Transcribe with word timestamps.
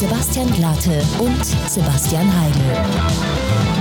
Sebastian 0.00 0.50
Glate 0.54 1.02
und 1.18 1.44
Sebastian 1.68 2.26
Heidel. 2.40 3.80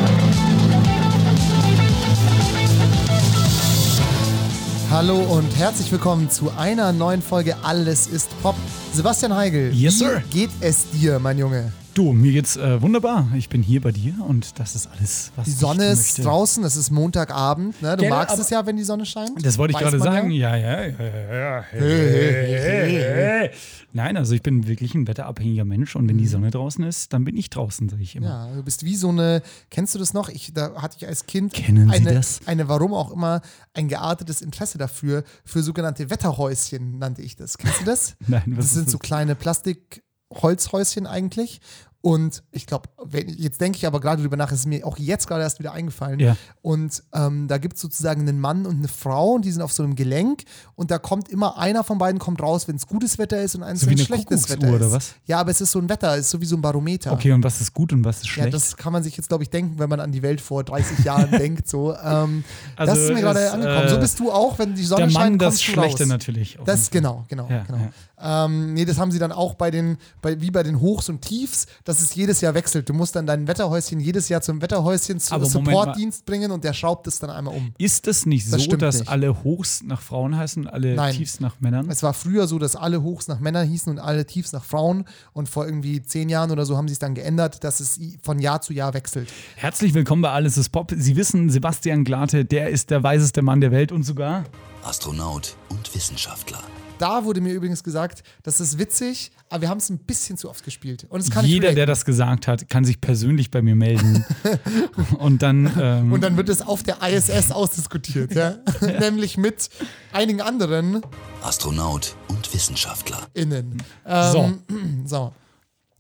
Hallo 4.92 5.18
und 5.20 5.56
herzlich 5.56 5.90
willkommen 5.92 6.30
zu 6.30 6.52
einer 6.58 6.92
neuen 6.92 7.22
Folge 7.22 7.56
Alles 7.64 8.08
ist 8.08 8.30
Pop. 8.42 8.56
Sebastian 8.94 9.34
Heigel, 9.34 9.72
Yes, 9.74 9.94
wie 9.94 9.98
sir. 10.00 10.24
geht 10.30 10.50
es 10.60 10.90
dir, 10.90 11.20
mein 11.20 11.38
Junge? 11.38 11.72
Du, 12.00 12.14
mir 12.14 12.32
geht's 12.32 12.56
äh, 12.56 12.82
wunderbar. 12.82 13.28
Ich 13.36 13.50
bin 13.50 13.62
hier 13.62 13.82
bei 13.82 13.92
dir 13.92 14.14
und 14.26 14.58
das 14.58 14.74
ist 14.74 14.88
alles, 14.88 15.34
was 15.36 15.44
Die 15.44 15.52
Sonne 15.52 15.88
ich 15.88 15.92
ist 15.92 16.00
möchte. 16.00 16.22
draußen, 16.22 16.64
es 16.64 16.78
ist 16.78 16.92
Montagabend. 16.92 17.82
Ne? 17.82 17.98
Du 17.98 18.04
Gerne, 18.04 18.16
magst 18.16 18.40
es 18.40 18.50
ja, 18.50 18.66
wenn 18.66 18.78
die 18.78 18.86
Sonne 18.86 19.06
scheint. 19.06 19.46
Das 19.46 19.58
wollte 19.58 19.72
ich 19.72 19.76
Weiß 19.76 19.84
gerade 19.84 19.98
man 19.98 20.14
sagen. 20.14 20.32
Ja. 20.32 20.56
Ja, 20.56 20.80
ja, 20.80 20.86
ja, 20.86 21.04
ja. 21.04 21.58
ja. 21.58 21.66
Hey, 21.72 21.82
hey, 21.82 22.58
hey, 22.58 23.02
hey. 23.02 23.50
Nein, 23.92 24.16
also 24.16 24.34
ich 24.34 24.42
bin 24.42 24.66
wirklich 24.66 24.96
ein 24.96 25.10
wetterabhängiger 25.10 25.66
Mensch 25.66 25.94
und 25.98 26.08
wenn 26.08 26.18
die 26.18 26.28
Sonne 26.28 26.52
draußen 26.52 26.86
ist, 26.86 27.12
dann 27.12 27.26
bin 27.26 27.36
ich 27.36 27.50
draußen, 27.50 27.90
sage 27.90 28.02
ich 28.02 28.16
immer. 28.16 28.28
Ja, 28.48 28.56
du 28.56 28.64
bist 28.64 28.86
wie 28.86 28.96
so 28.96 29.10
eine, 29.10 29.42
kennst 29.70 29.94
du 29.94 30.00
das 30.00 30.14
noch? 30.14 30.30
Ich, 30.30 30.54
da 30.54 30.82
hatte 30.82 30.96
ich 31.02 31.06
als 31.06 31.26
Kind 31.26 31.52
Kennen 31.52 31.90
Sie 31.90 31.96
eine, 31.98 32.14
das? 32.14 32.40
eine, 32.46 32.70
warum 32.70 32.94
auch 32.94 33.12
immer, 33.12 33.42
ein 33.74 33.90
geartetes 33.90 34.42
Interesse 34.42 34.78
dafür, 34.78 35.26
für 35.44 35.62
sogenannte 35.64 36.10
Wetterhäuschen 36.10 36.98
nannte 36.98 37.24
ich 37.24 37.36
das. 37.36 37.58
Kennst 37.58 37.82
du 37.82 37.84
das? 37.84 38.16
Nein, 38.26 38.44
was 38.52 38.56
das 38.56 38.66
ist 38.68 38.74
sind 38.76 38.86
das? 38.86 38.92
so 38.94 39.00
kleine 39.00 39.36
Plastikholzhäuschen 39.36 41.06
eigentlich. 41.06 41.60
Und 42.02 42.44
ich 42.52 42.66
glaube, 42.66 42.88
jetzt 43.28 43.60
denke 43.60 43.78
ich 43.78 43.86
aber 43.86 44.00
gerade 44.00 44.22
drüber 44.22 44.38
nach, 44.38 44.54
es 44.54 44.60
ist 44.60 44.66
mir 44.68 44.88
auch 44.88 44.98
jetzt 44.98 45.28
gerade 45.28 45.42
erst 45.44 45.60
wieder 45.60 45.74
eingefallen. 45.74 46.18
Ja. 46.22 46.38
Und 46.62 47.04
ähm, 47.14 47.50
da 47.50 47.58
gibt 47.58 47.76
es 47.76 47.82
sozusagen 47.82 48.22
einen 48.22 48.40
Mann 48.40 48.66
und 48.66 48.78
eine 48.78 48.88
Frau 48.88 49.32
und 49.34 49.44
die 49.44 49.52
sind 49.52 49.62
auf 49.62 49.74
so 49.74 49.84
einem 49.84 49.96
Gelenk 49.96 50.44
und 50.76 50.92
da 50.92 50.98
kommt 50.98 51.28
immer 51.28 51.58
einer 51.58 51.84
von 51.84 51.98
beiden 51.98 52.18
kommt 52.18 52.42
raus, 52.42 52.70
wenn 52.70 52.78
es 52.78 52.88
gutes 52.88 53.18
Wetter 53.18 53.42
ist 53.42 53.56
und 53.56 53.64
eins, 53.64 53.82
So 53.82 53.88
wenn 53.88 53.96
es 54.00 54.06
schlechtes 54.06 54.48
Kuckucksuhr 54.48 54.58
Wetter 54.62 54.68
ist. 54.70 54.82
oder 54.82 54.92
was? 54.94 55.16
Ja, 55.26 55.42
aber 55.42 55.52
es 55.52 55.60
ist 55.60 55.72
so 55.74 55.80
ein 55.80 55.90
Wetter, 55.90 56.14
es 56.14 56.22
ist 56.22 56.30
so 56.32 56.40
wie 56.40 56.46
so 56.46 56.56
ein 56.56 56.62
Barometer. 56.62 57.12
Okay, 57.12 57.34
und 57.34 57.44
was 57.44 57.60
ist 57.60 57.74
gut 57.74 57.92
und 57.92 58.06
was 58.06 58.18
ist 58.20 58.28
Ja, 58.28 58.32
schlecht? 58.44 58.54
das 58.54 58.78
kann 58.78 58.94
man 58.94 59.04
sich 59.04 59.18
jetzt, 59.18 59.28
glaube 59.28 59.44
ich, 59.44 59.50
denken, 59.50 59.78
wenn 59.78 59.90
man 59.90 60.00
an 60.00 60.14
die 60.14 60.22
Welt 60.22 60.40
vor 60.40 60.64
30 60.64 61.00
Jahren 61.04 61.32
denkt. 61.38 61.68
So, 61.68 61.94
ähm, 62.02 62.46
Also 62.78 62.94
das 62.94 63.04
ist 63.04 63.14
mir 63.14 63.20
gerade 63.20 63.52
angekommen. 63.52 63.88
äh, 63.88 63.90
so 63.90 64.00
bist 64.00 64.18
du 64.22 64.32
auch, 64.32 64.58
wenn 64.58 64.74
die 64.74 64.86
Sonne 64.86 65.08
Der 65.08 65.12
Mann, 65.12 65.24
scheint, 65.32 65.42
das 65.42 65.48
kommst 65.56 65.68
du 65.68 65.72
Schlechte 65.74 66.04
raus. 66.04 66.08
natürlich. 66.10 66.58
Das 66.64 66.90
genau, 66.90 67.26
genau, 67.28 67.48
Ja, 67.50 67.64
genau. 67.64 67.90
Ähm, 68.22 68.74
nee, 68.74 68.86
das 68.86 68.98
haben 68.98 69.12
sie 69.12 69.20
dann 69.20 69.32
auch 69.32 69.56
bei 69.56 69.72
den, 69.72 69.98
bei, 70.22 70.40
wie 70.42 70.52
bei 70.52 70.64
den 70.64 70.80
Hochs 70.82 71.10
und 71.10 71.22
Tiefs, 71.22 71.68
dass 71.84 72.02
es 72.02 72.16
jedes 72.16 72.42
Jahr 72.42 72.54
wechselt. 72.54 72.90
Du 72.90 72.94
musst 72.94 73.16
dann 73.16 73.26
dein 73.26 73.48
Wetterhäuschen 73.48 74.00
jedes 74.00 74.30
Jahr 74.30 74.42
zum 74.42 74.62
Wetterhäuschen 74.62 75.20
zu 75.20 75.34
Aber 75.34 75.48
Moment 75.48 75.68
Supportdienst 75.68 76.26
bringen 76.26 76.52
und 76.52 76.64
der 76.64 76.74
schraubt 76.74 77.08
es 77.08 77.20
dann 77.20 77.30
einmal 77.30 77.56
um. 77.56 77.74
Ist 77.78 78.08
es 78.08 78.26
nicht 78.26 78.52
Das 78.52 78.64
so, 78.64 78.76
dass 78.76 79.00
nicht. 79.00 79.10
alle 79.10 79.44
Hochs 79.44 79.82
nach 79.84 80.02
Frauen 80.02 80.36
heißen 80.36 80.64
und 80.66 80.70
alle 80.70 80.96
Nein. 80.96 81.16
Tiefs 81.16 81.40
nach 81.40 81.60
Männern? 81.60 81.90
Es 81.90 82.04
war 82.04 82.14
früher 82.14 82.48
so, 82.48 82.60
dass 82.60 82.76
alle 82.76 83.04
Hochs 83.04 83.28
nach 83.28 83.40
Männern 83.40 83.68
hießen 83.68 83.92
und 83.92 84.00
alle 84.00 84.26
Tiefs 84.26 84.52
nach 84.52 84.64
Frauen. 84.64 85.06
Und 85.34 85.48
vor 85.50 85.66
irgendwie 85.66 86.02
zehn 86.02 86.30
Jahren 86.30 86.52
oder 86.52 86.66
so 86.66 86.78
haben 86.78 86.88
sie 86.88 86.94
es 86.94 87.00
dann 87.00 87.16
geändert, 87.16 87.64
dass 87.64 87.80
es 87.80 88.00
von 88.22 88.40
Jahr 88.40 88.62
zu 88.62 88.74
Jahr 88.74 88.94
wechselt. 88.94 89.30
Herzlich 89.56 89.94
willkommen 89.94 90.22
bei 90.22 90.32
Alles 90.32 90.58
ist 90.58 90.70
Pop. 90.70 90.92
Sie 90.96 91.16
wissen, 91.16 91.50
Sebastian 91.50 92.04
Glate, 92.04 92.46
der 92.46 92.70
ist 92.70 92.90
der 92.90 93.04
weiseste 93.04 93.42
Mann 93.42 93.62
der 93.62 93.72
Welt 93.72 93.92
und 93.92 94.04
sogar 94.04 94.44
Astronaut 94.84 95.56
und 95.70 95.94
Wissenschaftler. 95.94 96.60
Da 97.00 97.24
wurde 97.24 97.40
mir 97.42 97.54
übrigens 97.54 97.84
gesagt, 97.84 98.24
das 98.44 98.60
ist 98.60 98.78
witzig, 98.78 99.32
aber 99.50 99.62
wir 99.62 99.70
haben 99.70 99.78
es 99.78 99.90
ein 99.90 100.00
bisschen 100.00 100.38
zu 100.38 100.50
oft 100.50 100.64
gespielt. 100.64 101.08
Und 101.10 101.22
es 101.22 101.32
kann 101.32 101.46
jeder, 101.46 101.74
der 101.74 101.86
das 101.86 102.04
gesagt 102.06 102.48
hat, 102.48 102.70
kann 102.70 102.84
sich 102.84 103.00
persönlich 103.00 103.50
bei 103.50 103.62
mir 103.62 103.76
melden. 103.76 104.26
und 105.18 105.42
dann, 105.42 105.72
ähm, 105.80 106.12
Und 106.12 106.22
dann 106.22 106.36
wird 106.36 106.50
es 106.50 106.62
auf 106.62 106.84
der 106.84 106.98
ISS 107.02 107.52
ausdiskutiert, 107.52 108.34
ja? 108.36 108.58
nämlich 109.00 109.38
mit 109.38 109.70
einigen 110.12 110.42
anderen 110.42 111.02
Astronaut 111.42 112.16
und 112.28 112.54
Wissenschaftler. 112.54 113.28
innen. 113.34 113.82
so. 114.06 114.52
Ähm, 114.70 115.04
so. 115.06 115.34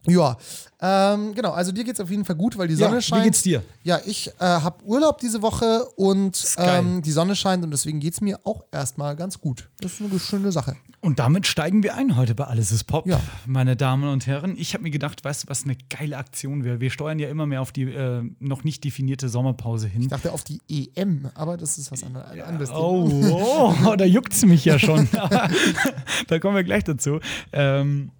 Ja, 0.07 0.37
ähm, 0.81 1.33
genau. 1.35 1.51
Also 1.51 1.71
dir 1.71 1.83
geht 1.83 1.95
es 1.95 1.99
auf 1.99 2.09
jeden 2.09 2.23
Fall 2.23 2.35
gut, 2.37 2.57
weil 2.57 2.67
die 2.67 2.75
Sonne 2.75 2.91
Ja, 2.95 2.97
wie 2.99 3.01
scheint. 3.01 3.23
geht's 3.25 3.41
dir? 3.43 3.61
Ja, 3.83 3.99
ich 4.05 4.29
äh, 4.39 4.45
habe 4.45 4.83
Urlaub 4.85 5.19
diese 5.19 5.41
Woche 5.41 5.85
und 5.97 6.55
ähm, 6.57 7.01
die 7.01 7.11
Sonne 7.11 7.35
scheint 7.35 7.63
und 7.63 7.71
deswegen 7.71 7.99
geht 7.99 8.13
es 8.13 8.21
mir 8.21 8.39
auch 8.45 8.63
erstmal 8.71 9.15
ganz 9.17 9.39
gut. 9.41 9.69
Das 9.81 9.93
ist 9.99 10.01
eine 10.01 10.19
schöne 10.19 10.51
Sache. 10.51 10.77
Und 11.01 11.19
damit 11.19 11.47
steigen 11.47 11.81
wir 11.83 11.95
ein 11.95 12.17
heute 12.17 12.35
bei 12.35 12.45
Alles 12.45 12.71
ist 12.71 12.83
Pop, 12.85 13.07
Ja. 13.07 13.21
meine 13.45 13.75
Damen 13.77 14.09
und 14.09 14.27
Herren. 14.27 14.55
Ich 14.57 14.73
habe 14.73 14.83
mir 14.83 14.89
gedacht, 14.89 15.23
weißt 15.23 15.43
du, 15.43 15.49
was 15.49 15.63
eine 15.63 15.77
geile 15.89 16.17
Aktion 16.17 16.63
wäre? 16.65 16.81
Wir 16.81 16.91
steuern 16.91 17.19
ja 17.19 17.29
immer 17.29 17.45
mehr 17.45 17.61
auf 17.61 17.71
die 17.71 17.83
äh, 17.83 18.21
noch 18.39 18.63
nicht 18.65 18.83
definierte 18.83 19.29
Sommerpause 19.29 19.87
hin. 19.87 20.01
Ich 20.03 20.07
dachte 20.09 20.31
auf 20.33 20.43
die 20.43 20.61
EM, 20.69 21.29
aber 21.35 21.55
das 21.57 21.77
ist 21.77 21.91
was 21.91 22.03
anderes. 22.03 22.29
Thema. 22.69 22.77
Oh, 22.77 23.73
oh, 23.85 23.95
da 23.95 24.05
juckt 24.05 24.33
es 24.33 24.43
mich 24.45 24.65
ja 24.65 24.77
schon. 24.79 25.07
da 26.27 26.39
kommen 26.39 26.55
wir 26.55 26.63
gleich 26.63 26.83
dazu. 26.83 27.19
Ähm, 27.53 28.11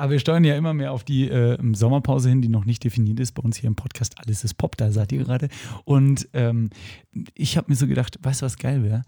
aber 0.00 0.12
wir 0.12 0.18
steuern 0.18 0.44
ja 0.44 0.56
immer 0.56 0.72
mehr 0.72 0.92
auf 0.92 1.04
die 1.04 1.28
äh, 1.28 1.58
Sommerpause 1.74 2.30
hin, 2.30 2.40
die 2.40 2.48
noch 2.48 2.64
nicht 2.64 2.82
definiert 2.82 3.20
ist. 3.20 3.32
Bei 3.32 3.42
uns 3.42 3.58
hier 3.58 3.68
im 3.68 3.76
Podcast 3.76 4.14
Alles 4.18 4.44
ist 4.44 4.54
Pop, 4.54 4.76
da 4.78 4.90
seid 4.90 5.12
ihr 5.12 5.18
gerade. 5.18 5.48
Und 5.84 6.26
ähm, 6.32 6.70
ich 7.34 7.58
habe 7.58 7.66
mir 7.68 7.76
so 7.76 7.86
gedacht, 7.86 8.18
weißt 8.22 8.40
du, 8.40 8.46
was 8.46 8.56
geil 8.56 8.82
wäre? 8.82 9.02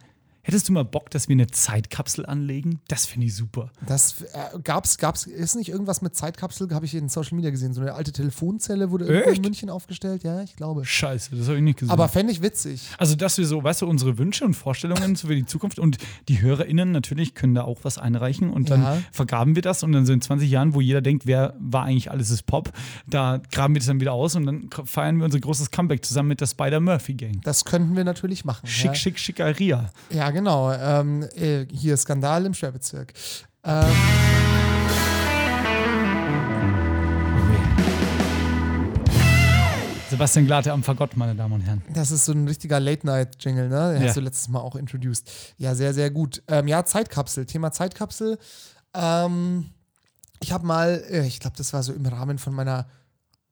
Hättest 0.44 0.68
du 0.68 0.72
mal 0.72 0.84
Bock, 0.84 1.08
dass 1.10 1.28
wir 1.28 1.34
eine 1.34 1.46
Zeitkapsel 1.46 2.26
anlegen? 2.26 2.80
Das 2.88 3.06
finde 3.06 3.28
ich 3.28 3.36
super. 3.36 3.70
Das 3.86 4.22
äh, 4.22 4.58
gab's, 4.64 4.98
gab's, 4.98 5.24
ist 5.26 5.54
nicht 5.54 5.68
irgendwas 5.68 6.02
mit 6.02 6.16
Zeitkapsel, 6.16 6.68
habe 6.74 6.84
ich 6.84 6.96
in 6.96 7.08
Social 7.08 7.36
Media 7.36 7.50
gesehen. 7.52 7.72
So 7.74 7.80
eine 7.80 7.94
alte 7.94 8.10
Telefonzelle 8.10 8.90
wurde 8.90 9.04
irgendwo 9.06 9.30
in? 9.30 9.42
München 9.42 9.70
aufgestellt. 9.70 10.24
Ja, 10.24 10.42
ich 10.42 10.56
glaube. 10.56 10.84
Scheiße, 10.84 11.36
das 11.36 11.46
habe 11.46 11.58
ich 11.58 11.62
nicht 11.62 11.78
gesehen. 11.78 11.92
Aber 11.92 12.08
fände 12.08 12.32
ich 12.32 12.42
witzig. 12.42 12.88
Also, 12.98 13.14
dass 13.14 13.38
wir 13.38 13.46
so, 13.46 13.62
weißt 13.62 13.82
du, 13.82 13.86
unsere 13.86 14.18
Wünsche 14.18 14.44
und 14.44 14.54
Vorstellungen 14.54 15.14
für 15.14 15.32
die 15.32 15.46
Zukunft 15.46 15.78
und 15.78 15.98
die 16.28 16.40
HörerInnen 16.42 16.90
natürlich 16.90 17.36
können 17.36 17.54
da 17.54 17.62
auch 17.62 17.78
was 17.84 17.98
einreichen 17.98 18.50
und 18.50 18.68
dann 18.70 18.82
Ja. 18.82 18.98
vergaben 19.12 19.54
wir 19.54 19.62
das 19.62 19.84
und 19.84 19.92
dann 19.92 20.06
so 20.06 20.12
in 20.12 20.20
20 20.20 20.50
Jahren, 20.50 20.74
wo 20.74 20.80
jeder 20.80 21.02
denkt, 21.02 21.24
wer 21.24 21.54
war 21.60 21.84
eigentlich 21.84 22.10
alles 22.10 22.30
ist 22.30 22.46
Pop, 22.46 22.72
da 23.06 23.40
graben 23.52 23.74
wir 23.74 23.78
das 23.80 23.86
dann 23.86 24.00
wieder 24.00 24.12
aus 24.12 24.34
und 24.34 24.46
dann 24.46 24.70
feiern 24.86 25.18
wir 25.18 25.24
unser 25.26 25.38
großes 25.38 25.70
Comeback 25.70 26.04
zusammen 26.04 26.30
mit 26.30 26.40
der 26.40 26.46
Spider-Murphy-Gang. 26.48 27.42
Das 27.44 27.64
könnten 27.64 27.94
wir 27.94 28.02
natürlich 28.02 28.44
machen. 28.44 28.66
Schick, 28.66 28.86
ja. 28.86 28.94
schick, 28.96 29.18
schickeria. 29.20 29.90
Ja, 30.10 30.31
genau. 30.32 30.72
Ähm, 30.72 31.22
äh, 31.36 31.66
hier 31.70 31.96
Skandal 31.96 32.44
im 32.46 32.54
Sperrbezirk. 32.54 33.12
Ähm, 33.64 33.84
Sebastian 40.10 40.44
Glate 40.46 40.70
am 40.72 40.82
Fagott, 40.82 41.16
meine 41.16 41.34
Damen 41.34 41.54
und 41.54 41.60
Herren. 41.62 41.82
das 41.94 42.10
ist 42.10 42.26
so 42.26 42.32
ein 42.32 42.46
richtiger 42.46 42.78
Late-Night-Jingle, 42.78 43.68
ne? 43.70 43.94
Den 43.94 44.02
Ja. 44.02 44.08
hast 44.08 44.16
du 44.18 44.20
letztes 44.20 44.48
Mal 44.48 44.60
auch 44.60 44.76
introduced. 44.76 45.30
Ja, 45.56 45.74
sehr, 45.74 45.94
sehr 45.94 46.10
gut. 46.10 46.42
Ähm, 46.48 46.68
ja, 46.68 46.84
Zeitkapsel. 46.84 47.46
Thema 47.46 47.72
Zeitkapsel. 47.72 48.38
Ähm, 48.92 49.70
ich 50.40 50.52
habe 50.52 50.66
mal, 50.66 51.02
äh, 51.08 51.26
ich 51.26 51.40
glaube, 51.40 51.56
das 51.56 51.72
war 51.72 51.82
so 51.82 51.94
im 51.94 52.04
Rahmen 52.04 52.36
von 52.36 52.52
meiner, 52.52 52.88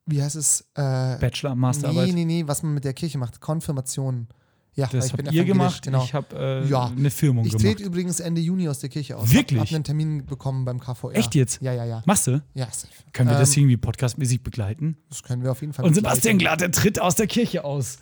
wie 0.04 0.22
heißt 0.22 0.36
es? 0.36 0.60
Äh, 0.74 1.16
Bachelor, 1.18 1.54
nee, 1.54 1.60
Masterarbeit. 1.60 2.12
nee, 2.12 2.26
nee, 2.26 2.44
was 2.46 2.62
man 2.62 2.74
mit 2.74 2.84
der 2.84 2.92
Kirche 2.92 3.16
macht. 3.16 3.40
Konfirmation. 3.40 4.28
Ja, 4.74 4.86
Das 4.90 5.06
ich 5.06 5.12
bin 5.12 5.26
habt 5.26 5.34
ihr 5.34 5.44
gemacht, 5.44 5.82
Genau. 5.82 6.04
ich 6.04 6.14
habe 6.14 6.36
äh, 6.64 6.68
Ja. 6.68 6.86
eine 6.96 7.10
Firmung 7.10 7.44
Ich 7.44 7.50
gemacht. 7.52 7.66
trete 7.66 7.82
übrigens 7.82 8.20
Ende 8.20 8.40
Juni 8.40 8.68
aus 8.68 8.78
der 8.78 8.88
Kirche 8.88 9.16
aus. 9.16 9.30
Wirklich? 9.32 9.58
Hab, 9.60 9.66
hab 9.68 9.74
einen 9.74 9.84
Termin 9.84 10.24
bekommen 10.26 10.64
beim 10.64 10.78
KVR. 10.80 11.14
Echt 11.16 11.34
jetzt? 11.34 11.60
Ja, 11.60 11.72
ja, 11.72 11.84
ja. 11.84 12.02
Machst 12.06 12.26
du? 12.28 12.42
Ja, 12.54 12.66
safe. 12.66 12.88
Können 13.12 13.30
wir 13.30 13.38
das 13.38 13.56
Ähm, 13.56 13.62
irgendwie 13.64 13.76
podcastmäßig 13.78 14.42
begleiten? 14.42 14.96
Das 15.08 15.22
können 15.22 15.42
wir 15.42 15.50
auf 15.50 15.60
jeden 15.60 15.72
Fall. 15.72 15.84
Und 15.84 15.94
Sebastian 15.94 16.38
begleiten. 16.38 16.58
Glate 16.58 16.70
tritt 16.70 17.00
aus 17.00 17.16
der 17.16 17.26
Kirche 17.26 17.64
aus. 17.64 17.98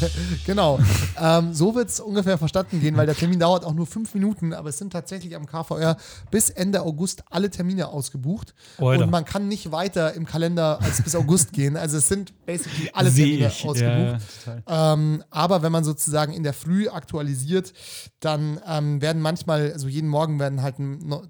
Genau. 0.46 0.78
ähm, 1.20 1.54
so 1.54 1.74
wird 1.74 1.88
es 1.88 2.00
ungefähr 2.00 2.38
verstanden 2.38 2.80
gehen, 2.80 2.96
weil 2.96 3.06
der 3.06 3.14
Termin 3.14 3.38
dauert 3.38 3.64
auch 3.64 3.74
nur 3.74 3.86
fünf 3.86 4.14
Minuten, 4.14 4.52
aber 4.52 4.68
es 4.68 4.78
sind 4.78 4.92
tatsächlich 4.92 5.36
am 5.36 5.46
KVR 5.46 5.96
bis 6.30 6.50
Ende 6.50 6.82
August 6.82 7.24
alle 7.30 7.50
Termine 7.50 7.88
ausgebucht. 7.88 8.54
Alter. 8.78 9.04
Und 9.04 9.10
man 9.10 9.24
kann 9.24 9.48
nicht 9.48 9.72
weiter 9.72 10.14
im 10.14 10.26
Kalender 10.26 10.80
als 10.82 11.02
bis 11.02 11.14
August 11.14 11.52
gehen. 11.52 11.76
Also 11.76 11.98
es 11.98 12.08
sind 12.08 12.32
basically 12.46 12.90
alle 12.92 13.12
Termine 13.12 13.46
ausgebucht. 13.46 14.20
Ja. 14.66 14.92
Ähm, 14.92 15.24
aber 15.30 15.62
wenn 15.62 15.72
man 15.72 15.84
sozusagen 15.84 16.32
in 16.32 16.42
der 16.42 16.52
Früh 16.52 16.88
aktualisiert, 16.88 17.72
dann 18.20 18.60
ähm, 18.66 19.00
werden 19.00 19.22
manchmal, 19.22 19.72
also 19.72 19.88
jeden 19.88 20.08
Morgen 20.08 20.38
werden 20.38 20.62
halt 20.62 20.76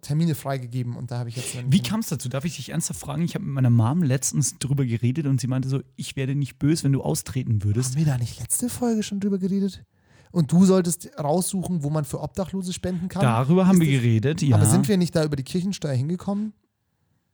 Termine 0.00 0.34
freigegeben 0.34 0.96
und 0.96 1.10
da 1.10 1.18
habe 1.18 1.28
ich 1.28 1.36
jetzt 1.36 1.56
Wie 1.66 1.82
kam 1.82 2.00
es 2.00 2.08
dazu? 2.08 2.28
Darf 2.28 2.44
ich 2.44 2.56
dich 2.56 2.70
ernsthaft 2.70 3.00
fragen? 3.00 3.22
Ich 3.22 3.34
habe 3.34 3.44
mit 3.44 3.54
meiner 3.54 3.70
Mom 3.70 4.02
letztens 4.02 4.58
drüber 4.58 4.84
geredet 4.84 5.26
und 5.26 5.40
sie 5.40 5.46
meinte 5.46 5.68
so, 5.68 5.80
ich 5.96 6.16
werde 6.16 6.34
nicht 6.34 6.58
böse, 6.58 6.84
wenn 6.84 6.92
du 6.92 7.02
austreten 7.02 7.62
würdest. 7.62 7.90
Haben 7.90 8.06
wir 8.06 8.12
da 8.12 8.18
nicht 8.18 8.38
letzte 8.54 8.68
Folge 8.68 9.02
schon 9.02 9.20
drüber 9.20 9.38
geredet? 9.38 9.82
Und 10.30 10.50
du 10.50 10.64
solltest 10.64 11.10
raussuchen, 11.18 11.82
wo 11.82 11.90
man 11.90 12.04
für 12.04 12.20
Obdachlose 12.20 12.72
spenden 12.72 13.08
kann? 13.08 13.22
Darüber 13.22 13.66
haben 13.66 13.80
Ist 13.80 13.86
wir 13.88 13.92
das- 13.94 14.02
geredet, 14.02 14.42
ja. 14.42 14.56
Aber 14.56 14.66
sind 14.66 14.88
wir 14.88 14.96
nicht 14.96 15.14
da 15.14 15.24
über 15.24 15.36
die 15.36 15.42
Kirchensteuer 15.44 15.94
hingekommen? 15.94 16.52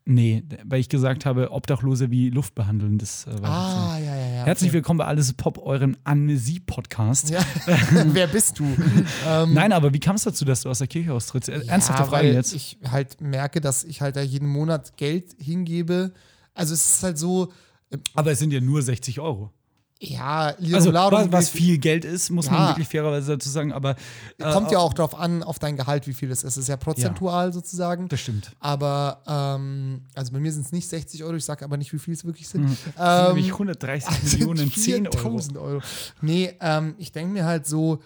Nee, 0.06 0.42
weil 0.64 0.80
ich 0.80 0.88
gesagt 0.88 1.26
habe, 1.26 1.50
Obdachlose 1.52 2.10
wie 2.10 2.30
Luft 2.30 2.54
behandeln. 2.54 2.98
Das 2.98 3.26
äh, 3.26 3.42
war 3.42 3.50
Ah, 3.50 3.96
so. 3.98 4.04
ja, 4.04 4.16
ja, 4.16 4.34
ja. 4.36 4.44
Herzlich 4.44 4.70
okay. 4.70 4.76
willkommen 4.78 4.98
bei 4.98 5.04
Alles 5.04 5.32
Pop, 5.34 5.58
eurem 5.58 5.96
Amnesie-Podcast. 6.04 7.30
Ja. 7.30 7.40
Wer 8.06 8.26
bist 8.26 8.58
du? 8.58 8.64
ähm, 9.28 9.52
Nein, 9.54 9.72
aber 9.72 9.92
wie 9.92 10.00
kam 10.00 10.16
es 10.16 10.24
dazu, 10.24 10.44
dass 10.46 10.62
du 10.62 10.70
aus 10.70 10.78
der 10.78 10.86
Kirche 10.86 11.12
austrittst? 11.12 11.50
Äh, 11.50 11.66
Ernsthafte 11.66 12.02
ja, 12.02 12.08
Frage 12.08 12.26
weil 12.28 12.34
jetzt. 12.34 12.54
Ich 12.54 12.78
halt 12.90 13.20
merke, 13.20 13.60
dass 13.60 13.84
ich 13.84 14.00
halt 14.00 14.16
da 14.16 14.22
jeden 14.22 14.48
Monat 14.48 14.96
Geld 14.96 15.36
hingebe. 15.38 16.12
Also 16.54 16.74
es 16.74 16.96
ist 16.96 17.02
halt 17.02 17.18
so, 17.18 17.52
aber 18.14 18.32
es 18.32 18.38
sind 18.38 18.52
ja 18.52 18.60
nur 18.60 18.82
60 18.82 19.20
Euro. 19.20 19.52
Ja, 20.02 20.54
Lirum 20.58 20.76
Also, 20.96 21.30
was, 21.30 21.50
viel 21.50 21.76
Geld 21.76 22.06
ist, 22.06 22.30
muss 22.30 22.46
Ja. 22.46 22.52
man 22.52 22.68
wirklich 22.68 22.88
fairerweise 22.88 23.32
dazu 23.32 23.50
sagen, 23.50 23.70
aber 23.70 23.96
äh, 24.38 24.50
Kommt 24.50 24.70
ja 24.70 24.78
auch 24.78 24.94
drauf 24.94 25.14
an, 25.14 25.42
auf 25.42 25.58
dein 25.58 25.76
Gehalt, 25.76 26.06
wie 26.06 26.14
viel 26.14 26.30
es 26.30 26.38
ist. 26.42 26.52
Es 26.52 26.62
ist 26.62 26.68
ja 26.68 26.78
prozentual 26.78 27.52
sozusagen. 27.52 28.08
Das 28.08 28.18
stimmt. 28.20 28.50
Aber, 28.60 29.22
ähm, 29.26 30.00
also 30.14 30.32
bei 30.32 30.40
mir 30.40 30.52
sind 30.52 30.64
es 30.64 30.72
nicht 30.72 30.88
60 30.88 31.22
Euro, 31.22 31.34
ich 31.36 31.44
sage 31.44 31.66
aber 31.66 31.76
nicht, 31.76 31.92
wie 31.92 31.98
viel 31.98 32.14
es 32.14 32.24
wirklich 32.24 32.48
sind. 32.48 32.66
Sind 32.68 32.94
Ähm, 32.98 33.26
nämlich 33.34 33.52
130 33.52 34.22
Millionen 34.38 34.72
10 34.72 35.06
Euro. 35.06 35.18
4000 35.18 35.58
Euro. 35.58 35.82
Nee, 36.22 36.56
ähm, 36.62 36.94
ich 36.96 37.12
denke 37.12 37.34
mir 37.34 37.44
halt 37.44 37.66
so, 37.66 38.00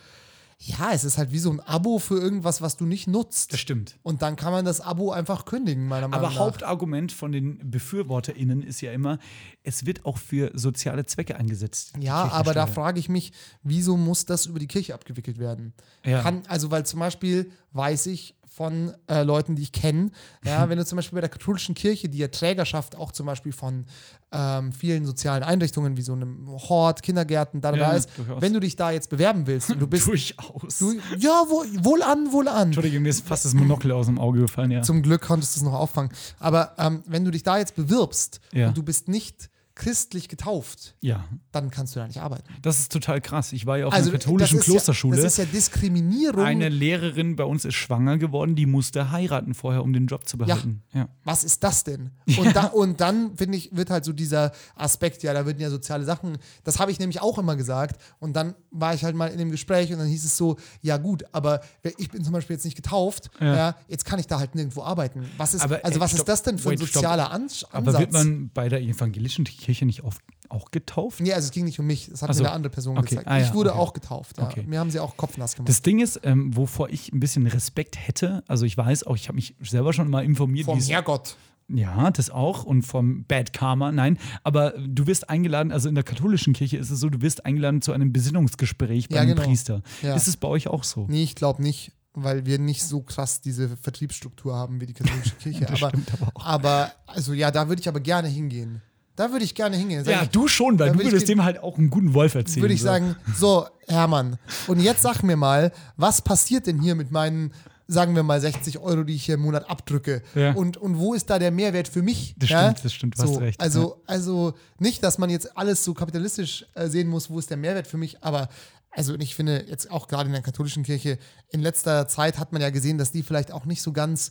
ja, 0.58 0.92
es 0.92 1.04
ist 1.04 1.18
halt 1.18 1.32
wie 1.32 1.38
so 1.38 1.50
ein 1.50 1.60
Abo 1.60 1.98
für 1.98 2.18
irgendwas, 2.18 2.62
was 2.62 2.76
du 2.76 2.86
nicht 2.86 3.06
nutzt. 3.06 3.52
Das 3.52 3.60
stimmt. 3.60 3.98
Und 4.02 4.22
dann 4.22 4.36
kann 4.36 4.52
man 4.52 4.64
das 4.64 4.80
Abo 4.80 5.10
einfach 5.10 5.44
kündigen, 5.44 5.86
meiner 5.86 6.08
Meinung 6.08 6.24
Aber 6.24 6.34
nach. 6.34 6.40
Hauptargument 6.40 7.12
von 7.12 7.32
den 7.32 7.58
BefürworterInnen 7.70 8.62
ist 8.62 8.80
ja 8.80 8.92
immer, 8.92 9.18
es 9.62 9.86
wird 9.86 10.04
auch 10.04 10.18
für 10.18 10.52
soziale 10.54 11.04
Zwecke 11.06 11.36
eingesetzt. 11.36 11.92
Ja, 12.00 12.30
aber 12.30 12.54
da 12.54 12.66
frage 12.66 12.98
ich 12.98 13.08
mich, 13.08 13.32
wieso 13.62 13.96
muss 13.96 14.24
das 14.24 14.46
über 14.46 14.58
die 14.58 14.68
Kirche 14.68 14.94
abgewickelt 14.94 15.38
werden? 15.38 15.74
Ja. 16.04 16.22
Kann, 16.22 16.42
also, 16.48 16.70
weil 16.70 16.86
zum 16.86 17.00
Beispiel 17.00 17.50
weiß 17.72 18.06
ich 18.06 18.36
von 18.56 18.92
äh, 19.08 19.24
Leuten, 19.24 19.56
die 19.56 19.62
ich 19.62 19.72
kenne, 19.72 20.10
ja, 20.44 20.68
wenn 20.68 20.78
du 20.78 20.84
zum 20.84 20.94
Beispiel 20.96 21.16
bei 21.16 21.20
der 21.22 21.28
katholischen 21.30 21.74
Kirche, 21.74 22.08
die 22.08 22.18
ja 22.18 22.28
Trägerschaft 22.28 22.94
auch 22.94 23.10
zum 23.10 23.26
Beispiel 23.26 23.50
von 23.52 23.84
ähm, 24.30 24.72
vielen 24.72 25.04
sozialen 25.06 25.42
Einrichtungen 25.42 25.96
wie 25.96 26.02
so 26.02 26.12
einem 26.12 26.46
Hort, 26.48 27.02
Kindergärten, 27.02 27.60
da, 27.60 27.72
da, 27.72 27.76
Ja, 27.78 27.90
da 27.90 27.96
ist, 27.96 28.10
durchaus. 28.16 28.40
wenn 28.40 28.52
du 28.52 28.60
dich 28.60 28.76
da 28.76 28.92
jetzt 28.92 29.10
bewerben 29.10 29.48
willst 29.48 29.70
und 29.70 29.80
du 29.80 29.88
bist, 29.88 30.06
Durchaus. 30.08 30.78
du, 30.78 30.92
ja, 31.18 31.42
wo, 31.48 31.64
wohl 31.84 32.02
an, 32.02 32.30
wohl 32.32 32.46
an. 32.46 32.68
Entschuldigung, 32.68 33.02
mir 33.02 33.08
ist 33.08 33.26
fast 33.26 33.44
das 33.44 33.54
Monokel 33.54 33.90
aus 33.90 34.06
dem 34.06 34.20
Auge 34.20 34.42
gefallen, 34.42 34.70
ja. 34.70 34.82
Zum 34.82 35.02
Glück 35.02 35.22
konntest 35.22 35.56
du 35.56 35.60
es 35.60 35.64
noch 35.64 35.74
auffangen. 35.74 36.12
Aber 36.38 36.74
ähm, 36.78 37.02
wenn 37.06 37.24
du 37.24 37.32
dich 37.32 37.42
da 37.42 37.58
jetzt 37.58 37.74
bewirbst 37.74 38.40
Ja. 38.52 38.68
und 38.68 38.76
du 38.76 38.84
bist 38.84 39.08
nicht 39.08 39.50
christlich 39.76 40.28
getauft, 40.28 40.94
ja, 41.00 41.24
dann 41.50 41.70
kannst 41.70 41.96
du 41.96 42.00
da 42.00 42.06
nicht 42.06 42.20
arbeiten. 42.20 42.44
das 42.62 42.78
ist 42.78 42.92
total 42.92 43.20
krass. 43.20 43.52
Ich 43.52 43.66
war 43.66 43.76
ja 43.78 43.86
auf 43.86 43.92
Also 43.92 44.10
einer 44.10 44.18
katholischen 44.18 44.60
Klosterschule. 44.60 45.16
Ja, 45.16 45.22
das 45.24 45.32
ist 45.32 45.38
ja 45.38 45.44
Diskriminierung. 45.46 46.44
Eine 46.44 46.68
Lehrerin 46.68 47.34
bei 47.34 47.42
uns 47.44 47.64
ist 47.64 47.74
schwanger 47.74 48.16
geworden, 48.18 48.54
die 48.54 48.66
musste 48.66 49.10
heiraten 49.10 49.52
vorher, 49.54 49.82
um 49.82 49.92
den 49.92 50.06
Job 50.06 50.28
zu 50.28 50.38
behalten. 50.38 50.82
Ja. 50.92 51.08
was 51.24 51.42
ist 51.42 51.64
das 51.64 51.82
denn? 51.82 52.10
Und, 52.38 52.54
da, 52.54 52.66
und 52.66 53.00
dann, 53.00 53.36
finde 53.36 53.58
ich, 53.58 53.74
wird 53.74 53.90
halt 53.90 54.04
so 54.04 54.12
dieser 54.12 54.52
Aspekt, 54.76 55.24
ja, 55.24 55.34
da 55.34 55.44
würden 55.44 55.58
ja 55.60 55.70
soziale 55.70 56.04
Sachen, 56.04 56.38
das 56.62 56.78
habe 56.78 56.92
ich 56.92 57.00
nämlich 57.00 57.20
auch 57.20 57.38
immer 57.38 57.56
gesagt. 57.56 58.00
Und 58.20 58.34
dann 58.36 58.54
war 58.70 58.94
ich 58.94 59.02
halt 59.04 59.16
mal 59.16 59.26
in 59.26 59.38
dem 59.38 59.50
Gespräch 59.50 59.92
und 59.92 59.98
dann 59.98 60.06
hieß 60.06 60.24
es 60.24 60.36
so, 60.36 60.56
ja 60.82 60.98
gut, 60.98 61.24
aber 61.32 61.60
ich 61.98 62.10
bin 62.10 62.22
zum 62.22 62.32
Beispiel 62.32 62.54
jetzt 62.54 62.64
nicht 62.64 62.76
getauft, 62.76 63.30
ja. 63.40 63.56
Ja. 63.56 63.76
jetzt 63.88 64.04
kann 64.04 64.20
ich 64.20 64.26
da 64.28 64.38
halt 64.38 64.54
nirgendwo 64.54 64.82
arbeiten. 64.84 65.24
Was 65.36 65.54
ist, 65.54 65.62
Aber, 65.62 65.80
also 65.84 65.96
ey, 65.96 66.00
was 66.00 66.10
stopp. 66.10 66.20
ist 66.20 66.28
das 66.28 66.42
denn 66.44 66.58
für 66.58 66.68
ein 66.70 66.78
Wait, 66.78 66.88
stopp. 66.88 67.02
sozialer 67.02 67.32
Ans 67.32 67.64
Ansatz? 67.64 67.74
Aber 67.94 67.98
wird 67.98 68.12
man 68.12 68.50
bei 68.54 68.68
der 68.68 68.80
evangelischen 68.80 69.44
Kirche 69.44 69.63
nicht 69.69 70.02
oft 70.05 70.20
auch 70.49 70.70
getauft? 70.70 71.20
Nee, 71.20 71.32
also 71.32 71.46
es 71.46 71.50
ging 71.52 71.64
nicht 71.64 71.78
um 71.81 71.87
mich, 71.87 72.08
das 72.11 72.22
hat 72.22 72.31
Ach 72.31 72.34
so. 72.34 72.43
mir 72.43 72.49
eine 72.49 72.56
andere 72.56 72.70
Person 72.70 72.96
Okay. 72.99 73.08
gezeigt. 73.11 73.28
Ah, 73.28 73.38
ja, 73.38 73.46
ich 73.46 73.55
wurde 73.55 73.70
okay. 73.72 73.81
auch 73.81 73.93
getauft, 73.93 74.38
ja. 74.38 74.44
Okay. 74.44 74.64
Mir 74.66 74.78
haben 74.81 74.90
sie 74.90 75.00
auch 75.00 75.16
kopfnass 75.16 75.55
gemacht. 75.56 75.69
Das 75.69 75.82
Ding 75.82 76.00
ist, 76.00 76.20
ähm, 76.22 76.56
wovor 76.56 76.88
ich 76.90 77.12
ein 77.12 77.20
bisschen 77.20 77.46
Respekt 77.46 77.96
hätte, 78.06 78.43
also 78.46 78.64
ich 78.66 78.76
weiß 78.76 79.05
auch, 79.05 79.16
ich 79.16 79.28
habe 79.28 79.37
mich 79.37 79.55
selber 79.62 79.93
schon 79.93 80.08
mal 80.11 80.25
informiert, 80.25 80.66
Vom 80.66 80.81
Herrgott. 80.81 81.37
Ja, 81.69 82.11
das 82.11 82.28
auch. 82.28 82.64
Und 82.64 82.82
vom 82.82 83.25
Bad 83.25 83.55
Karma, 83.55 83.90
nein. 83.90 84.19
Aber 84.43 84.72
du 84.87 85.06
wirst 85.06 85.31
eingeladen, 85.31 85.72
also 85.72 85.88
in 85.88 85.94
der 85.94 86.05
katholischen 86.05 86.52
Kirche 86.52 86.76
ist 86.76 86.90
es 86.90 87.00
so, 87.00 87.08
du 87.08 87.22
wirst 87.22 87.46
eingeladen 87.46 87.81
zu 87.81 87.93
einem 87.93 88.12
Besinnungsgespräch 88.12 89.08
bei 89.08 89.17
Ja, 89.17 89.22
einem 89.22 89.34
genau. 89.34 89.46
Priester. 89.49 89.82
Ja. 90.02 90.14
Ist 90.14 90.28
es 90.28 90.37
bei 90.37 90.46
euch 90.46 90.69
auch 90.69 90.84
so? 90.84 91.06
Nee, 91.08 91.22
ich 91.22 91.34
glaube 91.34 91.62
nicht, 91.62 91.93
weil 92.12 92.44
wir 92.44 92.58
nicht 92.58 92.82
so 92.84 93.00
krass 93.00 93.40
diese 93.40 93.78
Vertriebsstruktur 93.78 94.55
haben 94.55 94.82
wie 94.82 94.87
die 94.87 94.93
katholische 94.93 95.34
Kirche. 95.40 95.67
aber, 95.69 95.88
stimmt 95.88 96.12
aber 96.12 96.32
auch. 96.34 96.44
aber, 96.44 96.93
also 97.06 97.32
ja, 97.32 97.50
da 97.50 97.67
würde 97.69 97.81
ich 97.81 97.88
aber 97.88 98.00
gerne 98.00 98.28
hingehen. 98.28 98.82
Da 99.16 99.31
würde 99.31 99.44
ich 99.44 99.55
gerne 99.55 99.76
hingehen. 99.76 100.05
Sag 100.05 100.12
Ja, 100.12 100.22
ich, 100.25 100.31
du 100.31 100.49
schon, 100.49 100.78
weil 100.78 100.88
du 100.90 100.94
würd 100.99 101.06
ich 101.06 101.12
würdest 101.12 101.28
den- 101.28 101.38
dem 101.38 101.44
halt 101.44 101.62
auch 101.62 101.78
einen 101.78 101.90
guten 101.90 102.14
Wolf 102.14 102.34
erzählen. 102.34 102.62
würde 102.64 102.75
ich 102.75 102.81
so. 102.81 102.87
sagen, 102.87 103.16
so, 103.37 103.66
Hermann, 103.87 104.38
und 104.66 104.81
jetzt 104.81 105.02
sag 105.02 105.22
mir 105.22 105.37
mal, 105.37 105.72
was 105.96 106.20
passiert 106.22 106.66
denn 106.66 106.81
hier 106.81 106.94
mit 106.96 107.11
meinen, 107.12 107.52
sagen 107.87 108.16
wir 108.16 108.22
mal, 108.25 108.40
60 108.40 108.78
Euro, 108.78 109.05
die 109.05 109.14
ich 109.14 109.25
hier 109.26 109.37
im 109.37 109.43
Monat 109.43 109.69
abdrücke? 109.70 110.22
Ja. 110.34 110.52
Und, 110.55 110.76
und 110.78 110.99
wo 110.99 111.14
ist 111.14 111.31
da 111.31 111.38
der 111.38 111.50
Mehrwert 111.52 111.87
für 111.87 112.02
mich? 112.02 112.34
Das 112.38 112.49
ja? 112.50 112.62
stimmt, 112.70 112.84
das 112.84 112.93
stimmt, 112.93 113.19
du 113.19 113.22
hast 113.22 113.34
so, 113.34 113.38
recht, 113.40 113.61
Also, 113.61 114.02
also 114.06 114.55
nicht, 114.78 115.02
dass 115.05 115.19
man 115.19 115.31
jetzt 115.31 115.56
alles 115.56 115.84
so 115.84 115.94
kapitalistisch 115.94 116.67
äh, 116.75 116.88
sehen 116.88 117.08
muss, 117.08 117.31
wo 117.31 117.38
ist 117.38 117.50
der 117.50 117.56
Mehrwert 117.56 117.87
für 117.87 117.99
mich, 117.99 118.22
aber 118.25 118.49
also 118.90 119.14
ich 119.17 119.34
finde 119.34 119.64
jetzt 119.69 119.90
auch 119.90 120.06
gerade 120.08 120.26
in 120.26 120.32
der 120.32 120.43
katholischen 120.43 120.82
Kirche, 120.82 121.19
in 121.50 121.60
letzter 121.60 122.06
Zeit 122.08 122.38
hat 122.38 122.52
man 122.52 122.62
ja 122.62 122.70
gesehen, 122.70 122.96
dass 122.96 123.12
die 123.12 123.22
vielleicht 123.22 123.52
auch 123.52 123.64
nicht 123.64 123.82
so 123.82 123.93
ganz, 123.93 124.31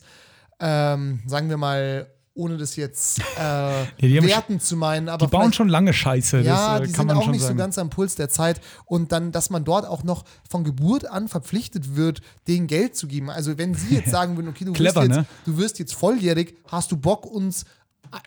ähm, 0.60 1.20
sagen 1.26 1.48
wir 1.48 1.56
mal, 1.58 2.06
ohne 2.34 2.56
das 2.56 2.76
jetzt 2.76 3.20
äh, 3.36 3.40
haben 3.40 3.92
werten 4.00 4.60
zu 4.60 4.76
meinen, 4.76 5.08
aber 5.08 5.26
Die 5.26 5.30
bauen 5.30 5.52
schon 5.52 5.68
lange 5.68 5.92
Scheiße. 5.92 6.40
ja, 6.40 6.78
das 6.78 6.82
äh, 6.82 6.86
die 6.86 6.92
kann 6.92 7.08
sind 7.08 7.16
man 7.16 7.16
auch 7.16 7.30
nicht 7.30 7.42
sagen. 7.42 7.56
so 7.56 7.62
ganz 7.62 7.78
am 7.78 7.90
Puls 7.90 8.16
der 8.16 8.28
Zeit. 8.28 8.60
Und 8.84 9.12
dann, 9.12 9.32
dass 9.32 9.50
man 9.50 9.64
dort 9.64 9.86
auch 9.86 10.02
noch 10.02 10.24
von 10.48 10.64
Geburt 10.64 11.06
an 11.06 11.28
verpflichtet 11.28 11.96
wird, 11.96 12.20
denen 12.48 12.66
Geld 12.66 12.96
zu 12.96 13.06
geben. 13.06 13.30
Also 13.30 13.56
wenn 13.56 13.74
sie 13.74 13.96
jetzt 13.96 14.10
sagen 14.10 14.36
würden, 14.36 14.48
okay, 14.48 14.64
du, 14.64 14.72
Clever, 14.72 15.02
wirst, 15.02 15.08
jetzt, 15.08 15.16
ne? 15.16 15.26
du 15.44 15.56
wirst 15.56 15.78
jetzt 15.78 15.94
volljährig, 15.94 16.56
hast 16.66 16.90
du 16.90 16.96
Bock, 16.96 17.24
uns 17.26 17.64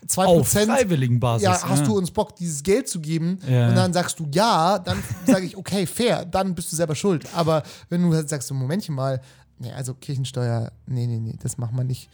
2% 0.06 0.24
Auf 0.24 0.48
freiwilligen 0.48 1.20
Basis. 1.20 1.44
ja, 1.44 1.62
hast 1.62 1.80
ja. 1.80 1.86
du 1.86 1.96
uns 1.96 2.10
Bock, 2.10 2.36
dieses 2.36 2.62
Geld 2.62 2.88
zu 2.88 3.00
geben? 3.00 3.38
Ja. 3.48 3.68
Und 3.68 3.76
dann 3.76 3.92
sagst 3.92 4.18
du 4.18 4.26
ja, 4.32 4.78
dann 4.78 5.02
sage 5.26 5.46
ich, 5.46 5.56
okay, 5.56 5.86
fair, 5.86 6.24
dann 6.24 6.54
bist 6.54 6.72
du 6.72 6.76
selber 6.76 6.94
schuld. 6.94 7.26
Aber 7.34 7.62
wenn 7.88 8.02
du 8.02 8.14
halt 8.14 8.28
sagst, 8.28 8.48
so, 8.48 8.54
Momentchen 8.54 8.94
mal, 8.94 9.20
nee, 9.58 9.72
also 9.72 9.94
Kirchensteuer, 9.94 10.72
nee, 10.86 11.06
nee, 11.06 11.18
nee, 11.18 11.36
das 11.40 11.58
macht 11.58 11.72
man 11.72 11.86
nicht. 11.86 12.10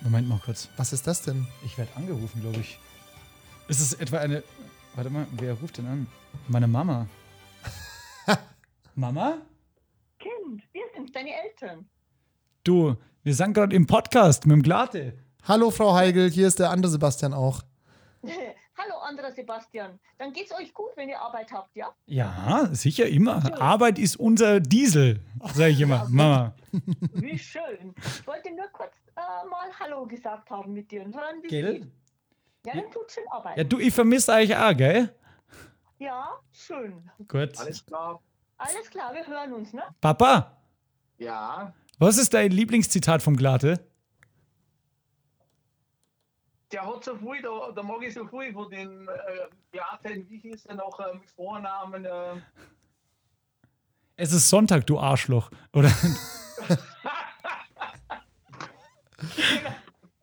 Moment 0.00 0.28
mal 0.28 0.40
kurz. 0.44 0.68
Was 0.76 0.92
ist 0.92 1.06
das 1.06 1.22
denn? 1.22 1.46
Ich 1.64 1.76
werde 1.78 1.90
angerufen, 1.96 2.40
glaube 2.40 2.58
ich. 2.60 2.78
Ist 3.68 3.80
es 3.80 3.94
etwa 3.94 4.18
eine. 4.18 4.42
Warte 4.94 5.10
mal, 5.10 5.26
wer 5.32 5.54
ruft 5.54 5.78
denn 5.78 5.86
an? 5.86 6.06
Meine 6.48 6.66
Mama. 6.68 7.06
Mama? 8.94 9.38
Kind, 10.18 10.62
wir 10.72 10.84
sind 10.94 11.14
deine 11.14 11.30
Eltern. 11.44 11.86
Du, 12.64 12.96
wir 13.22 13.34
sind 13.34 13.54
gerade 13.54 13.74
im 13.74 13.86
Podcast 13.86 14.46
mit 14.46 14.54
dem 14.54 14.62
Glate. 14.62 15.18
Hallo, 15.44 15.70
Frau 15.70 15.94
Heigl, 15.94 16.30
hier 16.30 16.48
ist 16.48 16.58
der 16.58 16.70
andere 16.70 16.90
Sebastian 16.90 17.32
auch. 17.34 17.62
Hallo, 18.78 18.98
anderer 18.98 19.32
Sebastian. 19.32 19.98
Dann 20.18 20.32
geht's 20.34 20.52
euch 20.52 20.74
gut, 20.74 20.90
wenn 20.96 21.08
ihr 21.08 21.18
Arbeit 21.20 21.50
habt, 21.50 21.74
ja? 21.74 21.94
Ja, 22.04 22.68
sicher 22.72 23.06
immer. 23.06 23.58
Arbeit 23.60 23.98
ist 23.98 24.16
unser 24.16 24.60
Diesel, 24.60 25.20
sage 25.54 25.70
ich 25.70 25.80
immer. 25.80 26.06
Mama. 26.10 26.54
Wie 27.14 27.38
schön. 27.38 27.94
Ich 27.96 28.26
wollte 28.26 28.50
nur 28.54 28.66
kurz 28.72 28.92
äh, 29.16 29.48
mal 29.48 29.70
Hallo 29.80 30.06
gesagt 30.06 30.50
haben 30.50 30.74
mit 30.74 30.90
dir 30.90 31.02
und 31.04 31.14
hören, 31.16 31.36
wie 31.42 31.46
es 31.46 31.50
Gell? 31.50 31.72
geht. 31.80 31.92
Ja, 32.66 32.74
dann 32.74 32.90
tut 32.90 33.10
schön 33.10 33.24
Arbeit. 33.30 33.56
Ja, 33.56 33.64
du, 33.64 33.78
ich 33.78 33.94
vermisse 33.94 34.32
euch 34.32 34.54
auch, 34.54 34.76
gell? 34.76 35.14
Ja, 35.98 36.28
schön. 36.52 37.08
Gut. 37.28 37.58
Alles 37.58 37.86
klar. 37.86 38.20
Alles 38.58 38.90
klar, 38.90 39.14
wir 39.14 39.26
hören 39.26 39.52
uns, 39.54 39.72
ne? 39.72 39.82
Papa, 40.00 40.58
Ja, 41.18 41.72
was 41.98 42.18
ist 42.18 42.34
dein 42.34 42.50
Lieblingszitat 42.50 43.22
vom 43.22 43.36
Glate? 43.36 43.86
Der 46.72 46.86
hat 46.86 47.04
so 47.04 47.16
viel, 47.16 47.42
da, 47.42 47.70
da 47.74 47.82
mag 47.82 48.02
ich 48.02 48.14
so 48.14 48.26
viel 48.26 48.52
von 48.52 48.68
den 48.70 49.06
äh, 49.08 49.46
Beaten, 49.70 50.28
wie 50.28 50.38
hieß 50.38 50.66
er 50.66 50.74
noch 50.76 50.98
äh, 51.00 51.14
mit 51.14 51.30
Vornamen? 51.30 52.04
Äh, 52.04 52.34
Es 54.16 54.32
ist 54.32 54.48
Sonntag, 54.48 54.86
du 54.86 54.98
Arschloch. 54.98 55.50
Oder? 55.72 55.90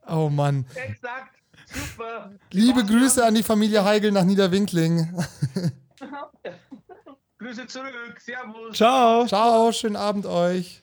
Oh 0.07 0.29
Mann. 0.29 0.65
exakt, 0.75 1.33
super. 1.65 2.31
Liebe 2.51 2.85
Grüße 2.85 3.25
an 3.25 3.33
die 3.35 3.41
Familie 3.43 3.83
Heigl 3.83 4.11
nach 4.11 4.23
Niederwinkling. 4.23 5.07
Grüße 7.39 7.65
zurück, 7.67 8.19
Servus. 8.19 8.77
Ciao. 8.77 9.25
Ciao, 9.25 9.71
schönen 9.71 9.95
Abend 9.95 10.25
euch. 10.25 10.82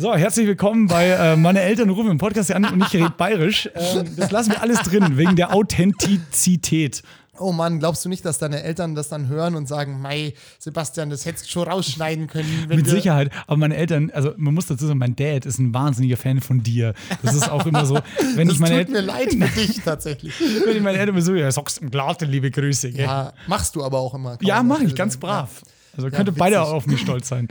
So, 0.00 0.14
herzlich 0.14 0.46
willkommen 0.46 0.86
bei 0.86 1.08
äh, 1.10 1.36
Meine 1.36 1.60
Eltern 1.60 1.90
rufen 1.90 2.10
im 2.10 2.16
Podcast 2.16 2.50
an 2.52 2.64
und 2.64 2.80
ich 2.80 2.94
rede 2.94 3.12
bayerisch. 3.18 3.68
Ähm, 3.74 4.08
das 4.16 4.30
lassen 4.30 4.52
wir 4.52 4.62
alles 4.62 4.78
drin, 4.78 5.18
wegen 5.18 5.36
der 5.36 5.52
Authentizität. 5.54 7.02
Oh 7.38 7.52
Mann, 7.52 7.80
glaubst 7.80 8.02
du 8.06 8.08
nicht, 8.08 8.24
dass 8.24 8.38
deine 8.38 8.62
Eltern 8.62 8.94
das 8.94 9.10
dann 9.10 9.28
hören 9.28 9.54
und 9.54 9.68
sagen, 9.68 10.00
Mei, 10.00 10.32
Sebastian, 10.58 11.10
das 11.10 11.26
hättest 11.26 11.44
du 11.44 11.50
schon 11.50 11.68
rausschneiden 11.68 12.28
können? 12.28 12.64
Wenn 12.68 12.78
Mit 12.78 12.86
Sicherheit. 12.86 13.30
Aber 13.46 13.58
meine 13.58 13.76
Eltern, 13.76 14.10
also 14.14 14.32
man 14.38 14.54
muss 14.54 14.64
dazu 14.68 14.86
sagen, 14.86 14.98
mein 14.98 15.16
Dad 15.16 15.44
ist 15.44 15.58
ein 15.58 15.74
wahnsinniger 15.74 16.16
Fan 16.16 16.40
von 16.40 16.62
dir. 16.62 16.94
Das 17.22 17.34
ist 17.34 17.50
auch 17.50 17.66
immer 17.66 17.84
so, 17.84 17.98
wenn 18.36 18.48
Das 18.48 18.54
ich 18.54 18.60
meine 18.60 18.86
tut 18.86 18.94
mir 18.94 19.02
leid 19.02 19.34
für 19.34 19.60
dich 19.60 19.82
tatsächlich. 19.84 20.32
wenn 20.64 20.78
ich 20.78 20.82
meine 20.82 20.96
Eltern 20.96 21.14
besuche, 21.14 21.40
ja, 21.40 21.50
sagst 21.52 21.76
im 21.76 21.90
Glate, 21.90 22.24
liebe 22.24 22.50
Grüße. 22.50 22.90
Gell? 22.90 23.02
Ja, 23.04 23.24
Ja, 23.24 23.32
machst 23.48 23.76
du 23.76 23.84
aber 23.84 23.98
auch 23.98 24.14
immer. 24.14 24.38
ja 24.40 24.56
man 24.56 24.68
mache 24.68 24.78
ich 24.78 24.82
natürlich 24.84 24.96
ganz 24.96 25.18
brav. 25.18 25.60
Also 25.94 26.08
könnte 26.08 26.28
witzig. 26.28 26.38
beide 26.38 26.62
auf 26.62 26.86
mich 26.86 27.02
stolz 27.02 27.28
sein. 27.28 27.46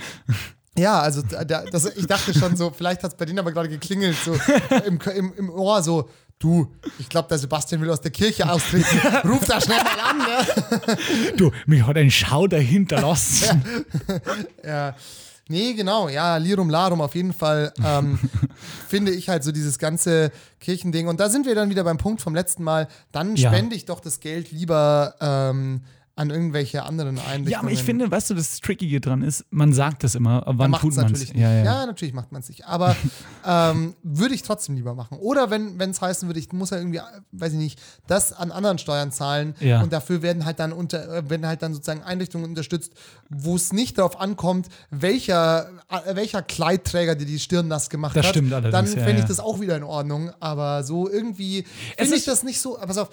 Ja, 0.80 1.00
also 1.02 1.22
da- 1.22 1.44
da- 1.44 1.64
das, 1.66 1.86
ich 1.96 2.08
dachte 2.08 2.34
schon 2.34 2.56
so, 2.56 2.72
vielleicht 2.72 3.04
hat 3.04 3.12
es 3.12 3.18
bei 3.18 3.26
denen 3.26 3.40
aber 3.40 3.52
gerade 3.52 3.70
geklingelt, 3.70 4.16
so 4.24 4.34
im, 4.86 5.00
im, 5.16 5.34
im 5.38 5.50
Ohr 5.50 5.82
so, 5.84 6.10
du, 6.40 6.72
ich 7.00 7.10
glaube, 7.10 7.28
der 7.28 7.38
Sebastian 7.38 7.82
will 7.82 7.90
aus 7.90 8.02
der 8.02 8.12
Kirche 8.12 8.50
austreten. 8.50 8.86
Ruf 9.28 9.46
da 9.46 9.60
schnell 9.60 9.78
mal 9.84 10.00
an, 10.10 10.18
ne? 10.20 10.98
Du, 11.38 11.52
mich 11.66 11.86
hat 11.86 11.98
ein 11.98 12.12
Schauder 12.12 12.60
hinterlassen. 12.60 13.64
Ja, 14.66 14.96
Nee, 15.52 15.74
genau, 15.74 16.10
ja, 16.10 16.38
Lirum 16.38 16.70
Larum 16.70 17.02
auf 17.02 17.16
jeden 17.16 17.34
Fall 17.34 17.74
ähm, 17.84 18.20
finde 18.88 19.12
ich 19.12 19.30
halt 19.30 19.44
so 19.44 19.52
dieses 19.52 19.80
ganze 19.80 20.32
Kirchending. 20.60 21.08
Und 21.08 21.20
da 21.20 21.28
sind 21.28 21.48
wir 21.48 21.56
dann 21.56 21.72
wieder 21.72 21.84
beim 21.84 21.98
Punkt 21.98 22.22
vom 22.22 22.36
letzten 22.36 22.64
Mal. 22.64 22.88
Dann 23.12 23.36
Ja. 23.36 23.50
spende 23.52 23.76
ich 23.76 23.86
doch 23.86 24.00
das 24.00 24.20
Geld 24.20 24.52
lieber 24.52 25.16
ähm, 25.20 25.82
an 26.20 26.30
irgendwelche 26.30 26.84
anderen 26.84 27.18
Einrichtungen. 27.18 27.48
Ja, 27.50 27.60
aber 27.62 27.72
ich 27.72 27.82
finde, 27.82 28.12
weißt 28.12 28.30
du, 28.30 28.34
das 28.34 28.60
Trickige 28.60 29.00
dran 29.00 29.22
ist, 29.22 29.46
man 29.52 29.74
sagt 29.74 30.04
das 30.04 30.16
immer, 30.16 30.46
aber 30.46 30.60
wann 30.60 30.74
tut 30.74 30.96
man 30.96 31.06
es? 31.06 31.12
natürlich 31.12 31.34
nicht. 31.34 31.42
Ja, 31.42 31.52
Ja, 31.54 31.64
ja. 31.64 31.86
natürlich 31.86 32.14
macht 32.14 32.32
man 32.32 32.42
es 32.42 32.50
nicht. 32.50 32.66
Aber 32.66 32.96
ähm, 33.46 33.96
würde 34.04 34.36
ich 34.36 34.44
trotzdem 34.44 34.76
lieber 34.76 34.94
machen. 34.96 35.18
Oder 35.20 35.50
wenn 35.50 35.80
es 35.80 36.02
heißen 36.02 36.28
würde, 36.28 36.40
ich 36.40 36.52
muss 36.52 36.72
ja 36.72 36.78
irgendwie, 36.78 37.00
weiß 37.32 37.54
ich 37.54 37.58
nicht, 37.60 37.80
das 38.08 38.34
an 38.34 38.52
anderen 38.52 38.78
Steuern 38.78 39.12
zahlen 39.12 39.56
Ja. 39.62 39.82
und 39.82 39.94
dafür 39.94 40.22
werden 40.22 40.46
halt 40.46 40.60
dann 40.60 40.74
unter, 40.74 41.08
äh, 41.18 41.30
werden 41.30 41.48
halt 41.48 41.62
dann 41.62 41.74
sozusagen 41.74 42.04
Einrichtungen 42.04 42.46
unterstützt, 42.50 42.94
wo 43.30 43.56
es 43.56 43.72
nicht 43.72 43.98
darauf 43.98 44.20
ankommt, 44.20 44.68
welcher, 44.92 45.70
äh, 45.90 46.16
welcher 46.16 46.42
Kleidträger 46.42 47.16
dir 47.16 47.26
die 47.26 47.40
Stirn 47.40 47.68
nass 47.70 47.90
gemacht 47.90 48.16
Das 48.16 48.26
hat. 48.26 48.32
stimmt 48.32 48.52
allerdings, 48.52 48.74
Dann 48.74 48.86
ja, 48.86 49.04
fände 49.06 49.14
ich 49.14 49.20
ja. 49.22 49.28
das 49.28 49.40
auch 49.40 49.60
wieder 49.62 49.78
in 49.78 49.84
Ordnung. 49.84 50.32
Aber 50.40 50.84
so 50.84 51.10
irgendwie 51.10 51.66
finde 51.98 52.16
ich 52.16 52.26
das 52.26 52.44
nicht 52.44 52.60
so. 52.60 52.74
Pass 52.76 52.98
auf, 52.98 53.10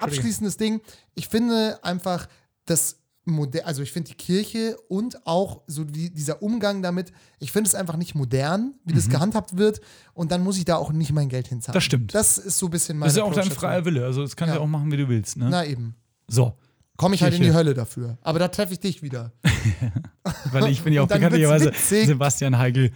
abschließendes 0.00 0.56
Ding. 0.56 0.80
Ich 1.18 1.28
finde 1.28 1.78
einfach, 1.82 2.28
das 2.64 2.96
moder 3.24 3.66
also 3.66 3.82
ich 3.82 3.92
finde 3.92 4.08
die 4.10 4.16
Kirche 4.16 4.76
und 4.88 5.26
auch 5.26 5.60
so 5.66 5.84
die, 5.84 6.08
dieser 6.12 6.42
Umgang 6.42 6.80
damit, 6.80 7.12
ich 7.40 7.52
finde 7.52 7.68
es 7.68 7.74
einfach 7.74 7.96
nicht 7.96 8.14
modern, 8.14 8.74
wie 8.84 8.94
das 8.94 9.08
gehandhabt 9.10 9.56
wird 9.58 9.80
und 10.14 10.32
dann 10.32 10.42
muss 10.42 10.56
ich 10.56 10.64
da 10.64 10.76
auch 10.76 10.92
nicht 10.92 11.12
mein 11.12 11.28
Geld 11.28 11.48
hinzahlen. 11.48 11.74
Mhm. 11.74 11.76
Das 11.76 11.84
stimmt. 11.84 12.14
Das 12.14 12.38
ist 12.38 12.58
so 12.58 12.66
ein 12.66 12.70
bisschen 12.70 12.96
mein 12.98 13.08
Das 13.08 13.12
ist 13.14 13.18
ja 13.18 13.24
auch 13.24 13.34
dein 13.34 13.50
freier 13.50 13.84
Wille. 13.84 14.04
Also, 14.04 14.22
das 14.22 14.34
kannst 14.34 14.54
du 14.54 14.58
Ja. 14.58 14.64
auch 14.64 14.68
machen, 14.68 14.90
wie 14.90 14.96
du 14.96 15.08
willst. 15.08 15.36
Ne? 15.36 15.48
Na 15.50 15.64
eben. 15.64 15.94
So. 16.26 16.54
Komme 16.96 17.14
ich 17.14 17.22
halt 17.22 17.32
in 17.34 17.38
Kirche. 17.38 17.52
die 17.52 17.56
Hölle 17.56 17.74
dafür. 17.74 18.18
Aber 18.22 18.40
da 18.40 18.48
treffe 18.48 18.72
ich 18.72 18.80
dich 18.80 19.02
wieder. 19.02 19.32
Weil 20.50 20.66
ich 20.68 20.82
bin 20.82 20.92
ja 20.92 21.02
auch 21.02 21.06
bekanntlicherweise. 21.06 21.72
Sebastian 21.74 22.58
Heigl 22.58 22.90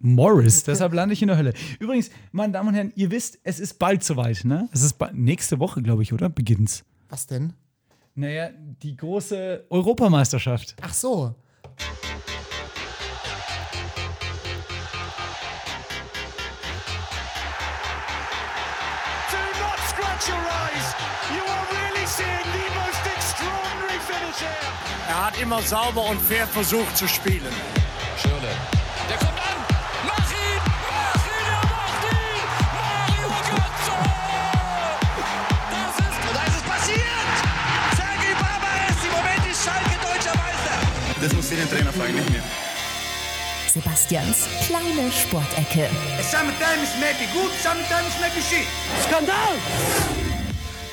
Morris. 0.00 0.62
Deshalb 0.62 0.94
lande 0.94 1.12
ich 1.12 1.20
in 1.20 1.28
der 1.28 1.36
Hölle. 1.36 1.52
Übrigens, 1.78 2.10
meine 2.32 2.52
Damen 2.54 2.68
und 2.70 2.74
Herren, 2.74 2.92
ihr 2.96 3.10
wisst, 3.10 3.38
es 3.42 3.60
ist 3.60 3.78
bald 3.78 4.02
soweit, 4.02 4.44
ne? 4.44 4.68
Es 4.72 4.82
ist 4.82 4.96
nächste 5.12 5.58
Woche, 5.58 5.82
glaube 5.82 6.02
ich, 6.04 6.12
oder? 6.14 6.30
Beginnt's. 6.30 6.84
Was 7.16 7.26
denn? 7.26 7.54
Naja, 8.14 8.50
die 8.82 8.94
große 8.94 9.64
Europameisterschaft. 9.70 10.76
Ach 10.82 10.92
so. 10.92 11.34
Do 19.30 19.38
not 19.62 19.78
scratch 19.88 20.28
your 20.28 20.36
eyes. 20.36 20.94
You 21.32 21.40
are 21.40 21.66
really 21.72 22.06
seeing 22.06 22.28
the 22.52 22.68
most 22.76 23.00
extraordinary 23.16 23.98
finish 24.00 24.38
here. 24.40 25.08
Er 25.08 25.26
hat 25.28 25.40
immer 25.40 25.62
sauber 25.62 26.10
und 26.10 26.20
fair 26.20 26.46
versucht 26.46 26.98
zu 26.98 27.08
spielen. 27.08 27.54
Das 41.26 41.34
muss 41.34 41.50
ich 41.50 41.58
den 41.58 41.68
Trainer 41.68 41.92
fragen, 41.92 42.14
nicht 42.14 42.30
mehr. 42.30 42.42
Sebastians 43.66 44.46
kleine 44.64 45.10
Sportecke. 45.10 45.90
Sometimes 46.22 46.90
maybe 47.00 47.28
good, 47.32 47.50
sometimes 47.60 48.14
maybe 48.20 48.40
shit. 48.40 48.64
Skandal! 49.08 49.56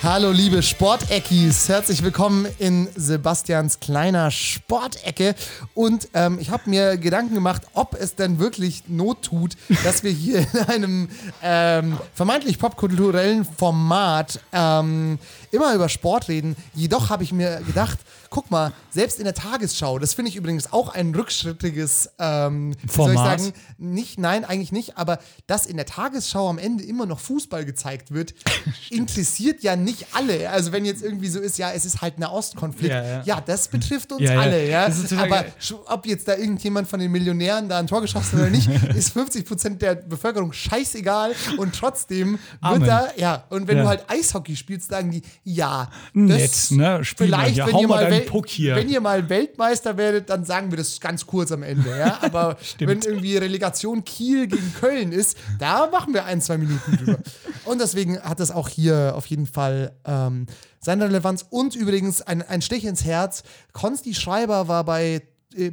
Hallo 0.01 0.31
liebe 0.31 0.61
Sporteckis, 0.61 1.69
herzlich 1.69 2.03
willkommen 2.03 2.45
in 2.59 2.89
Sebastians 2.95 3.79
kleiner 3.79 4.31
Sportecke. 4.31 5.33
Und 5.75 6.09
ähm, 6.13 6.39
ich 6.41 6.49
habe 6.49 6.69
mir 6.69 6.97
Gedanken 6.97 7.35
gemacht, 7.35 7.61
ob 7.73 7.93
es 7.93 8.15
denn 8.15 8.37
wirklich 8.37 8.83
Not 8.87 9.21
tut, 9.21 9.55
dass 9.85 10.03
wir 10.03 10.11
hier 10.11 10.39
in 10.39 10.59
einem 10.67 11.09
ähm, 11.41 11.97
vermeintlich 12.15 12.59
popkulturellen 12.59 13.45
Format 13.45 14.41
ähm, 14.51 15.19
immer 15.51 15.73
über 15.73 15.87
Sport 15.87 16.27
reden. 16.27 16.57
Jedoch 16.73 17.09
habe 17.09 17.23
ich 17.23 17.31
mir 17.31 17.61
gedacht, 17.65 17.99
guck 18.33 18.49
mal, 18.49 18.73
selbst 18.89 19.19
in 19.19 19.25
der 19.25 19.35
Tagesschau, 19.35 19.99
das 19.99 20.15
finde 20.15 20.29
ich 20.29 20.35
übrigens 20.35 20.73
auch 20.73 20.89
ein 20.89 21.13
rückschrittiges 21.13 22.09
ähm, 22.17 22.71
wie 22.81 22.91
soll 22.91 23.11
ich 23.11 23.13
Format? 23.13 23.39
sagen, 23.41 23.53
nicht, 23.77 24.19
nein, 24.19 24.43
eigentlich 24.43 24.71
nicht, 24.71 24.97
aber 24.97 25.19
dass 25.45 25.67
in 25.67 25.77
der 25.77 25.85
Tagesschau 25.85 26.49
am 26.49 26.57
Ende 26.57 26.83
immer 26.83 27.05
noch 27.05 27.19
Fußball 27.19 27.63
gezeigt 27.63 28.11
wird, 28.11 28.33
interessiert 28.89 29.61
ja 29.61 29.75
nicht 29.75 30.07
alle. 30.13 30.49
Also 30.49 30.71
wenn 30.71 30.83
jetzt 30.83 31.03
irgendwie 31.03 31.27
so 31.27 31.39
ist, 31.39 31.59
ja, 31.59 31.71
es 31.73 31.85
ist 31.85 32.01
halt 32.01 32.17
ein 32.17 32.23
Ostkonflikt, 32.23 32.91
Ja, 32.91 33.21
ja. 33.21 33.39
das 33.41 33.67
betrifft 33.67 34.11
uns 34.11 34.21
Ja, 34.21 34.33
ja. 34.33 34.39
alle, 34.41 34.67
ja. 34.67 34.87
Das 34.87 35.13
Aber 35.13 35.45
ob 35.85 36.05
jetzt 36.07 36.27
da 36.27 36.35
irgendjemand 36.35 36.87
von 36.87 36.99
den 36.99 37.11
Millionären 37.11 37.69
da 37.69 37.77
ein 37.77 37.85
Tor 37.85 38.01
geschossen 38.01 38.31
hat 38.33 38.39
oder 38.39 38.49
nicht, 38.49 38.67
ist 38.95 39.13
50 39.13 39.45
Prozent 39.45 39.81
der 39.83 39.93
Bevölkerung 39.93 40.53
scheißegal 40.53 41.33
und 41.57 41.75
trotzdem 41.75 42.39
Amen. 42.61 42.81
wird 42.81 42.89
da, 42.89 43.07
ja, 43.15 43.43
und 43.51 43.67
wenn 43.67 43.77
Ja. 43.77 43.83
du 43.83 43.89
halt 43.89 44.05
Eishockey 44.09 44.55
spielst, 44.55 44.89
sagen 44.89 45.11
die, 45.11 45.21
ja, 45.43 45.87
Nett, 46.13 46.51
ne? 46.71 47.03
Spiel 47.05 47.27
vielleicht, 47.27 47.53
hier, 47.53 47.67
wenn 47.67 47.77
ihr 47.77 47.87
mal 47.87 48.22
Puck 48.25 48.47
hier. 48.47 48.75
wenn 48.75 48.89
ihr 48.89 49.01
mal 49.01 49.29
Weltmeister 49.29 49.97
werdet, 49.97 50.29
dann 50.29 50.45
sagen 50.45 50.71
wir 50.71 50.77
das 50.77 50.99
ganz 50.99 51.25
kurz 51.25 51.51
am 51.51 51.63
Ende, 51.63 51.89
ja. 51.89 52.19
Aber 52.21 52.57
wenn 52.79 53.01
irgendwie 53.01 53.37
Relegation 53.37 54.03
Kiel 54.03 54.47
gegen 54.47 54.73
Köln 54.79 55.11
ist, 55.11 55.37
da 55.59 55.87
machen 55.87 56.13
wir 56.13 56.25
ein, 56.25 56.41
zwei 56.41 56.57
Minuten 56.57 56.97
drüber. 56.97 57.19
Und 57.65 57.79
deswegen 57.79 58.19
hat 58.19 58.39
das 58.39 58.51
auch 58.51 58.67
hier 58.69 59.13
auf 59.15 59.25
jeden 59.27 59.47
Fall 59.47 59.93
ähm, 60.05 60.47
seine 60.79 61.05
Relevanz. 61.05 61.45
Und 61.49 61.75
übrigens 61.75 62.21
ein, 62.21 62.41
ein 62.41 62.61
Stich 62.61 62.85
ins 62.85 63.05
Herz. 63.05 63.43
Konsti 63.71 64.13
Schreiber 64.13 64.67
war 64.67 64.83
bei, 64.83 65.21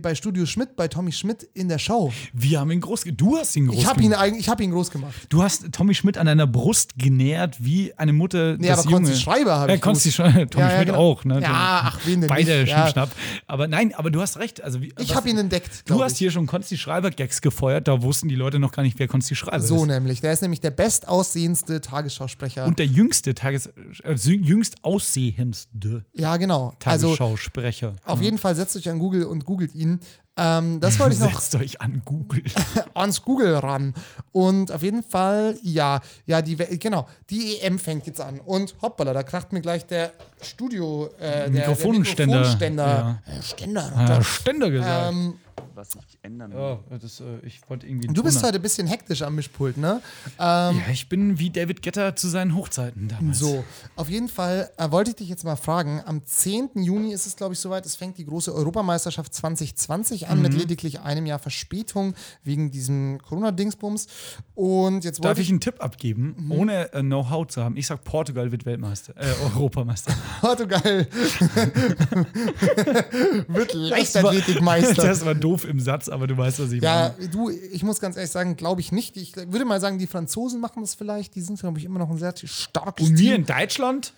bei 0.00 0.14
Studio 0.14 0.46
Schmidt, 0.46 0.76
bei 0.76 0.88
Tommy 0.88 1.12
Schmidt 1.12 1.42
in 1.54 1.68
der 1.68 1.78
Show. 1.78 2.12
Wir 2.32 2.60
haben 2.60 2.70
ihn 2.70 2.80
groß 2.80 3.04
ge- 3.04 3.12
Du 3.12 3.37
hast 3.37 3.54
ihn 3.56 3.66
groß 3.66 3.78
Ich 3.78 3.87
habe 3.87 4.00
ihn, 4.00 4.10
gemacht. 4.10 4.20
eigentlich- 4.25 4.40
ich 4.40 4.49
hab 4.49 4.60
ihn 4.60 4.70
groß 4.70 4.90
gemacht. 4.90 5.14
Du 5.28 5.42
hast 5.42 5.72
Tommy 5.72 5.94
Schmidt 5.94 6.18
an 6.18 6.26
deiner 6.26 6.46
Brust 6.46 6.99
genährt, 6.99 7.56
wie 7.64 7.92
eine 7.96 8.12
Mutter 8.12 8.56
Nee, 8.58 8.68
das 8.68 8.80
aber 8.80 8.90
Junge. 8.90 9.06
Konsti 9.08 9.22
Schreiber 9.22 9.58
habe 9.58 9.70
ja, 9.70 9.76
ich 9.76 9.80
Konsti 9.80 10.12
Schreiber, 10.12 10.49
Tommy 10.49 10.64
Ja, 10.64 10.68
ja, 10.70 10.75
Schmidt 10.76 10.87
genau. 10.88 10.99
auch. 10.99 11.25
Ne? 11.25 11.40
Ja, 11.40 11.50
ach, 11.84 12.00
wen 12.04 12.20
denn 12.20 12.28
Beide 12.28 12.60
nicht? 12.62 12.72
Schnippschnapp. 12.72 13.10
Aber 13.46 13.68
nein, 13.68 13.94
aber 13.94 14.10
du 14.10 14.20
hast 14.20 14.38
recht. 14.38 14.62
Also, 14.62 14.80
wie, 14.82 14.92
Ich 14.99 15.14
habe 15.14 15.28
ihn 15.28 15.38
entdeckt. 15.38 15.88
Du 15.88 16.02
hast 16.02 16.12
ich. 16.12 16.18
hier 16.18 16.30
schon 16.30 16.46
Konsti 16.46 16.76
Schreiber-Gags 16.76 17.40
gefeuert, 17.40 17.88
da 17.88 18.02
wussten 18.02 18.28
die 18.28 18.34
Leute 18.37 18.58
noch 18.58 18.72
gar 18.72 18.82
nicht, 18.82 18.99
wer 18.99 19.08
Konsti 19.08 19.34
Schreiber 19.34 19.60
So 19.60 19.76
ist. 19.82 19.87
nämlich. 19.88 20.20
Der 20.20 20.32
ist 20.32 20.42
nämlich 20.42 20.60
der 20.60 20.70
bestaussehendste 20.70 21.80
Tagesschausprecher. 21.80 22.66
Und 22.66 22.78
der 22.78 22.87
jüngste 22.87 23.34
Tages 23.34 23.66
äh, 24.04 24.14
jüngst 24.14 24.76
aussehendste 24.82 26.04
ja, 26.14 26.37
genau. 26.37 26.75
Also 26.84 27.08
Tagesschausprecher. 27.16 27.94
auf 28.04 28.20
jeden 28.22 28.38
Fall 28.38 28.54
setzt 28.54 28.76
euch 28.76 28.88
an 28.88 28.99
Google 28.99 29.25
und 29.25 29.44
googelt 29.71 29.75
ihn. 29.75 30.00
Ähm, 30.37 30.81
das 30.81 30.99
wollte 30.99 31.15
ich 31.15 31.21
noch 31.33 31.41
Setzt 31.41 31.55
euch 31.57 31.81
an 31.81 32.03
Google. 32.05 32.43
ans 32.95 33.23
Google 33.23 33.57
ran. 33.57 33.95
Und 34.33 34.73
auf 34.73 34.83
jeden 34.83 35.03
Fall, 35.03 35.57
ja, 35.62 36.00
ja, 36.27 36.43
die, 36.43 36.57
genau, 36.57 37.07
die 37.29 37.59
EM 37.61 37.79
fängt 37.79 38.07
jetzt 38.07 38.21
an. 38.21 38.41
Und 38.41 38.75
hoppala, 38.81 39.12
da 39.12 39.23
kracht 39.23 39.53
mir 39.53 39.61
gleich 39.61 39.87
der 39.87 40.12
Studio, 40.41 41.09
äh, 41.19 41.50
der, 41.50 41.50
Mikrofonständer, 41.50 42.33
Der 42.33 42.41
Mikrofonständer. 42.41 43.21
Äh, 43.27 43.43
Ständer. 43.43 44.05
Ja, 44.09 44.23
Ständer 44.23 44.71
gesagt. 44.71 45.12
Ähm, 45.12 45.35
Was 45.75 45.91
sich 45.93 46.19
ändern 46.23 46.53
Ja, 46.53 46.79
das, 47.00 47.21
äh, 47.21 47.25
ich 47.45 47.61
wollte 47.69 47.87
irgendwie 47.87 48.09
du 48.09 48.23
bist 48.23 48.43
heute 48.43 48.57
ein 48.57 48.62
bisschen 48.62 48.87
hektisch 48.87 49.23
am 49.23 49.35
Mischpult, 49.35 49.77
ne? 49.77 50.00
Ja, 50.39 50.73
ich 50.93 51.09
bin 51.09 51.39
wie 51.39 51.50
David 51.50 51.83
Getter 51.83 52.17
zu 52.17 52.29
seinen 52.29 52.55
Hochzeiten 52.57 53.09
damals. 53.09 53.39
So, 53.39 53.65
auf 53.97 54.09
jeden 54.09 54.29
Fall 54.29 54.71
äh, 54.77 54.91
wollte 54.91 55.11
ich 55.11 55.17
dich 55.17 55.29
jetzt 55.29 55.45
mal 55.45 55.57
fragen. 55.57 56.03
Am 56.05 56.25
10. 56.25 56.71
Juni 56.77 57.12
ist 57.12 57.27
es, 57.27 57.37
glaube 57.37 57.55
ich, 57.55 57.61
soweit. 57.61 57.87
Es 57.87 57.97
fängt 57.97 58.19
die 58.19 58.25
große 58.25 58.55
Europameisterschaft 58.55 59.35
2020 59.35 60.29
an 60.29 60.37
Mhm. 60.39 60.43
mit 60.43 60.55
lediglich 60.55 61.00
einem 61.00 61.27
Jahr 61.27 61.39
Verspätung 61.39 62.15
wegen 62.45 62.71
diesem 62.71 63.21
Corona-Dingsbums. 63.23 64.07
Und 64.55 65.05
jetzt 65.05 65.19
Darf 65.19 65.27
wollte 65.31 65.41
ich 65.43 65.50
einen 65.50 65.61
Tipp 65.61 65.83
abgeben, 65.83 66.35
Mhm. 66.39 66.53
ohne 66.53 66.93
äh, 66.93 67.00
Know-how 67.03 67.47
zu 67.47 67.62
haben? 67.62 67.77
Ich 67.77 67.87
sag, 67.87 68.05
Portugal 68.05 68.50
wird 68.53 68.65
Weltmeister, 68.67 69.15
äh, 69.17 69.33
Europameister. 69.55 70.12
Portugal 70.41 71.07
wird 73.49 73.75
Leichtathletikmeister. 73.75 75.03
das 75.03 75.25
war 75.25 75.35
doof 75.35 75.60
im 75.64 75.81
Satz, 75.81 76.09
aber 76.09 76.26
du 76.26 76.37
weißt, 76.37 76.61
was 76.61 76.73
ich 76.73 76.83
Ja, 76.83 77.14
meine. 77.17 77.29
du, 77.31 77.50
ich 77.50 77.83
muss 77.83 78.00
ganz 78.00 78.17
ehrlich 78.17 78.31
sagen, 78.31 78.57
glaube 78.57 78.81
ich 78.81 78.93
nicht. 78.93 79.17
Ich 79.17 79.37
würde 79.37 79.64
mal 79.64 79.81
sagen, 79.81 79.99
die 79.99 80.07
Franzosen 80.07 80.61
machen 80.61 80.83
das 80.83 80.95
vielleicht. 80.95 81.35
Die 81.35 81.40
sind, 81.40 81.59
glaube 81.61 81.79
ich, 81.79 81.85
immer 81.85 81.99
noch 81.99 82.11
ein 82.11 82.19
sehr 82.19 82.35
starkes 82.37 83.09
Und 83.09 83.19
wir 83.19 83.35
in 83.35 83.47
Deutschland? 83.47 84.12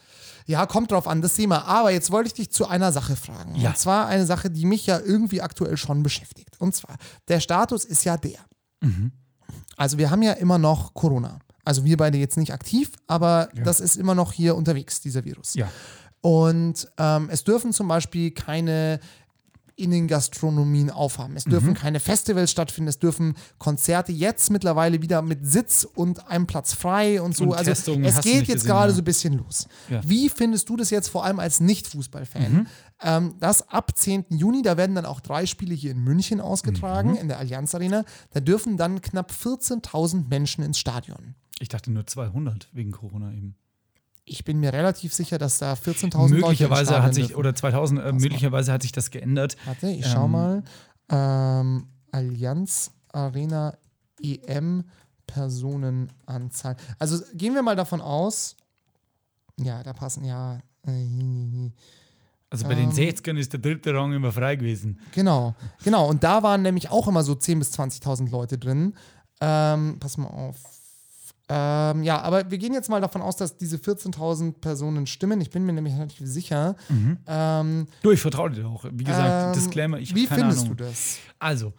Ja, 0.46 0.66
kommt 0.66 0.90
drauf 0.90 1.06
an, 1.06 1.22
das 1.22 1.36
sehen 1.36 1.50
wir. 1.50 1.66
Aber 1.66 1.90
jetzt 1.90 2.10
wollte 2.10 2.26
ich 2.26 2.34
dich 2.34 2.50
zu 2.50 2.66
einer 2.66 2.90
Sache 2.92 3.14
fragen. 3.16 3.54
Ja. 3.56 3.70
Und 3.70 3.78
zwar 3.78 4.06
eine 4.06 4.26
Sache, 4.26 4.50
die 4.50 4.66
mich 4.66 4.86
ja 4.86 4.98
irgendwie 4.98 5.40
aktuell 5.40 5.76
schon 5.76 6.02
beschäftigt. 6.02 6.60
Und 6.60 6.74
zwar, 6.74 6.96
der 7.28 7.40
Status 7.40 7.84
ist 7.84 8.04
ja 8.04 8.16
der. 8.16 8.40
Mhm. 8.80 9.12
Also 9.76 9.98
wir 9.98 10.10
haben 10.10 10.22
ja 10.22 10.32
immer 10.32 10.58
noch 10.58 10.94
Corona. 10.94 11.38
Also 11.64 11.84
wir 11.84 11.96
beide 11.96 12.18
jetzt 12.18 12.36
nicht 12.36 12.52
aktiv, 12.52 12.90
aber 13.06 13.48
das 13.64 13.78
ist 13.78 13.96
immer 13.96 14.16
noch 14.16 14.32
hier 14.32 14.56
unterwegs, 14.56 15.00
dieser 15.00 15.24
Virus. 15.24 15.54
Ja. 15.54 15.70
Und 16.20 16.88
ähm, 16.98 17.28
es 17.30 17.44
dürfen 17.44 17.72
zum 17.72 17.88
Beispiel 17.88 18.30
keine 18.32 19.00
Innengastronomien 19.82 20.90
aufhaben. 20.90 21.36
Es 21.36 21.46
Mhm. 21.46 21.50
dürfen 21.50 21.74
keine 21.74 22.00
Festivals 22.00 22.50
stattfinden, 22.50 22.88
es 22.88 22.98
dürfen 22.98 23.34
Konzerte 23.58 24.12
jetzt 24.12 24.50
mittlerweile 24.50 25.02
wieder 25.02 25.22
mit 25.22 25.46
Sitz 25.46 25.84
und 25.84 26.28
einem 26.28 26.46
Platz 26.46 26.72
frei 26.74 27.20
und 27.20 27.36
so. 27.36 27.44
Und 27.44 27.54
also 27.54 27.64
Testungen 27.70 28.04
es 28.04 28.20
geht 28.20 28.48
jetzt 28.48 28.64
gerade 28.64 28.90
ja. 28.90 28.94
so 28.94 29.00
ein 29.00 29.04
bisschen 29.04 29.34
los. 29.34 29.66
Ja. 29.88 30.00
Wie 30.04 30.28
findest 30.28 30.68
du 30.68 30.76
das 30.76 30.90
jetzt 30.90 31.08
vor 31.08 31.24
allem 31.24 31.38
als 31.40 31.60
Nicht-Fußballfan? 31.60 32.52
Mhm. 32.52 32.66
Ähm, 33.04 33.34
das 33.40 33.68
ab 33.68 33.96
10. 33.96 34.26
Juni, 34.38 34.62
da 34.62 34.76
werden 34.76 34.94
dann 34.94 35.06
auch 35.06 35.20
drei 35.20 35.46
Spiele 35.46 35.74
hier 35.74 35.90
in 35.90 35.98
München 36.04 36.40
ausgetragen, 36.40 37.10
Mhm. 37.12 37.16
in 37.16 37.28
der 37.28 37.38
Allianz 37.38 37.74
Arena. 37.74 38.04
Da 38.30 38.40
dürfen 38.40 38.76
dann 38.76 39.00
knapp 39.00 39.32
14.000 39.32 40.28
Menschen 40.28 40.62
ins 40.64 40.78
Stadion. 40.78 41.34
Ich 41.58 41.68
dachte 41.68 41.90
nur 41.90 42.06
200 42.06 42.68
wegen 42.72 42.90
Corona 42.92 43.32
eben. 43.32 43.56
Ich 44.24 44.44
bin 44.44 44.60
mir 44.60 44.72
relativ 44.72 45.12
sicher, 45.12 45.36
dass 45.38 45.58
da 45.58 45.72
14.000 45.74 46.14
Leute 46.16 46.22
ins 46.22 46.30
Möglicherweise 46.42 46.84
Stadion 46.86 47.02
hat 47.02 47.14
sich, 47.14 47.26
dürfen. 47.28 47.40
oder 47.40 47.54
2000, 47.54 48.00
äh, 48.00 48.12
möglicherweise 48.12 48.72
hat 48.72 48.82
sich 48.82 48.92
das 48.92 49.10
geändert. 49.10 49.56
Warte, 49.64 49.88
ich 49.88 50.06
schau 50.06 50.24
Ähm, 50.26 50.30
mal. 50.30 50.62
Ähm, 51.08 51.86
Allianz 52.12 52.92
Arena 53.12 53.76
EM 54.22 54.84
Personenanzahl. 55.26 56.76
Also 56.98 57.18
gehen 57.34 57.54
wir 57.54 57.62
mal 57.62 57.76
davon 57.76 58.00
aus. 58.00 58.56
Ja, 59.58 59.82
da 59.82 59.92
passen 59.92 60.24
ja. 60.24 60.58
äh, 60.86 61.70
Also 62.50 62.66
bei 62.66 62.74
den 62.74 62.90
Ähm. 62.90 62.96
60ern 62.96 63.38
ist 63.38 63.52
der 63.52 63.60
dritte 63.60 63.94
Rang 63.94 64.12
immer 64.12 64.32
frei 64.32 64.56
gewesen. 64.56 64.98
Genau, 65.12 65.54
genau. 65.84 66.08
Und 66.08 66.22
da 66.22 66.42
waren 66.42 66.62
nämlich 66.62 66.90
auch 66.90 67.08
immer 67.08 67.22
so 67.24 67.32
10.000 67.32 67.58
bis 67.58 67.72
20.000 67.78 68.30
Leute 68.30 68.58
drin. 68.58 68.94
Ähm, 69.40 69.96
pass 69.98 70.16
mal 70.18 70.28
auf. 70.28 70.56
Ähm, 71.54 72.02
ja, 72.02 72.18
aber 72.22 72.50
wir 72.50 72.56
gehen 72.56 72.72
jetzt 72.72 72.88
mal 72.88 73.02
davon 73.02 73.20
aus, 73.20 73.36
dass 73.36 73.58
diese 73.58 73.76
14.000 73.76 74.54
Personen 74.60 75.06
stimmen. 75.06 75.38
Ich 75.42 75.50
bin 75.50 75.66
mir 75.66 75.74
nämlich 75.74 75.94
relativ 75.94 76.26
sicher. 76.26 76.76
Ähm, 77.26 77.86
Du, 78.02 78.10
ich 78.10 78.20
vertraue 78.20 78.50
dir 78.50 78.66
auch. 78.66 78.86
Wie 78.90 79.04
gesagt, 79.04 79.48
ähm, 79.48 79.52
Disclaimer, 79.52 79.98
ich 79.98 80.14
Wie 80.14 80.20
habe 80.20 80.28
keine 80.28 80.40
findest 80.42 80.64
Ahnung. 80.64 80.76
du 80.78 80.84
das? 80.84 81.18
Also, 81.38 81.74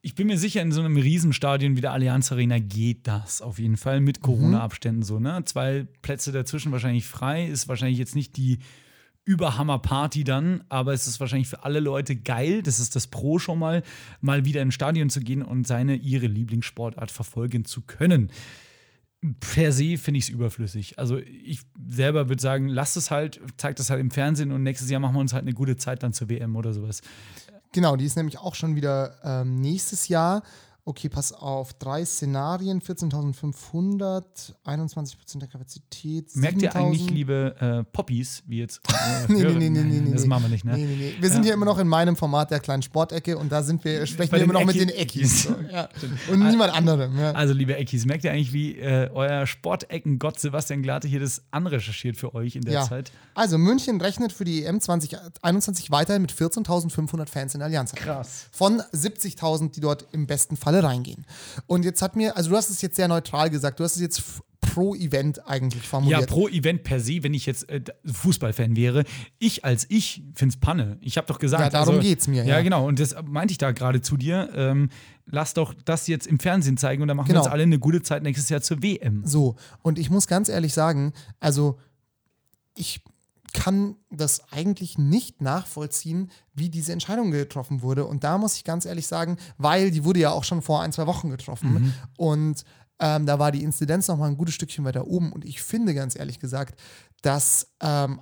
ich 0.00 0.14
bin 0.14 0.26
mir 0.26 0.38
sicher, 0.38 0.62
in 0.62 0.72
so 0.72 0.80
einem 0.80 0.96
Riesenstadion 0.96 1.76
wie 1.76 1.82
der 1.82 1.92
Allianz 1.92 2.32
Arena 2.32 2.58
geht 2.58 3.06
das 3.06 3.42
auf 3.42 3.58
jeden 3.58 3.76
Fall 3.76 4.00
mit 4.00 4.22
Corona-Abständen 4.22 5.02
so, 5.02 5.18
ne? 5.18 5.42
Zwei 5.44 5.86
Plätze 6.00 6.32
dazwischen 6.32 6.72
wahrscheinlich 6.72 7.06
frei, 7.06 7.44
ist 7.46 7.68
wahrscheinlich 7.68 7.98
jetzt 7.98 8.14
nicht 8.14 8.38
die 8.38 8.58
Überhammer-Party 9.26 10.24
dann, 10.24 10.64
aber 10.68 10.92
es 10.92 11.06
ist 11.06 11.20
wahrscheinlich 11.20 11.48
für 11.48 11.64
alle 11.64 11.80
Leute 11.80 12.16
geil. 12.16 12.62
Das 12.62 12.78
ist 12.78 12.96
das 12.96 13.06
Pro 13.06 13.38
schon 13.38 13.58
mal, 13.58 13.82
mal 14.20 14.44
wieder 14.44 14.62
ins 14.62 14.74
Stadion 14.74 15.10
zu 15.10 15.20
gehen 15.20 15.42
und 15.42 15.66
seine, 15.66 15.96
ihre 15.96 16.26
Lieblingssportart 16.26 17.10
verfolgen 17.10 17.64
zu 17.64 17.82
können. 17.82 18.30
Per 19.40 19.72
se 19.72 19.96
finde 19.96 20.18
ich 20.18 20.24
es 20.24 20.28
überflüssig. 20.28 20.98
Also 20.98 21.18
ich 21.18 21.60
selber 21.88 22.28
würde 22.28 22.42
sagen, 22.42 22.68
lasst 22.68 22.96
es 22.96 23.10
halt, 23.10 23.40
zeigt 23.56 23.78
das 23.78 23.88
halt 23.88 24.00
im 24.00 24.10
Fernsehen 24.10 24.52
und 24.52 24.62
nächstes 24.62 24.90
Jahr 24.90 25.00
machen 25.00 25.14
wir 25.14 25.20
uns 25.20 25.32
halt 25.32 25.42
eine 25.42 25.54
gute 25.54 25.76
Zeit 25.76 26.02
dann 26.02 26.12
zur 26.12 26.28
WM 26.28 26.56
oder 26.56 26.74
sowas. 26.74 27.00
Genau, 27.72 27.96
die 27.96 28.04
ist 28.04 28.16
nämlich 28.16 28.38
auch 28.38 28.54
schon 28.54 28.76
wieder 28.76 29.16
ähm, 29.24 29.60
nächstes 29.60 30.08
Jahr. 30.08 30.42
Okay, 30.86 31.08
pass 31.08 31.32
auf. 31.32 31.72
Drei 31.74 32.04
Szenarien, 32.04 32.82
14.500, 32.82 34.22
21% 34.66 35.38
der 35.38 35.48
Kapazität. 35.48 36.34
Merkt 36.36 36.60
ihr 36.60 36.70
7.000. 36.72 36.76
eigentlich, 36.76 37.10
liebe 37.10 37.56
äh, 37.58 37.84
Poppies, 37.90 38.42
wie 38.46 38.58
jetzt? 38.58 38.80
Äh, 38.88 38.92
Nee, 39.32 39.44
nee, 39.44 39.70
nee, 39.70 39.82
nee, 39.82 40.00
nee, 40.00 40.12
Das 40.12 40.22
nee. 40.22 40.28
machen 40.28 40.42
wir 40.44 40.48
nicht, 40.50 40.64
ne? 40.64 40.74
Nee, 40.76 40.84
nee, 40.84 40.96
nee. 40.96 41.14
Wir 41.18 41.30
sind 41.30 41.38
Ja. 41.38 41.44
hier 41.46 41.54
immer 41.54 41.64
noch 41.64 41.78
in 41.78 41.88
meinem 41.88 42.16
Format 42.16 42.50
der 42.50 42.60
kleinen 42.60 42.82
Sportecke 42.82 43.38
und 43.38 43.50
da 43.50 43.62
sind 43.62 43.82
wir, 43.84 44.04
sprechen 44.06 44.30
Bei 44.30 44.36
wir 44.38 44.44
immer 44.44 44.52
noch 44.54 44.64
mit 44.66 44.76
den 44.76 44.90
Ecki- 44.90 45.20
Eckis. 45.20 45.44
So, 45.44 45.54
ja. 45.72 45.88
Und 46.30 46.40
niemand 46.46 46.74
anderem. 46.74 47.18
Ja. 47.18 47.32
Also, 47.32 47.54
liebe 47.54 47.74
Eckis, 47.76 48.04
merkt 48.04 48.24
ihr 48.24 48.32
eigentlich, 48.32 48.52
wie 48.52 48.76
äh, 48.78 49.08
euer 49.12 49.46
Sportecken-Gott 49.46 50.38
Sebastian 50.38 50.82
Glate 50.82 51.08
hier 51.08 51.20
das 51.20 51.42
anrecherchiert 51.50 52.16
für 52.18 52.34
euch 52.34 52.56
in 52.56 52.62
der 52.62 52.74
Ja. 52.74 52.82
Zeit? 52.88 53.10
Also 53.34 53.56
München 53.58 54.00
rechnet 54.00 54.32
für 54.32 54.44
die 54.44 54.64
EM 54.64 54.80
2021 54.80 55.90
weiterhin 55.90 56.20
mit 56.22 56.32
14.500 56.32 57.26
Fans 57.28 57.54
in 57.54 57.60
der 57.60 57.66
Allianz. 57.66 57.92
Krass. 57.94 58.48
Von 58.52 58.80
70.000, 58.92 59.70
die 59.72 59.80
dort 59.80 60.06
im 60.12 60.26
besten 60.26 60.56
Falle 60.74 60.86
reingehen. 60.88 61.26
Und 61.66 61.84
jetzt 61.84 62.02
hat 62.02 62.16
mir, 62.16 62.36
also 62.36 62.50
du 62.50 62.56
hast 62.56 62.70
es 62.70 62.82
jetzt 62.82 62.96
sehr 62.96 63.08
neutral 63.08 63.50
gesagt, 63.50 63.80
du 63.80 63.84
hast 63.84 63.96
es 63.96 64.02
jetzt 64.02 64.22
pro 64.60 64.94
Event 64.94 65.46
eigentlich 65.46 65.82
Ja, 65.84 65.88
formuliert. 65.88 66.26
pro 66.26 66.48
Event 66.48 66.82
per 66.84 66.98
se, 66.98 67.22
wenn 67.22 67.34
ich 67.34 67.46
jetzt 67.46 67.68
äh, 67.68 67.82
Fußballfan 68.06 68.74
wäre, 68.76 69.04
ich 69.38 69.64
als 69.64 69.86
ich 69.90 70.22
finde 70.34 70.54
es 70.54 70.60
Panne. 70.60 70.96
Ich 71.00 71.16
habe 71.16 71.26
doch 71.26 71.38
gesagt. 71.38 71.62
Ja, 71.62 71.70
darum 71.70 71.96
also, 71.96 72.00
geht's 72.08 72.26
mir, 72.26 72.44
Ja, 72.44 72.56
ja. 72.56 72.62
genau. 72.62 72.86
Und 72.88 72.98
das 72.98 73.14
meinte 73.26 73.52
ich 73.52 73.58
da 73.58 73.72
gerade 73.72 74.00
zu 74.00 74.16
dir. 74.16 74.50
Ähm, 74.54 74.88
lass 75.26 75.54
doch 75.54 75.74
das 75.84 76.06
jetzt 76.06 76.26
im 76.26 76.38
Fernsehen 76.38 76.76
zeigen 76.76 77.02
und 77.02 77.08
dann 77.08 77.16
machen 77.16 77.28
Genau. 77.28 77.40
wir 77.40 77.44
uns 77.44 77.52
alle 77.52 77.62
eine 77.64 77.78
gute 77.78 78.02
Zeit 78.02 78.22
nächstes 78.22 78.48
Jahr 78.48 78.62
zur 78.62 78.82
WM. 78.82 79.22
So, 79.26 79.56
und 79.82 79.98
ich 79.98 80.10
muss 80.10 80.26
ganz 80.26 80.48
ehrlich 80.48 80.72
sagen, 80.72 81.12
also 81.40 81.78
ich 82.76 83.00
kann 83.54 83.96
das 84.10 84.52
eigentlich 84.52 84.98
nicht 84.98 85.40
nachvollziehen, 85.40 86.30
wie 86.52 86.68
diese 86.68 86.92
Entscheidung 86.92 87.30
getroffen 87.30 87.80
wurde. 87.80 88.04
Und 88.04 88.24
da 88.24 88.36
muss 88.36 88.56
ich 88.56 88.64
ganz 88.64 88.84
ehrlich 88.84 89.06
sagen, 89.06 89.38
weil 89.56 89.90
die 89.90 90.04
wurde 90.04 90.20
ja 90.20 90.32
auch 90.32 90.44
schon 90.44 90.60
vor 90.60 90.82
ein, 90.82 90.92
zwei 90.92 91.06
Wochen 91.06 91.30
getroffen. 91.30 91.72
Mhm. 91.72 91.94
Und 92.18 92.64
ähm, 92.98 93.26
da 93.26 93.38
war 93.38 93.52
die 93.52 93.62
Inzidenz 93.62 94.08
noch 94.08 94.18
mal 94.18 94.26
ein 94.26 94.36
gutes 94.36 94.54
Stückchen 94.54 94.84
weiter 94.84 95.06
oben. 95.06 95.32
Und 95.32 95.44
ich 95.44 95.62
finde 95.62 95.94
ganz 95.94 96.16
ehrlich 96.16 96.40
gesagt, 96.40 96.78
dass 97.22 97.68
ähm, 97.80 98.20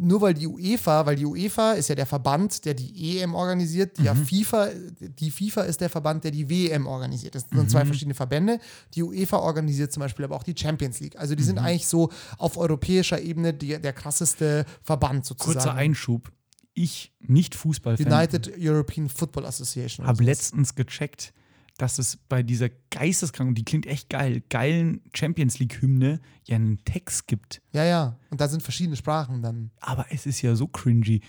nur 0.00 0.20
weil 0.22 0.34
die 0.34 0.46
UEFA, 0.46 1.04
weil 1.04 1.16
die 1.16 1.26
UEFA 1.26 1.72
ist 1.72 1.88
ja 1.88 1.94
der 1.94 2.06
Verband, 2.06 2.64
der 2.64 2.74
die 2.74 3.18
EM 3.18 3.34
organisiert, 3.34 3.98
die 3.98 4.04
ja 4.04 4.14
FIFA, 4.14 4.70
die 5.00 5.30
FIFA 5.30 5.62
ist 5.62 5.80
der 5.80 5.90
Verband, 5.90 6.24
der 6.24 6.30
die 6.30 6.48
WM 6.48 6.86
organisiert. 6.86 7.34
Das 7.34 7.46
sind 7.50 7.70
zwei 7.70 7.84
verschiedene 7.84 8.14
Verbände. 8.14 8.58
Die 8.94 9.02
UEFA 9.02 9.38
organisiert 9.38 9.92
zum 9.92 10.00
Beispiel 10.00 10.24
aber 10.24 10.36
auch 10.36 10.44
die 10.44 10.54
Champions 10.56 11.00
League. 11.00 11.18
Also 11.18 11.34
die 11.34 11.42
sind 11.42 11.58
eigentlich 11.58 11.86
so 11.86 12.10
auf 12.38 12.56
europäischer 12.56 13.20
Ebene 13.20 13.52
die, 13.52 13.78
der 13.80 13.92
krasseste 13.92 14.64
Verband 14.82 15.26
sozusagen. 15.26 15.54
Kurzer 15.54 15.74
Einschub. 15.74 16.32
Ich, 16.74 17.12
nicht 17.20 17.54
Fußballfan, 17.54 18.06
United 18.06 18.52
European 18.58 19.10
Football 19.10 19.44
Association. 19.44 20.06
habe 20.06 20.24
letztens 20.24 20.74
gecheckt, 20.74 21.34
dass 21.78 21.98
es 21.98 22.16
bei 22.28 22.42
dieser 22.42 22.68
geisteskranken, 22.90 23.54
die 23.54 23.64
klingt 23.64 23.86
echt 23.86 24.08
geil, 24.10 24.42
geilen 24.50 25.00
Champions 25.14 25.58
League-Hymne 25.58 26.20
ja 26.44 26.56
einen 26.56 26.84
Text 26.84 27.26
gibt. 27.26 27.60
Ja, 27.72 27.84
ja. 27.84 28.18
Und 28.30 28.40
da 28.40 28.48
sind 28.48 28.62
verschiedene 28.62 28.96
Sprachen 28.96 29.42
dann. 29.42 29.70
Aber 29.80 30.06
es 30.10 30.26
ist 30.26 30.42
ja 30.42 30.54
so 30.54 30.66
cringy. 30.68 31.20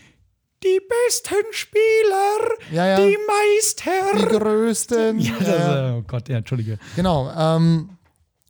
Die 0.63 0.79
besten 0.79 1.43
Spieler, 1.51 2.55
Ja, 2.71 2.87
ja. 2.87 2.97
die 2.97 3.17
Meister. 3.27 4.17
Die 4.17 4.37
größten. 4.37 5.19
ja, 5.19 5.33
das. 5.39 5.93
Oh 5.95 6.03
Gott, 6.03 6.29
ja, 6.29 6.37
Entschuldige. 6.37 6.79
Genau. 6.95 7.29
Ähm, 7.35 7.97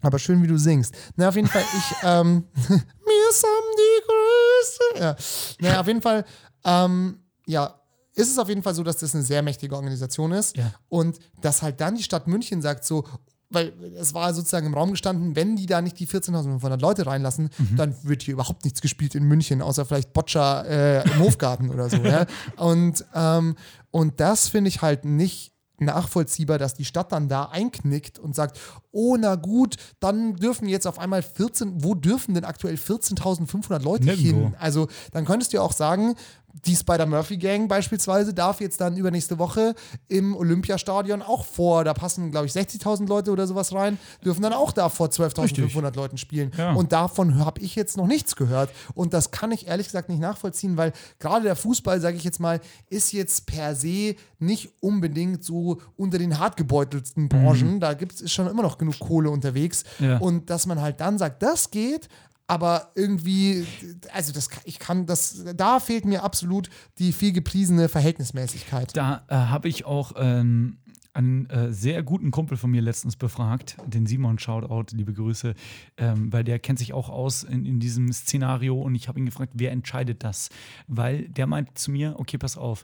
aber 0.01 0.19
schön, 0.19 0.43
wie 0.43 0.47
du 0.47 0.57
singst. 0.57 0.95
Na, 1.15 1.29
auf 1.29 1.35
jeden 1.35 1.47
Fall, 1.47 1.63
ich, 1.63 1.95
ähm, 2.03 2.43
mir 2.67 3.31
sind 3.31 3.73
die 3.77 4.03
Größe. 4.07 4.99
Ja. 4.99 5.15
Naja, 5.59 5.79
auf 5.81 5.87
jeden 5.87 6.01
Fall, 6.01 6.25
ähm, 6.65 7.19
ja, 7.47 7.79
ist 8.15 8.31
es 8.31 8.37
auf 8.37 8.49
jeden 8.49 8.63
Fall 8.63 8.75
so, 8.75 8.83
dass 8.83 8.97
das 8.97 9.15
eine 9.15 9.23
sehr 9.23 9.41
mächtige 9.41 9.75
Organisation 9.75 10.31
ist. 10.31 10.57
Ja. 10.57 10.71
Und 10.89 11.19
dass 11.41 11.61
halt 11.61 11.81
dann 11.81 11.95
die 11.95 12.03
Stadt 12.03 12.27
München 12.27 12.61
sagt 12.61 12.85
so, 12.85 13.05
weil 13.53 13.73
es 13.95 14.13
war 14.13 14.33
sozusagen 14.33 14.65
im 14.65 14.73
Raum 14.73 14.91
gestanden, 14.91 15.35
wenn 15.35 15.55
die 15.55 15.65
da 15.65 15.81
nicht 15.81 15.99
die 15.99 16.07
14.500 16.07 16.79
Leute 16.79 17.05
reinlassen, 17.05 17.49
dann 17.75 17.95
wird 18.03 18.23
hier 18.23 18.33
überhaupt 18.33 18.63
nichts 18.63 18.81
gespielt 18.81 19.15
in 19.15 19.23
München, 19.23 19.61
außer 19.61 19.85
vielleicht 19.85 20.13
Boccia 20.13 20.61
äh, 20.63 21.03
im 21.03 21.19
Hofgarten 21.19 21.69
oder 21.69 21.89
so. 21.89 21.97
Ja? 21.97 22.25
Und, 22.57 23.05
ähm, 23.13 23.55
und 23.91 24.19
das 24.19 24.47
finde 24.47 24.69
ich 24.69 24.81
halt 24.81 25.05
nicht 25.05 25.53
nachvollziehbar, 25.79 26.57
dass 26.57 26.73
die 26.73 26.85
Stadt 26.85 27.11
dann 27.11 27.27
da 27.27 27.45
einknickt 27.45 28.19
und 28.19 28.35
sagt, 28.35 28.59
oh 28.91 29.17
na 29.19 29.35
gut, 29.35 29.75
dann 29.99 30.35
dürfen 30.35 30.67
jetzt 30.67 30.87
auf 30.87 30.99
einmal 30.99 31.21
14, 31.21 31.83
wo 31.83 31.93
dürfen 31.93 32.33
denn 32.33 32.45
aktuell 32.45 32.75
14.500 32.75 33.83
Leute 33.83 34.05
Nirgendwo. 34.05 34.45
hin? 34.45 34.55
Also 34.59 34.87
dann 35.11 35.25
könntest 35.25 35.53
du 35.53 35.57
ja 35.57 35.63
auch 35.63 35.73
sagen, 35.73 36.15
die 36.53 36.75
Spider-Murphy-Gang 36.75 37.67
beispielsweise 37.67 38.33
darf 38.33 38.61
jetzt 38.61 38.79
dann 38.79 38.95
übernächste 38.95 39.39
Woche 39.39 39.73
im 40.07 40.35
Olympiastadion 40.35 41.23
auch 41.23 41.45
vor, 41.45 41.83
da 41.83 41.93
passen 41.93 42.29
glaube 42.31 42.45
ich 42.45 42.53
60.000 42.53 43.07
Leute 43.07 43.31
oder 43.31 43.47
sowas 43.47 43.73
rein, 43.73 43.97
dürfen 44.23 44.43
dann 44.43 44.53
auch 44.53 44.71
da 44.71 44.89
vor 44.89 45.07
12.500 45.07 45.95
Leuten 45.95 46.17
spielen. 46.17 46.51
Ja. 46.57 46.73
Und 46.73 46.91
davon 46.91 47.39
habe 47.39 47.59
ich 47.61 47.75
jetzt 47.75 47.97
noch 47.97 48.05
nichts 48.05 48.35
gehört. 48.35 48.69
Und 48.93 49.13
das 49.13 49.31
kann 49.31 49.51
ich 49.51 49.67
ehrlich 49.67 49.87
gesagt 49.87 50.09
nicht 50.09 50.21
nachvollziehen, 50.21 50.77
weil 50.77 50.93
gerade 51.19 51.43
der 51.43 51.55
Fußball, 51.55 51.99
sage 51.99 52.17
ich 52.17 52.23
jetzt 52.23 52.39
mal, 52.39 52.61
ist 52.89 53.11
jetzt 53.13 53.47
per 53.47 53.75
se 53.75 54.15
nicht 54.37 54.73
unbedingt 54.79 55.43
so 55.43 55.81
unter 55.95 56.19
den 56.19 56.37
hartgebeutelsten 56.37 57.29
Branchen. 57.29 57.79
Da 57.79 57.93
gibt 57.93 58.13
es 58.13 58.31
schon 58.31 58.47
immer 58.47 58.61
noch 58.61 58.77
genug 58.77 58.99
Kohle 58.99 59.31
unterwegs. 59.31 59.83
Ja. 59.99 60.17
Und 60.19 60.49
dass 60.49 60.67
man 60.67 60.81
halt 60.81 61.01
dann 61.01 61.17
sagt, 61.17 61.41
das 61.41 61.71
geht, 61.71 62.09
aber 62.47 62.91
irgendwie, 62.95 63.65
also 64.11 64.33
das, 64.33 64.49
ich 64.65 64.79
kann 64.79 65.05
das, 65.05 65.43
da 65.55 65.79
fehlt 65.79 66.05
mir 66.05 66.23
absolut 66.23 66.69
die 66.99 67.13
viel 67.13 67.31
gepriesene 67.31 67.89
Verhältnismäßigkeit. 67.89 68.95
Da 68.95 69.23
äh, 69.27 69.35
habe 69.35 69.69
ich 69.69 69.85
auch 69.85 70.13
ähm, 70.17 70.77
einen 71.13 71.49
äh, 71.49 71.71
sehr 71.71 72.03
guten 72.03 72.31
Kumpel 72.31 72.57
von 72.57 72.71
mir 72.71 72.81
letztens 72.81 73.15
befragt, 73.15 73.77
den 73.85 74.05
Simon 74.05 74.39
Shoutout, 74.39 74.95
liebe 74.95 75.13
Grüße, 75.13 75.53
ähm, 75.97 76.33
weil 76.33 76.43
der 76.43 76.59
kennt 76.59 76.79
sich 76.79 76.93
auch 76.93 77.09
aus 77.09 77.43
in, 77.43 77.65
in 77.65 77.79
diesem 77.79 78.11
Szenario 78.11 78.81
und 78.81 78.95
ich 78.95 79.07
habe 79.07 79.19
ihn 79.19 79.25
gefragt, 79.25 79.53
wer 79.55 79.71
entscheidet 79.71 80.23
das? 80.23 80.49
Weil 80.87 81.29
der 81.29 81.47
meint 81.47 81.77
zu 81.77 81.91
mir, 81.91 82.15
okay, 82.17 82.37
pass 82.37 82.57
auf, 82.57 82.83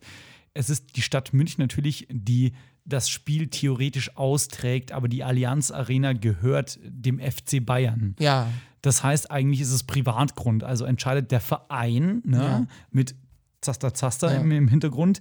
es 0.53 0.69
ist 0.69 0.95
die 0.95 1.01
Stadt 1.01 1.33
München 1.33 1.61
natürlich, 1.61 2.07
die 2.11 2.53
das 2.89 3.09
Spiel 3.09 3.47
theoretisch 3.47 4.15
austrägt, 4.17 4.91
aber 4.91 5.07
die 5.07 5.23
Allianz 5.23 5.71
Arena 5.71 6.13
gehört 6.13 6.79
dem 6.83 7.19
FC 7.19 7.65
Bayern. 7.65 8.15
Ja, 8.19 8.47
Das 8.81 9.03
heißt, 9.03 9.29
eigentlich 9.31 9.59
ist 9.61 9.71
es 9.71 9.83
Privatgrund. 9.83 10.63
Also 10.63 10.85
entscheidet 10.85 11.31
der 11.31 11.41
Verein 11.41 12.21
ne, 12.25 12.37
Ja. 12.37 12.65
mit 12.91 13.13
Zaster 13.61 13.93
Zaster 13.93 14.33
Ja. 14.33 14.39
im, 14.39 14.51
im 14.51 14.67
Hintergrund. 14.69 15.19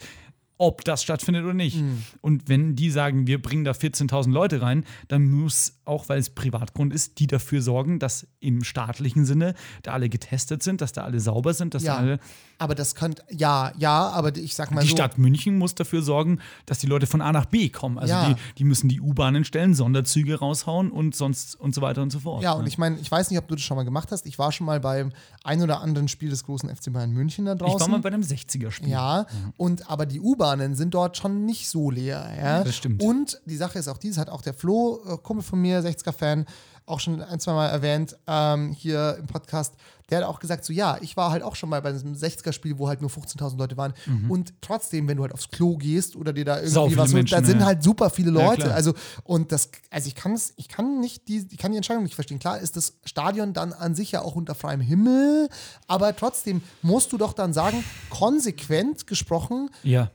Ob 0.58 0.84
das 0.84 1.02
stattfindet 1.02 1.44
oder 1.44 1.54
nicht. 1.54 1.76
Mhm. 1.80 2.02
Und 2.20 2.48
wenn 2.48 2.74
die 2.76 2.90
sagen, 2.90 3.26
wir 3.26 3.40
bringen 3.40 3.64
da 3.64 3.70
14.000 3.72 4.30
Leute 4.30 4.60
rein, 4.60 4.84
dann 5.08 5.30
muss 5.30 5.74
auch, 5.84 6.08
weil 6.08 6.18
es 6.18 6.30
Privatgrund 6.30 6.92
ist, 6.92 7.18
die 7.20 7.26
dafür 7.26 7.62
sorgen, 7.62 7.98
dass 7.98 8.26
im 8.40 8.62
staatlichen 8.64 9.24
Sinne 9.24 9.54
da 9.82 9.92
alle 9.92 10.08
getestet 10.08 10.62
sind, 10.62 10.80
dass 10.80 10.92
da 10.92 11.04
alle 11.04 11.20
sauber 11.20 11.54
sind, 11.54 11.74
dass 11.74 11.84
da 11.84 11.94
Ja, 11.94 11.98
alle. 11.98 12.18
aber 12.58 12.74
das 12.74 12.94
könnte, 12.94 13.22
ja, 13.30 13.72
ja, 13.78 14.08
aber 14.10 14.36
ich 14.36 14.54
sag 14.54 14.70
mal 14.70 14.82
Die 14.82 14.88
so. 14.88 14.96
Stadt 14.96 15.16
München 15.16 15.56
muss 15.58 15.74
dafür 15.74 16.02
sorgen, 16.02 16.40
dass 16.66 16.78
die 16.80 16.86
Leute 16.86 17.06
von 17.06 17.20
A 17.22 17.32
nach 17.32 17.46
B 17.46 17.68
kommen. 17.70 17.98
Also 17.98 18.12
Ja. 18.12 18.28
die, 18.28 18.34
die 18.58 18.64
müssen 18.64 18.88
die 18.88 19.00
U-Bahnen 19.00 19.44
stellen, 19.44 19.74
Sonderzüge 19.74 20.40
raushauen 20.40 20.90
und 20.90 21.14
sonst 21.16 21.54
und 21.58 21.74
so 21.74 21.80
weiter 21.80 22.02
und 22.02 22.10
so 22.10 22.20
fort. 22.20 22.42
Ja, 22.42 22.52
und 22.52 22.62
ne? 22.62 22.68
ich 22.68 22.76
meine, 22.78 22.98
ich 22.98 23.10
weiß 23.10 23.30
nicht, 23.30 23.38
ob 23.38 23.48
du 23.48 23.54
das 23.54 23.62
schon 23.64 23.76
mal 23.76 23.84
gemacht 23.84 24.10
hast. 24.12 24.26
Ich 24.26 24.38
war 24.38 24.52
schon 24.52 24.66
mal 24.66 24.80
beim 24.80 25.12
ein 25.44 25.62
oder 25.62 25.80
anderen 25.80 26.08
Spiel 26.08 26.30
des 26.30 26.44
großen 26.44 26.68
FC 26.68 26.92
Bayern 26.92 27.12
München 27.12 27.44
da 27.46 27.54
draußen. 27.54 27.76
ich 27.76 27.80
war 27.80 27.88
mal 27.88 28.00
bei 28.00 28.08
einem 28.08 28.22
60er-Spiel. 28.22 28.88
Ja, 28.90 29.26
und 29.56 29.88
aber 29.88 30.04
die 30.04 30.20
U-Bahnen 30.48 30.74
sind 30.74 30.94
dort 30.94 31.16
schon 31.16 31.44
nicht 31.44 31.68
so 31.68 31.90
leer. 31.90 32.28
Ja? 32.40 32.64
Das 32.64 32.76
stimmt. 32.76 33.02
Und 33.02 33.40
die 33.44 33.56
Sache 33.56 33.78
ist 33.78 33.88
auch 33.88 33.98
dies, 33.98 34.18
hat 34.18 34.30
auch 34.30 34.42
der 34.42 34.54
Flo, 34.54 35.00
äh, 35.06 35.16
Kumpel 35.18 35.42
von 35.44 35.60
mir, 35.60 35.82
60er-Fan, 35.82 36.46
auch 36.86 37.00
schon 37.00 37.20
ein, 37.20 37.38
zwei 37.38 37.52
Mal 37.52 37.66
erwähnt, 37.68 38.16
ähm, 38.26 38.72
hier 38.72 39.16
im 39.20 39.26
Podcast, 39.26 39.74
der 40.08 40.18
hat 40.20 40.24
auch 40.24 40.38
gesagt, 40.40 40.64
so 40.64 40.72
ja, 40.72 40.96
ich 41.02 41.18
war 41.18 41.30
halt 41.30 41.42
auch 41.42 41.54
schon 41.54 41.68
mal 41.68 41.82
bei 41.82 41.92
diesem 41.92 42.14
60er-Spiel, 42.14 42.78
wo 42.78 42.88
halt 42.88 43.02
nur 43.02 43.10
15.000 43.10 43.58
Leute 43.58 43.76
waren. 43.76 43.92
Und 44.30 44.54
trotzdem, 44.62 45.06
wenn 45.06 45.18
du 45.18 45.22
halt 45.22 45.34
aufs 45.34 45.50
Klo 45.50 45.76
gehst 45.76 46.16
oder 46.16 46.32
dir 46.32 46.46
da 46.46 46.56
Mhm. 46.56 46.64
Irgendwie 46.64 46.96
was, 46.96 47.12
Menschen, 47.12 47.38
da 47.38 47.46
sind 47.46 47.60
ja. 47.60 47.66
halt 47.66 47.82
super 47.82 48.08
viele 48.08 48.32
Ja, 48.32 48.46
Leute. 48.46 48.62
klar. 48.62 48.74
also, 48.74 48.94
und 49.24 49.52
das, 49.52 49.68
also 49.90 50.08
ich 50.08 50.14
kann 50.14 50.32
es, 50.32 50.54
ich 50.56 50.68
kann 50.68 50.98
nicht 51.00 51.28
die, 51.28 51.46
ich 51.50 51.58
kann 51.58 51.72
die 51.72 51.76
Entscheidung 51.76 52.04
nicht 52.04 52.14
verstehen. 52.14 52.38
Klar 52.38 52.58
ist 52.58 52.76
das 52.78 52.94
Stadion 53.04 53.52
dann 53.52 53.74
an 53.74 53.94
sich 53.94 54.10
ja 54.12 54.22
auch 54.22 54.34
unter 54.34 54.54
freiem 54.54 54.80
Himmel, 54.80 55.50
aber 55.88 56.16
trotzdem 56.16 56.62
musst 56.80 57.12
du 57.12 57.18
doch 57.18 57.34
dann 57.34 57.52
sagen, 57.52 57.84
konsequent 58.08 59.06
gesprochen, 59.06 59.68
ja. 59.82 60.10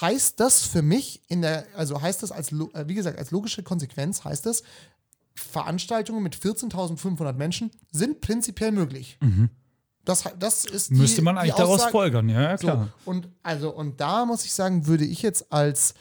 Heißt 0.00 0.40
das 0.40 0.62
für 0.62 0.82
mich 0.82 1.22
in 1.28 1.42
der, 1.42 1.66
also 1.76 2.00
heißt 2.00 2.22
das 2.22 2.32
als, 2.32 2.50
äh, 2.52 2.88
wie 2.88 2.94
gesagt, 2.94 3.18
als 3.18 3.30
logische 3.30 3.62
Konsequenz 3.62 4.24
heißt 4.24 4.46
das, 4.46 4.62
Veranstaltungen 5.34 6.22
mit 6.22 6.36
14.500 6.36 7.32
Menschen 7.34 7.70
sind 7.90 8.20
prinzipiell 8.20 8.70
möglich. 8.72 9.18
Das, 10.04 10.24
das 10.38 10.64
ist 10.64 10.90
die, 10.90 10.94
Mhm. 10.94 11.00
Müsste 11.00 11.22
man 11.22 11.38
eigentlich 11.38 11.54
daraus 11.54 11.84
folgern, 11.86 12.28
ja, 12.28 12.42
ja 12.42 12.56
klar. 12.56 12.88
So, 13.04 13.10
und 13.10 13.28
also, 13.42 13.70
und 13.74 14.00
da 14.00 14.24
muss 14.26 14.44
ich 14.44 14.52
sagen, 14.52 14.86
würde 14.86 15.04
ich 15.04 15.22
jetzt 15.22 15.52
als 15.52 15.94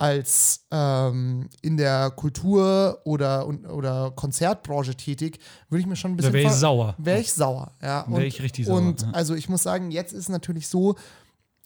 als 0.00 0.64
ähm, 0.70 1.48
in 1.60 1.76
der 1.76 2.10
Kultur- 2.12 3.00
oder, 3.04 3.44
und, 3.48 3.66
oder 3.66 4.12
Konzertbranche 4.12 4.94
tätig, 4.94 5.40
würde 5.68 5.80
ich 5.80 5.88
mir 5.88 5.96
schon 5.96 6.12
ein 6.12 6.16
bisschen. 6.16 6.32
wär 6.34 6.42
ich 6.42 6.48
ver- 6.50 6.54
sauer. 6.54 6.94
Wäre 6.98 7.18
ich 7.18 7.32
sauer, 7.32 7.72
ja. 7.82 8.04
Wär 8.06 8.16
Und- 8.18 8.22
ich 8.22 8.40
richtig 8.40 8.66
sauer, 8.66 8.76
Und 8.78 9.02
ja. 9.02 9.10
also 9.10 9.34
ich 9.34 9.48
muss 9.48 9.64
sagen, 9.64 9.90
jetzt 9.90 10.12
ist 10.12 10.28
natürlich 10.28 10.68
so, 10.68 10.94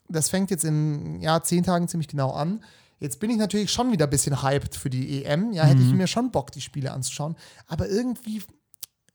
das 0.09 0.29
fängt 0.29 0.51
jetzt 0.51 0.65
in 0.65 1.21
ja, 1.21 1.43
zehn 1.43 1.63
Tagen 1.65 1.89
ziemlich 1.89 2.09
genau 2.09 2.31
an. 2.33 2.63
Jetzt 3.01 3.19
bin 3.19 3.31
ich 3.31 3.37
natürlich 3.37 3.71
schon 3.73 3.91
wieder 3.91 4.07
ein 4.07 4.11
bisschen 4.11 4.43
hyped 4.43 4.77
für 4.77 4.91
die 4.91 5.25
EM. 5.25 5.53
Ja, 5.53 5.65
hätte 5.65 5.81
Mhm. 5.83 5.89
ich 5.89 5.95
mir 5.95 6.07
schon 6.07 6.31
Bock, 6.31 6.53
die 6.53 6.61
Spiele 6.61 6.93
anzuschauen. 6.93 7.35
Aber 7.67 7.89
irgendwie, 7.89 8.43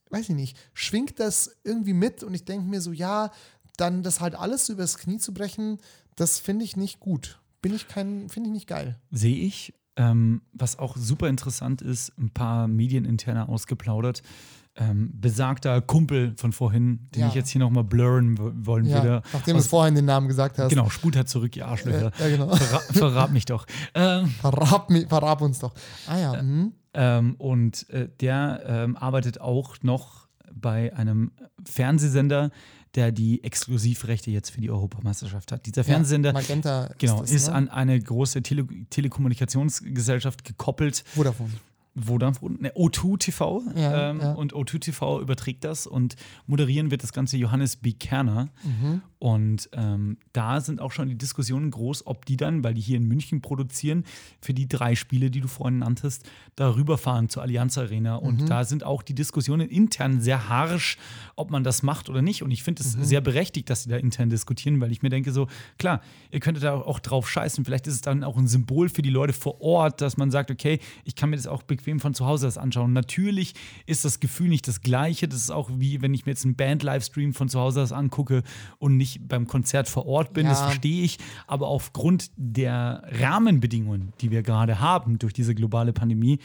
weiß 0.10 0.30
ich 0.30 0.36
nicht, 0.36 0.58
schwingt 0.74 1.20
das 1.20 1.56
irgendwie 1.64 1.94
mit 1.94 2.24
und 2.24 2.34
ich 2.34 2.44
denke 2.46 2.68
mir 2.68 2.82
so, 2.82 2.92
ja, 2.92 3.32
dann 3.78 4.04
das 4.04 4.20
halt 4.20 4.36
alles 4.36 4.70
übers 4.70 4.98
Knie 4.98 5.20
zu 5.20 5.34
brechen, 5.34 5.78
das 6.16 6.40
finde 6.40 6.66
ich 6.66 6.76
nicht 6.76 7.00
gut. 7.00 7.40
Bin 7.62 7.74
ich 7.74 7.88
kein, 7.88 8.28
finde 8.30 8.50
ich 8.50 8.54
nicht 8.54 8.68
geil. 8.68 9.00
Sehe 9.12 9.38
ich. 9.38 9.74
Ähm, 9.96 10.42
was 10.54 10.78
auch 10.78 10.96
super 10.98 11.28
interessant 11.28 11.82
ist, 11.82 12.12
ein 12.20 12.30
paar 12.32 12.68
Medieninterner 12.68 13.50
ausgeplaudert. 13.50 14.22
Ähm, 14.80 15.10
besagter 15.14 15.82
Kumpel 15.82 16.34
von 16.38 16.52
vorhin, 16.54 17.10
den 17.16 17.22
Ja. 17.22 17.28
ich 17.30 17.34
jetzt 17.34 17.50
hier 17.50 17.60
nochmal 17.60 17.84
blurren 17.84 18.38
wollen 18.66 18.86
Ja, 18.86 19.02
würde. 19.04 19.22
nachdem 19.34 19.56
du 19.56 19.60
Aus- 19.60 19.68
vorhin 19.68 19.96
den 19.96 20.06
Namen 20.06 20.28
gesagt 20.28 20.60
hast. 20.60 20.70
Genau, 20.70 20.88
spult 20.90 21.16
halt 21.16 21.28
zurück, 21.30 21.56
ihr 21.56 21.68
Arschlöcher. 21.68 22.12
Ja, 22.20 22.28
genau. 22.30 22.56
Verra 22.56 22.80
verrat 22.92 23.32
mich 23.32 23.46
doch. 23.46 23.66
Ähm, 23.96 24.28
Verrab, 24.28 24.90
mi- 24.92 25.08
verrab 25.08 25.42
uns 25.42 25.58
doch. 25.60 25.74
Ah 26.08 26.18
ja, 26.20 26.44
mhm. 26.44 26.74
Ähm, 26.94 27.36
und 27.40 27.90
äh, 27.90 28.08
der 28.22 28.62
ähm, 28.68 28.96
arbeitet 28.98 29.42
auch 29.42 29.78
noch 29.82 30.28
bei 30.54 30.96
einem 30.96 31.32
Fernsehsender, 31.66 32.52
der 32.96 33.12
die 33.12 33.44
Exklusivrechte 33.44 34.32
jetzt 34.32 34.50
für 34.52 34.62
die 34.62 34.70
Europameisterschaft 34.72 35.52
hat. 35.52 35.66
Dieser 35.66 35.84
Fernsehsender 35.84 36.34
Magenta 36.34 36.86
ist 36.86 37.00
genau, 37.00 37.22
das, 37.22 37.32
ist 37.32 37.48
ne? 37.48 37.54
an 37.54 37.70
eine 37.70 38.00
große 38.00 38.42
Tele 38.44 38.66
Telekommunikationsgesellschaft 38.92 40.44
gekoppelt. 40.44 41.04
Vodafone. 41.16 41.52
Vodafone, 42.00 42.58
ne, 42.60 42.72
O2 42.76 43.18
TV. 43.20 43.64
Ja, 43.76 44.10
ähm, 44.12 44.20
ja. 44.22 44.32
Und 44.34 44.54
O2 44.54 44.80
TV 44.80 45.22
überträgt 45.22 45.64
das 45.64 45.88
und 45.88 46.16
moderieren 46.46 46.92
wird 46.92 47.04
das 47.04 47.14
Ganze 47.14 47.38
Johannes 47.38 47.76
B. 47.78 47.94
Kerner. 47.94 48.50
Mhm. 48.64 49.02
Und 49.20 49.70
ähm, 49.74 50.18
da 50.32 50.62
sind 50.62 50.80
auch 50.80 50.92
schon 50.92 51.10
die 51.10 51.18
Diskussionen 51.18 51.72
groß, 51.72 52.06
ob 52.06 52.26
die 52.26 52.38
dann, 52.38 52.64
weil 52.64 52.76
die 52.76 52.82
hier 52.82 52.98
in 52.98 53.08
München 53.08 53.42
produzieren, 53.42 54.04
für 54.42 54.54
die 54.54 54.68
drei 54.68 54.94
Spiele, 54.94 55.32
die 55.32 55.42
du 55.42 55.48
vorhin 55.48 55.80
nanntest, 55.80 56.24
da 56.56 56.76
rüberfahren 56.76 57.28
zur 57.28 57.42
Allianz 57.42 57.80
Arena. 57.80 58.16
Und 58.18 58.42
Mhm. 58.42 58.46
da 58.46 58.64
sind 58.64 58.84
auch 58.84 59.02
die 59.02 59.16
Diskussionen 59.16 59.70
intern 59.70 60.22
sehr 60.22 60.50
harsch, 60.50 60.98
ob 61.36 61.50
man 61.50 61.64
das 61.64 61.82
macht 61.82 62.10
oder 62.10 62.22
nicht. 62.22 62.44
Und 62.44 62.52
ich 62.52 62.62
finde 62.62 62.84
es 62.84 62.96
Mhm. 62.96 63.04
sehr 63.06 63.22
berechtigt, 63.22 63.72
dass 63.72 63.84
sie 63.84 63.90
da 63.90 63.98
intern 63.98 64.30
diskutieren, 64.30 64.80
weil 64.82 64.92
ich 64.92 65.02
mir 65.02 65.10
denke, 65.10 65.32
so, 65.32 65.48
klar, 65.80 66.02
ihr 66.30 66.40
könntet 66.40 66.64
da 66.64 66.76
auch 66.76 67.00
drauf 67.00 67.28
scheißen. 67.28 67.66
Vielleicht 67.66 67.88
ist 67.88 67.96
es 67.96 68.02
dann 68.02 68.24
auch 68.24 68.38
ein 68.38 68.48
Symbol 68.48 68.88
für 68.88 69.02
die 69.02 69.10
Leute 69.10 69.34
vor 69.34 69.62
Ort, 69.62 70.02
dass 70.02 70.18
man 70.18 70.30
sagt, 70.30 70.52
okay, 70.52 70.80
ich 71.06 71.16
kann 71.16 71.32
mir 71.32 71.38
das 71.38 71.48
auch 71.48 71.64
bequem 71.64 71.87
von 72.00 72.14
zu 72.14 72.26
Hause 72.26 72.48
aus 72.48 72.58
anschauen. 72.58 72.94
Natürlich 72.94 73.54
ist 73.86 74.06
das 74.06 74.20
Gefühl 74.20 74.50
nicht 74.50 74.68
das 74.68 74.82
gleiche. 74.82 75.28
Das 75.28 75.40
ist 75.40 75.52
auch 75.52 75.70
wie, 75.74 76.02
wenn 76.02 76.14
ich 76.14 76.26
mir 76.26 76.34
jetzt 76.34 76.46
einen 76.46 76.56
Band-Livestream 76.56 77.34
von 77.34 77.50
zu 77.50 77.60
Hause 77.60 77.82
aus 77.82 77.92
angucke 77.92 78.44
und 78.80 78.98
nicht 78.98 79.28
beim 79.28 79.48
Konzert 79.48 79.88
vor 79.88 80.06
Ort 80.06 80.34
bin. 80.34 80.46
Das 80.48 80.60
Ja. 80.60 80.66
verstehe 80.68 81.04
ich. 81.04 81.18
Aber 81.48 81.68
aufgrund 81.68 82.30
der 82.36 83.04
Rahmenbedingungen, 83.20 84.14
die 84.22 84.32
wir 84.32 84.44
gerade 84.44 84.80
haben 84.80 85.18
durch 85.20 85.34
diese 85.34 85.56
globale 85.56 85.94
Pandemie, 85.94 86.40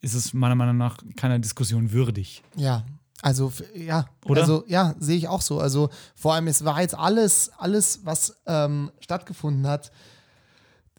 ist 0.00 0.14
es 0.14 0.32
meiner 0.32 0.54
Meinung 0.54 0.76
nach 0.78 0.96
keiner 1.16 1.38
Diskussion 1.38 1.92
würdig. 1.92 2.42
Ja, 2.56 2.84
also 3.22 3.52
ja, 3.74 4.06
Oder? 4.24 4.40
also 4.40 4.64
ja, 4.66 4.94
sehe 4.98 5.16
ich 5.18 5.28
auch 5.28 5.42
so. 5.42 5.60
Also 5.60 5.90
vor 6.14 6.34
allem, 6.34 6.46
es 6.46 6.64
war 6.64 6.80
jetzt 6.80 6.94
alles, 6.94 7.50
alles, 7.58 8.00
was 8.04 8.40
ähm, 8.46 8.90
stattgefunden 9.00 9.66
hat, 9.66 9.90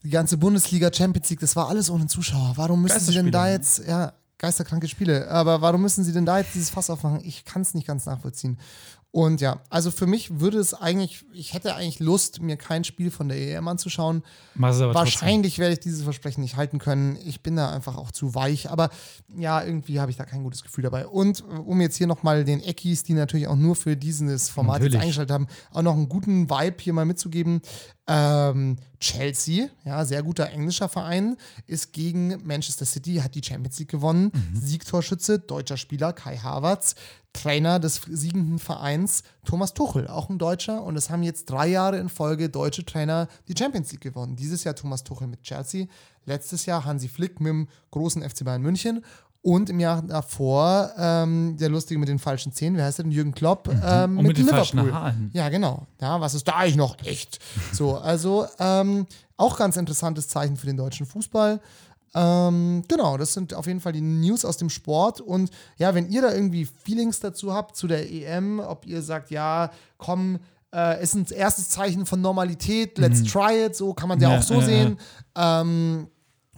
die 0.04 0.10
ganze 0.10 0.38
Bundesliga, 0.38 0.92
Champions 0.92 1.30
League, 1.30 1.40
das 1.40 1.56
war 1.56 1.70
alles 1.70 1.90
ohne 1.90 2.08
Zuschauer. 2.08 2.54
Warum 2.56 2.82
müssen 2.82 3.00
sie 3.00 3.14
denn 3.14 3.32
da 3.32 3.50
jetzt, 3.50 3.86
ja, 3.88 4.14
geisterkranke 4.38 4.88
Spiele, 4.88 5.30
aber 5.30 5.62
warum 5.62 5.82
müssen 5.82 6.04
sie 6.04 6.14
denn 6.14 6.26
da 6.26 6.40
jetzt 6.40 6.56
dieses 6.56 6.72
Fass 6.72 6.90
aufmachen? 6.90 7.22
Ich 7.24 7.46
kann 7.46 7.62
es 7.62 7.76
nicht 7.76 7.86
ganz 7.86 8.08
nachvollziehen. 8.08 8.58
Und 9.14 9.42
ja, 9.42 9.60
also 9.70 9.92
für 9.92 10.08
mich 10.08 10.40
würde 10.40 10.58
es 10.58 10.74
eigentlich, 10.74 11.26
ich 11.34 11.54
hätte 11.54 11.76
eigentlich 11.76 12.00
Lust, 12.00 12.42
mir 12.42 12.56
kein 12.56 12.86
Spiel 12.86 13.12
von 13.12 13.28
der 13.28 13.38
EM 13.38 13.68
anzuschauen. 13.68 14.24
Aber 14.80 14.94
trotzdem. 14.94 15.22
Wahrscheinlich 15.22 15.60
werde 15.60 15.74
ich 15.74 15.82
dieses 15.82 16.04
Versprechen 16.04 16.40
nicht 16.40 16.56
halten 16.56 16.80
können. 16.80 17.18
Ich 17.26 17.44
bin 17.44 17.58
da 17.58 17.72
einfach 17.72 17.98
auch 17.98 18.12
zu 18.12 18.36
weich. 18.36 18.70
Aber 18.70 18.90
ja, 19.36 19.62
irgendwie 19.62 20.00
habe 20.00 20.12
ich 20.12 20.18
da 20.18 20.24
kein 20.24 20.44
gutes 20.44 20.64
Gefühl 20.64 20.86
dabei. 20.86 21.08
Und 21.08 21.42
äh, 21.42 21.44
um 21.44 21.82
jetzt 21.82 21.98
hier 21.98 22.08
nochmal 22.08 22.46
den 22.46 22.62
Eckis, 22.62 23.04
die 23.04 23.14
natürlich 23.14 23.48
auch 23.48 23.58
nur 23.58 23.76
für 23.76 23.98
dieses 23.98 24.48
Format 24.48 24.76
Natürlich. 24.76 24.94
jetzt 24.94 25.02
eingeschaltet 25.02 25.34
haben, 25.34 25.48
auch 25.74 25.82
noch 25.82 25.94
einen 25.94 26.08
guten 26.08 26.50
Vibe 26.50 26.78
hier 26.80 26.94
mal 26.94 27.06
mitzugeben. 27.06 27.62
Ähm, 28.08 28.78
Chelsea, 29.00 29.68
ja, 29.84 30.06
sehr 30.06 30.24
guter 30.24 30.50
englischer 30.50 30.88
Verein, 30.88 31.38
ist 31.68 31.92
gegen 31.92 32.46
Manchester 32.46 32.86
City, 32.86 33.16
hat 33.16 33.36
die 33.36 33.44
Champions 33.44 33.80
League 33.80 33.90
gewonnen. 33.90 34.32
Siegtorschütze, 34.54 35.40
deutscher 35.40 35.78
Spieler 35.78 36.14
Kai 36.14 36.38
Havertz. 36.38 36.96
Trainer 37.34 37.80
des 37.80 38.02
siegenden 38.10 38.60
Vereins 38.60 39.24
Thomas 39.46 39.74
Tuchel, 39.74 40.08
auch 40.08 40.30
ein 40.30 40.38
Deutscher. 40.38 40.84
Und 40.84 40.96
es 40.98 41.10
haben 41.10 41.24
jetzt 41.24 41.50
drei 41.50 41.68
Jahre 41.68 41.98
in 41.98 42.10
Folge 42.10 42.50
deutsche 42.50 42.86
Trainer 42.86 43.28
die 43.48 43.56
Champions 43.58 43.92
League 43.92 44.02
gewonnen. 44.02 44.36
Dieses 44.36 44.64
Jahr 44.64 44.76
Thomas 44.76 45.04
Tuchel 45.04 45.28
mit 45.28 45.42
Chelsea, 45.44 45.86
letztes 46.26 46.66
Jahr 46.66 46.86
Hansi 46.86 47.08
Flick 47.08 47.40
mit 47.40 47.50
dem 47.50 47.68
großen 47.92 48.22
FC 48.22 48.44
Bayern 48.44 48.62
München. 48.62 49.04
Und 49.44 49.72
im 49.72 49.80
Jahr 49.80 50.04
davor 50.04 50.92
ähm, 51.00 51.58
der 51.60 51.70
Lustige 51.70 52.00
mit 52.00 52.08
den 52.10 52.20
falschen 52.20 52.54
Zähnen, 52.54 52.78
wie 52.78 52.84
heißt 52.84 53.00
der 53.00 53.04
denn? 53.06 53.12
Jürgen 53.12 53.32
Klopp 53.34 53.68
ähm, 53.70 54.12
Mhm. 54.12 54.20
Und 54.20 54.28
mit 54.28 54.38
den 54.38 54.46
Liverpool. 54.46 54.66
falschen 54.66 54.94
Haaren. 54.94 55.32
Ja, 55.34 55.50
genau. 55.50 55.88
Ja, 56.00 56.22
was 56.22 56.36
ist 56.36 56.48
da 56.48 56.58
eigentlich 56.58 56.76
noch 56.76 56.96
echt? 57.06 57.40
So, 57.74 57.98
also 57.98 58.46
ähm, 58.60 59.08
auch 59.38 59.58
ganz 59.58 59.78
interessantes 59.78 60.28
Zeichen 60.28 60.58
für 60.58 60.68
den 60.68 60.78
deutschen 60.78 61.08
Fußball. 61.08 61.60
Ähm, 62.14 62.84
genau, 62.88 63.18
das 63.18 63.34
sind 63.34 63.54
auf 63.54 63.68
jeden 63.68 63.80
Fall 63.80 63.94
die 63.94 64.02
News 64.02 64.44
aus 64.46 64.58
dem 64.58 64.70
Sport. 64.70 65.22
Und 65.22 65.50
ja, 65.78 65.94
wenn 65.96 66.10
ihr 66.10 66.22
da 66.22 66.34
irgendwie 66.34 66.66
Feelings 66.66 67.20
dazu 67.20 67.54
habt 67.54 67.76
zu 67.76 67.88
der 67.88 68.12
EM, 68.12 68.60
ob 68.60 68.86
ihr 68.86 69.02
sagt, 69.02 69.32
ja, 69.32 69.72
komm, 69.98 70.40
äh, 70.74 71.02
ist 71.02 71.16
ein 71.16 71.26
erstes 71.30 71.70
Zeichen 71.70 72.06
von 72.06 72.22
Normalität, 72.22 72.98
let's 72.98 73.24
try 73.24 73.66
it, 73.66 73.76
so 73.76 73.94
kann 73.94 74.10
man 74.10 74.20
ja, 74.20 74.32
Ja, 74.32 74.40
auch 74.40 74.44
so 74.44 74.56
ja, 74.56 74.60
ja. 74.62 74.66
sehen. 74.66 74.98
Ähm, 75.36 76.08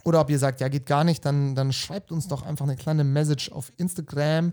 oder 0.04 0.20
ob 0.20 0.30
ihr 0.30 0.38
sagt, 0.38 0.60
ja, 0.60 0.68
geht 0.68 0.86
gar 0.86 1.02
nicht, 1.04 1.24
dann, 1.24 1.54
dann 1.54 1.72
schreibt 1.72 2.12
uns 2.12 2.28
doch 2.28 2.42
einfach 2.42 2.66
eine 2.66 2.76
kleine 2.76 3.04
Message 3.04 3.50
auf 3.50 3.72
Instagram. 3.76 4.52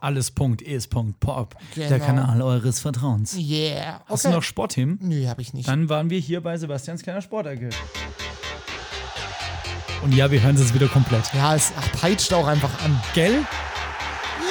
Alles.is.pop, 0.00 1.54
der 1.74 1.88
Genau. 1.88 2.04
Kanal 2.04 2.42
eures 2.42 2.80
Vertrauens. 2.80 3.36
Yeah. 3.36 4.00
Hast 4.06 4.24
du 4.24 4.30
noch 4.30 4.42
Sportthemen? 4.42 4.98
Nö, 5.02 5.26
hab 5.26 5.38
ich 5.38 5.52
nicht. 5.54 5.68
Dann 5.68 5.88
waren 5.88 6.10
wir 6.10 6.18
hier 6.18 6.42
bei 6.42 6.56
Sebastians 6.56 7.02
kleiner 7.02 7.22
Sportecke. 7.22 7.70
Und 10.02 10.14
ja, 10.14 10.30
wir 10.30 10.40
hören 10.42 10.54
es 10.54 10.60
jetzt 10.62 10.74
wieder 10.74 10.88
komplett. 10.88 11.32
ja, 11.34 11.54
es 11.54 11.72
ach, 11.78 12.00
peitscht 12.00 12.32
auch 12.32 12.46
einfach 12.46 12.70
an. 12.84 13.00
Gell? 13.14 13.32
Do 13.32 14.46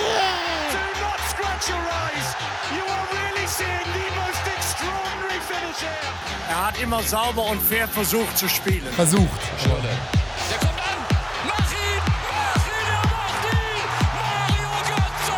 not 1.01 1.19
scratch 1.29 1.69
your 1.69 1.77
eyes. 1.77 2.35
You 2.75 2.83
are 2.83 3.07
really 3.13 3.47
seeing 3.47 3.87
the 3.93 4.07
most 4.19 4.43
extraordinary 4.57 5.39
finish 5.47 5.79
here. 5.81 6.49
Er 6.49 6.67
hat 6.67 6.81
immer 6.81 7.01
sauber 7.03 7.45
und 7.49 7.61
fair 7.61 7.87
versucht 7.87 8.37
zu 8.37 8.49
spielen. 8.49 8.85
Versucht. 8.95 9.41
Der 9.63 10.57
kommt 10.57 10.79
an. 10.79 10.99
Mach 11.47 11.71
ihn. 11.71 12.01
Mach 12.29 12.65
ihn. 12.67 12.87
Er 12.91 13.03
macht 13.15 13.45
ihn. 13.53 13.85
Mario 14.17 14.71
Götze. 14.91 15.37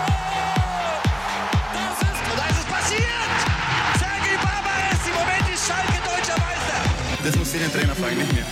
Das 1.73 1.97
ist... 2.01 2.21
Da 2.37 2.45
ist 2.47 2.59
es 2.59 2.65
passiert! 2.65 3.37
Sergei 3.99 4.35
Barbares, 4.41 5.01
im 5.07 5.13
Moment 5.13 5.47
ist 5.53 5.67
Schalke 5.67 5.99
deutscher 6.03 6.37
Meister! 6.41 6.79
Das 7.23 7.35
muss 7.35 7.53
ich 7.53 7.61
den 7.61 7.71
Trainer 7.71 7.95
fragen, 7.95 8.17
nicht 8.17 8.33
mir. 8.33 8.45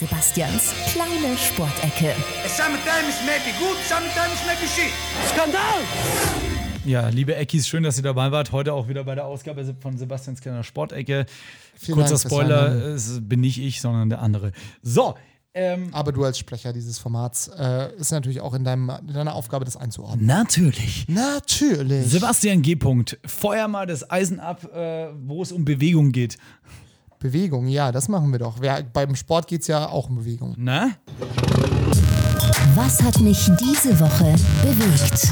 Sebastians 0.00 0.72
kleine 0.94 1.36
Sportecke. 1.36 2.14
Sometimes 2.46 3.20
maybe 3.26 3.54
good, 3.58 3.76
sometimes 3.86 4.40
maybe 4.46 4.66
shit. 4.66 4.94
Skandal! 5.28 5.60
Ja, 6.86 7.10
liebe 7.10 7.36
Eckis, 7.36 7.68
schön, 7.68 7.82
dass 7.82 7.98
ihr 7.98 8.02
dabei 8.02 8.32
wart. 8.32 8.50
Heute 8.50 8.72
auch 8.72 8.88
wieder 8.88 9.04
bei 9.04 9.14
der 9.14 9.26
Ausgabe 9.26 9.62
von 9.78 9.98
Sebastians 9.98 10.40
kleiner 10.40 10.64
Sportecke. 10.64 11.26
Vielen 11.74 11.98
Kurzer 11.98 12.14
Dank 12.14 12.20
Spoiler, 12.20 12.72
es 12.94 13.20
bin 13.20 13.40
nicht 13.40 13.60
ich, 13.60 13.82
sondern 13.82 14.08
der 14.08 14.22
andere. 14.22 14.52
So, 14.80 15.16
ähm, 15.52 15.90
Aber 15.92 16.12
du 16.12 16.24
als 16.24 16.38
Sprecher 16.38 16.72
dieses 16.72 16.98
Formats 16.98 17.48
äh, 17.48 17.94
ist 17.96 18.10
natürlich 18.10 18.40
auch 18.40 18.54
in, 18.54 18.64
deinem, 18.64 18.90
in 19.06 19.12
deiner 19.12 19.34
Aufgabe, 19.34 19.66
das 19.66 19.76
einzuordnen. 19.76 20.24
natürlich. 20.24 21.04
Natürlich. 21.08 22.06
Sebastian 22.06 22.62
G. 22.62 22.72
-Punkt. 22.72 23.18
Feuer 23.26 23.68
mal 23.68 23.86
das 23.86 24.10
Eisen 24.10 24.40
ab, 24.40 24.64
äh, 24.72 25.08
wo 25.26 25.42
es 25.42 25.52
um 25.52 25.66
Bewegung 25.66 26.12
geht. 26.12 26.38
Bewegung, 27.24 27.66
ja, 27.68 27.92
das 27.92 28.08
machen 28.08 28.32
wir 28.32 28.38
doch. 28.38 28.56
Wer, 28.60 28.82
beim 28.82 29.14
Sport 29.14 29.46
geht 29.46 29.60
es 29.60 29.66
ja 29.66 29.86
auch 29.88 30.08
um 30.08 30.16
Bewegung. 30.16 30.54
Na? 30.56 30.90
Was 32.74 33.02
hat 33.02 33.20
mich 33.20 33.50
diese 33.60 34.00
Woche 34.00 34.34
bewegt? 34.62 35.30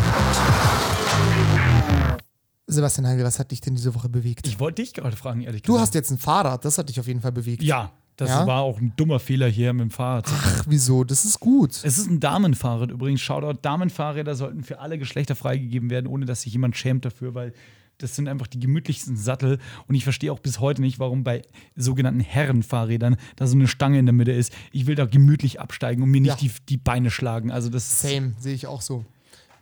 Sebastian 2.66 3.06
Heigl, 3.06 3.24
was 3.24 3.38
hat 3.38 3.50
dich 3.50 3.62
denn 3.62 3.74
diese 3.74 3.94
Woche 3.94 4.10
bewegt? 4.10 4.46
Ich 4.46 4.60
wollte 4.60 4.82
dich 4.82 4.92
gerade 4.92 5.16
fragen, 5.16 5.40
ehrlich 5.40 5.62
du 5.62 5.72
gesagt. 5.72 5.86
hast 5.88 5.94
jetzt 5.94 6.10
ein 6.10 6.18
Fahrrad, 6.18 6.62
das 6.66 6.76
hat 6.76 6.90
dich 6.90 7.00
auf 7.00 7.06
jeden 7.06 7.22
Fall 7.22 7.32
bewegt. 7.32 7.62
Ja, 7.62 7.90
das 8.16 8.28
Ja? 8.28 8.46
war 8.46 8.60
auch 8.60 8.78
ein 8.78 8.92
dummer 8.96 9.18
Fehler 9.18 9.48
hier 9.48 9.72
mit 9.72 9.84
dem 9.84 9.90
Fahrrad. 9.90 10.26
Ach, 10.30 10.64
wieso? 10.68 11.04
Das 11.04 11.24
ist 11.24 11.40
gut. 11.40 11.70
Es 11.70 11.96
ist 11.96 12.10
ein 12.10 12.20
Damenfahrrad 12.20 12.90
übrigens. 12.90 13.22
Shoutout, 13.22 13.60
Damenfahrräder 13.62 14.34
sollten 14.34 14.62
für 14.62 14.80
alle 14.80 14.98
Geschlechter 14.98 15.34
freigegeben 15.34 15.88
werden, 15.88 16.06
ohne 16.06 16.26
dass 16.26 16.42
sich 16.42 16.52
jemand 16.52 16.76
schämt 16.76 17.06
dafür, 17.06 17.34
weil 17.34 17.54
das 17.98 18.14
sind 18.16 18.28
einfach 18.28 18.46
die 18.46 18.60
gemütlichsten 18.60 19.16
Sattel. 19.16 19.58
Und 19.86 19.94
ich 19.94 20.04
verstehe 20.04 20.32
auch 20.32 20.38
bis 20.38 20.60
heute 20.60 20.80
nicht, 20.80 20.98
warum 20.98 21.24
bei 21.24 21.42
sogenannten 21.76 22.20
Herrenfahrrädern 22.20 23.16
da 23.36 23.46
so 23.46 23.56
eine 23.56 23.68
Stange 23.68 23.98
in 23.98 24.06
der 24.06 24.12
Mitte 24.12 24.32
ist. 24.32 24.52
Ich 24.72 24.86
will 24.86 24.94
da 24.94 25.04
gemütlich 25.06 25.60
absteigen 25.60 26.02
und 26.02 26.10
mir 26.10 26.20
nicht 26.20 26.30
Ja. 26.30 26.36
die, 26.36 26.50
die 26.68 26.76
Beine 26.76 27.10
schlagen. 27.10 27.50
Also 27.50 27.68
das 27.68 28.00
Same, 28.00 28.34
sehe 28.38 28.54
ich 28.54 28.66
auch 28.66 28.82
so. 28.82 29.04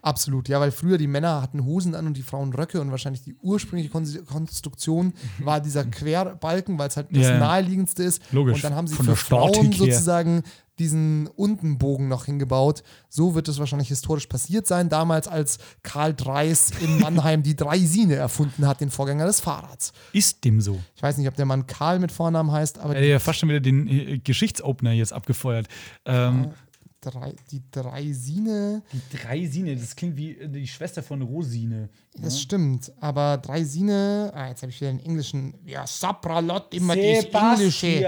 Absolut, 0.03 0.49
ja, 0.49 0.61
weil 0.61 0.71
früher 0.71 0.99
die 0.99 1.09
Männer 1.09 1.43
hatten 1.43 1.65
Hosen 1.65 1.97
an 1.97 2.07
und 2.07 2.17
die 2.17 2.23
Frauen 2.23 2.53
Röcke 2.53 2.81
und 2.81 2.93
wahrscheinlich 2.93 3.23
die 3.25 3.35
ursprüngliche 3.43 3.91
Kon 3.91 4.07
Konstruktion 4.27 5.13
war 5.41 5.61
dieser 5.61 5.85
Querbalken, 5.85 6.79
weil 6.79 6.87
es 6.89 6.97
halt 6.97 7.09
das 7.11 7.25
Ja, 7.25 7.39
naheliegendste 7.39 8.05
ist. 8.05 8.23
Logisch, 8.31 8.55
Und 8.55 8.63
dann 8.65 8.75
haben 8.77 8.87
sie 8.87 8.95
von 8.95 9.05
für 9.07 9.11
der 9.13 9.17
Frauen 9.17 9.73
sozusagen 9.73 10.43
diesen 10.79 11.27
Untenbogen 11.29 12.09
noch 12.09 12.27
hingebaut. 12.27 12.83
So 13.09 13.35
wird 13.35 13.49
es 13.49 13.59
wahrscheinlich 13.59 13.89
historisch 13.89 14.27
passiert 14.27 14.67
sein, 14.67 14.89
damals 14.89 15.29
als 15.29 15.59
Karl 15.83 16.15
Dreis 16.15 16.71
in 16.81 16.99
Mannheim 17.01 17.43
die 17.43 17.57
Dreisine 17.57 18.15
erfunden 18.17 18.67
hat, 18.67 18.81
den 18.81 18.91
Vorgänger 18.91 19.27
des 19.27 19.41
Fahrrads. 19.41 19.93
ist 20.13 20.45
dem 20.45 20.61
so. 20.61 20.79
Ich 20.95 21.03
weiß 21.03 21.17
nicht, 21.19 21.29
ob 21.29 21.37
der 21.37 21.47
Mann 21.47 21.67
Karl 21.67 21.99
mit 21.99 22.13
Vornamen 22.13 22.53
heißt, 22.53 22.79
aber 22.79 22.95
Er 22.95 23.03
hat 23.03 23.09
ja 23.09 23.19
fast 23.19 23.39
schon 23.41 23.49
wieder 23.49 23.61
den 23.61 23.89
äh, 23.89 24.19
Geschichtsopener 24.19 24.93
jetzt 24.93 25.13
abgefeuert. 25.13 25.67
Ähm, 26.05 26.51
die, 26.51 27.11
Drei, 27.11 27.35
die 27.53 27.63
Dreisine, 27.71 28.83
die 28.93 29.17
Dreisine, 29.17 29.77
das 29.77 29.95
klingt 29.95 30.17
wie 30.17 30.33
äh, 30.33 30.49
die 30.49 30.67
Schwester 30.67 31.03
von 31.03 31.23
Rosine. 31.23 31.89
das 32.19 32.41
stimmt, 32.41 32.93
aber 33.01 33.39
Dreisine, 33.39 34.33
ah, 34.35 34.49
jetzt 34.49 34.63
habe 34.63 34.73
ich 34.73 34.81
wieder 34.81 34.91
den 34.91 35.05
englischen, 35.05 35.55
ja, 35.65 35.87
Sapralot, 35.87 36.75
immer 36.75 36.97
das 36.97 37.25
Englische. 37.27 38.01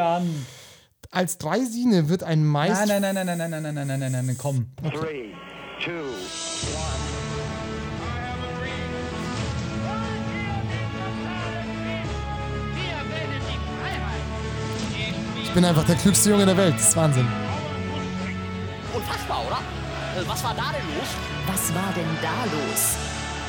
Als 1.10 1.38
Dreisine 1.38 2.10
wird 2.10 2.22
ein 2.22 2.44
Mais. 2.44 2.86
Nein, 2.86 3.00
nein, 3.00 3.14
nein, 3.14 3.26
nein, 3.26 3.38
nein, 3.38 3.50
nein, 3.50 3.62
nein, 3.62 3.74
nein, 3.74 3.86
nein, 3.86 3.98
nein, 4.00 4.12
nein, 4.12 4.26
nein, 4.26 4.36
komm. 4.38 4.66
Three, 4.82 5.32
two, 5.82 5.90
Ich 15.42 15.54
bin 15.54 15.64
einfach 15.64 15.84
der 15.84 15.96
klügste 15.96 16.30
Junge 16.30 16.44
der 16.44 16.56
Welt. 16.56 16.74
Das 16.74 16.88
ist 16.90 16.96
Wahnsinn. 16.96 17.26
Unfassbar, 18.94 19.46
oder? 19.46 19.56
Äh, 19.56 20.28
Was 20.28 20.44
war 20.44 20.54
da 20.54 20.64
denn 20.72 20.86
los? 20.94 21.08
Was 21.46 21.74
war 21.74 21.92
denn 21.96 22.18
da 22.20 22.44
los? 22.52 22.96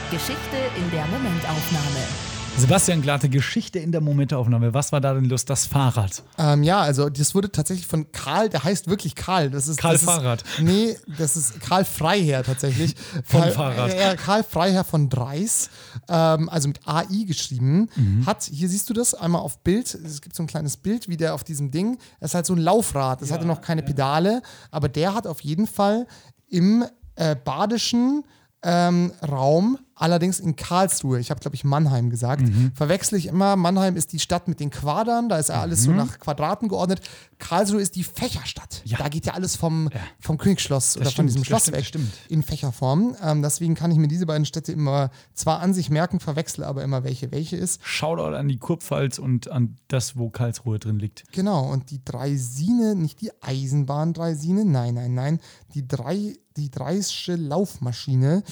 Geschichte 0.10 0.58
in 0.78 0.89
der 0.91 1.06
Momentaufnahme. 1.08 2.29
Sebastian 2.58 3.02
Glatte, 3.02 3.30
Geschichte 3.30 3.80
in 3.80 3.92
der 3.94 4.02
Momentaufnahme. 4.02 4.74
Was 4.74 4.92
war 4.92 5.00
da 5.00 5.14
denn 5.14 5.26
los? 5.26 5.46
Das 5.46 5.66
Fahrrad. 5.66 6.24
Ähm, 6.38 6.64
ja, 6.64 6.82
also 6.82 7.10
das 7.10 7.34
wurde 7.34 7.52
tatsächlich 7.52 7.88
von 7.88 8.12
Karl, 8.12 8.50
der 8.50 8.64
heißt 8.66 8.88
wirklich 8.90 9.16
Karl. 9.16 9.50
Das 9.50 9.70
ist, 9.70 9.78
Karl 9.80 9.94
das 9.94 10.04
Fahrrad. 10.04 10.42
Ist, 10.42 10.60
nee, 10.62 10.98
das 11.18 11.38
ist 11.38 11.62
Karl 11.62 11.86
Freiherr 11.86 12.44
tatsächlich. 12.44 12.96
Vom 13.24 13.42
Karl, 13.42 13.52
Fahrrad. 13.54 13.94
Äh, 13.94 14.16
Karl 14.18 14.44
Freiherr 14.44 14.84
von 14.84 15.08
Dreis, 15.10 15.70
ähm, 16.10 16.50
also 16.50 16.68
mit 16.68 16.86
AI 16.86 17.24
geschrieben, 17.26 17.90
Mhm. 17.96 18.26
hat, 18.26 18.44
hier 18.44 18.68
siehst 18.68 18.90
du 18.90 18.94
das 18.94 19.14
einmal 19.14 19.42
auf 19.42 19.60
Bild, 19.60 19.94
es 19.94 20.22
gibt 20.22 20.36
so 20.36 20.44
ein 20.44 20.48
kleines 20.48 20.76
Bild, 20.78 21.08
wie 21.08 21.18
der 21.18 21.34
auf 21.36 21.44
diesem 21.46 21.72
Ding, 21.72 21.98
das 22.20 22.32
ist 22.32 22.36
halt 22.36 22.46
so 22.46 22.54
ein 22.54 22.60
Laufrad, 22.60 23.22
das 23.22 23.32
hatte 23.32 23.46
noch 23.46 23.62
keine 23.62 23.84
Pedale, 23.84 24.42
aber 24.72 24.90
der 24.90 25.14
hat 25.14 25.28
auf 25.28 25.42
jeden 25.42 25.66
Fall 25.68 26.08
im 26.50 26.84
äh, 27.16 27.36
badischen 27.36 28.24
ähm, 28.64 29.12
Raum, 29.28 29.78
allerdings 30.00 30.40
in 30.40 30.56
Karlsruhe, 30.56 31.20
ich 31.20 31.30
habe 31.30 31.40
glaube 31.40 31.56
ich 31.56 31.64
Mannheim 31.64 32.10
gesagt, 32.10 32.42
Mhm. 32.42 32.72
verwechsel 32.74 33.18
ich 33.20 33.28
immer, 33.28 33.56
Mannheim 33.56 33.96
ist 33.96 34.14
die 34.14 34.20
Stadt 34.20 34.48
mit 34.48 34.60
den 34.60 34.70
Quadern, 34.72 35.30
da 35.30 35.38
ist 35.38 35.50
ja 35.50 35.62
alles 35.62 35.84
so 35.84 35.92
nach 35.92 36.18
Quadraten 36.20 36.68
geordnet, 36.70 37.02
Karlsruhe 37.38 37.82
ist 37.82 37.96
die 37.96 38.04
Fächerstadt, 38.04 38.82
Mhm. 38.86 38.92
Ja. 38.92 38.98
da 38.98 39.10
geht 39.10 39.26
ja 39.26 39.34
alles 39.34 39.56
vom, 39.56 39.90
vom 40.20 40.38
Königsschloss 40.38 40.96
oder 40.98 41.06
von 41.06 41.12
stimmt, 41.12 41.30
diesem 41.30 41.42
das 41.42 41.48
Schloss 41.48 41.68
weg 41.68 41.76
das 41.80 41.88
stimmt. 41.88 42.12
in 42.30 42.44
Fächerform, 42.44 43.16
ähm, 43.24 43.42
deswegen 43.42 43.76
kann 43.76 43.92
ich 43.92 43.98
mir 43.98 44.08
diese 44.08 44.26
beiden 44.26 44.46
Städte 44.46 44.72
immer 44.72 45.12
zwar 45.34 45.60
an 45.60 45.74
sich 45.74 45.90
merken, 45.90 46.20
verwechsel 46.20 46.64
aber 46.64 46.84
immer 46.84 47.04
welche 47.04 47.32
welche 47.32 47.58
ist. 47.58 47.80
Shoutout 47.86 48.36
an 48.36 48.48
die 48.48 48.58
Kurpfalz 48.58 49.20
und 49.20 49.50
an 49.52 49.78
das, 49.90 50.18
wo 50.18 50.30
Karlsruhe 50.30 50.80
drin 50.80 50.98
liegt. 51.00 51.26
Genau, 51.34 51.70
und 51.70 51.92
die 51.92 52.04
Dreisine, 52.04 52.96
nicht 52.96 53.22
die 53.22 53.32
Eisenbahn-Dreisine, 53.42 54.66
nein, 54.66 54.94
nein, 54.96 55.14
nein, 55.14 55.40
die, 55.74 55.88
drei, 55.88 56.36
die 56.58 56.70
Dreische 56.72 57.36
Laufmaschine. 57.36 58.44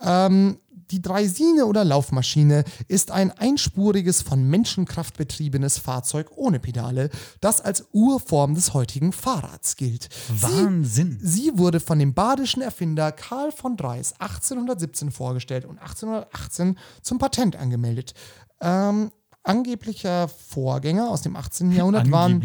Ähm, 0.00 0.58
die 0.90 1.02
Dreisine 1.02 1.66
oder 1.66 1.84
Laufmaschine 1.84 2.64
ist 2.88 3.10
ein 3.10 3.30
einspuriges, 3.30 4.22
von 4.22 4.44
Menschenkraft 4.44 5.16
betriebenes 5.16 5.78
Fahrzeug 5.78 6.30
ohne 6.36 6.60
Pedale, 6.60 7.10
das 7.40 7.60
als 7.60 7.86
Urform 7.92 8.54
des 8.54 8.74
heutigen 8.74 9.12
Fahrrads 9.12 9.76
gilt. 9.76 10.08
Wahnsinn. 10.28 11.18
Sie, 11.20 11.44
sie 11.44 11.58
wurde 11.58 11.80
von 11.80 11.98
dem 11.98 12.14
badischen 12.14 12.62
Erfinder 12.62 13.12
Karl 13.12 13.52
von 13.52 13.76
Dreis 13.76 14.14
1817 14.20 15.10
vorgestellt 15.10 15.64
und 15.64 15.78
1818 15.78 16.78
zum 17.02 17.18
Patent 17.18 17.56
angemeldet. 17.56 18.14
Ähm, 18.60 19.10
angeblicher 19.42 20.28
Vorgänger 20.28 21.08
aus 21.08 21.22
dem 21.22 21.36
18. 21.36 21.72
Jahrhundert 21.72 22.10
waren, 22.10 22.42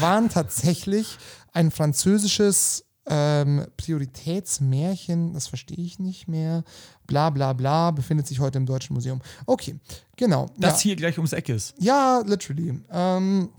waren 0.00 0.28
tatsächlich 0.28 1.18
ein 1.52 1.70
französisches 1.70 2.85
ähm, 3.08 3.66
Prioritätsmärchen, 3.76 5.32
das 5.34 5.46
verstehe 5.46 5.78
ich 5.84 5.98
nicht 5.98 6.28
mehr, 6.28 6.64
bla 7.06 7.30
bla 7.30 7.52
bla, 7.52 7.90
befindet 7.90 8.26
sich 8.26 8.40
heute 8.40 8.58
im 8.58 8.66
Deutschen 8.66 8.94
Museum. 8.94 9.20
Okay, 9.46 9.76
genau. 10.16 10.46
Das 10.58 10.82
ja. 10.82 10.88
hier 10.88 10.96
gleich 10.96 11.16
ums 11.18 11.32
Eck 11.32 11.48
ist. 11.48 11.74
ja, 11.78 12.22
literally. 12.24 12.80
Ähm, 12.90 13.50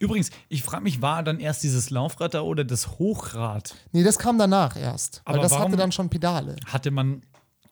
Übrigens, 0.00 0.30
ich 0.48 0.64
frage 0.64 0.82
mich, 0.82 1.00
war 1.00 1.22
dann 1.22 1.38
erst 1.38 1.62
dieses 1.62 1.90
Laufrad 1.90 2.34
da 2.34 2.40
oder 2.40 2.64
das 2.64 2.98
Hochrad? 2.98 3.74
nee, 3.92 4.02
das 4.02 4.18
kam 4.18 4.36
danach 4.36 4.76
erst, 4.76 5.22
weil 5.24 5.34
Aber 5.34 5.42
das 5.44 5.52
warum- 5.52 5.66
hatte 5.66 5.76
dann 5.76 5.92
schon 5.92 6.08
Pedale. 6.10 6.56
Hatte 6.66 6.90
man, 6.90 7.22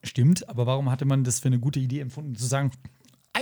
stimmt, 0.04 0.48
aber 0.48 0.66
warum 0.66 0.90
hatte 0.92 1.04
man 1.06 1.24
das 1.24 1.40
für 1.40 1.48
eine 1.48 1.58
gute 1.58 1.80
Idee 1.80 1.98
empfunden, 2.00 2.36
zu 2.36 2.46
sagen, 2.46 2.70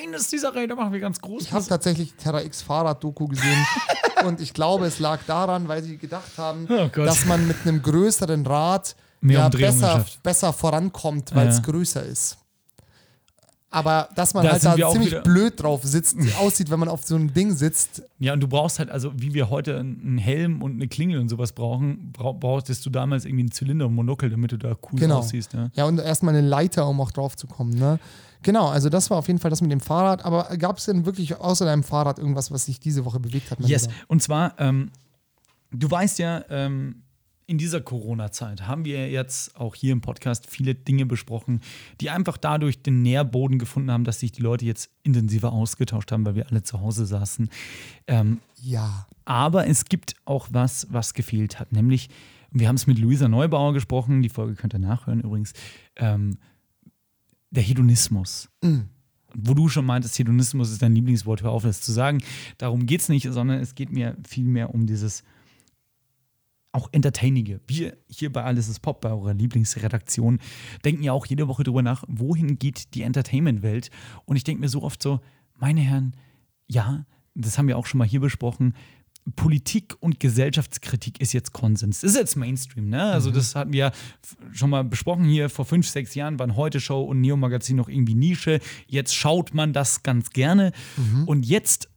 eines 0.03 0.29
dieser 0.29 0.55
Räder 0.55 0.75
machen 0.77 0.93
wir 0.93 1.01
ganz 1.01 1.21
groß? 1.21 1.43
Ich 1.43 1.53
habe 1.53 1.65
tatsächlich 1.67 2.15
Terra 2.15 2.43
X 2.43 2.63
Fahrrad-Doku 2.63 3.29
gesehen 3.29 3.67
und 4.25 4.41
ich 4.41 4.53
glaube, 4.53 4.87
es 4.87 4.99
lag 4.99 5.21
daran, 5.27 5.69
weil 5.69 5.83
sie 5.83 5.97
gedacht 5.97 6.33
haben, 6.37 6.67
Oh 6.69 6.89
dass 6.95 7.25
man 7.27 7.47
mit 7.47 7.57
einem 7.65 7.83
größeren 7.83 8.47
Rad 8.47 8.95
ja, 9.23 9.49
besser, 9.49 10.05
besser 10.23 10.53
vorankommt, 10.53 11.35
weil 11.35 11.49
es 11.49 11.57
Ja. 11.59 11.63
größer 11.63 12.03
ist. 12.05 12.39
Aber 13.71 14.09
dass 14.15 14.33
man 14.33 14.45
Da 14.45 14.53
halt 14.53 14.65
da 14.65 14.91
ziemlich 14.91 15.21
blöd 15.23 15.61
drauf 15.61 15.83
sitzt, 15.83 16.17
aussieht, 16.41 16.71
wenn 16.71 16.79
man 16.79 16.89
auf 16.89 17.05
so 17.05 17.17
einem 17.17 17.35
Ding 17.35 17.53
sitzt. 17.53 18.03
Ja, 18.19 18.33
und 18.33 18.41
du 18.41 18.47
brauchst 18.49 18.79
halt, 18.79 18.91
also 18.91 19.13
wie 19.17 19.35
wir 19.35 19.51
heute 19.51 19.79
einen 19.79 20.19
Helm 20.19 20.63
und 20.63 20.75
eine 20.75 20.87
Klingel 20.89 21.19
und 21.21 21.29
sowas 21.29 21.53
brauchen, 21.53 22.13
brau 22.13 22.33
brauchtest 22.33 22.87
du 22.87 22.91
damals 22.91 23.25
irgendwie 23.25 23.43
einen 23.43 23.51
Zylinder 23.51 23.87
und 23.87 23.95
Monokel, 23.95 24.31
damit 24.31 24.53
du 24.53 24.57
da 24.57 24.77
cool 24.93 25.01
Genau. 25.01 25.19
aussiehst. 25.19 25.53
Ja. 25.53 25.69
Ja, 25.75 25.85
und 25.87 25.99
erstmal 25.99 26.35
eine 26.37 26.47
Leiter, 26.47 26.89
um 26.89 27.01
auch 27.01 27.11
drauf 27.11 27.37
zu 27.37 27.47
kommen. 27.49 27.75
Ne? 27.77 27.99
Genau, 28.43 28.69
also 28.69 28.89
das 28.89 29.11
war 29.11 29.19
auf 29.19 29.27
jeden 29.27 29.41
Fall 29.41 29.51
das 29.51 29.61
mit 29.61 29.73
dem 29.73 29.81
Fahrrad. 29.81 30.25
Aber 30.25 30.45
gab 30.57 30.79
es 30.79 30.85
denn 30.85 31.05
wirklich 31.05 31.37
außer 31.37 31.65
deinem 31.65 31.83
Fahrrad 31.83 32.19
irgendwas, 32.21 32.53
was 32.53 32.67
sich 32.67 32.79
diese 32.79 33.05
Woche 33.05 33.19
bewegt 33.19 33.51
hat? 33.51 33.59
Yes, 33.61 33.89
und 34.07 34.23
zwar, 34.23 34.55
ähm, 34.59 34.91
du 35.73 35.91
weißt 35.91 36.21
ja, 36.21 36.45
ähm, 36.51 37.03
in 37.49 37.59
dieser 37.59 37.81
Corona-Zeit 37.81 38.67
haben 38.67 38.85
wir 38.85 39.09
jetzt 39.11 39.55
auch 39.57 39.75
hier 39.77 39.93
im 39.93 40.01
Podcast 40.01 40.51
viele 40.51 40.75
Dinge 40.75 41.07
besprochen, 41.07 41.61
die 42.01 42.11
einfach 42.11 42.37
dadurch 42.37 42.83
den 42.83 43.03
Nährboden 43.03 43.59
gefunden 43.59 43.91
haben, 43.93 44.03
dass 44.05 44.19
sich 44.21 44.33
die 44.33 44.43
Leute 44.43 44.65
jetzt 44.65 44.91
intensiver 45.05 45.53
ausgetauscht 45.53 46.11
haben, 46.11 46.27
weil 46.27 46.35
wir 46.35 46.49
alle 46.51 46.63
zu 46.65 46.81
Hause 46.81 47.07
saßen. 47.07 47.49
Ähm, 48.09 48.41
Ja. 48.61 49.07
aber 49.25 49.69
es 49.69 49.85
gibt 49.85 50.17
auch 50.25 50.49
was, 50.51 50.89
was 50.91 51.15
gefehlt 51.15 51.61
hat, 51.61 51.73
nämlich, 51.73 52.09
wir 52.51 52.69
haben 52.69 52.77
es 52.77 52.87
mit 52.87 52.99
Luisa 52.99 53.29
Neubauer 53.29 53.73
gesprochen, 53.75 54.23
die 54.23 54.29
Folge 54.29 54.55
könnt 54.55 54.75
ihr 54.75 54.79
nachhören 54.81 55.21
übrigens, 55.21 55.53
ähm, 55.97 56.39
der 57.51 57.63
Hedonismus. 57.63 58.49
Wo 59.35 59.55
du 59.55 59.69
schon 59.69 59.85
meintest, 59.85 60.19
Hedonismus 60.19 60.71
ist 60.73 60.83
dein 60.83 60.95
Lieblingswort, 60.95 61.43
hör 61.43 61.51
auf, 61.51 61.63
das 61.63 61.81
zu 61.81 61.93
sagen. 61.93 62.23
Darum 62.59 62.87
geht 62.87 63.03
es 63.03 63.09
nicht, 63.09 63.31
sondern 63.31 63.61
es 63.61 63.75
geht 63.75 63.93
mir 63.93 64.17
vielmehr 64.27 64.75
um 64.75 64.87
dieses 64.87 65.23
auch 66.77 66.89
Entertainige. 66.93 67.61
Wir 67.67 67.97
hier 68.09 68.33
bei 68.33 68.45
Alles 68.45 68.69
ist 68.69 68.81
Pop, 68.81 69.01
bei 69.01 69.11
eurer 69.11 69.35
Lieblingsredaktion, 69.35 70.39
denken 70.85 71.03
ja 71.03 71.13
auch 71.13 71.27
jede 71.27 71.49
Woche 71.49 71.65
darüber 71.65 71.83
nach, 71.83 72.05
wohin 72.07 72.59
geht 72.59 72.95
die 72.95 73.03
Entertainment-Welt. 73.03 73.91
Und 74.27 74.37
ich 74.37 74.45
denke 74.45 74.61
mir 74.61 74.69
so 74.69 74.83
oft 74.83 75.03
so, 75.03 75.21
meine 75.55 75.81
Herren, 75.81 76.15
ja, 76.69 77.07
das 77.35 77.59
haben 77.59 77.67
wir 77.67 77.79
auch 77.79 77.87
schon 77.87 77.99
mal 77.99 78.07
hier 78.07 78.21
besprochen. 78.21 78.75
Politik 79.35 79.97
und 79.99 80.21
Gesellschaftskritik 80.21 81.21
ist 81.21 81.33
jetzt 81.33 81.53
Konsens. 81.53 82.03
Das 82.03 82.13
ist 82.13 82.17
jetzt 82.17 82.37
Mainstream, 82.37 82.89
ne? 82.89 83.03
Also, 83.03 83.33
das 83.33 83.57
hatten 83.57 83.73
wir 83.73 83.79
ja 83.87 83.93
schon 84.53 84.71
mal 84.71 84.85
besprochen 84.85 85.25
hier. 85.25 85.51
Vor 85.51 85.65
fünf, 85.65 85.89
sechs 85.89 86.15
Jahren 86.15 86.39
waren 86.39 86.55
Heute 86.55 86.79
Show 86.79 87.03
und 87.03 87.21
Neo 87.21 87.37
Magazin 87.37 87.77
noch 87.77 87.89
irgendwie 87.89 88.15
Nische. 88.15 88.61
Jetzt 88.87 89.17
schaut 89.17 89.53
man 89.53 89.73
das 89.73 90.05
ganz 90.05 90.31
gerne. 90.31 90.71
Und 91.27 91.45
jetzt 91.45 91.89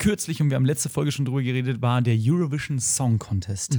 kürzlich, 0.00 0.42
und 0.42 0.50
wir 0.50 0.56
haben 0.56 0.64
letzte 0.64 0.88
Folge 0.88 1.12
schon 1.12 1.24
drüber 1.24 1.42
geredet, 1.42 1.80
war 1.80 2.02
der 2.02 2.16
Eurovision 2.18 2.80
Song 2.80 3.20
Contest. 3.20 3.78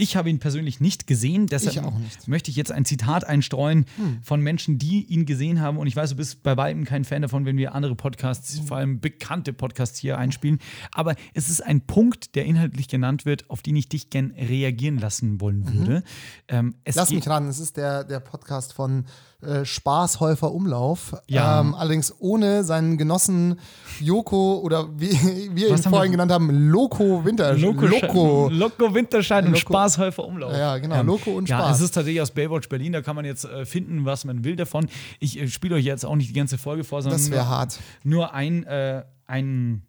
Ich 0.00 0.14
habe 0.14 0.30
ihn 0.30 0.38
persönlich 0.38 0.78
nicht 0.78 1.08
gesehen, 1.08 1.48
deshalb 1.48 1.74
Ich 1.74 1.82
nicht. 1.82 2.28
möchte 2.28 2.52
ich 2.52 2.56
jetzt 2.56 2.70
ein 2.70 2.84
Zitat 2.84 3.24
einstreuen 3.26 3.84
von 4.22 4.40
Menschen, 4.40 4.78
die 4.78 5.04
ihn 5.04 5.26
gesehen 5.26 5.60
haben. 5.60 5.76
Und 5.76 5.88
ich 5.88 5.96
weiß, 5.96 6.10
du 6.10 6.16
bist 6.16 6.44
bei 6.44 6.56
weitem 6.56 6.84
kein 6.84 7.04
Fan 7.04 7.22
davon, 7.22 7.44
wenn 7.46 7.56
wir 7.56 7.74
andere 7.74 7.96
Podcasts, 7.96 8.60
vor 8.60 8.76
allem 8.76 9.00
bekannte 9.00 9.52
Podcasts 9.52 9.98
hier 9.98 10.16
einspielen. 10.16 10.60
Aber 10.92 11.16
es 11.34 11.48
ist 11.48 11.64
ein 11.64 11.80
Punkt, 11.80 12.36
der 12.36 12.44
inhaltlich 12.44 12.86
genannt 12.86 13.26
wird, 13.26 13.50
auf 13.50 13.60
den 13.60 13.74
ich 13.74 13.88
dich 13.88 14.08
gern 14.08 14.30
reagieren 14.30 14.98
lassen 14.98 15.40
wollen 15.40 15.66
würde. 15.74 16.04
Ähm, 16.46 16.76
es 16.84 16.94
Lass 16.94 17.10
mich 17.10 17.28
ran, 17.28 17.48
es 17.48 17.58
ist 17.58 17.76
der, 17.76 18.04
der 18.04 18.20
Podcast 18.20 18.74
von 18.74 19.04
äh, 19.42 19.64
Spaßhäufer 19.64 20.50
Umlauf. 20.52 21.14
Ja. 21.28 21.60
Ähm, 21.60 21.74
allerdings 21.74 22.12
ohne 22.18 22.64
seinen 22.64 22.98
Genossen 22.98 23.60
Joko 24.00 24.58
oder 24.58 24.88
wie 24.98 25.10
wir 25.54 25.68
ihn 25.68 25.78
vorhin 25.78 26.02
wir- 26.02 26.10
genannt 26.10 26.32
haben, 26.32 26.50
Loco 26.70 27.24
Winter. 27.24 27.54
Loco, 27.54 27.86
Loco. 27.86 28.48
Loco 28.50 28.94
Winterscheid 28.94 29.44
und 29.44 29.52
Loco- 29.52 29.60
Spaßhäufer 29.60 30.24
Umlauf. 30.24 30.52
Ja, 30.52 30.78
genau, 30.78 31.02
Loco 31.02 31.30
und 31.32 31.48
Ja, 31.48 31.58
Spaß. 31.58 31.76
es 31.76 31.82
ist 31.84 31.90
tatsächlich 31.94 32.20
aus 32.20 32.32
Baywatch 32.32 32.68
Berlin, 32.68 32.92
da 32.92 33.00
kann 33.02 33.14
man 33.16 33.24
jetzt 33.24 33.44
äh, 33.44 33.64
finden, 33.64 34.04
was 34.04 34.24
man 34.24 34.42
will 34.42 34.56
davon. 34.56 34.88
Ich 35.20 35.38
äh, 35.38 35.46
spiele 35.48 35.76
euch 35.76 35.84
jetzt 35.84 36.04
auch 36.04 36.16
nicht 36.16 36.30
die 36.30 36.34
ganze 36.34 36.58
Folge 36.58 36.82
vor, 36.84 37.02
sondern 37.02 37.20
Das 37.20 37.30
nur, 37.30 37.48
hart. 37.48 37.78
nur 38.02 38.34
ein, 38.34 38.64
äh, 38.64 39.04
ein, 39.26 39.82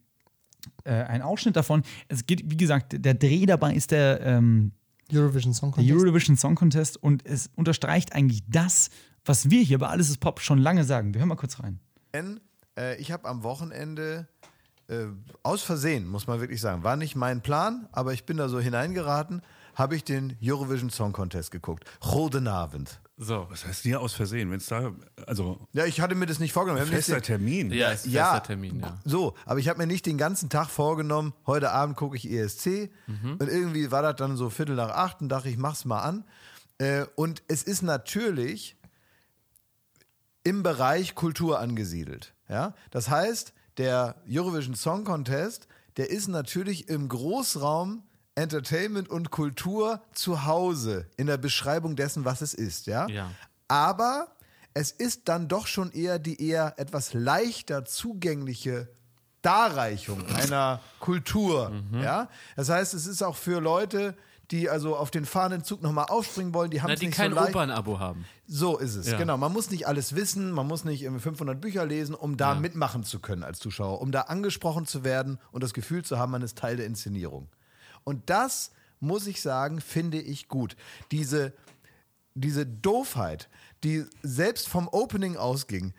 äh, 0.83 0.91
ein 0.93 1.21
Ausschnitt 1.23 1.55
davon. 1.55 1.81
Es 2.07 2.25
geht, 2.27 2.43
wie 2.51 2.57
gesagt, 2.57 2.93
der 3.03 3.13
Dreh 3.15 3.45
dabei 3.47 3.73
ist 3.73 3.91
der, 3.91 4.21
ähm, 4.21 4.73
Eurovision 5.11 5.55
Song 5.55 5.71
der 5.71 5.83
Contest. 5.83 6.05
Eurovision 6.05 6.37
Song 6.37 6.53
Contest 6.53 7.01
und 7.01 7.25
es 7.25 7.49
unterstreicht 7.55 8.13
eigentlich 8.13 8.43
das, 8.47 8.89
was 9.29 9.49
wir 9.51 9.61
hier 9.61 9.77
bei 9.77 9.87
Alles 9.87 10.09
ist 10.09 10.17
Pop 10.19 10.39
schon 10.41 10.57
lange 10.57 10.83
sagen. 10.83 11.13
Wir 11.13 11.19
hören 11.19 11.29
mal 11.29 11.35
kurz 11.35 11.59
rein. 11.59 11.79
Denn, 12.15 12.39
äh, 12.75 12.95
ich 12.99 13.11
habe 13.11 13.27
am 13.29 13.43
Wochenende 13.43 14.27
äh, 14.87 15.05
aus 15.43 15.61
Versehen, 15.61 16.07
muss 16.07 16.25
man 16.25 16.39
wirklich 16.41 16.59
sagen, 16.59 16.83
war 16.83 16.95
nicht 16.95 17.15
mein 17.15 17.41
Plan, 17.41 17.87
aber 17.91 18.11
ich 18.13 18.25
bin 18.25 18.37
da 18.37 18.49
so 18.49 18.59
hineingeraten, 18.59 19.43
habe 19.75 19.95
ich 19.95 20.03
den 20.03 20.35
Eurovision 20.43 20.89
Song 20.89 21.13
Contest 21.13 21.51
geguckt. 21.51 21.83
Roden 22.03 22.47
Abend. 22.47 22.99
So. 23.17 23.45
Was 23.51 23.67
heißt 23.67 23.83
hier 23.83 24.01
aus 24.01 24.13
Versehen? 24.13 24.49
Wenn 24.49 24.57
es 24.57 24.65
da, 24.65 24.93
also 25.27 25.67
Ja, 25.73 25.85
ich 25.85 26.01
hatte 26.01 26.15
mir 26.15 26.25
das 26.25 26.39
nicht 26.39 26.51
vorgenommen. 26.53 26.87
Fester 26.87 27.15
nicht- 27.15 27.25
Termin. 27.27 27.71
Ja, 27.71 27.91
ist 27.91 28.07
ein 28.07 28.11
Ja, 28.11 28.31
fester 28.31 28.47
Termin, 28.47 28.79
ja. 28.79 28.97
so, 29.05 29.35
aber 29.45 29.59
ich 29.59 29.69
habe 29.69 29.77
mir 29.77 29.85
nicht 29.87 30.07
den 30.07 30.17
ganzen 30.17 30.49
Tag 30.49 30.69
vorgenommen, 30.71 31.33
heute 31.45 31.69
Abend 31.71 31.97
gucke 31.97 32.17
ich 32.17 32.27
ESC 32.27 32.89
Mhm. 33.05 33.33
und 33.39 33.47
irgendwie 33.47 33.91
war 33.91 34.01
das 34.01 34.15
dann 34.15 34.37
so 34.37 34.49
Viertel 34.49 34.75
nach 34.75 34.89
acht 34.89 35.21
und 35.21 35.29
dachte 35.29 35.49
ich, 35.49 35.57
mach's 35.57 35.85
mal 35.85 36.01
an. 36.01 36.25
Äh, 36.79 37.05
und 37.15 37.43
es 37.47 37.61
ist 37.61 37.83
natürlich 37.83 38.75
im 40.49 40.63
Bereich 40.63 41.13
Kultur 41.13 41.59
angesiedelt. 41.59 42.33
Ja? 42.49 42.73
Das 42.89 43.07
heißt, 43.07 43.53
der 43.77 44.15
Eurovision 44.27 44.73
Song 44.73 45.03
Contest, 45.03 45.67
der 45.97 46.09
ist 46.09 46.27
natürlich 46.27 46.89
im 46.89 47.07
Großraum 47.07 48.01
Entertainment 48.33 49.09
und 49.09 49.29
Kultur 49.29 50.01
zu 50.11 50.45
Hause 50.45 51.07
in 51.17 51.27
der 51.27 51.37
Beschreibung 51.37 51.95
dessen, 51.95 52.25
was 52.25 52.41
es 52.41 52.55
ist. 52.55 52.87
Ja? 52.87 53.07
Ja. 53.09 53.29
Aber 53.67 54.29
es 54.73 54.89
ist 54.89 55.29
dann 55.29 55.47
doch 55.47 55.67
schon 55.67 55.91
eher 55.91 56.17
die 56.17 56.41
eher 56.43 56.79
etwas 56.79 57.13
leichter 57.13 57.85
zugängliche 57.85 58.89
Darreichung 59.43 60.25
einer 60.35 60.79
Kultur. 60.99 61.69
Mhm. 61.69 62.01
Ja? 62.01 62.27
Das 62.55 62.69
heißt, 62.69 62.95
es 62.95 63.05
ist 63.05 63.21
auch 63.21 63.35
für 63.35 63.61
Leute, 63.61 64.15
die 64.49 64.67
also 64.67 64.95
auf 64.95 65.11
den 65.11 65.25
fahrenden 65.25 65.63
Zug 65.63 65.83
nochmal 65.83 66.05
aufspringen 66.05 66.55
wollen, 66.55 66.71
die 66.71 66.81
haben 66.81 66.89
Na, 66.89 66.95
die 66.95 67.11
kein 67.11 67.35
so. 67.35 67.39
Opernabo 67.39 67.99
haben. 67.99 68.25
So 68.51 68.79
ist 68.79 68.95
es, 68.95 69.07
Ja. 69.11 69.17
genau. 69.17 69.37
Man 69.37 69.53
muss 69.53 69.69
nicht 69.69 69.85
alles 69.87 70.15
wissen, 70.15 70.51
man 70.51 70.65
muss 70.65 70.83
nicht 70.83 71.03
irgendwie 71.03 71.21
500 71.21 71.61
Bücher 71.61 71.85
lesen, 71.85 72.15
um 72.15 72.35
da 72.35 72.53
Ja. 72.53 72.59
mitmachen 72.59 73.03
zu 73.03 73.19
können 73.19 73.43
als 73.43 73.59
Zuschauer, 73.59 74.01
um 74.01 74.11
da 74.11 74.21
angesprochen 74.21 74.87
zu 74.87 75.03
werden 75.03 75.37
und 75.51 75.63
das 75.63 75.73
Gefühl 75.73 76.03
zu 76.03 76.17
haben, 76.17 76.31
man 76.31 76.41
ist 76.41 76.57
Teil 76.57 76.75
der 76.77 76.87
Inszenierung. 76.87 77.47
Und 78.03 78.29
das, 78.31 78.71
muss 78.99 79.27
ich 79.27 79.41
sagen, 79.43 79.81
finde 79.81 80.19
ich 80.19 80.47
gut. 80.47 80.75
Diese, 81.11 81.53
diese 82.33 82.65
Doofheit, 82.65 83.49
die 83.83 84.05
selbst 84.23 84.67
vom 84.67 84.87
Opening 84.87 85.37
ausging, 85.37 85.93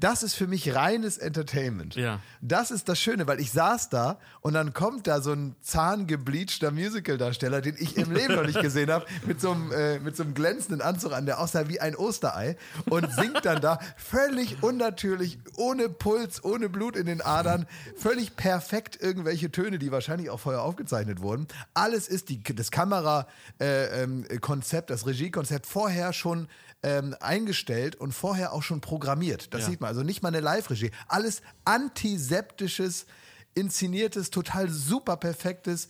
das 0.00 0.22
ist 0.22 0.34
für 0.34 0.46
mich 0.46 0.74
reines 0.74 1.18
Entertainment. 1.18 1.94
Ja. 1.94 2.20
Das 2.40 2.70
ist 2.70 2.88
das 2.88 2.98
Schöne, 2.98 3.26
weil 3.26 3.38
ich 3.38 3.52
saß 3.52 3.90
da 3.90 4.18
und 4.40 4.54
dann 4.54 4.72
kommt 4.72 5.06
da 5.06 5.20
so 5.20 5.32
ein 5.32 5.54
zahngebleachter 5.60 6.70
Musical-Darsteller, 6.70 7.60
den 7.60 7.76
ich 7.78 7.96
im 7.96 8.10
Leben 8.10 8.34
noch 8.34 8.46
nicht 8.46 8.60
gesehen 8.60 8.90
habe, 8.90 9.04
mit 9.26 9.40
so 9.40 9.52
einem 9.52 9.70
äh, 9.72 9.98
mit 9.98 10.16
so 10.16 10.22
einem 10.22 10.34
glänzenden 10.34 10.80
Anzug 10.80 11.12
an, 11.12 11.26
der 11.26 11.38
aussah 11.38 11.68
wie 11.68 11.80
ein 11.80 11.94
Osterei 11.94 12.56
und 12.88 13.12
singt 13.12 13.44
dann 13.44 13.60
da 13.60 13.78
völlig 13.96 14.62
unnatürlich, 14.62 15.38
ohne 15.56 15.88
Puls, 15.88 16.42
ohne 16.42 16.68
Blut 16.68 16.96
in 16.96 17.06
den 17.06 17.20
Adern, 17.20 17.66
völlig 17.96 18.36
perfekt 18.36 18.98
irgendwelche 19.00 19.52
Töne, 19.52 19.78
die 19.78 19.92
wahrscheinlich 19.92 20.30
auch 20.30 20.40
vorher 20.40 20.62
aufgezeichnet 20.62 21.20
wurden. 21.20 21.46
Alles 21.74 22.08
ist 22.08 22.30
die, 22.30 22.42
das 22.42 22.70
Kamerakonzept, 22.70 23.30
äh, 23.60 24.02
ähm, 24.02 24.84
das 24.86 25.06
Regiekonzept 25.06 25.66
vorher 25.66 26.12
schon 26.12 26.48
ähm, 26.82 27.14
eingestellt 27.20 27.96
und 27.96 28.12
vorher 28.12 28.52
auch 28.52 28.62
schon 28.62 28.80
programmiert. 28.80 29.52
Das 29.52 29.62
Ja. 29.62 29.66
sieht 29.70 29.80
man. 29.80 29.88
Also 29.88 30.02
nicht 30.02 30.22
mal 30.22 30.28
eine 30.28 30.40
Live-Regie. 30.40 30.90
Alles 31.08 31.42
antiseptisches, 31.64 33.06
inszeniertes, 33.54 34.30
total 34.30 34.68
super 34.70 35.16
perfektes, 35.16 35.88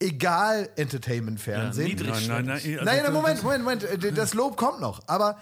egal 0.00 0.68
Entertainment-Fernsehen. 0.76 1.98
Ja, 1.98 2.04
Nein, 2.12 2.26
nein, 2.28 2.44
nein. 2.46 2.50
also 2.78 2.84
Nein, 2.84 3.12
Moment, 3.12 3.42
Moment, 3.42 3.64
Moment. 3.64 4.16
Das 4.18 4.34
Lob 4.34 4.56
kommt 4.56 4.80
noch. 4.80 5.00
Aber, 5.08 5.38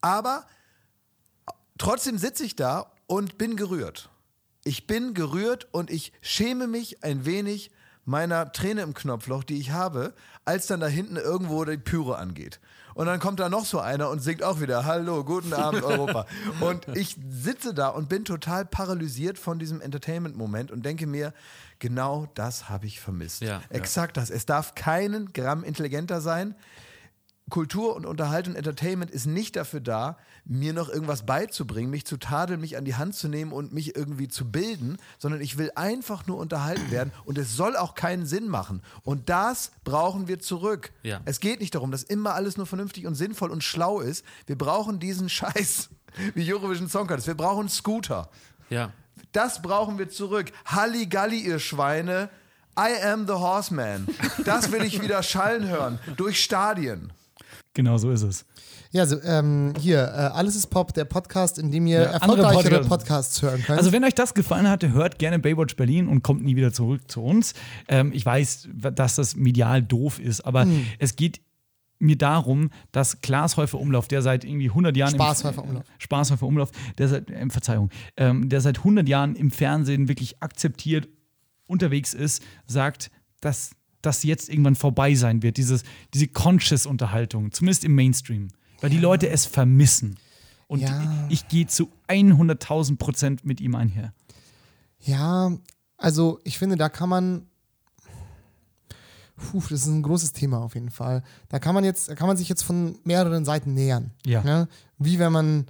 aber 0.00 0.46
trotzdem 1.78 2.18
sitze 2.18 2.44
ich 2.44 2.56
da 2.56 2.90
und 3.06 3.36
bin 3.38 3.56
gerührt. 3.56 4.08
Ich 4.64 4.86
bin 4.86 5.12
gerührt 5.12 5.68
und 5.72 5.90
ich 5.90 6.12
schäme 6.22 6.66
mich 6.66 7.04
ein 7.04 7.26
wenig 7.26 7.70
meiner 8.04 8.52
Träne 8.52 8.82
im 8.82 8.94
Knopfloch, 8.94 9.44
die 9.44 9.58
ich 9.58 9.70
habe, 9.70 10.12
als 10.44 10.66
dann 10.66 10.80
da 10.80 10.86
hinten 10.86 11.16
irgendwo 11.16 11.64
die 11.64 11.76
Pyro 11.76 12.12
angeht. 12.12 12.60
Und 12.94 13.06
dann 13.06 13.18
kommt 13.18 13.40
da 13.40 13.48
noch 13.48 13.64
so 13.64 13.80
einer 13.80 14.08
und 14.10 14.20
singt 14.20 14.42
auch 14.42 14.60
wieder 14.60 14.84
Hallo, 14.84 15.24
guten 15.24 15.52
Abend 15.52 15.82
Europa. 15.84 16.26
und 16.60 16.86
ich 16.94 17.16
sitze 17.28 17.74
da 17.74 17.88
und 17.88 18.08
bin 18.08 18.24
total 18.24 18.64
paralysiert 18.64 19.36
von 19.36 19.58
diesem 19.58 19.80
Entertainment-Moment 19.80 20.70
und 20.70 20.84
denke 20.84 21.06
mir, 21.06 21.32
genau 21.80 22.28
das 22.34 22.68
habe 22.68 22.86
ich 22.86 23.00
vermisst. 23.00 23.42
Ja. 23.42 23.62
Exakt 23.68 24.16
das. 24.16 24.30
Es 24.30 24.46
darf 24.46 24.74
keinen 24.76 25.32
Gramm 25.32 25.64
intelligenter 25.64 26.20
sein. 26.20 26.54
Kultur 27.50 27.94
und 27.94 28.06
Unterhaltung, 28.06 28.54
Entertainment 28.54 29.10
ist 29.10 29.26
nicht 29.26 29.56
dafür 29.56 29.80
da, 29.80 30.16
mir 30.46 30.72
noch 30.72 30.88
irgendwas 30.88 31.26
beizubringen, 31.26 31.90
mich 31.90 32.06
zu 32.06 32.16
tadeln, 32.16 32.60
mich 32.60 32.76
an 32.78 32.86
die 32.86 32.94
Hand 32.94 33.14
zu 33.14 33.28
nehmen 33.28 33.52
und 33.52 33.72
mich 33.72 33.96
irgendwie 33.96 34.28
zu 34.28 34.50
bilden, 34.50 34.96
sondern 35.18 35.42
ich 35.42 35.58
will 35.58 35.70
einfach 35.74 36.26
nur 36.26 36.38
unterhalten 36.38 36.90
werden 36.90 37.12
und 37.26 37.36
es 37.36 37.54
soll 37.54 37.76
auch 37.76 37.94
keinen 37.94 38.24
Sinn 38.24 38.48
machen. 38.48 38.82
Und 39.02 39.28
das 39.28 39.72
brauchen 39.84 40.26
wir 40.26 40.38
zurück. 40.38 40.92
Ja. 41.02 41.20
Es 41.26 41.38
geht 41.38 41.60
nicht 41.60 41.74
darum, 41.74 41.90
dass 41.90 42.02
immer 42.02 42.34
alles 42.34 42.56
nur 42.56 42.66
vernünftig 42.66 43.06
und 43.06 43.14
sinnvoll 43.14 43.50
und 43.50 43.62
schlau 43.62 44.00
ist. 44.00 44.24
Wir 44.46 44.56
brauchen 44.56 44.98
diesen 44.98 45.28
Scheiß 45.34 45.90
wie 46.34 46.50
Eurovision 46.52 46.88
Song 46.88 47.06
Contest. 47.06 47.26
Wir 47.26 47.34
brauchen 47.34 47.68
Scooter. 47.68 48.30
Ja. 48.70 48.92
Das 49.32 49.60
brauchen 49.60 49.98
wir 49.98 50.08
zurück. 50.08 50.50
Halligalli, 50.64 51.40
ihr 51.40 51.58
Schweine. 51.58 52.30
I 52.78 53.02
am 53.04 53.26
the 53.26 53.34
Horseman. 53.34 54.08
Das 54.44 54.72
will 54.72 54.82
ich 54.82 55.00
wieder 55.00 55.22
schallen 55.22 55.68
hören. 55.68 55.98
Durch 56.16 56.42
Stadien. 56.42 57.12
Genau 57.74 57.98
so 57.98 58.10
ist 58.12 58.22
es. 58.22 58.44
Ja, 58.92 59.02
also 59.02 59.20
ähm, 59.22 59.72
hier, 59.80 59.98
äh, 59.98 60.30
Alles 60.32 60.54
ist 60.54 60.68
Pop, 60.68 60.94
der 60.94 61.04
Podcast, 61.04 61.58
in 61.58 61.72
dem 61.72 61.86
ihr 61.88 62.02
Ja, 62.02 62.10
andere 62.12 62.42
erfolgreichere 62.42 62.74
Podcast- 62.82 62.88
Podcasts 62.88 63.42
hören 63.42 63.62
könnt. 63.64 63.78
Also, 63.78 63.90
wenn 63.90 64.04
euch 64.04 64.14
das 64.14 64.32
gefallen 64.34 64.68
hatte, 64.68 64.92
hört 64.92 65.18
gerne 65.18 65.40
Baywatch 65.40 65.74
Berlin 65.74 66.06
und 66.06 66.22
kommt 66.22 66.44
nie 66.44 66.54
wieder 66.54 66.72
zurück 66.72 67.10
zu 67.10 67.22
uns. 67.24 67.52
Ähm, 67.88 68.12
ich 68.14 68.24
weiß, 68.24 68.68
dass 68.72 69.16
das 69.16 69.34
medial 69.34 69.82
doof 69.82 70.20
ist, 70.20 70.42
aber 70.42 70.62
Hm. 70.62 70.86
es 71.00 71.16
geht 71.16 71.40
mir 71.98 72.16
darum, 72.16 72.70
dass 72.92 73.20
Klaas 73.22 73.56
Häufer 73.56 73.78
Umlauf, 73.80 74.06
der 74.06 74.22
seit 74.22 74.44
irgendwie 74.44 74.70
100 74.70 74.96
Jahren. 74.96 75.12
im- 75.14 75.18
Spaßhäufer 75.20 75.64
Umlauf. 75.64 75.82
Spaßhäufer 75.98 76.46
Umlauf, 76.46 76.70
der 76.98 77.08
seit, 77.08 77.30
äh, 77.30 77.46
Verzeihung, 77.50 77.90
ähm, 78.16 78.48
der 78.48 78.60
seit 78.60 78.84
100 78.84 79.08
Jahren 79.08 79.34
im 79.34 79.50
Fernsehen 79.50 80.06
wirklich 80.08 80.40
akzeptiert 80.40 81.08
unterwegs 81.66 82.14
ist, 82.14 82.42
sagt, 82.66 83.10
dass 83.40 83.70
das 84.06 84.22
jetzt 84.22 84.48
irgendwann 84.48 84.74
vorbei 84.74 85.14
sein 85.14 85.42
wird, 85.42 85.56
dieses, 85.56 85.82
diese 86.12 86.28
Conscious-Unterhaltung, 86.28 87.52
zumindest 87.52 87.84
im 87.84 87.94
Mainstream, 87.94 88.48
weil 88.80 88.90
die 88.90 88.98
Leute 88.98 89.28
es 89.28 89.46
vermissen. 89.46 90.18
Und 90.66 90.80
Ja. 90.80 91.26
ich, 91.28 91.40
ich 91.42 91.48
gehe 91.48 91.66
zu 91.66 91.90
100.000 92.08 92.96
Prozent 92.96 93.44
mit 93.44 93.60
ihm 93.60 93.74
einher. 93.74 94.12
Ja, 95.00 95.52
also 95.96 96.40
ich 96.44 96.58
finde, 96.58 96.76
da 96.76 96.88
kann 96.88 97.08
man. 97.08 97.46
Puh, 99.36 99.60
das 99.62 99.82
ist 99.82 99.86
ein 99.86 100.02
großes 100.02 100.32
Thema 100.32 100.58
auf 100.58 100.74
jeden 100.74 100.90
Fall. 100.90 101.22
Da 101.48 101.58
kann 101.58 101.74
man 101.74 101.84
jetzt, 101.84 102.14
kann 102.16 102.28
man 102.28 102.36
sich 102.36 102.48
jetzt 102.48 102.62
von 102.62 102.98
mehreren 103.04 103.44
Seiten 103.44 103.74
nähern. 103.74 104.12
Ja. 104.24 104.42
Ne? 104.42 104.68
Wie 104.98 105.18
wenn 105.18 105.32
man 105.32 105.66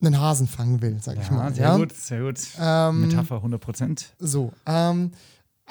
einen 0.00 0.20
Hasen 0.20 0.46
fangen 0.46 0.80
will, 0.82 0.98
sag 1.00 1.18
ich 1.20 1.30
mal. 1.30 1.52
sehr 1.54 1.64
ja? 1.64 1.76
gut, 1.76 1.92
sehr 1.92 2.20
gut. 2.20 2.38
Ähm, 2.58 3.00
Metapher 3.00 3.36
100 3.36 3.60
Prozent. 3.60 4.14
So. 4.18 4.52
Ähm, 4.66 5.12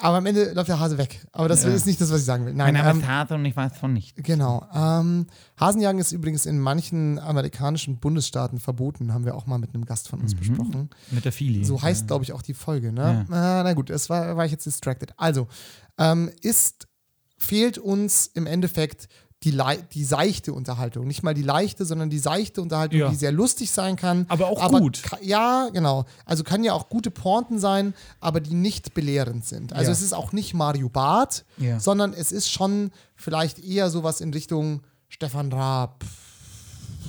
aber 0.00 0.18
am 0.18 0.26
Ende 0.26 0.52
läuft 0.52 0.68
der 0.68 0.78
Hase 0.80 0.98
weg. 0.98 1.26
Aber 1.32 1.48
das 1.48 1.62
Ja. 1.64 1.70
ist 1.70 1.86
nicht 1.86 2.00
das, 2.00 2.10
was 2.10 2.20
ich 2.20 2.24
sagen 2.26 2.46
will. 2.46 2.54
Nein, 2.54 2.74
mein 2.74 2.82
Name 2.84 2.90
ähm, 2.90 3.00
ist 3.00 3.08
Hase 3.08 3.34
und 3.34 3.44
ich 3.44 3.56
weiß 3.56 3.76
von 3.76 3.92
nicht. 3.92 4.16
Genau. 4.24 4.66
Ähm, 4.74 5.26
Hasenjagen 5.58 6.00
ist 6.00 6.12
übrigens 6.12 6.46
in 6.46 6.58
manchen 6.58 7.18
amerikanischen 7.18 7.98
Bundesstaaten 7.98 8.60
verboten, 8.60 9.12
haben 9.12 9.24
wir 9.24 9.34
auch 9.34 9.46
mal 9.46 9.58
mit 9.58 9.74
einem 9.74 9.84
Gast 9.84 10.08
von 10.08 10.20
uns 10.20 10.34
Mhm. 10.34 10.38
besprochen. 10.38 10.90
Mit 11.10 11.24
der 11.24 11.32
Fili. 11.32 11.64
So 11.64 11.80
heißt, 11.82 12.02
Ja. 12.02 12.06
glaube 12.06 12.24
ich, 12.24 12.32
auch 12.32 12.42
die 12.42 12.54
Folge. 12.54 12.92
Ne? 12.92 13.26
Ah, 13.30 13.62
na 13.64 13.72
gut, 13.74 13.90
das 13.90 14.08
war, 14.10 14.36
war 14.36 14.44
ich 14.44 14.52
jetzt 14.52 14.66
distracted. 14.66 15.12
Also, 15.16 15.48
ähm, 15.98 16.30
ist, 16.42 16.86
fehlt 17.36 17.78
uns 17.78 18.26
im 18.34 18.46
Endeffekt 18.46 19.08
die, 19.44 19.56
die 19.92 20.04
seichte 20.04 20.52
Unterhaltung. 20.52 21.06
Nicht 21.06 21.22
mal 21.22 21.32
die 21.34 21.42
leichte, 21.42 21.84
sondern 21.84 22.10
die 22.10 22.18
seichte 22.18 22.60
Unterhaltung, 22.60 22.98
Ja. 22.98 23.08
die 23.08 23.14
sehr 23.16 23.30
lustig 23.30 23.70
sein 23.70 23.94
kann. 23.96 24.26
Aber 24.28 24.48
auch 24.48 24.68
gut. 24.80 25.02
ka- 25.02 25.18
Ja, 25.22 25.68
genau. 25.72 26.06
Also 26.24 26.42
kann 26.42 26.64
ja 26.64 26.72
auch 26.72 26.88
gute 26.88 27.10
Pointen 27.12 27.58
sein, 27.60 27.94
aber 28.18 28.40
die 28.40 28.54
nicht 28.54 28.94
belehrend 28.94 29.44
sind. 29.44 29.72
Also 29.72 29.90
Ja. 29.90 29.92
es 29.92 30.02
ist 30.02 30.12
auch 30.12 30.32
nicht 30.32 30.54
Mario 30.54 30.88
Barth, 30.88 31.44
Ja. 31.56 31.78
sondern 31.78 32.12
es 32.14 32.32
ist 32.32 32.50
schon 32.50 32.90
vielleicht 33.14 33.60
eher 33.60 33.90
sowas 33.90 34.20
in 34.20 34.32
Richtung 34.32 34.82
Stefan 35.08 35.52
Raab 35.52 36.04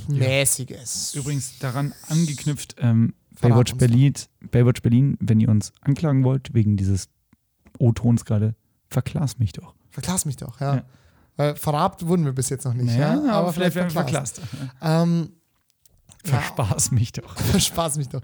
mäßiges. 0.07 1.15
Übrigens 1.15 1.57
daran 1.59 1.93
angeknüpft, 2.09 2.75
ähm, 2.80 3.13
Baywatch 3.41 3.75
Berlin, 3.75 4.13
Baywatch 4.51 4.82
Berlin, 4.82 5.17
wenn 5.19 5.39
ihr 5.39 5.49
uns 5.49 5.71
anklagen 5.82 6.23
wollt, 6.23 6.53
wegen 6.53 6.77
dieses 6.77 7.07
O-Tons 7.77 8.25
gerade, 8.25 8.55
verklass 8.88 9.39
mich 9.39 9.53
doch. 9.53 9.73
Verklass 9.91 10.25
mich 10.25 10.36
doch, 10.36 10.59
ja. 10.59 10.84
Ja. 11.39 11.45
Weil 11.45 11.55
verrabt 11.55 12.05
wurden 12.05 12.25
wir 12.25 12.33
bis 12.33 12.49
jetzt 12.49 12.65
noch 12.65 12.73
nicht. 12.73 12.93
Ja, 12.95 13.15
Ja, 13.15 13.31
aber 13.31 13.53
vielleicht 13.53 13.75
werden 13.75 13.87
wir 13.87 13.91
verklast. 14.01 14.41
Ähm, 14.81 15.31
Verspaß 16.23 16.91
mich 16.91 17.13
doch. 17.13 17.35
Verspaß 17.51 17.97
mich 17.97 18.09
doch. 18.09 18.21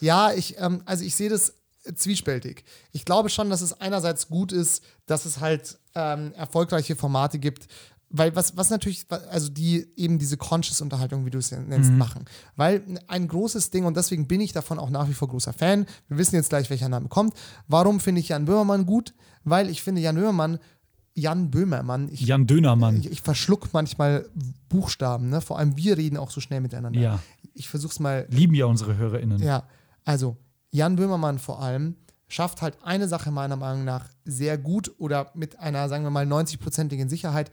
Ja, 0.00 0.32
ich, 0.32 0.58
ähm, 0.58 0.82
also 0.84 1.04
ich 1.04 1.14
sehe 1.16 1.28
das 1.28 1.54
zwiespältig. 1.94 2.64
Ich 2.92 3.04
glaube 3.04 3.28
schon, 3.28 3.50
dass 3.50 3.60
es 3.60 3.80
einerseits 3.80 4.28
gut 4.28 4.52
ist, 4.52 4.82
dass 5.06 5.24
es 5.26 5.40
halt 5.40 5.78
ähm, 5.96 6.32
erfolgreiche 6.34 6.94
Formate 6.94 7.40
gibt, 7.40 7.66
weil 8.14 8.36
was, 8.36 8.56
was 8.56 8.70
natürlich, 8.70 9.06
also 9.30 9.48
die 9.48 9.88
eben 9.96 10.18
diese 10.18 10.36
Conscious-Unterhaltung, 10.36 11.26
wie 11.26 11.30
du 11.30 11.38
es 11.38 11.50
ja 11.50 11.58
nennst, 11.58 11.90
Mhm. 11.90 11.98
machen. 11.98 12.24
Weil 12.56 12.82
ein 13.08 13.26
großes 13.26 13.70
Ding, 13.70 13.84
und 13.86 13.96
deswegen 13.96 14.28
bin 14.28 14.40
ich 14.40 14.52
davon 14.52 14.78
auch 14.78 14.90
nach 14.90 15.08
wie 15.08 15.14
vor 15.14 15.28
großer 15.28 15.52
Fan, 15.52 15.86
wir 16.08 16.18
wissen 16.18 16.36
jetzt 16.36 16.50
gleich, 16.50 16.70
welcher 16.70 16.88
Name 16.90 17.08
kommt. 17.08 17.34
Warum 17.66 17.98
finde 18.00 18.20
ich 18.20 18.28
Jan 18.28 18.44
Böhmermann 18.44 18.86
gut? 18.86 19.14
Weil 19.44 19.68
ich 19.68 19.82
finde 19.82 20.00
Jan 20.02 20.14
Böhmermann, 20.14 20.58
Jan 21.14 21.50
Böhmermann, 21.50 22.08
ich, 22.10 22.22
Jan 22.22 22.46
Dönermann. 22.46 22.96
ich, 22.96 23.10
ich 23.10 23.22
verschluck 23.22 23.68
manchmal 23.72 24.26
Buchstaben, 24.68 25.28
ne? 25.28 25.40
Vor 25.40 25.58
allem 25.58 25.76
wir 25.76 25.98
reden 25.98 26.16
auch 26.16 26.30
so 26.30 26.40
schnell 26.40 26.60
miteinander. 26.60 27.00
Ja. 27.00 27.18
Ich 27.54 27.68
versuch's 27.68 28.00
mal 28.00 28.26
Lieben 28.30 28.54
ja 28.54 28.64
unsere 28.66 28.96
HörerInnen. 28.96 29.42
ja, 29.42 29.64
also 30.04 30.36
Jan 30.70 30.96
Böhmermann 30.96 31.38
vor 31.38 31.60
allem 31.60 31.96
schafft 32.28 32.62
halt 32.62 32.78
eine 32.82 33.08
Sache 33.08 33.30
meiner 33.30 33.56
Meinung 33.56 33.84
nach 33.84 34.08
sehr 34.24 34.56
gut 34.56 34.90
oder 34.96 35.30
mit 35.34 35.58
einer, 35.58 35.88
sagen 35.90 36.04
wir 36.04 36.10
mal, 36.10 36.24
90-prozentigen 36.24 37.10
Sicherheit. 37.10 37.50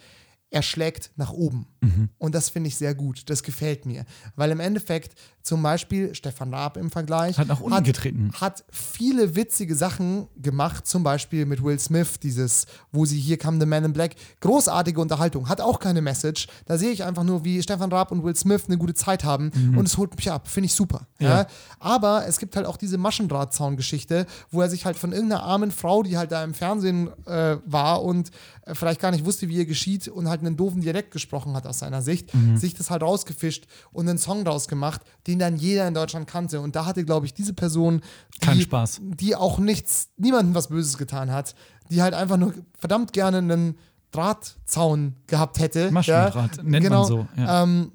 Er 0.51 0.63
schlägt 0.63 1.11
nach 1.15 1.31
oben. 1.31 1.67
Mhm. 1.81 2.09
Und 2.17 2.33
das 2.33 2.49
finde 2.49 2.69
ich 2.69 2.75
sehr 2.75 2.95
gut. 2.95 3.29
Das 3.29 3.43
gefällt 3.43 3.85
mir. 3.85 4.03
Weil 4.35 4.49
im 4.49 4.59
Endeffekt 4.59 5.13
zum 5.43 5.61
Beispiel 5.63 6.13
Stefan 6.15 6.53
Raab 6.53 6.75
im 6.75 6.89
Vergleich 6.91 7.37
Hat 7.37 7.47
nach 7.47 7.61
unten 7.61 7.83
getreten. 7.83 8.31
hat 8.33 8.63
viele 8.71 9.35
witzige 9.35 9.75
Sachen 9.75 10.27
gemacht, 10.35 10.85
zum 10.87 11.03
Beispiel 11.03 11.45
mit 11.45 11.63
Will 11.63 11.79
Smith, 11.79 12.19
dieses, 12.19 12.65
wo 12.91 13.05
sie 13.05 13.19
hier 13.19 13.37
kam 13.37 13.59
The 13.59 13.65
Man 13.65 13.85
in 13.85 13.93
Black, 13.93 14.15
großartige 14.41 14.99
Unterhaltung, 14.99 15.47
hat 15.49 15.61
auch 15.61 15.79
keine 15.79 16.01
Message. 16.01 16.47
Da 16.65 16.77
sehe 16.77 16.91
ich 16.91 17.03
einfach 17.03 17.23
nur, 17.23 17.45
wie 17.45 17.61
Stefan 17.63 17.91
Raab 17.91 18.11
und 18.11 18.23
Will 18.23 18.35
Smith 18.35 18.63
eine 18.67 18.77
gute 18.77 18.93
Zeit 18.95 19.23
haben 19.23 19.51
Mhm. 19.55 19.77
und 19.77 19.87
es 19.87 19.97
holt 19.97 20.15
mich 20.15 20.29
ab, 20.31 20.47
finde 20.47 20.65
ich 20.65 20.73
super. 20.73 21.07
Ja. 21.19 21.29
Ja. 21.41 21.47
Aber 21.79 22.25
es 22.27 22.37
gibt 22.39 22.55
halt 22.55 22.65
auch 22.65 22.77
diese 22.77 22.97
Maschendrahtzaun-Geschichte, 22.97 24.25
wo 24.51 24.61
er 24.61 24.69
sich 24.69 24.85
halt 24.85 24.97
von 24.97 25.11
irgendeiner 25.13 25.43
armen 25.43 25.71
Frau, 25.71 26.03
die 26.03 26.17
halt 26.17 26.31
da 26.31 26.43
im 26.43 26.53
Fernsehen 26.53 27.09
äh, 27.25 27.57
war 27.65 28.03
und 28.03 28.31
vielleicht 28.73 28.99
gar 29.01 29.11
nicht 29.11 29.25
wusste, 29.25 29.49
wie 29.49 29.55
ihr 29.57 29.65
geschieht 29.65 30.07
und 30.07 30.27
halt 30.29 30.41
einen 30.41 30.55
doofen 30.57 30.81
Dialekt 30.81 31.11
gesprochen 31.11 31.53
hat 31.55 31.65
aus 31.67 31.79
seiner 31.79 32.01
Sicht, 32.01 32.33
Mhm. 32.33 32.57
sich 32.57 32.73
das 32.73 32.89
halt 32.89 33.01
rausgefischt 33.03 33.65
und 33.91 34.07
einen 34.07 34.17
Song 34.17 34.45
draus 34.45 34.67
gemacht, 34.67 35.01
den 35.27 35.39
dann 35.39 35.55
jeder 35.57 35.87
in 35.87 35.93
Deutschland 35.93 36.27
kannte. 36.27 36.61
Und 36.61 36.75
da 36.75 36.85
hatte, 36.85 37.03
glaube 37.05 37.25
ich, 37.25 37.33
diese 37.33 37.53
Person, 37.53 38.01
die, 38.35 38.45
Keinen 38.45 38.61
Spaß. 38.61 39.01
die 39.01 39.35
auch 39.35 39.59
nichts, 39.59 40.09
niemandem 40.17 40.55
was 40.55 40.67
Böses 40.69 40.97
getan 40.97 41.31
hat, 41.31 41.55
die 41.91 42.01
halt 42.01 42.13
einfach 42.13 42.37
nur 42.37 42.53
verdammt 42.77 43.13
gerne 43.13 43.37
einen 43.39 43.77
Drahtzaun 44.11 45.15
gehabt 45.27 45.59
hätte. 45.59 45.91
Maschendraht, 45.91 46.57
ja, 46.57 46.63
nennt 46.63 46.83
genau, 46.83 46.99
man 46.99 47.07
so. 47.07 47.27
Ja. 47.37 47.63
Ähm, 47.63 47.91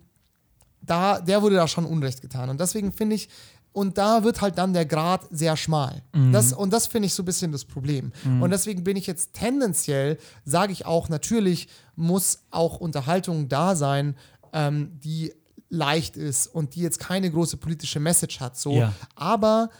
da, 0.82 1.20
der 1.20 1.40
wurde 1.42 1.56
da 1.56 1.66
schon 1.66 1.84
Unrecht 1.86 2.20
getan. 2.20 2.50
Und 2.50 2.60
deswegen 2.60 2.92
finde 2.92 3.16
ich, 3.16 3.28
und 3.74 3.98
da 3.98 4.22
wird 4.22 4.40
halt 4.40 4.56
dann 4.56 4.72
der 4.72 4.86
Grad 4.86 5.26
sehr 5.32 5.56
schmal. 5.56 6.02
Mhm. 6.12 6.32
Das, 6.32 6.52
und 6.52 6.72
das 6.72 6.86
finde 6.86 7.06
ich 7.06 7.14
so 7.14 7.22
ein 7.22 7.26
bisschen 7.26 7.50
das 7.50 7.64
Problem. 7.64 8.12
Mhm. 8.24 8.40
Und 8.40 8.50
deswegen 8.50 8.84
bin 8.84 8.96
ich 8.96 9.08
jetzt 9.08 9.34
tendenziell, 9.34 10.16
sage 10.44 10.72
ich 10.72 10.86
auch, 10.86 11.08
natürlich 11.08 11.68
muss 11.96 12.44
auch 12.52 12.78
Unterhaltung 12.78 13.48
da 13.48 13.74
sein, 13.74 14.16
ähm, 14.52 14.92
die 15.02 15.34
leicht 15.70 16.16
ist 16.16 16.46
und 16.46 16.76
die 16.76 16.82
jetzt 16.82 17.00
keine 17.00 17.28
große 17.28 17.56
politische 17.56 17.98
Message 17.98 18.38
hat. 18.38 18.56
So. 18.56 18.74
Ja. 18.74 18.92
Aber 19.16 19.70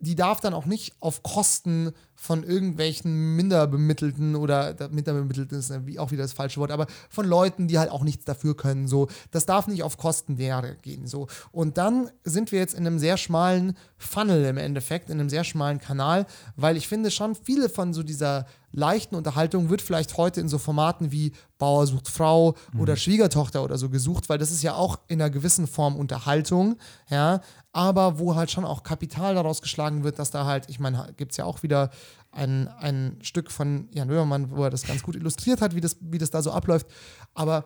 die 0.00 0.14
darf 0.14 0.40
dann 0.40 0.54
auch 0.54 0.64
nicht 0.64 0.94
auf 1.00 1.22
Kosten 1.22 1.92
von 2.24 2.42
irgendwelchen 2.42 3.36
Minderbemittelten 3.36 4.34
oder 4.34 4.74
Minderbemittelten 4.90 5.58
ist 5.58 5.70
auch 5.98 6.10
wieder 6.10 6.22
das 6.22 6.32
falsche 6.32 6.58
Wort, 6.58 6.70
aber 6.70 6.86
von 7.10 7.26
Leuten, 7.26 7.68
die 7.68 7.78
halt 7.78 7.90
auch 7.90 8.02
nichts 8.02 8.24
dafür 8.24 8.56
können. 8.56 8.88
So, 8.88 9.08
das 9.30 9.44
darf 9.44 9.66
nicht 9.66 9.82
auf 9.82 9.98
Kosten 9.98 10.36
derer 10.36 10.74
gehen. 10.74 11.06
So. 11.06 11.26
Und 11.52 11.76
dann 11.76 12.10
sind 12.24 12.50
wir 12.50 12.60
jetzt 12.60 12.72
in 12.72 12.86
einem 12.86 12.98
sehr 12.98 13.18
schmalen 13.18 13.76
Funnel 13.98 14.46
im 14.46 14.56
Endeffekt, 14.56 15.10
in 15.10 15.20
einem 15.20 15.28
sehr 15.28 15.44
schmalen 15.44 15.80
Kanal, 15.80 16.24
weil 16.56 16.78
ich 16.78 16.88
finde 16.88 17.10
schon, 17.10 17.34
viele 17.34 17.68
von 17.68 17.92
so 17.92 18.02
dieser 18.02 18.46
leichten 18.74 19.14
Unterhaltung 19.14 19.70
wird 19.70 19.82
vielleicht 19.82 20.16
heute 20.16 20.40
in 20.40 20.48
so 20.48 20.58
Formaten 20.58 21.12
wie 21.12 21.32
Bauer 21.58 21.86
sucht 21.86 22.08
Frau 22.08 22.54
oder 22.76 22.96
Schwiegertochter 22.96 23.62
oder 23.62 23.78
so 23.78 23.88
gesucht, 23.88 24.28
weil 24.28 24.38
das 24.38 24.50
ist 24.50 24.62
ja 24.62 24.74
auch 24.74 24.98
in 25.06 25.22
einer 25.22 25.30
gewissen 25.30 25.66
Form 25.66 25.94
Unterhaltung, 25.94 26.76
ja, 27.08 27.40
aber 27.72 28.18
wo 28.18 28.34
halt 28.34 28.50
schon 28.50 28.64
auch 28.64 28.82
Kapital 28.82 29.36
daraus 29.36 29.62
geschlagen 29.62 30.02
wird, 30.04 30.18
dass 30.18 30.30
da 30.30 30.44
halt, 30.44 30.68
ich 30.68 30.80
meine, 30.80 31.12
gibt 31.16 31.32
es 31.32 31.36
ja 31.38 31.44
auch 31.44 31.62
wieder 31.62 31.90
ein, 32.32 32.68
ein 32.68 33.18
Stück 33.22 33.50
von 33.50 33.88
Jan 33.92 34.08
Böhmermann, 34.08 34.50
wo 34.50 34.64
er 34.64 34.70
das 34.70 34.82
ganz 34.86 35.02
gut 35.02 35.14
illustriert 35.16 35.60
hat, 35.60 35.74
wie 35.74 35.80
das, 35.80 35.96
wie 36.00 36.18
das 36.18 36.30
da 36.30 36.42
so 36.42 36.50
abläuft, 36.52 36.86
aber 37.34 37.64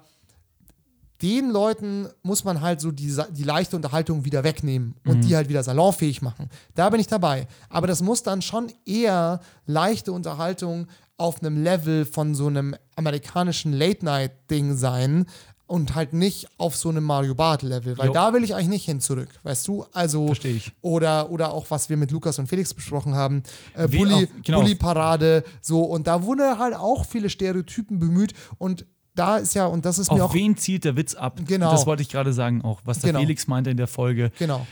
den 1.22 1.50
Leuten 1.50 2.08
muss 2.22 2.44
man 2.44 2.60
halt 2.60 2.80
so 2.80 2.92
die, 2.92 3.16
die 3.32 3.42
leichte 3.42 3.74
Unterhaltung 3.74 4.24
wieder 4.24 4.44
wegnehmen 4.44 4.94
und 5.04 5.16
Mhm. 5.16 5.20
die 5.22 5.34
halt 5.34 5.48
wieder 5.48 5.64
salonfähig 5.64 6.22
machen. 6.22 6.48
Da 6.76 6.88
bin 6.90 7.00
ich 7.00 7.08
dabei. 7.08 7.48
Aber 7.68 7.88
das 7.88 8.02
muss 8.02 8.22
dann 8.22 8.40
schon 8.40 8.70
eher 8.86 9.40
leichte 9.66 10.12
Unterhaltung 10.12 10.86
auf 11.16 11.42
einem 11.42 11.60
Level 11.64 12.04
von 12.04 12.36
so 12.36 12.46
einem 12.46 12.76
amerikanischen 12.94 13.72
Late-Night-Ding 13.72 14.76
sein 14.76 15.26
und 15.68 15.94
halt 15.94 16.12
nicht 16.14 16.48
auf 16.58 16.74
so 16.76 16.88
einem 16.88 17.04
Mario 17.04 17.34
Barth-Level, 17.36 17.96
weil 17.98 18.08
Jo. 18.08 18.12
da 18.12 18.32
will 18.32 18.42
ich 18.42 18.54
eigentlich 18.54 18.68
nicht 18.68 18.84
hin 18.86 19.00
zurück, 19.00 19.28
weißt 19.44 19.68
du? 19.68 19.84
Also 19.92 20.26
Verstehe 20.26 20.54
ich. 20.56 20.72
oder 20.80 21.30
oder 21.30 21.52
auch 21.52 21.66
was 21.70 21.88
wir 21.88 21.96
mit 21.96 22.10
Lukas 22.10 22.38
und 22.40 22.48
Felix 22.48 22.74
besprochen 22.74 23.14
haben, 23.14 23.42
äh, 23.74 23.86
Bully, 23.86 24.14
auch- 24.26 24.42
genau. 24.42 24.60
Bully-Parade, 24.62 25.44
so 25.60 25.82
und 25.82 26.06
da 26.08 26.22
wurde 26.24 26.58
halt 26.58 26.74
auch 26.74 27.04
viele 27.06 27.30
Stereotypen 27.30 28.00
bemüht 28.00 28.32
und 28.58 28.84
da 29.14 29.36
ist 29.38 29.54
ja 29.54 29.66
und 29.66 29.84
das 29.84 29.98
ist 29.98 30.10
mir 30.12 30.24
Auf 30.24 30.30
auch 30.30 30.34
wen 30.34 30.56
zielt 30.56 30.84
der 30.84 30.96
Witz 30.96 31.14
ab? 31.14 31.40
Genau. 31.46 31.70
Das 31.70 31.86
wollte 31.86 32.02
ich 32.02 32.08
gerade 32.08 32.32
sagen 32.32 32.62
auch, 32.62 32.80
was 32.84 33.00
der 33.00 33.10
Genau. 33.10 33.20
Felix 33.20 33.46
meinte 33.46 33.70
in 33.70 33.76
der 33.76 33.88
Folge. 33.88 34.30
Genau. 34.38 34.66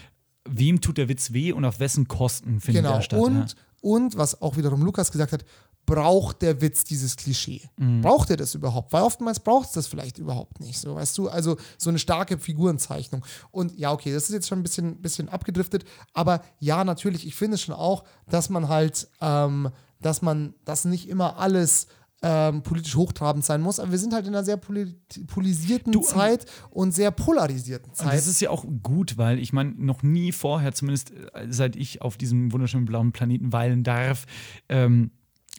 Wem 0.48 0.80
tut 0.80 0.98
der 0.98 1.08
Witz 1.08 1.32
weh 1.32 1.52
und 1.52 1.64
auf 1.64 1.80
wessen 1.80 2.06
Kosten 2.08 2.60
findet 2.60 2.84
genau. 2.84 2.96
er 2.96 3.02
statt? 3.02 3.18
und, 3.20 3.36
ja. 3.36 3.56
und 3.80 4.16
was 4.16 4.40
auch 4.40 4.56
wiederum 4.56 4.82
Lukas 4.82 5.10
gesagt 5.10 5.32
hat, 5.32 5.44
braucht 5.86 6.42
der 6.42 6.60
Witz 6.60 6.84
dieses 6.84 7.16
Klischee? 7.16 7.62
Mhm. 7.78 8.02
Braucht 8.02 8.30
er 8.30 8.36
das 8.36 8.54
überhaupt? 8.54 8.92
Weil 8.92 9.02
oftmals 9.02 9.40
braucht 9.40 9.68
es 9.68 9.72
das 9.72 9.86
vielleicht 9.86 10.18
überhaupt 10.18 10.60
nicht. 10.60 10.78
So, 10.78 10.96
weißt 10.96 11.16
du, 11.16 11.28
also 11.28 11.56
so 11.78 11.90
eine 11.90 11.98
starke 11.98 12.38
Figurenzeichnung. 12.38 13.24
Und 13.50 13.78
ja, 13.78 13.92
okay, 13.92 14.12
das 14.12 14.24
ist 14.24 14.32
jetzt 14.34 14.48
schon 14.48 14.58
ein 14.58 14.62
bisschen, 14.62 15.00
bisschen 15.00 15.28
abgedriftet, 15.28 15.84
aber 16.12 16.42
ja, 16.58 16.84
natürlich, 16.84 17.26
ich 17.26 17.34
finde 17.34 17.56
schon 17.56 17.74
auch, 17.74 18.04
dass 18.28 18.50
man 18.50 18.68
halt, 18.68 19.08
ähm, 19.20 19.70
dass 20.00 20.22
man, 20.22 20.54
dass 20.64 20.84
nicht 20.84 21.08
immer 21.08 21.38
alles 21.38 21.86
ähm, 22.22 22.62
politisch 22.62 22.96
hochtrabend 22.96 23.44
sein 23.44 23.60
muss, 23.60 23.78
aber 23.78 23.92
wir 23.92 23.98
sind 23.98 24.12
halt 24.14 24.26
in 24.26 24.34
einer 24.34 24.44
sehr 24.44 24.56
poli 24.56 24.94
polisierten 25.26 25.92
Du, 25.92 26.00
Zeit 26.00 26.46
und 26.70 26.92
sehr 26.92 27.10
polarisierten 27.10 27.94
Zeit. 27.94 28.14
das 28.14 28.26
ist 28.26 28.40
ja 28.40 28.50
auch 28.50 28.64
gut, 28.82 29.18
weil 29.18 29.38
ich 29.38 29.52
meine, 29.52 29.74
noch 29.76 30.02
nie 30.02 30.32
vorher, 30.32 30.72
zumindest 30.72 31.12
äh, 31.12 31.46
seit 31.50 31.76
ich 31.76 32.02
auf 32.02 32.16
diesem 32.16 32.52
wunderschönen 32.52 32.86
blauen 32.86 33.12
Planeten 33.12 33.52
weilen 33.52 33.84
darf, 33.84 34.24
ähm, 34.68 35.10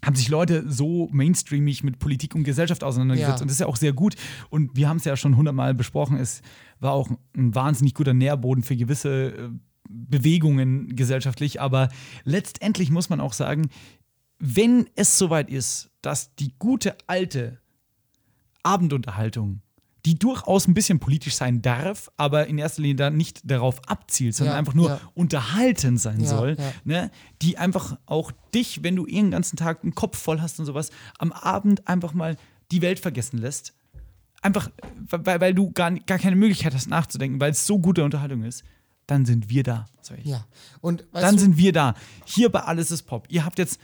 haben 0.05 0.15
sich 0.15 0.29
Leute 0.29 0.63
so 0.69 1.09
mainstreamig 1.11 1.83
mit 1.83 1.99
Politik 1.99 2.35
und 2.35 2.43
Gesellschaft 2.43 2.83
auseinandergesetzt. 2.83 3.39
Ja. 3.39 3.41
Und 3.41 3.47
das 3.47 3.55
ist 3.55 3.61
ja 3.61 3.67
auch 3.67 3.77
sehr 3.77 3.93
gut. 3.93 4.15
Und 4.49 4.75
wir 4.75 4.87
haben 4.89 4.97
es 4.97 5.05
ja 5.05 5.17
schon 5.17 5.35
hundertmal 5.35 5.73
besprochen. 5.73 6.17
Es 6.17 6.41
war 6.79 6.91
auch 6.91 7.09
ein 7.35 7.55
wahnsinnig 7.55 7.93
guter 7.93 8.13
Nährboden 8.13 8.63
für 8.63 8.75
gewisse 8.75 9.29
äh, 9.29 9.49
Bewegungen 9.89 10.95
gesellschaftlich. 10.95 11.61
Aber 11.61 11.89
letztendlich 12.23 12.91
muss 12.91 13.09
man 13.09 13.19
auch 13.19 13.33
sagen, 13.33 13.69
wenn 14.39 14.87
es 14.95 15.17
soweit 15.17 15.49
ist, 15.49 15.89
dass 16.01 16.35
die 16.35 16.53
gute 16.59 16.95
alte 17.07 17.59
Abendunterhaltung, 18.61 19.61
die 20.05 20.17
durchaus 20.17 20.67
ein 20.67 20.73
bisschen 20.73 20.99
politisch 20.99 21.35
sein 21.35 21.61
darf, 21.61 22.09
aber 22.17 22.47
in 22.47 22.57
erster 22.57 22.81
Linie 22.81 22.95
dann 22.95 23.17
nicht 23.17 23.41
darauf 23.49 23.81
abzielt, 23.89 24.35
sondern 24.35 24.53
Ja, 24.55 24.59
einfach 24.59 24.73
nur 24.73 24.89
ja. 24.89 24.99
unterhalten 25.15 25.97
sein 25.97 26.21
Ja, 26.21 26.27
soll. 26.27 26.57
Ne? 26.85 27.11
die 27.41 27.57
einfach 27.57 27.97
auch 28.05 28.31
dich, 28.53 28.83
wenn 28.83 28.95
du 28.95 29.05
ihren 29.05 29.31
ganzen 29.31 29.57
Tag 29.57 29.83
einen 29.83 29.95
Kopf 29.95 30.17
voll 30.17 30.39
hast 30.39 30.59
und 30.59 30.65
sowas, 30.65 30.91
am 31.19 31.31
Abend 31.31 31.87
einfach 31.87 32.13
mal 32.13 32.37
die 32.71 32.81
Welt 32.81 32.99
vergessen 32.99 33.37
lässt. 33.39 33.73
Einfach, 34.41 34.69
weil, 35.09 35.41
weil 35.41 35.53
du 35.53 35.71
gar, 35.71 35.91
gar 35.91 36.19
keine 36.19 36.35
Möglichkeit 36.35 36.73
hast 36.73 36.87
nachzudenken, 36.87 37.39
weil 37.41 37.51
es 37.51 37.65
so 37.65 37.79
gute 37.79 38.03
Unterhaltung 38.03 38.43
ist, 38.43 38.63
dann 39.07 39.25
sind 39.25 39.49
wir 39.49 39.63
da. 39.63 39.85
Ich. 40.17 40.25
ja. 40.25 40.45
Und 40.79 41.05
Dann 41.11 41.35
du, 41.35 41.41
sind 41.41 41.57
wir 41.57 41.73
da. 41.73 41.95
Hier 42.25 42.49
bei 42.49 42.61
Alles 42.61 42.91
ist 42.91 43.03
Pop. 43.03 43.25
Ihr 43.29 43.43
habt 43.45 43.57
jetzt 43.57 43.79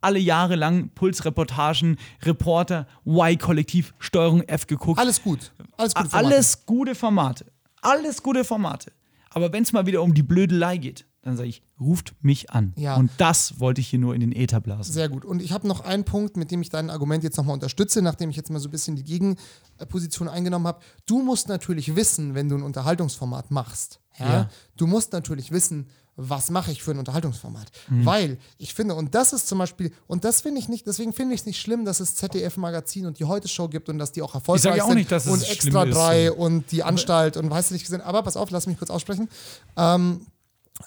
alle 0.00 0.18
Jahre 0.18 0.56
lang 0.56 0.90
Pulsreportagen, 0.94 1.96
Reporter, 2.22 2.86
Y-Kollektiv, 3.06 3.94
Steuerung 3.98 4.42
F 4.42 4.66
geguckt. 4.66 4.98
alles 4.98 5.22
gut. 5.22 5.52
Alles 5.76 5.94
gut. 5.94 6.14
Alles 6.14 6.66
gute 6.66 6.94
Formate. 6.94 7.46
Alles 7.82 8.22
gute 8.22 8.44
Formate. 8.44 8.92
Aber 9.30 9.52
wenn 9.52 9.62
es 9.62 9.72
mal 9.72 9.86
wieder 9.86 10.02
um 10.02 10.14
die 10.14 10.22
Blödelei 10.22 10.78
geht, 10.78 11.06
dann 11.22 11.36
sage 11.36 11.48
ich, 11.48 11.62
ruft 11.78 12.14
mich 12.22 12.50
an. 12.50 12.72
Ja. 12.76 12.96
Und 12.96 13.10
das 13.18 13.60
wollte 13.60 13.80
ich 13.80 13.88
hier 13.88 13.98
nur 13.98 14.14
in 14.14 14.20
den 14.20 14.32
Äther 14.32 14.60
blasen. 14.60 14.92
Sehr 14.92 15.08
gut. 15.08 15.24
Und 15.24 15.42
ich 15.42 15.52
habe 15.52 15.68
noch 15.68 15.80
einen 15.80 16.04
Punkt, 16.04 16.36
mit 16.36 16.50
dem 16.50 16.62
ich 16.62 16.70
dein 16.70 16.90
Argument 16.90 17.22
jetzt 17.22 17.36
nochmal 17.36 17.54
unterstütze, 17.54 18.02
nachdem 18.02 18.30
ich 18.30 18.36
jetzt 18.36 18.50
mal 18.50 18.60
so 18.60 18.68
ein 18.68 18.70
bisschen 18.70 18.96
die 18.96 19.04
Gegenposition 19.04 20.28
eingenommen 20.28 20.66
habe. 20.66 20.80
Du 21.06 21.22
musst 21.22 21.48
natürlich 21.48 21.94
wissen, 21.96 22.34
wenn 22.34 22.48
du 22.48 22.56
ein 22.56 22.62
Unterhaltungsformat 22.62 23.50
machst. 23.50 24.00
Ja? 24.18 24.26
Ja. 24.26 24.50
Du 24.76 24.86
musst 24.86 25.12
natürlich 25.12 25.50
wissen, 25.50 25.88
was 26.20 26.50
mache 26.50 26.72
ich 26.72 26.82
für 26.82 26.90
ein 26.90 26.98
Unterhaltungsformat. 26.98 27.70
Mhm. 27.88 28.04
Weil 28.04 28.38
ich 28.58 28.74
finde, 28.74 28.96
und 28.96 29.14
das 29.14 29.32
ist 29.32 29.46
zum 29.46 29.58
Beispiel, 29.58 29.92
und 30.08 30.24
das 30.24 30.40
finde 30.40 30.58
ich 30.58 30.68
nicht, 30.68 30.84
deswegen 30.86 31.12
finde 31.12 31.34
ich 31.34 31.42
es 31.42 31.46
nicht 31.46 31.60
schlimm, 31.60 31.84
dass 31.84 32.00
es 32.00 32.16
ZDF-Magazin 32.16 33.06
und 33.06 33.20
die 33.20 33.24
Heute-Show 33.24 33.68
gibt 33.68 33.88
und 33.88 33.98
dass 33.98 34.10
die 34.10 34.20
auch 34.20 34.34
erfolgreich 34.34 34.62
sag 34.62 34.76
ja 34.76 34.82
auch 34.82 34.88
sind. 34.88 34.98
nicht, 34.98 35.12
dass 35.12 35.26
es 35.26 35.32
und 35.32 35.44
schlimm 35.44 35.76
Extra 35.76 35.84
ist. 35.84 35.94
3 35.94 36.32
und 36.32 36.72
die 36.72 36.82
Anstalt 36.82 37.36
und 37.36 37.48
weißt 37.48 37.70
du 37.70 37.74
nicht 37.74 37.84
gesehen. 37.84 38.00
Aber 38.00 38.24
pass 38.24 38.36
auf, 38.36 38.50
lass 38.50 38.66
mich 38.66 38.78
kurz 38.78 38.90
aussprechen. 38.90 39.28
Ähm, 39.76 40.26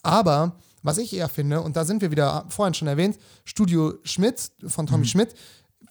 aber 0.03 0.51
was 0.83 0.97
ich 0.97 1.13
eher 1.13 1.29
finde, 1.29 1.61
und 1.61 1.77
da 1.77 1.85
sind 1.85 2.01
wir 2.01 2.11
wieder 2.11 2.45
vorhin 2.49 2.73
schon 2.73 2.89
erwähnt, 2.89 3.17
Studio 3.45 3.93
Schmidt 4.03 4.51
von 4.67 4.85
Tommy 4.85 5.05
Schmidt, 5.05 5.33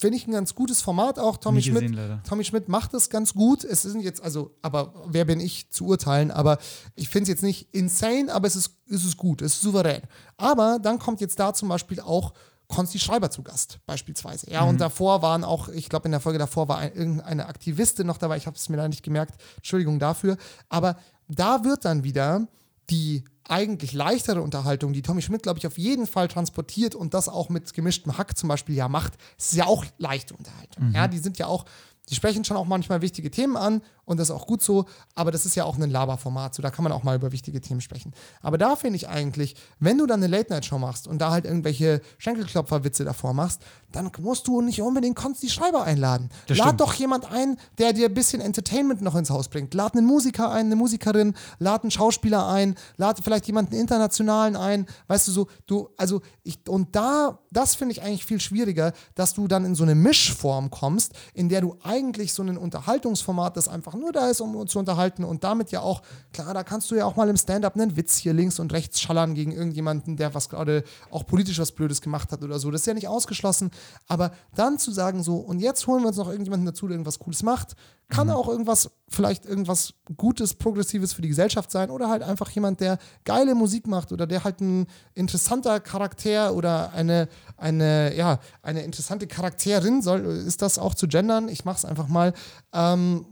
finde 0.00 0.16
ich 0.16 0.26
ein 0.26 0.32
ganz 0.32 0.54
gutes 0.54 0.80
Format 0.82 1.18
auch. 1.18 1.36
Tommy 1.36 1.58
Nie 1.58 1.62
Schmidt, 1.62 1.80
gesehen, 1.82 1.92
leider. 1.94 2.22
Tommy 2.28 2.44
Schmidt 2.44 2.68
macht 2.68 2.94
es 2.94 3.08
ganz 3.10 3.34
gut. 3.34 3.64
Es 3.64 3.82
sind 3.82 4.00
jetzt, 4.00 4.22
also, 4.22 4.56
aber 4.62 4.92
wer 5.06 5.24
bin 5.24 5.38
ich 5.40 5.70
zu 5.70 5.86
urteilen? 5.86 6.30
Aber 6.30 6.58
ich 6.96 7.08
finde 7.08 7.24
es 7.24 7.28
jetzt 7.28 7.42
nicht 7.42 7.68
insane, 7.72 8.32
aber 8.32 8.46
es 8.46 8.56
ist, 8.56 8.76
es 8.88 9.04
ist 9.04 9.16
gut, 9.16 9.42
es 9.42 9.54
ist 9.54 9.62
souverän. 9.62 10.02
Aber 10.36 10.78
dann 10.82 10.98
kommt 10.98 11.20
jetzt 11.20 11.38
da 11.38 11.54
zum 11.54 11.68
Beispiel 11.68 12.00
auch 12.00 12.32
Konsti 12.68 12.98
Schreiber 13.00 13.30
zu 13.30 13.42
Gast, 13.42 13.80
beispielsweise. 13.86 14.48
Ja, 14.50 14.62
Mhm. 14.62 14.68
und 14.70 14.80
davor 14.80 15.22
waren 15.22 15.42
auch, 15.44 15.68
ich 15.68 15.88
glaube, 15.88 16.04
in 16.06 16.12
der 16.12 16.20
Folge 16.20 16.38
davor 16.38 16.68
war 16.68 16.78
ein, 16.78 16.92
irgendeine 16.94 17.46
Aktivistin 17.46 18.06
noch 18.06 18.16
dabei, 18.18 18.36
ich 18.36 18.46
habe 18.46 18.56
es 18.56 18.68
mir 18.68 18.76
da 18.76 18.86
nicht 18.88 19.02
gemerkt, 19.02 19.40
Entschuldigung 19.56 19.98
dafür. 19.98 20.36
Aber 20.68 20.96
da 21.28 21.64
wird 21.64 21.84
dann 21.84 22.04
wieder 22.04 22.46
die 22.90 23.24
eigentlich 23.44 23.92
leichtere 23.92 24.42
Unterhaltung, 24.42 24.92
die 24.92 25.02
Tommy 25.02 25.22
Schmidt, 25.22 25.42
glaube 25.42 25.58
ich, 25.58 25.66
auf 25.66 25.76
jeden 25.76 26.06
Fall 26.06 26.28
transportiert 26.28 26.94
und 26.94 27.14
das 27.14 27.28
auch 27.28 27.48
mit 27.48 27.72
gemischtem 27.74 28.16
Hack 28.16 28.36
zum 28.36 28.48
Beispiel 28.48 28.76
ja 28.76 28.88
macht, 28.88 29.14
ist 29.36 29.54
ja 29.54 29.66
auch 29.66 29.84
leichte 29.98 30.34
Unterhaltung. 30.34 30.88
Mhm. 30.88 30.94
Ja, 30.94 31.08
die 31.08 31.18
sind 31.18 31.38
ja 31.38 31.46
auch, 31.46 31.64
die 32.08 32.14
sprechen 32.14 32.44
schon 32.44 32.56
auch 32.56 32.66
manchmal 32.66 33.02
wichtige 33.02 33.30
Themen 33.30 33.56
an 33.56 33.82
und 34.10 34.16
das 34.16 34.28
ist 34.28 34.34
auch 34.34 34.48
gut 34.48 34.60
so, 34.60 34.86
aber 35.14 35.30
das 35.30 35.46
ist 35.46 35.54
ja 35.54 35.62
auch 35.62 35.78
ein 35.78 35.88
Laberformat, 35.88 36.52
so 36.52 36.62
da 36.62 36.70
kann 36.70 36.82
man 36.82 36.90
auch 36.90 37.04
mal 37.04 37.14
über 37.14 37.30
wichtige 37.30 37.60
Themen 37.60 37.80
sprechen. 37.80 38.12
Aber 38.42 38.58
da 38.58 38.74
finde 38.74 38.96
ich 38.96 39.08
eigentlich, 39.08 39.54
wenn 39.78 39.98
du 39.98 40.06
dann 40.06 40.20
eine 40.20 40.26
Late-Night-Show 40.26 40.78
machst 40.78 41.06
und 41.06 41.20
da 41.20 41.30
halt 41.30 41.44
irgendwelche 41.44 42.00
Schenkelklopfer-Witze 42.18 43.04
davor 43.04 43.34
machst, 43.34 43.62
dann 43.92 44.10
musst 44.18 44.48
du 44.48 44.62
nicht 44.62 44.82
unbedingt 44.82 45.14
Konsti 45.14 45.48
Schreiber 45.48 45.84
einladen. 45.84 46.30
Das 46.48 46.58
Lad 46.58 46.66
stimmt. 46.66 46.80
doch 46.80 46.94
jemand 46.94 47.30
ein, 47.30 47.56
der 47.78 47.92
dir 47.92 48.08
ein 48.08 48.14
bisschen 48.14 48.40
Entertainment 48.40 49.00
noch 49.00 49.14
ins 49.14 49.30
Haus 49.30 49.48
bringt. 49.48 49.74
Lad 49.74 49.94
einen 49.94 50.06
Musiker 50.06 50.50
ein, 50.50 50.66
eine 50.66 50.76
Musikerin, 50.76 51.34
lad 51.60 51.82
einen 51.82 51.92
Schauspieler 51.92 52.48
ein, 52.48 52.74
lad 52.96 53.20
vielleicht 53.22 53.46
jemanden 53.46 53.76
internationalen 53.76 54.56
ein. 54.56 54.86
Weißt 55.06 55.28
du 55.28 55.32
so, 55.32 55.46
du, 55.66 55.88
also 55.96 56.20
ich, 56.42 56.68
und 56.68 56.96
da, 56.96 57.38
das 57.52 57.76
finde 57.76 57.92
ich 57.92 58.02
eigentlich 58.02 58.24
viel 58.24 58.40
schwieriger, 58.40 58.92
dass 59.14 59.34
du 59.34 59.46
dann 59.46 59.64
in 59.64 59.76
so 59.76 59.84
eine 59.84 59.94
Mischform 59.94 60.70
kommst, 60.70 61.12
in 61.32 61.48
der 61.48 61.60
du 61.60 61.76
eigentlich 61.84 62.32
so 62.32 62.42
ein 62.42 62.58
Unterhaltungsformat, 62.58 63.56
das 63.56 63.68
einfach 63.68 63.94
nur 64.00 64.12
da 64.12 64.28
ist, 64.28 64.40
um 64.40 64.56
uns 64.56 64.72
zu 64.72 64.78
unterhalten 64.78 65.24
und 65.24 65.44
damit 65.44 65.70
ja 65.70 65.80
auch, 65.80 66.02
klar, 66.32 66.52
da 66.54 66.64
kannst 66.64 66.90
du 66.90 66.96
ja 66.96 67.04
auch 67.04 67.16
mal 67.16 67.28
im 67.28 67.36
Stand-up 67.36 67.74
einen 67.74 67.96
Witz 67.96 68.16
hier 68.16 68.32
links 68.32 68.58
und 68.58 68.72
rechts 68.72 69.00
schallern 69.00 69.34
gegen 69.34 69.52
irgendjemanden, 69.52 70.16
der 70.16 70.34
was 70.34 70.48
gerade 70.48 70.84
auch 71.10 71.26
politisch 71.26 71.58
was 71.58 71.72
Blödes 71.72 72.00
gemacht 72.00 72.32
hat 72.32 72.42
oder 72.42 72.58
so. 72.58 72.70
Das 72.70 72.82
ist 72.82 72.86
ja 72.86 72.94
nicht 72.94 73.08
ausgeschlossen. 73.08 73.70
Aber 74.08 74.32
dann 74.54 74.78
zu 74.78 74.90
sagen 74.90 75.22
so, 75.22 75.36
und 75.36 75.60
jetzt 75.60 75.86
holen 75.86 76.02
wir 76.02 76.08
uns 76.08 76.16
noch 76.16 76.28
irgendjemanden 76.28 76.66
dazu, 76.66 76.86
der 76.86 76.94
irgendwas 76.94 77.18
Cooles 77.18 77.42
macht, 77.42 77.76
kann 78.10 78.28
auch 78.30 78.48
irgendwas, 78.48 78.90
vielleicht 79.08 79.46
irgendwas 79.46 79.94
Gutes, 80.16 80.54
Progressives 80.54 81.12
für 81.12 81.22
die 81.22 81.28
Gesellschaft 81.28 81.70
sein 81.70 81.90
oder 81.90 82.08
halt 82.08 82.22
einfach 82.22 82.50
jemand, 82.50 82.80
der 82.80 82.98
geile 83.24 83.54
Musik 83.54 83.86
macht 83.86 84.12
oder 84.12 84.26
der 84.26 84.44
halt 84.44 84.60
ein 84.60 84.86
interessanter 85.14 85.80
Charakter 85.80 86.54
oder 86.54 86.92
eine, 86.92 87.28
eine, 87.56 88.14
ja, 88.16 88.40
eine 88.62 88.82
interessante 88.82 89.26
Charakterin 89.26 90.02
soll, 90.02 90.26
ist 90.26 90.60
das 90.60 90.78
auch 90.78 90.94
zu 90.94 91.06
gendern? 91.06 91.48
Ich 91.48 91.64
mach's 91.64 91.84
einfach 91.84 92.08
mal. 92.08 92.34
Ähm, 92.72 93.26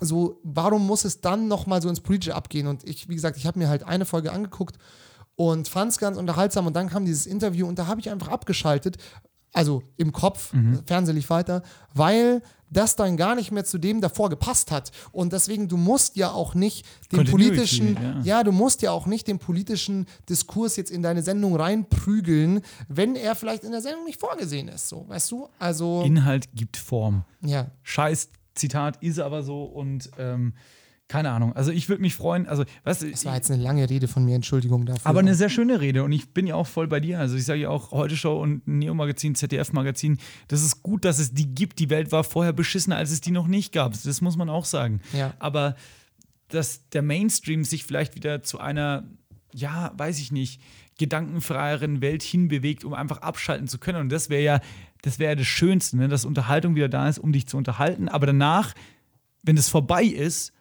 so, 0.00 0.40
warum 0.42 0.86
muss 0.86 1.04
es 1.04 1.20
dann 1.20 1.48
nochmal 1.48 1.82
so 1.82 1.88
ins 1.88 2.00
Politische 2.00 2.34
abgehen? 2.34 2.66
Und 2.66 2.88
ich, 2.88 3.08
wie 3.08 3.14
gesagt, 3.14 3.36
ich 3.36 3.46
habe 3.46 3.58
mir 3.58 3.68
halt 3.68 3.84
eine 3.84 4.04
Folge 4.04 4.32
angeguckt 4.32 4.76
und 5.36 5.68
fand 5.68 5.92
es 5.92 5.98
ganz 5.98 6.16
unterhaltsam 6.16 6.66
und 6.66 6.74
dann 6.74 6.88
kam 6.88 7.04
dieses 7.04 7.26
Interview 7.26 7.66
und 7.66 7.78
da 7.78 7.86
habe 7.86 8.00
ich 8.00 8.10
einfach 8.10 8.28
abgeschaltet, 8.28 8.98
also 9.52 9.82
im 9.96 10.12
Kopf, 10.12 10.52
Fernseh 10.86 11.12
lief 11.12 11.30
weiter, 11.30 11.62
weil 11.94 12.42
das 12.70 12.94
dann 12.94 13.16
gar 13.16 13.34
nicht 13.34 13.50
mehr 13.50 13.64
zu 13.64 13.78
dem 13.78 14.00
davor 14.00 14.30
gepasst 14.30 14.70
hat. 14.70 14.92
Und 15.10 15.32
deswegen, 15.32 15.66
du 15.66 15.76
musst 15.76 16.16
ja 16.16 16.30
auch 16.30 16.54
nicht 16.54 16.86
den 17.10 17.24
politischen, 17.24 17.94
ja. 17.94 18.20
ja, 18.22 18.44
du 18.44 18.52
musst 18.52 18.82
ja 18.82 18.92
auch 18.92 19.06
nicht 19.06 19.26
den 19.26 19.40
politischen 19.40 20.06
Diskurs 20.28 20.76
jetzt 20.76 20.90
in 20.90 21.02
deine 21.02 21.22
Sendung 21.22 21.56
reinprügeln, 21.56 22.60
wenn 22.88 23.16
er 23.16 23.34
vielleicht 23.34 23.64
in 23.64 23.72
der 23.72 23.82
Sendung 23.82 24.04
nicht 24.04 24.20
vorgesehen 24.20 24.68
ist. 24.68 24.88
So, 24.88 25.04
weißt 25.08 25.32
du? 25.32 25.48
Also, 25.58 26.02
Inhalt 26.02 26.48
gibt 26.54 26.76
Form. 26.76 27.24
ja. 27.40 27.66
Scheiß 27.82 28.28
Zitat 28.60 29.02
ist 29.02 29.18
aber 29.18 29.42
so 29.42 29.64
und 29.64 30.10
ähm, 30.18 30.54
keine 31.08 31.30
Ahnung. 31.32 31.54
Also 31.56 31.72
ich 31.72 31.88
würde 31.88 32.02
mich 32.02 32.14
freuen, 32.14 32.46
also 32.46 32.64
weißt 32.84 33.02
du, 33.02 33.10
Das 33.10 33.24
war 33.24 33.34
jetzt 33.34 33.50
eine 33.50 33.60
lange 33.60 33.90
Rede 33.90 34.06
von 34.06 34.24
mir, 34.24 34.36
Entschuldigung 34.36 34.86
dafür. 34.86 35.04
aber 35.08 35.18
eine 35.18 35.34
sehr 35.34 35.48
schöne 35.48 35.80
Rede 35.80 36.04
und 36.04 36.12
ich 36.12 36.32
bin 36.32 36.46
ja 36.46 36.54
auch 36.54 36.68
voll 36.68 36.86
bei 36.86 37.00
dir. 37.00 37.18
Also 37.18 37.34
ich 37.34 37.44
sage 37.44 37.62
ja 37.62 37.68
auch 37.68 37.90
Heute 37.90 38.16
Show 38.16 38.40
und 38.40 38.68
Neo-Magazin, 38.68 39.34
ZDF-Magazin, 39.34 40.18
das 40.46 40.62
ist 40.62 40.84
gut, 40.84 41.04
dass 41.04 41.18
es 41.18 41.34
die 41.34 41.52
gibt. 41.52 41.80
Die 41.80 41.90
Welt 41.90 42.12
war 42.12 42.22
vorher 42.22 42.52
beschissener, 42.52 42.96
als 42.96 43.10
es 43.10 43.20
die 43.20 43.32
noch 43.32 43.48
nicht 43.48 43.72
gab. 43.72 43.92
Das 43.92 44.20
muss 44.20 44.36
man 44.36 44.48
auch 44.48 44.64
sagen. 44.64 45.00
Ja. 45.12 45.34
Aber 45.40 45.74
dass 46.46 46.88
der 46.90 47.02
Mainstream 47.02 47.64
sich 47.64 47.84
vielleicht 47.84 48.14
wieder 48.14 48.42
zu 48.44 48.60
einer, 48.60 49.02
ja, 49.52 49.92
weiß 49.96 50.20
ich 50.20 50.30
nicht, 50.30 50.60
gedankenfreieren 51.00 52.02
Welt 52.02 52.22
hinbewegt, 52.22 52.84
um 52.84 52.94
einfach 52.94 53.18
abschalten 53.22 53.66
zu 53.66 53.78
können. 53.78 54.02
Und 54.02 54.08
das 54.10 54.28
wäre 54.28 54.42
ja, 54.42 54.60
das 55.02 55.18
wäre 55.18 55.32
ja 55.32 55.34
das 55.34 55.46
Schönste, 55.46 55.96
ne? 55.96 56.08
dass 56.08 56.24
Unterhaltung 56.24 56.76
wieder 56.76 56.90
da 56.90 57.08
ist, 57.08 57.18
um 57.18 57.32
dich 57.32 57.48
zu 57.48 57.56
unterhalten. 57.56 58.08
Aber 58.08 58.26
danach, 58.26 58.74
wenn 59.42 59.56
es 59.56 59.68
vorbei 59.68 60.04
ist, 60.04 60.52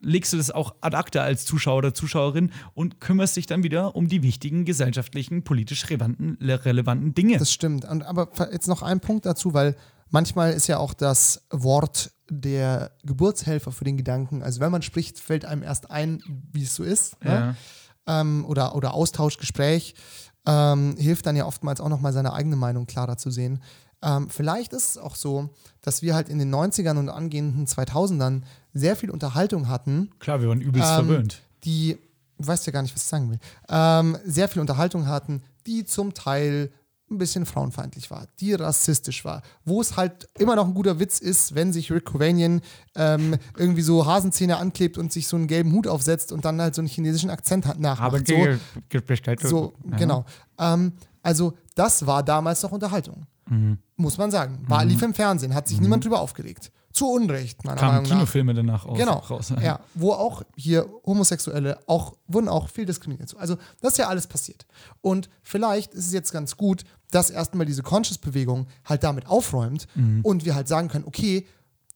legst 0.00 0.32
du 0.32 0.36
das 0.36 0.50
auch 0.50 0.74
ad 0.80 0.96
acta 0.96 1.22
als 1.22 1.46
Zuschauer 1.46 1.78
oder 1.78 1.94
Zuschauerin 1.94 2.50
und 2.74 3.00
kümmerst 3.00 3.36
dich 3.36 3.46
dann 3.46 3.62
wieder 3.62 3.94
um 3.94 4.08
die 4.08 4.24
wichtigen 4.24 4.64
gesellschaftlichen, 4.64 5.44
politisch 5.44 5.88
relevanten, 5.88 6.36
relevanten 6.40 7.14
Dinge. 7.14 7.38
Das 7.38 7.52
stimmt. 7.52 7.84
Und, 7.84 8.02
aber 8.02 8.28
jetzt 8.50 8.66
noch 8.66 8.82
ein 8.82 8.98
Punkt 8.98 9.24
dazu, 9.24 9.54
weil 9.54 9.76
manchmal 10.10 10.52
ist 10.52 10.66
ja 10.66 10.78
auch 10.78 10.94
das 10.94 11.46
Wort 11.50 12.10
der 12.28 12.90
Geburtshelfer 13.04 13.70
für 13.70 13.84
den 13.84 13.96
Gedanken. 13.96 14.42
Also 14.42 14.60
wenn 14.60 14.72
man 14.72 14.82
spricht, 14.82 15.20
fällt 15.20 15.44
einem 15.44 15.62
erst 15.62 15.92
ein, 15.92 16.24
wie 16.52 16.64
es 16.64 16.74
so 16.74 16.82
ist. 16.82 17.22
Ne? 17.22 17.30
Ja. 17.30 17.56
Ähm, 18.06 18.44
oder, 18.46 18.74
oder 18.74 18.94
Austausch, 18.94 19.38
Gespräch. 19.38 19.94
ähm, 20.46 20.96
hilft 20.98 21.26
dann 21.26 21.36
ja 21.36 21.46
oftmals 21.46 21.80
auch 21.80 21.88
nochmal 21.88 22.12
seine 22.12 22.32
eigene 22.32 22.56
Meinung 22.56 22.86
klarer 22.86 23.16
zu 23.16 23.30
sehen. 23.30 23.62
Ähm, 24.02 24.28
vielleicht 24.28 24.72
ist 24.72 24.90
es 24.90 24.98
auch 24.98 25.14
so, 25.14 25.50
dass 25.82 26.02
wir 26.02 26.14
halt 26.14 26.28
in 26.28 26.38
den 26.40 26.52
90ern 26.52 26.98
und 26.98 27.08
angehenden 27.08 27.66
2000ern 27.66 28.42
sehr 28.74 28.96
viel 28.96 29.10
Unterhaltung 29.10 29.68
hatten. 29.68 30.10
Klar, 30.18 30.40
wir 30.40 30.48
waren 30.48 30.60
übelst 30.60 30.88
ähm, 30.88 31.06
verwöhnt. 31.06 31.42
Die, 31.64 31.96
du 32.38 32.46
weißt 32.48 32.66
ja 32.66 32.72
gar 32.72 32.82
nicht, 32.82 32.94
was 32.94 33.02
ich 33.02 33.08
sagen 33.08 33.30
will, 33.30 33.38
ähm, 33.68 34.18
sehr 34.24 34.48
viel 34.48 34.60
Unterhaltung 34.60 35.06
hatten, 35.06 35.42
die 35.66 35.84
zum 35.84 36.12
Teil 36.14 36.72
ein 37.12 37.18
bisschen 37.18 37.46
frauenfeindlich 37.46 38.10
war, 38.10 38.26
die 38.40 38.54
rassistisch 38.54 39.24
war, 39.24 39.42
wo 39.64 39.80
es 39.80 39.96
halt 39.96 40.28
immer 40.38 40.56
noch 40.56 40.66
ein 40.66 40.74
guter 40.74 40.98
Witz 40.98 41.18
ist, 41.20 41.54
wenn 41.54 41.72
sich 41.72 41.92
Rick 41.92 42.06
Covanian 42.06 42.60
ähm, 42.96 43.36
irgendwie 43.56 43.82
so 43.82 44.06
Hasenzähne 44.06 44.56
anklebt 44.56 44.98
und 44.98 45.12
sich 45.12 45.28
so 45.28 45.36
einen 45.36 45.46
gelben 45.46 45.72
Hut 45.72 45.86
aufsetzt 45.86 46.32
und 46.32 46.44
dann 46.44 46.60
halt 46.60 46.74
so 46.74 46.80
einen 46.80 46.88
chinesischen 46.88 47.30
Akzent 47.30 47.66
hat 47.66 47.78
nachmacht. 47.78 48.06
Aber 48.08 48.18
so, 48.18 48.24
bestellt- 49.06 49.40
so 49.40 49.74
Ja. 49.90 49.96
genau. 49.96 50.24
Ähm, 50.58 50.92
also 51.22 51.54
das 51.74 52.06
war 52.06 52.22
damals 52.22 52.62
noch 52.62 52.72
Unterhaltung, 52.72 53.26
Mhm. 53.48 53.78
muss 53.96 54.18
man 54.18 54.30
sagen. 54.30 54.64
War, 54.68 54.82
Mhm. 54.84 54.90
lief 54.90 55.02
im 55.02 55.14
Fernsehen, 55.14 55.54
hat 55.54 55.68
sich 55.68 55.76
Mhm. 55.78 55.84
niemand 55.84 56.04
drüber 56.04 56.20
aufgeregt. 56.20 56.72
Zu 56.92 57.10
Unrecht, 57.10 57.64
meiner 57.64 57.76
Kamen 57.78 57.92
Meinung 57.94 58.08
nach. 58.10 58.16
Kinofilme 58.16 58.54
danach 58.54 58.84
aus, 58.86 58.98
Genau. 58.98 59.18
raus. 59.18 59.52
Ja, 59.62 59.80
wo 59.94 60.12
auch 60.12 60.42
hier 60.56 60.86
Homosexuelle 61.06 61.78
auch, 61.86 62.14
wurden 62.26 62.48
auch 62.48 62.68
viel 62.68 62.84
diskriminiert. 62.86 63.34
Also, 63.38 63.56
das 63.80 63.92
ist 63.92 63.98
ja 63.98 64.08
alles 64.08 64.26
passiert. 64.26 64.66
Und 65.00 65.28
vielleicht 65.42 65.94
ist 65.94 66.06
es 66.06 66.12
jetzt 66.12 66.32
ganz 66.32 66.56
gut, 66.56 66.84
dass 67.10 67.30
erstmal 67.30 67.66
diese 67.66 67.82
Conscious-Bewegung 67.82 68.66
halt 68.84 69.04
damit 69.04 69.26
aufräumt 69.26 69.86
Mhm. 69.94 70.20
und 70.22 70.44
wir 70.44 70.54
halt 70.54 70.68
sagen 70.68 70.88
können, 70.88 71.04
okay, 71.06 71.46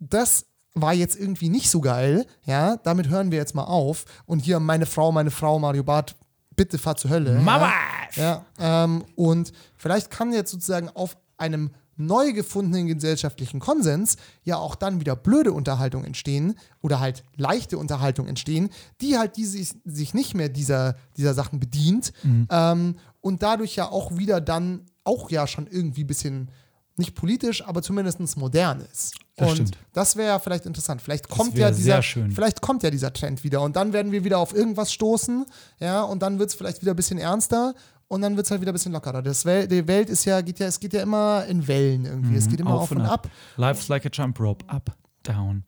das 0.00 0.46
war 0.74 0.92
jetzt 0.92 1.18
irgendwie 1.18 1.48
nicht 1.48 1.70
so 1.70 1.80
geil, 1.80 2.26
ja, 2.44 2.76
damit 2.76 3.08
hören 3.08 3.30
wir 3.30 3.38
jetzt 3.38 3.54
mal 3.54 3.64
auf. 3.64 4.04
Und 4.26 4.40
hier 4.40 4.60
meine 4.60 4.84
Frau, 4.86 5.10
meine 5.12 5.30
Frau, 5.30 5.58
Mario 5.58 5.82
Barth, 5.84 6.14
bitte 6.54 6.76
fahr 6.78 6.96
zur 6.96 7.10
Hölle. 7.10 7.40
Mama! 7.40 7.70
Ja, 8.14 8.44
ja 8.58 8.84
ähm, 8.84 9.04
und 9.14 9.52
vielleicht 9.76 10.10
kann 10.10 10.32
jetzt 10.32 10.50
sozusagen 10.50 10.88
auf 10.90 11.16
einem 11.38 11.70
neu 11.96 12.32
gefundenen 12.32 12.86
gesellschaftlichen 12.86 13.60
Konsens 13.60 14.16
ja 14.42 14.56
auch 14.56 14.74
dann 14.74 15.00
wieder 15.00 15.16
blöde 15.16 15.52
Unterhaltung 15.52 16.04
entstehen 16.04 16.58
oder 16.82 17.00
halt 17.00 17.24
leichte 17.36 17.78
Unterhaltung 17.78 18.26
entstehen, 18.26 18.70
die 19.00 19.18
halt 19.18 19.36
die 19.36 19.46
sich, 19.46 19.74
sich 19.84 20.14
nicht 20.14 20.34
mehr 20.34 20.48
dieser, 20.48 20.96
dieser 21.16 21.34
Sachen 21.34 21.60
bedient 21.60 22.12
Mhm. 22.22 22.48
ähm, 22.50 22.96
und 23.20 23.42
dadurch 23.42 23.76
ja 23.76 23.90
auch 23.90 24.16
wieder 24.16 24.40
dann 24.40 24.82
auch 25.04 25.30
ja 25.30 25.46
schon 25.46 25.66
irgendwie 25.66 26.04
ein 26.04 26.06
bisschen 26.06 26.50
nicht 26.96 27.14
politisch, 27.14 27.66
aber 27.66 27.82
zumindest 27.82 28.36
modern 28.36 28.80
ist. 28.80 29.14
Das 29.36 29.50
und 29.50 29.54
stimmt. 29.56 29.78
das 29.92 30.16
wäre 30.16 30.28
ja 30.28 30.38
vielleicht 30.38 30.64
interessant. 30.64 31.02
Vielleicht 31.02 31.28
kommt 31.28 31.58
ja 31.58 31.70
dieser, 31.70 32.02
vielleicht 32.02 32.62
kommt 32.62 32.82
ja 32.82 32.90
dieser 32.90 33.12
Trend 33.12 33.44
wieder 33.44 33.60
und 33.60 33.76
dann 33.76 33.92
werden 33.92 34.12
wir 34.12 34.24
wieder 34.24 34.38
auf 34.38 34.54
irgendwas 34.54 34.92
stoßen, 34.92 35.44
ja, 35.78 36.02
und 36.02 36.22
dann 36.22 36.38
wird 36.38 36.50
es 36.50 36.54
vielleicht 36.54 36.80
wieder 36.80 36.94
ein 36.94 36.96
bisschen 36.96 37.18
ernster 37.18 37.74
und 38.08 38.20
dann 38.22 38.36
wird 38.36 38.46
es 38.46 38.50
halt 38.50 38.60
wieder 38.60 38.72
ein 38.72 38.74
bisschen 38.74 38.92
lockerer. 38.92 39.22
Das 39.22 39.44
Wel 39.44 39.66
die 39.68 39.86
Welt 39.86 40.08
ist 40.10 40.24
ja, 40.24 40.40
geht 40.40 40.58
ja, 40.58 40.66
es 40.66 40.78
geht 40.80 40.92
ja 40.92 41.02
immer 41.02 41.44
in 41.46 41.66
Wellen 41.66 42.04
irgendwie. 42.04 42.36
Es 42.36 42.46
Mhm. 42.46 42.50
geht 42.50 42.60
immer 42.60 42.74
auf, 42.74 42.90
und 42.90 43.00
ab. 43.02 43.28
Life's 43.56 43.88
like 43.88 44.06
a 44.06 44.10
jump 44.12 44.38
rope. 44.40 44.64
Up, 44.68 44.96
down. 45.22 45.64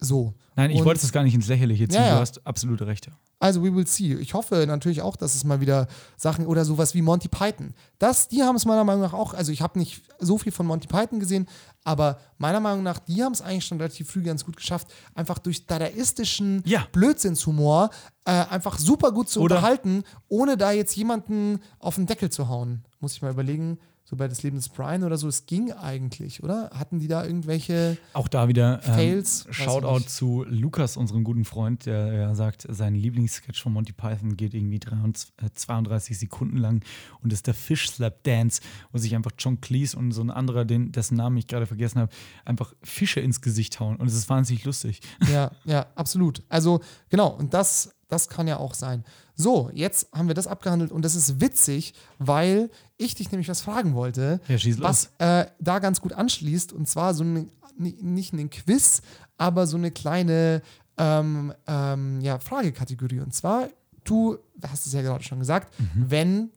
So. 0.00 0.34
Nein, 0.56 0.70
ich 0.70 0.78
Und- 0.80 0.84
wollte 0.86 1.04
es 1.04 1.12
gar 1.12 1.22
nicht 1.24 1.34
ins 1.34 1.48
Lächerliche 1.48 1.88
ziehen. 1.88 2.00
Ja, 2.00 2.06
ja. 2.08 2.14
Du 2.14 2.20
hast 2.20 2.46
absolute 2.46 2.86
Rechte. 2.86 3.12
Also 3.44 3.62
we 3.62 3.74
will 3.74 3.86
see. 3.86 4.14
Ich 4.14 4.32
hoffe 4.32 4.64
natürlich 4.66 5.02
auch, 5.02 5.16
dass 5.16 5.34
es 5.34 5.44
mal 5.44 5.60
wieder 5.60 5.86
Sachen 6.16 6.46
oder 6.46 6.64
sowas 6.64 6.94
wie 6.94 7.02
Monty 7.02 7.28
Python. 7.28 7.74
Das, 7.98 8.26
die 8.26 8.42
haben 8.42 8.56
es 8.56 8.64
meiner 8.64 8.84
Meinung 8.84 9.02
nach 9.02 9.12
auch, 9.12 9.34
also 9.34 9.52
ich 9.52 9.60
habe 9.60 9.78
nicht 9.78 10.00
so 10.18 10.38
viel 10.38 10.50
von 10.50 10.64
Monty 10.64 10.88
Python 10.88 11.20
gesehen, 11.20 11.46
aber 11.84 12.18
meiner 12.38 12.60
Meinung 12.60 12.82
nach, 12.82 12.98
die 13.00 13.22
haben 13.22 13.32
es 13.34 13.42
eigentlich 13.42 13.66
schon 13.66 13.76
relativ 13.76 14.10
früh 14.10 14.22
ganz 14.22 14.46
gut 14.46 14.56
geschafft, 14.56 14.88
einfach 15.14 15.38
durch 15.38 15.66
dadaistischen 15.66 16.64
Blödsinnshumor 16.92 17.90
äh, 18.24 18.30
einfach 18.30 18.78
super 18.78 19.12
gut 19.12 19.28
zu 19.28 19.42
Oder- 19.42 19.56
unterhalten, 19.56 20.04
ohne 20.28 20.56
da 20.56 20.72
jetzt 20.72 20.96
jemanden 20.96 21.60
auf 21.80 21.96
den 21.96 22.06
Deckel 22.06 22.30
zu 22.30 22.48
hauen. 22.48 22.82
Muss 23.00 23.12
ich 23.12 23.20
mal 23.20 23.30
überlegen, 23.32 23.78
so 24.06 24.16
bei 24.16 24.28
des 24.28 24.42
Lebens 24.42 24.68
Brian 24.68 25.02
oder 25.02 25.16
so, 25.16 25.28
es 25.28 25.46
ging 25.46 25.72
eigentlich, 25.72 26.42
oder? 26.42 26.70
Hatten 26.74 26.98
die 26.98 27.08
da 27.08 27.24
irgendwelche 27.24 27.96
Auch 28.12 28.28
da 28.28 28.48
wieder 28.48 28.80
ähm, 28.84 28.94
Fails? 28.94 29.46
Ich 29.50 29.56
Shoutout 29.56 30.08
zu 30.08 30.44
Lukas, 30.46 30.98
unserem 30.98 31.24
guten 31.24 31.46
Freund, 31.46 31.86
der 31.86 32.12
ja 32.12 32.34
sagt, 32.34 32.66
sein 32.68 32.94
Lieblingssketch 32.94 33.62
von 33.62 33.72
Monty 33.72 33.92
Python 33.92 34.36
geht 34.36 34.52
irgendwie 34.52 34.78
23, 34.78 35.32
äh, 35.42 35.50
32 35.54 36.18
Sekunden 36.18 36.58
lang 36.58 36.84
und 37.22 37.32
ist 37.32 37.46
der 37.46 37.54
Fish 37.54 37.90
Slap 37.90 38.22
Dance, 38.24 38.60
wo 38.92 38.98
sich 38.98 39.14
einfach 39.14 39.32
John 39.38 39.62
Cleese 39.62 39.96
und 39.96 40.12
so 40.12 40.20
ein 40.20 40.30
anderer, 40.30 40.66
den, 40.66 40.92
dessen 40.92 41.16
Namen 41.16 41.38
ich 41.38 41.46
gerade 41.46 41.66
vergessen 41.66 42.00
habe, 42.00 42.12
einfach 42.44 42.74
Fische 42.82 43.20
ins 43.20 43.40
Gesicht 43.40 43.80
hauen 43.80 43.96
und 43.96 44.06
es 44.06 44.14
ist 44.14 44.28
wahnsinnig 44.28 44.64
lustig. 44.64 45.00
Ja, 45.32 45.50
ja, 45.64 45.86
absolut. 45.94 46.42
Also 46.50 46.80
genau, 47.08 47.28
und 47.28 47.54
das, 47.54 47.94
das 48.08 48.28
kann 48.28 48.46
ja 48.46 48.58
auch 48.58 48.74
sein. 48.74 49.04
So, 49.36 49.70
jetzt 49.74 50.08
haben 50.12 50.28
wir 50.28 50.34
das 50.34 50.46
abgehandelt 50.46 50.92
und 50.92 51.04
das 51.04 51.14
ist 51.16 51.40
witzig, 51.40 51.94
weil 52.18 52.70
ich 52.96 53.14
dich 53.16 53.30
nämlich 53.32 53.48
was 53.48 53.62
fragen 53.62 53.94
wollte, 53.94 54.40
Ja, 54.48 54.56
was 54.78 55.10
äh, 55.18 55.46
da 55.58 55.78
ganz 55.80 56.00
gut 56.00 56.12
anschließt 56.12 56.72
und 56.72 56.88
zwar 56.88 57.14
so 57.14 57.24
ein, 57.24 57.50
nicht 57.76 58.32
ein 58.32 58.50
Quiz, 58.50 59.02
aber 59.36 59.66
so 59.66 59.76
eine 59.76 59.90
kleine 59.90 60.62
ähm, 60.96 61.52
ähm, 61.66 62.20
ja, 62.20 62.38
Fragekategorie. 62.38 63.18
Und 63.18 63.34
zwar, 63.34 63.68
du 64.04 64.38
hast 64.68 64.86
es 64.86 64.92
ja 64.92 65.02
gerade 65.02 65.24
schon 65.24 65.40
gesagt, 65.40 65.74
Mhm. 65.80 66.04
wenn, 66.08 66.50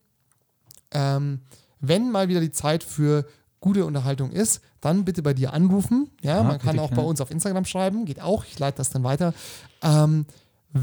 ähm, 0.92 1.42
wenn 1.80 2.12
mal 2.12 2.28
wieder 2.30 2.42
die 2.42 2.52
Zeit 2.52 2.84
für 2.84 3.26
gute 3.60 3.86
Unterhaltung 3.86 4.32
ist, 4.32 4.62
dann 4.82 5.04
bitte 5.06 5.24
bei 5.24 5.34
dir 5.34 5.54
anrufen. 5.54 6.12
Ja, 6.22 6.38
Ja, 6.38 6.44
man 6.44 6.60
kann 6.60 6.78
auch 6.78 6.92
bei 6.92 7.02
uns 7.02 7.20
auf 7.22 7.32
Instagram 7.32 7.66
schreiben, 7.66 8.06
geht 8.06 8.22
auch. 8.22 8.46
Ich 8.46 8.60
leite 8.60 8.78
das 8.78 8.92
dann 8.92 9.04
weiter. 9.04 9.34
Ähm, 9.82 10.26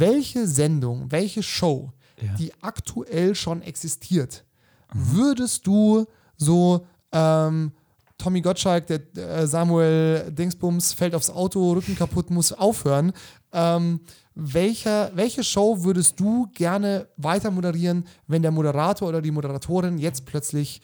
welche 0.01 0.47
Sendung, 0.47 1.11
welche 1.11 1.42
Show, 1.42 1.92
Ja. 2.20 2.34
die 2.34 2.53
aktuell 2.62 3.34
schon 3.34 3.62
existiert, 3.62 4.45
würdest 4.92 5.66
du 5.66 6.07
so 6.36 6.86
ähm, 7.12 7.72
Tommy 8.18 8.40
Gottschalk, 8.40 8.86
der 8.86 9.01
äh, 9.16 9.47
Samuel 9.47 10.30
Dingsbums 10.30 10.92
fällt 10.92 11.14
aufs 11.14 11.30
Auto, 11.30 11.72
Rücken 11.72 11.97
kaputt, 11.97 12.30
muss 12.30 12.53
aufhören. 12.53 13.12
Ähm, 13.53 14.01
welcher, 14.36 15.11
welche 15.14 15.45
Show 15.45 15.82
würdest 15.84 16.18
du 16.18 16.49
gerne 16.55 17.09
weiter 17.16 17.51
moderieren, 17.51 18.07
wenn 18.26 18.42
der 18.42 18.51
Moderator 18.51 19.09
oder 19.09 19.20
die 19.22 19.30
Moderatorin 19.30 19.99
jetzt 19.99 20.24
plötzlich 20.26 20.80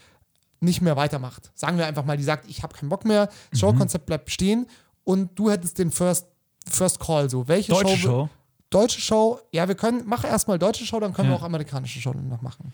nicht 0.60 0.80
mehr 0.82 0.96
weitermacht? 0.96 1.50
Sagen 1.54 1.78
wir 1.78 1.86
einfach 1.86 2.04
mal, 2.04 2.16
die 2.16 2.22
sagt, 2.24 2.48
ich 2.48 2.62
habe 2.62 2.74
keinen 2.76 2.88
Bock 2.88 3.04
mehr, 3.04 3.28
das 3.50 3.60
Showkonzept 3.60 4.06
bleibt 4.06 4.26
bestehen 4.26 4.66
und 5.04 5.30
du 5.38 5.50
hättest 5.50 5.78
den 5.78 5.90
First, 5.90 6.26
First 6.68 7.00
Call 7.00 7.30
so. 7.30 7.48
Welche 7.48 7.72
Deutsche 7.72 7.96
Show? 7.96 8.08
Show? 8.08 8.28
Deutsche 8.70 9.00
Show, 9.00 9.40
ja, 9.52 9.66
wir 9.68 9.74
können, 9.74 10.02
mach 10.06 10.24
erstmal 10.24 10.58
deutsche 10.58 10.84
Show, 10.86 11.00
dann 11.00 11.12
können 11.12 11.28
Ja. 11.28 11.34
wir 11.34 11.40
auch 11.40 11.44
amerikanische 11.44 12.00
Show 12.00 12.12
noch 12.12 12.40
machen. 12.42 12.72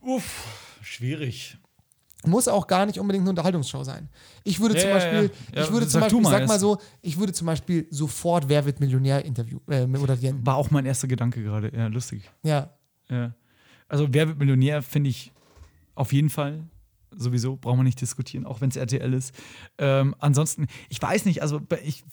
Uff, 0.00 0.44
schwierig. 0.80 1.58
Muss 2.24 2.46
auch 2.46 2.68
gar 2.68 2.86
nicht 2.86 3.00
unbedingt 3.00 3.22
eine 3.22 3.30
Unterhaltungsshow 3.30 3.82
sein. 3.82 4.08
Ich 4.44 4.60
würde 4.60 4.76
Ja, 4.76 4.82
zum 4.82 4.90
Beispiel, 4.90 5.30
ja. 5.54 5.62
Ich 5.64 5.72
würde 5.72 5.88
zum 5.88 6.00
Beispiel, 6.02 6.20
mal 6.20 6.30
sag 6.30 6.46
mal 6.46 6.60
so, 6.60 6.78
ich 7.00 7.18
würde 7.18 7.32
zum 7.32 7.46
Beispiel 7.48 7.88
sofort 7.90 8.48
Wer 8.48 8.64
wird 8.64 8.78
Millionär 8.78 9.24
Interview 9.24 9.58
äh, 9.68 9.86
moderieren. 9.88 10.46
War 10.46 10.54
auch 10.54 10.70
mein 10.70 10.86
erster 10.86 11.08
Gedanke 11.08 11.42
gerade. 11.42 11.72
Ja, 11.76 11.88
lustig. 11.88 12.30
Ja. 12.44 12.70
Ja. 13.08 13.34
Also, 13.88 14.06
wer 14.10 14.28
wird 14.28 14.38
Millionär, 14.38 14.82
finde 14.82 15.10
ich 15.10 15.32
auf 15.96 16.12
jeden 16.12 16.30
Fall. 16.30 16.62
Sowieso, 17.14 17.56
brauchen 17.56 17.80
wir 17.80 17.84
nicht 17.84 18.00
diskutieren, 18.00 18.46
auch 18.46 18.60
wenn 18.60 18.70
es 18.70 18.76
RTL 18.76 19.12
ist. 19.12 19.34
Ähm, 19.78 20.14
ansonsten, 20.18 20.68
ich 20.88 21.02
weiß 21.02 21.24
nicht, 21.26 21.42
also 21.42 21.60
ich 21.84 22.04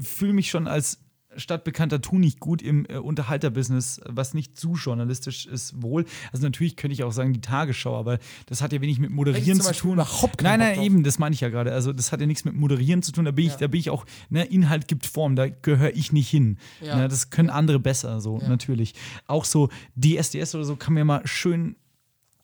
fühle 0.00 0.34
mich 0.34 0.50
schon 0.50 0.68
als 0.68 1.00
stadtbekannter 1.38 2.00
Tu 2.00 2.18
nicht 2.18 2.40
gut 2.40 2.62
im 2.62 2.86
äh, 2.88 2.96
Unterhalterbusiness, 2.98 4.00
was 4.06 4.34
nicht 4.34 4.56
zu 4.58 4.74
journalistisch 4.74 5.46
ist, 5.46 5.82
wohl. 5.82 6.04
Also 6.32 6.44
natürlich 6.44 6.76
könnte 6.76 6.92
ich 6.94 7.02
auch 7.04 7.12
sagen, 7.12 7.32
die 7.32 7.40
Tagesschau, 7.40 7.96
aber 7.96 8.18
das 8.46 8.62
hat 8.62 8.72
ja 8.72 8.80
wenig 8.80 8.98
mit 8.98 9.10
Moderieren 9.10 9.60
zu 9.60 9.72
tun. 9.72 9.92
überhaupt 9.94 10.42
nein, 10.42 10.60
nein, 10.60 10.82
eben, 10.82 11.02
das 11.02 11.18
meine 11.18 11.34
ich 11.34 11.40
ja 11.40 11.48
gerade. 11.48 11.72
Also 11.72 11.92
das 11.92 12.12
hat 12.12 12.20
ja 12.20 12.26
nichts 12.26 12.44
mit 12.44 12.54
Moderieren 12.54 13.02
zu 13.02 13.12
tun. 13.12 13.24
Da 13.24 13.30
bin 13.30 13.46
ich, 13.46 13.52
Ja. 13.52 13.58
da 13.58 13.66
bin 13.68 13.80
ich 13.80 13.90
auch, 13.90 14.04
ne, 14.30 14.44
Inhalt 14.44 14.88
gibt 14.88 15.06
Form, 15.06 15.36
da 15.36 15.48
gehöre 15.48 15.94
ich 15.94 16.12
nicht 16.12 16.28
hin. 16.28 16.58
Ja. 16.80 16.96
Ne, 16.96 17.08
das 17.08 17.30
können 17.30 17.50
andere 17.50 17.78
besser, 17.80 18.20
so 18.20 18.38
Ja. 18.40 18.48
natürlich. 18.48 18.94
Auch 19.26 19.44
so 19.44 19.68
DSDS 19.96 20.54
oder 20.54 20.64
so 20.64 20.76
kann 20.76 20.94
mir 20.94 21.04
mal 21.04 21.22
schön 21.26 21.76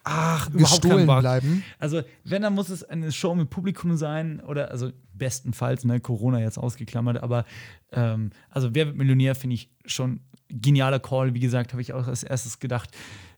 Ach, 0.04 0.48
überhaupt 0.50 0.82
Gestohlen 0.82 1.06
bleiben. 1.06 1.62
Also, 1.78 2.02
wenn, 2.24 2.42
dann 2.42 2.54
muss 2.54 2.68
es 2.70 2.82
eine 2.82 3.12
Show 3.12 3.34
mit 3.34 3.50
Publikum 3.50 3.96
sein 3.96 4.40
oder, 4.40 4.70
also 4.70 4.90
bestenfalls, 5.14 5.84
ne, 5.84 6.00
Corona 6.00 6.40
jetzt 6.40 6.58
ausgeklammert, 6.58 7.22
aber 7.22 7.44
ähm, 7.92 8.30
also 8.50 8.74
Wer 8.74 8.86
wird 8.86 8.96
Millionär 8.96 9.34
finde 9.34 9.54
ich 9.54 9.70
schon 9.86 10.20
genialer 10.48 10.98
Call, 10.98 11.34
wie 11.34 11.40
gesagt, 11.40 11.72
habe 11.72 11.82
ich 11.82 11.92
auch 11.92 12.06
als 12.06 12.22
erstes 12.22 12.58
gedacht. 12.58 12.90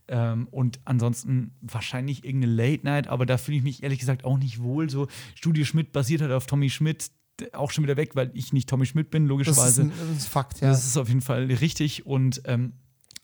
Ähm, 0.06 0.48
und 0.50 0.80
ansonsten 0.84 1.54
wahrscheinlich 1.62 2.24
irgendeine 2.24 2.52
Late 2.54 2.84
Night, 2.84 3.08
aber 3.08 3.24
da 3.24 3.38
fühle 3.38 3.58
ich 3.58 3.62
mich 3.62 3.82
ehrlich 3.82 3.98
gesagt 3.98 4.24
auch 4.24 4.38
nicht 4.38 4.62
wohl. 4.62 4.90
So, 4.90 5.06
Studio 5.34 5.64
Schmidt 5.64 5.92
basiert 5.92 6.20
halt 6.20 6.32
auf 6.32 6.46
Tommy 6.46 6.68
Schmidt, 6.68 7.10
auch 7.52 7.70
schon 7.70 7.84
wieder 7.84 7.96
weg, 7.96 8.14
weil 8.14 8.30
ich 8.34 8.52
nicht 8.52 8.68
Tommy 8.68 8.86
Schmidt 8.86 9.10
bin, 9.10 9.24
Das 9.24 9.26
ist 9.26 9.30
logischerweise. 9.30 9.82
ein, 9.82 9.90
das 9.90 10.08
ist 10.18 10.26
ein 10.26 10.30
Fakt, 10.30 10.60
ja. 10.60 10.68
Das 10.68 10.84
ist 10.84 10.96
auf 10.96 11.08
jeden 11.08 11.22
Fall 11.22 11.44
richtig. 11.46 12.04
Und 12.06 12.42
ähm, 12.44 12.74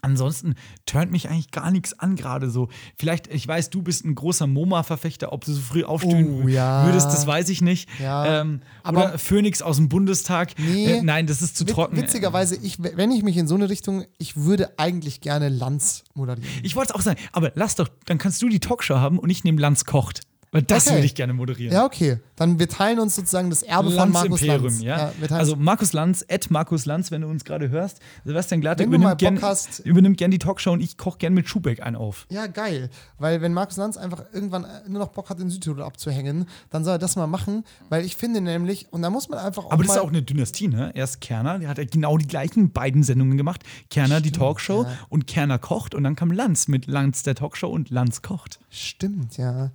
Ansonsten 0.02 0.54
turnt 0.86 1.10
mich 1.12 1.28
eigentlich 1.28 1.50
gar 1.50 1.70
nichts 1.70 1.98
an 1.98 2.16
gerade 2.16 2.50
so. 2.50 2.68
Vielleicht, 2.96 3.26
ich 3.28 3.46
weiß, 3.46 3.70
du 3.70 3.82
bist 3.82 4.04
ein 4.04 4.14
großer 4.14 4.46
MoMA-Verfechter, 4.46 5.32
ob 5.32 5.44
du 5.44 5.52
so 5.52 5.60
früh 5.60 5.84
aufstehen 5.84 6.42
Oh, 6.44 6.48
ja. 6.48 6.86
würdest, 6.86 7.06
das 7.08 7.26
weiß 7.26 7.48
ich 7.50 7.60
nicht. 7.62 7.88
Ja. 8.00 8.40
Ähm, 8.40 8.60
Aber- 8.82 9.06
oder 9.08 9.18
Phoenix 9.18 9.62
aus 9.62 9.76
dem 9.76 9.88
Bundestag. 9.88 10.52
Nee. 10.58 10.86
Äh, 10.98 11.02
nein, 11.02 11.26
das 11.26 11.42
ist 11.42 11.56
zu 11.56 11.64
trocken. 11.64 11.96
Witzigerweise, 11.96 12.56
ich, 12.56 12.82
wenn 12.82 13.10
ich 13.10 13.22
mich 13.22 13.36
in 13.36 13.46
so 13.46 13.54
eine 13.54 13.68
Richtung, 13.68 14.04
ich 14.18 14.36
würde 14.36 14.78
eigentlich 14.78 15.20
gerne 15.20 15.48
Lanz 15.48 16.04
moderieren. 16.14 16.48
Ich 16.62 16.76
wollte 16.76 16.90
es 16.92 16.94
auch 16.94 17.02
sagen, 17.02 17.18
aber 17.32 17.52
lass 17.54 17.74
doch, 17.76 17.88
dann 18.06 18.18
kannst 18.18 18.40
du 18.42 18.48
die 18.48 18.60
Talkshow 18.60 18.96
haben 18.96 19.18
und 19.18 19.30
ich 19.30 19.44
nehme 19.44 19.60
Lanz 19.60 19.84
kocht. 19.84 20.20
Weil 20.52 20.62
das 20.62 20.86
Okay. 20.88 20.96
würde 20.96 21.06
ich 21.06 21.14
gerne 21.14 21.32
moderieren. 21.32 21.72
Ja, 21.72 21.84
okay. 21.84 22.18
Dann 22.34 22.58
wir 22.58 22.68
teilen 22.68 22.98
uns 22.98 23.14
sozusagen 23.14 23.50
das 23.50 23.62
Erbe 23.62 23.90
von 23.90 23.96
Lanz 23.96 24.14
Markus 24.14 24.42
Imperium, 24.42 24.64
Lanz. 24.64 24.82
ja. 24.82 25.12
teilen 25.12 25.32
also 25.32 25.54
Markus 25.54 25.92
Lanz, 25.92 26.24
Ed 26.26 26.50
Markus 26.50 26.86
Lanz, 26.86 27.12
wenn 27.12 27.20
du 27.20 27.28
uns 27.28 27.44
gerade 27.44 27.68
hörst. 27.68 28.00
Sebastian 28.24 28.60
Glatte 28.60 28.82
Wenn 28.82 28.90
du 28.90 28.98
mal 28.98 29.12
übernimmt 29.12 29.18
gern, 29.20 29.34
Bock 29.36 29.44
hast- 29.44 29.78
übernimmt 29.80 30.16
gern 30.18 30.32
die 30.32 30.38
Talkshow 30.40 30.72
und 30.72 30.80
ich 30.80 30.96
koche 30.96 31.18
gern 31.18 31.34
mit 31.34 31.48
Schubeck 31.48 31.82
einen 31.84 31.94
auf. 31.94 32.26
Ja, 32.30 32.48
geil. 32.48 32.90
Weil 33.18 33.42
wenn 33.42 33.52
Markus 33.52 33.76
Lanz 33.76 33.96
einfach 33.96 34.24
irgendwann 34.32 34.66
nur 34.88 34.98
noch 34.98 35.12
Bock 35.12 35.30
hat, 35.30 35.38
in 35.38 35.50
Südtirol 35.50 35.82
abzuhängen, 35.84 36.46
dann 36.70 36.82
soll 36.82 36.94
er 36.94 36.98
das 36.98 37.14
mal 37.14 37.28
machen. 37.28 37.62
Weil 37.88 38.04
ich 38.04 38.16
finde 38.16 38.40
nämlich, 38.40 38.92
und 38.92 39.02
da 39.02 39.10
muss 39.10 39.28
man 39.28 39.38
einfach 39.38 39.66
auch 39.66 39.70
Aber 39.70 39.84
das 39.84 39.92
ist 39.94 40.02
auch 40.02 40.08
eine 40.08 40.22
Dynastie, 40.22 40.66
ne? 40.66 40.90
Erst 40.96 41.20
Kerner, 41.20 41.60
der 41.60 41.68
hat 41.68 41.78
ja 41.78 41.84
genau 41.84 42.18
die 42.18 42.26
gleichen 42.26 42.72
beiden 42.72 43.04
Sendungen 43.04 43.36
gemacht. 43.36 43.62
Kerner 43.88 44.20
die 44.20 44.32
Talkshow 44.32 44.82
ja. 44.82 44.98
und 45.10 45.28
Kerner 45.28 45.60
kocht 45.60 45.94
und 45.94 46.02
dann 46.02 46.16
kam 46.16 46.32
Lanz 46.32 46.66
mit 46.66 46.86
Lanz 46.88 47.22
der 47.22 47.36
Talkshow 47.36 47.68
und 47.68 47.90
Lanz 47.90 48.22
kocht. 48.22 48.58
Stimmt, 48.68 49.36
ja. 49.36 49.70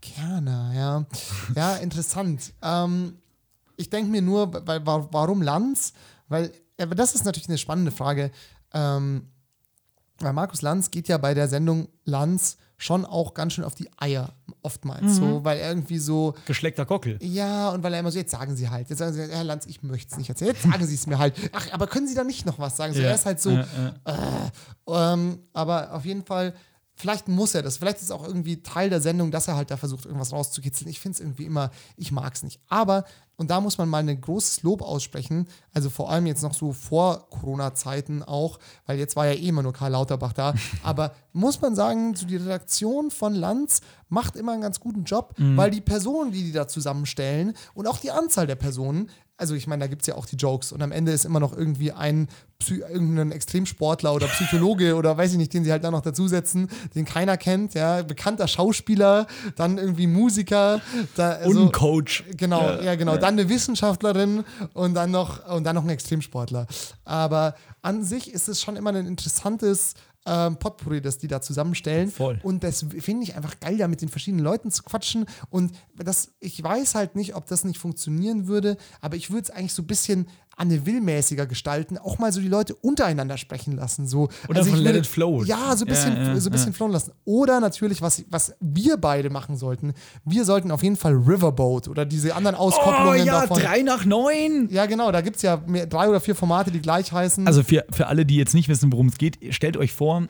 Kerner, 0.00 0.72
ja. 0.74 1.06
Ja, 1.54 1.76
interessant. 1.76 2.52
Ähm, 2.62 3.16
ich 3.76 3.90
denke 3.90 4.10
mir 4.10 4.22
nur, 4.22 4.52
weil, 4.66 4.84
wa- 4.86 5.08
warum 5.10 5.42
Lanz? 5.42 5.92
Weil, 6.28 6.52
ja, 6.78 6.86
aber 6.86 6.94
das 6.94 7.14
ist 7.14 7.24
natürlich 7.24 7.48
eine 7.48 7.58
spannende 7.58 7.90
Frage. 7.90 8.30
Ähm, 8.72 9.26
weil 10.18 10.32
Markus 10.32 10.62
Lanz 10.62 10.90
geht 10.90 11.08
ja 11.08 11.16
bei 11.18 11.34
der 11.34 11.48
Sendung 11.48 11.88
Lanz 12.04 12.56
schon 12.76 13.04
auch 13.04 13.34
ganz 13.34 13.52
schön 13.54 13.64
auf 13.64 13.74
die 13.74 13.90
Eier, 13.98 14.32
oftmals. 14.62 15.02
Mhm. 15.02 15.08
So, 15.14 15.44
weil 15.44 15.58
er 15.58 15.68
irgendwie 15.68 15.98
so. 15.98 16.34
Geschleckter 16.46 16.86
Gockel. 16.86 17.18
Ja, 17.22 17.70
und 17.70 17.82
weil 17.82 17.92
er 17.92 18.00
immer 18.00 18.10
so, 18.10 18.18
jetzt 18.18 18.30
sagen 18.30 18.56
Sie 18.56 18.68
halt. 18.70 18.88
Jetzt 18.88 18.98
sagen 19.00 19.12
Sie, 19.12 19.20
Herr 19.20 19.44
Lanz, 19.44 19.66
ich 19.66 19.82
möchte 19.82 20.12
es 20.12 20.18
nicht 20.18 20.28
erzählen. 20.30 20.52
Jetzt 20.54 20.62
sagen 20.62 20.86
Sie 20.86 20.94
es 20.94 21.06
mir 21.06 21.18
halt. 21.18 21.34
Ach, 21.52 21.66
aber 21.72 21.86
können 21.86 22.06
Sie 22.08 22.14
da 22.14 22.24
nicht 22.24 22.46
noch 22.46 22.58
was 22.58 22.76
sagen? 22.78 22.94
So, 22.94 23.00
Ja, 23.00 23.08
er 23.08 23.14
ist 23.14 23.26
halt 23.26 23.40
so. 23.40 23.50
ja, 23.50 23.66
Äh, 24.04 24.14
ähm, 24.88 25.40
aber 25.52 25.92
auf 25.92 26.04
jeden 26.06 26.24
Fall, 26.24 26.54
vielleicht 27.00 27.28
muss 27.28 27.54
er 27.54 27.62
das. 27.62 27.78
Vielleicht 27.78 27.96
ist 27.98 28.04
es 28.04 28.10
auch 28.10 28.26
irgendwie 28.26 28.62
Teil 28.62 28.90
der 28.90 29.00
Sendung, 29.00 29.30
dass 29.30 29.48
er 29.48 29.56
halt 29.56 29.70
da 29.70 29.76
versucht, 29.76 30.04
irgendwas 30.06 30.32
rauszukitzeln. 30.32 30.88
Ich 30.90 31.00
finde 31.00 31.14
es 31.16 31.20
irgendwie 31.20 31.44
immer, 31.44 31.70
ich 31.96 32.12
mag 32.12 32.34
es 32.34 32.42
nicht. 32.42 32.60
Aber, 32.68 33.04
und 33.36 33.50
da 33.50 33.60
muss 33.60 33.78
man 33.78 33.88
mal 33.88 34.06
ein 34.06 34.20
großes 34.20 34.62
Lob 34.62 34.82
aussprechen, 34.82 35.48
also 35.72 35.90
vor 35.90 36.10
allem 36.10 36.26
jetzt 36.26 36.42
noch 36.42 36.54
so 36.54 36.72
vor 36.72 37.28
Corona-Zeiten 37.30 38.22
auch, 38.22 38.58
weil 38.86 38.98
jetzt 38.98 39.16
war 39.16 39.26
ja 39.26 39.32
eh 39.32 39.48
immer 39.48 39.62
nur 39.62 39.72
Karl 39.72 39.92
Lauterbach 39.92 40.32
da. 40.32 40.54
aber 40.82 41.14
muss 41.32 41.60
man 41.60 41.74
sagen, 41.74 42.14
so 42.14 42.26
die 42.26 42.36
Redaktion 42.36 43.10
von 43.10 43.34
Lanz 43.34 43.80
macht 44.08 44.36
immer 44.36 44.52
einen 44.52 44.62
ganz 44.62 44.80
guten 44.80 45.04
Job, 45.04 45.34
Mhm. 45.38 45.56
weil 45.56 45.70
die 45.70 45.80
Personen, 45.80 46.32
die 46.32 46.42
die 46.44 46.52
da 46.52 46.66
zusammenstellen 46.68 47.54
und 47.74 47.86
auch 47.86 47.98
die 47.98 48.10
Anzahl 48.10 48.46
der 48.46 48.56
Personen, 48.56 49.08
also 49.40 49.54
ich 49.54 49.66
meine, 49.66 49.80
da 49.80 49.86
gibt 49.86 50.02
es 50.02 50.06
ja 50.06 50.14
auch 50.14 50.26
die 50.26 50.36
Jokes 50.36 50.70
und 50.70 50.82
am 50.82 50.92
Ende 50.92 51.12
ist 51.12 51.24
immer 51.24 51.40
noch 51.40 51.56
irgendwie 51.56 51.92
ein 51.92 52.28
Psy 52.58 52.80
irgendein 52.80 53.32
Extremsportler 53.32 54.12
oder 54.14 54.26
Psychologe 54.26 54.94
oder 55.00 55.16
weiß 55.16 55.32
ich 55.32 55.38
nicht, 55.38 55.54
den 55.54 55.64
sie 55.64 55.72
halt 55.72 55.82
da 55.82 55.90
noch 55.90 56.02
dazusetzen, 56.02 56.68
den 56.94 57.06
keiner 57.06 57.38
kennt, 57.38 57.72
ja, 57.74 58.02
bekannter 58.02 58.46
Schauspieler, 58.46 59.26
dann 59.56 59.78
irgendwie 59.78 60.06
Musiker, 60.06 60.80
da, 61.16 61.36
Und 61.36 61.42
also, 61.42 61.62
ein 61.62 61.72
Coach. 61.72 62.24
Genau, 62.36 62.60
ja, 62.60 62.82
Ja. 62.82 62.94
genau, 62.96 63.16
dann 63.16 63.38
eine 63.38 63.48
Wissenschaftlerin 63.48 64.44
und 64.74 64.94
dann 64.94 65.10
noch 65.10 65.48
und 65.48 65.64
dann 65.64 65.74
noch 65.74 65.84
ein 65.84 65.90
Extremsportler. 65.90 66.66
Aber 67.04 67.54
an 67.82 68.04
sich 68.04 68.32
ist 68.32 68.48
es 68.48 68.60
schon 68.60 68.76
immer 68.76 68.90
ein 68.90 69.06
interessantes 69.06 69.94
ähm, 70.26 70.56
Potpourri, 70.58 71.00
das 71.00 71.18
die 71.18 71.28
da 71.28 71.40
zusammenstellen. 71.40 72.10
Voll. 72.10 72.40
Und 72.42 72.62
das 72.62 72.84
finde 72.98 73.24
ich 73.24 73.36
einfach 73.36 73.58
geil, 73.60 73.76
da 73.78 73.88
mit 73.88 74.02
den 74.02 74.08
verschiedenen 74.08 74.44
Leuten 74.44 74.70
zu 74.70 74.82
quatschen. 74.82 75.26
Und 75.48 75.72
das, 75.96 76.32
ich 76.40 76.62
weiß 76.62 76.94
halt 76.94 77.16
nicht, 77.16 77.34
ob 77.34 77.46
das 77.46 77.64
nicht 77.64 77.78
funktionieren 77.78 78.46
würde, 78.46 78.76
aber 79.00 79.16
ich 79.16 79.30
würde 79.30 79.44
es 79.44 79.50
eigentlich 79.50 79.74
so 79.74 79.82
ein 79.82 79.86
bisschen 79.86 80.28
Anne 80.56 80.84
Will-mäßiger 80.84 81.46
gestalten, 81.46 81.96
auch 81.96 82.18
mal 82.18 82.32
so 82.32 82.40
die 82.40 82.48
Leute 82.48 82.74
untereinander 82.74 83.38
sprechen 83.38 83.76
lassen. 83.76 84.06
So. 84.06 84.28
Oder 84.48 84.60
ich 84.60 84.68
von 84.68 84.78
Let 84.78 84.96
It 84.96 85.06
Flow. 85.06 85.42
Ja, 85.44 85.74
so 85.76 85.84
ein 85.84 85.88
bisschen, 85.88 86.14
Ja, 86.16 86.22
ja, 86.34 86.40
so 86.40 86.50
ein 86.50 86.52
bisschen 86.52 86.72
ja. 86.72 86.76
flowen 86.76 86.92
lassen. 86.92 87.12
Oder 87.24 87.60
natürlich, 87.60 88.02
was, 88.02 88.22
was 88.28 88.54
wir 88.60 88.96
beide 88.98 89.30
machen 89.30 89.56
sollten, 89.56 89.94
wir 90.24 90.44
sollten 90.44 90.70
auf 90.70 90.82
jeden 90.82 90.96
Fall 90.96 91.14
Riverboat 91.14 91.88
oder 91.88 92.04
diese 92.04 92.34
anderen 92.34 92.56
Oh 92.56 92.64
Auskopplungen 92.68 93.24
ja, 93.24 93.40
davon. 93.42 93.60
drei 93.62 93.82
nach 93.82 94.04
neun. 94.04 94.68
Ja, 94.70 94.86
genau, 94.86 95.10
da 95.12 95.20
gibt 95.22 95.36
es 95.36 95.42
ja 95.42 95.62
mehr, 95.66 95.86
drei 95.86 96.08
oder 96.08 96.20
vier 96.20 96.34
Formate, 96.34 96.70
die 96.70 96.80
gleich 96.80 97.10
heißen. 97.12 97.46
Also 97.46 97.62
für, 97.62 97.84
für 97.90 98.06
alle, 98.08 98.26
die 98.26 98.36
jetzt 98.36 98.52
nicht 98.54 98.68
wissen, 98.68 98.92
worum 98.92 99.06
es 99.06 99.16
geht, 99.18 99.38
stellt 99.54 99.76
euch 99.76 99.92
vor, 99.92 100.24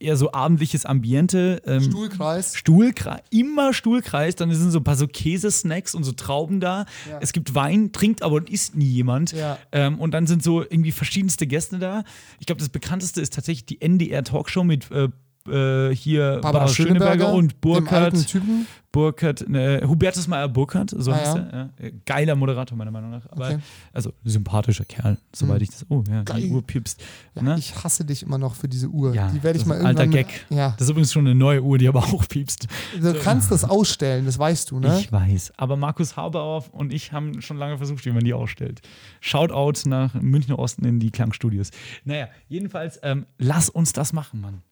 eher 0.00 0.16
so 0.16 0.32
abendliches 0.32 0.86
Ambiente. 0.86 1.62
Ähm, 1.66 1.82
Stuhlkreis. 1.82 2.56
Stuhlkreis, 2.56 3.20
immer 3.30 3.72
Stuhlkreis, 3.72 4.36
dann 4.36 4.52
sind 4.52 4.70
so 4.70 4.78
ein 4.78 4.84
paar 4.84 4.96
so 4.96 5.06
Käsesnacks 5.06 5.94
und 5.94 6.04
so 6.04 6.12
Trauben 6.12 6.60
da. 6.60 6.86
Ja. 7.08 7.18
Es 7.20 7.32
gibt 7.32 7.54
Wein, 7.54 7.92
trinkt 7.92 8.22
aber 8.22 8.36
und 8.36 8.50
isst 8.50 8.76
nie 8.76 8.86
jemand. 8.86 9.32
Ja. 9.32 9.58
Ähm, 9.72 9.98
und 9.98 10.12
dann 10.12 10.26
sind 10.26 10.42
so 10.42 10.62
irgendwie 10.62 10.92
verschiedenste 10.92 11.46
Gäste 11.46 11.78
da. 11.78 12.04
Ich 12.38 12.46
glaube, 12.46 12.60
das 12.60 12.68
bekannteste 12.68 13.20
ist 13.20 13.34
tatsächlich 13.34 13.66
die 13.66 13.80
NDR 13.80 14.24
Talkshow 14.24 14.64
mit 14.64 14.90
äh, 14.90 15.08
äh, 15.50 15.94
hier 15.94 16.38
Barbara 16.42 16.68
Schöneberger, 16.68 17.32
und 17.32 17.52
dem 17.52 17.58
Burkhard. 17.60 18.04
alten 18.14 18.26
Typen. 18.26 18.66
Burkhard, 18.90 19.46
ne, 19.46 19.82
Hubertus 19.86 20.26
Meyer 20.28 20.48
Burkhardt, 20.48 20.94
so 20.96 21.12
Ah, 21.12 21.16
heißt 21.16 21.36
ja. 21.36 21.42
er. 21.42 21.70
Ja. 21.80 21.90
Geiler 22.06 22.34
Moderator, 22.34 22.76
meiner 22.76 22.90
Meinung 22.90 23.10
nach. 23.10 23.26
Aber, 23.30 23.48
Okay. 23.48 23.58
Also 23.92 24.14
sympathischer 24.24 24.86
Kerl, 24.86 25.18
soweit 25.36 25.58
Mhm. 25.58 25.62
ich 25.62 25.68
das. 25.70 25.86
Oh 25.90 26.02
ja, 26.10 26.22
Geil. 26.22 26.40
die 26.40 26.50
Uhr 26.50 26.66
piepst. 26.66 26.98
Ja, 27.34 27.42
ne? 27.42 27.56
Ich 27.58 27.74
hasse 27.84 28.06
dich 28.06 28.22
immer 28.22 28.38
noch 28.38 28.54
für 28.54 28.66
diese 28.66 28.88
Uhr. 28.88 29.12
Die 29.12 29.42
werde 29.42 29.58
ich 29.58 29.66
mal 29.66 29.78
ein 29.78 29.84
alter 29.86 30.04
irgendwann. 30.04 30.24
Gag. 30.26 30.46
Ja. 30.48 30.70
Das 30.78 30.82
ist 30.86 30.90
übrigens 30.90 31.12
schon 31.12 31.26
eine 31.26 31.34
neue 31.34 31.62
Uhr, 31.62 31.76
die 31.76 31.86
aber 31.86 31.98
auch 32.14 32.26
piepst. 32.26 32.66
Du 32.98 33.12
kannst 33.14 33.50
das 33.50 33.62
ausstellen, 33.64 34.24
das 34.24 34.38
weißt 34.38 34.70
du, 34.70 34.80
ne? 34.80 34.98
Ich 34.98 35.12
weiß. 35.12 35.52
Aber 35.58 35.76
Markus 35.76 36.16
Haberer 36.16 36.64
und 36.72 36.92
ich 36.92 37.12
haben 37.12 37.42
schon 37.42 37.58
lange 37.58 37.76
versucht, 37.76 38.06
wie 38.06 38.10
man 38.10 38.24
die 38.24 38.32
ausstellt. 38.32 38.80
Shoutout 39.20 39.86
nach 39.86 40.14
Münchner 40.14 40.58
Osten 40.58 40.86
in 40.86 40.98
die 40.98 41.10
Klangstudios. 41.10 41.70
Naja, 42.04 42.28
jedenfalls, 42.48 42.98
ähm, 43.02 43.26
lass 43.36 43.68
uns 43.68 43.92
das 43.92 44.14
machen, 44.14 44.40
Mann. 44.40 44.62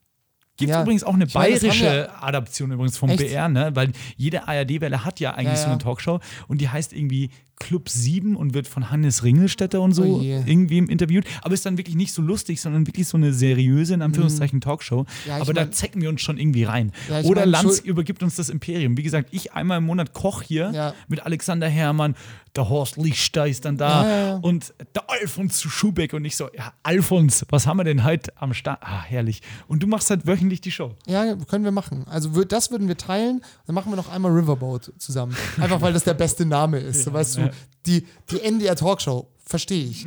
Gibt 0.57 0.71
Ja, 0.71 0.83
übrigens 0.83 1.05
auch 1.05 1.15
eine 1.15 1.25
ich 1.27 1.35
meine, 1.35 1.49
bayerische 1.59 2.11
Adaption 2.23 2.71
übrigens 2.73 2.97
vom 2.97 3.11
Echt? 3.11 3.19
BR, 3.19 3.49
ne? 3.49 3.71
Weil 3.75 3.93
jede 4.17 4.49
ARD-Welle 4.49 5.05
hat 5.05 5.21
ja 5.21 5.33
eigentlich 5.33 5.59
Ja, 5.59 5.65
so 5.65 5.71
eine 5.71 5.79
Talkshow 5.79 6.21
und 6.49 6.61
die 6.61 6.69
heißt 6.69 6.93
irgendwie 6.93 7.31
Club 7.57 7.89
7 7.89 8.37
und 8.37 8.55
wird 8.55 8.67
von 8.67 8.91
Hannes 8.91 9.25
Ringelstetter 9.25 9.81
und 9.81 9.93
so 9.93 10.03
Oh 10.05 10.21
je. 10.21 10.43
irgendwie 10.47 10.79
interviewt. 10.79 11.25
Aber 11.43 11.55
ist 11.55 11.65
dann 11.67 11.79
wirklich 11.79 11.97
nicht 11.97 12.13
so 12.13 12.21
lustig, 12.23 12.61
sondern 12.61 12.87
wirklich 12.87 13.09
so 13.09 13.17
eine 13.17 13.33
seriöse, 13.33 13.95
in 13.95 14.03
Anführungszeichen, 14.03 14.61
Talkshow. 14.61 15.01
Mhm. 15.03 15.07
Ja, 15.27 15.37
ich 15.37 15.43
Aber 15.43 15.55
da 15.55 15.63
mein- 15.63 15.73
zecken 15.73 16.03
wir 16.03 16.09
uns 16.09 16.21
schon 16.21 16.39
irgendwie 16.39 16.65
rein. 16.65 16.93
Ja, 17.09 17.21
Oder 17.23 17.41
mein, 17.43 17.51
Lanz 17.51 17.79
übergibt 17.81 18.23
uns 18.23 18.37
das 18.37 18.49
Imperium. 18.51 18.97
Wie 18.97 19.03
gesagt, 19.03 19.29
ich 19.33 19.53
einmal 19.55 19.79
im 19.79 19.85
Monat 19.85 20.13
koch 20.13 20.43
hier 20.43 20.71
Ja. 20.75 20.95
mit 21.09 21.25
Alexander 21.25 21.69
Herrmann, 21.69 22.15
der 22.55 22.69
Horst 22.71 22.97
Lichter 22.97 23.47
ist 23.47 23.67
dann 23.67 23.77
da 23.77 24.03
Ja, 24.03 24.09
ja, 24.09 24.27
ja. 24.29 24.35
und 24.37 24.73
der 24.95 25.11
Alfons 25.11 25.61
Schubeck 25.63 26.15
und 26.15 26.25
ich 26.25 26.37
so, 26.37 26.49
ja, 26.57 26.73
Alfons, 26.83 27.45
was 27.51 27.67
haben 27.67 27.77
wir 27.79 27.85
denn 27.85 28.03
heute 28.05 28.33
am 28.37 28.55
Start? 28.55 28.79
Ah, 28.83 29.03
herrlich. 29.03 29.43
Und 29.69 29.83
du 29.83 29.87
machst 29.87 30.09
halt 30.09 30.27
wöchentlich 30.27 30.63
die 30.63 30.71
Show. 30.71 30.95
Ja, 31.07 31.35
können 31.37 31.65
wir 31.65 31.71
machen. 31.73 32.05
Also 32.09 32.45
das 32.45 32.71
würden 32.71 32.89
wir 32.89 32.97
teilen. 32.97 33.43
Dann 33.67 33.75
machen 33.75 33.93
wir 33.93 33.97
noch 33.97 34.11
einmal 34.11 34.33
Riverboat 34.33 34.93
zusammen. 34.97 35.37
Einfach 35.61 35.83
weil 35.83 35.93
das 35.93 36.05
der 36.05 36.15
beste 36.15 36.47
Name 36.47 36.79
ist. 36.79 37.05
So, 37.05 37.13
weißt 37.13 37.37
ja. 37.37 37.46
du, 37.46 37.46
die, 37.87 38.07
die 38.31 38.51
NDR 38.51 38.77
Talkshow, 38.77 39.29
verstehe 39.49 39.85
ich. 39.85 40.05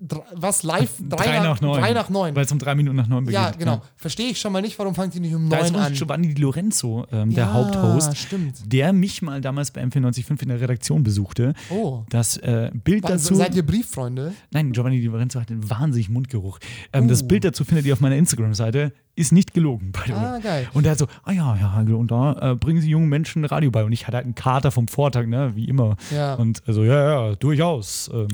Dr- 0.00 0.24
Was 0.34 0.62
live? 0.64 0.90
Drei, 1.08 1.38
nach 1.40 1.60
neun. 1.60 1.80
Drei 1.80 1.92
nach 1.92 2.08
neun. 2.10 2.34
Weil 2.34 2.44
es 2.44 2.52
um 2.52 2.58
drei 2.58 2.74
Minuten 2.74 2.96
nach 2.96 3.06
neun 3.06 3.24
beginnt. 3.24 3.44
Ja, 3.44 3.50
genau. 3.52 3.80
Verstehe 3.96 4.30
ich 4.30 4.40
schon 4.40 4.52
mal 4.52 4.60
nicht, 4.62 4.78
warum 4.78 4.94
fangt 4.94 5.14
ihr 5.14 5.20
nicht 5.20 5.34
um 5.34 5.48
Da 5.48 5.58
ist 5.58 5.72
neun 5.72 5.82
an? 5.82 5.92
Giovanni 5.92 6.34
Di 6.34 6.42
Lorenzo, 6.42 7.06
ähm, 7.12 7.32
der 7.34 7.44
Ja, 7.46 7.52
Haupthost, 7.52 8.16
stimmt. 8.16 8.60
der 8.72 8.92
mich 8.92 9.22
mal 9.22 9.40
damals 9.40 9.70
bei 9.70 9.82
M495 9.84 10.42
in 10.42 10.48
der 10.48 10.60
Redaktion 10.60 11.02
besuchte. 11.02 11.54
Oh. 11.70 12.02
Das 12.10 12.36
äh, 12.38 12.70
Bild 12.74 13.04
Wa- 13.04 13.10
dazu. 13.10 13.34
Seid 13.34 13.54
ihr 13.54 13.64
Brieffreunde? 13.64 14.32
Nein, 14.50 14.72
Giovanni 14.72 15.00
Di 15.00 15.06
Lorenzo 15.06 15.40
hat 15.40 15.50
einen 15.50 15.68
wahnsinnig 15.70 16.08
Mundgeruch. 16.08 16.58
Ähm, 16.92 17.06
Das 17.08 17.22
Uh. 17.22 17.28
Bild 17.28 17.44
dazu 17.44 17.64
findet 17.64 17.86
ihr 17.86 17.92
auf 17.92 18.00
meiner 18.00 18.16
Instagram-Seite. 18.16 18.92
Ist 19.16 19.32
nicht 19.32 19.52
gelogen, 19.52 19.92
by 19.92 19.98
the 20.06 20.12
way. 20.12 20.18
Ah, 20.18 20.38
geil. 20.38 20.68
Und 20.72 20.86
er 20.86 20.92
hat 20.92 20.98
so, 20.98 21.06
ah 21.24 21.32
ja, 21.32 21.54
Herr 21.54 21.74
Hagel, 21.74 21.94
und 21.96 22.10
da 22.10 22.52
äh, 22.52 22.54
bringen 22.54 22.80
Sie 22.80 22.88
jungen 22.88 23.08
Menschen 23.08 23.44
Radio 23.44 23.70
bei. 23.70 23.84
Und 23.84 23.92
ich 23.92 24.06
hatte 24.06 24.16
halt 24.16 24.24
einen 24.24 24.34
Kater 24.36 24.70
vom 24.70 24.88
Vortag, 24.88 25.26
ne, 25.26 25.52
wie 25.56 25.64
immer. 25.68 25.96
Ja. 26.14 26.34
Und 26.34 26.62
also, 26.66 26.84
ja, 26.84 27.28
ja, 27.30 27.34
durchaus. 27.34 28.08
Ähm, 28.14 28.28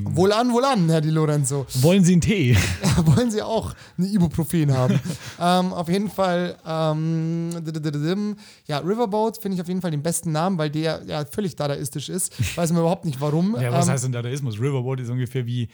Wohlan, 0.53 0.78
wohlan, 0.80 0.90
Herr 0.90 1.01
Di 1.01 1.11
Lorenzo. 1.11 1.66
wollen 1.80 2.05
Sie 2.05 2.12
einen 2.12 2.20
Tee? 2.20 2.57
Wollen 3.05 3.30
Sie 3.30 3.42
auch 3.42 3.74
eine 3.99 4.07
Ibuprofen 4.07 4.72
haben? 4.72 4.99
ähm, 5.40 5.72
auf 5.72 5.88
jeden 5.88 6.11
Fall, 6.11 6.57
ähm, 6.66 8.36
ja, 8.66 8.78
Riverboat 8.78 9.38
finde 9.38 9.57
ich 9.57 9.61
auf 9.61 9.68
jeden 9.68 9.80
Fall 9.80 9.90
den 9.90 10.03
besten 10.03 10.32
Namen, 10.32 10.59
weil 10.59 10.70
der 10.70 11.03
ja 11.07 11.24
völlig 11.24 11.57
dadaistisch 11.57 12.09
ist. 12.09 12.32
Weiß 12.57 12.72
man 12.72 12.80
überhaupt 12.80 13.05
nicht 13.05 13.20
warum. 13.20 13.57
Ja, 13.61 13.72
was 13.72 13.86
ähm, 13.86 13.92
heißt 13.92 14.05
denn 14.05 14.12
Dadaismus? 14.12 14.59
Riverboat 14.59 15.01
ist 15.01 15.11
ungefähr 15.11 15.47
wie 15.47 15.68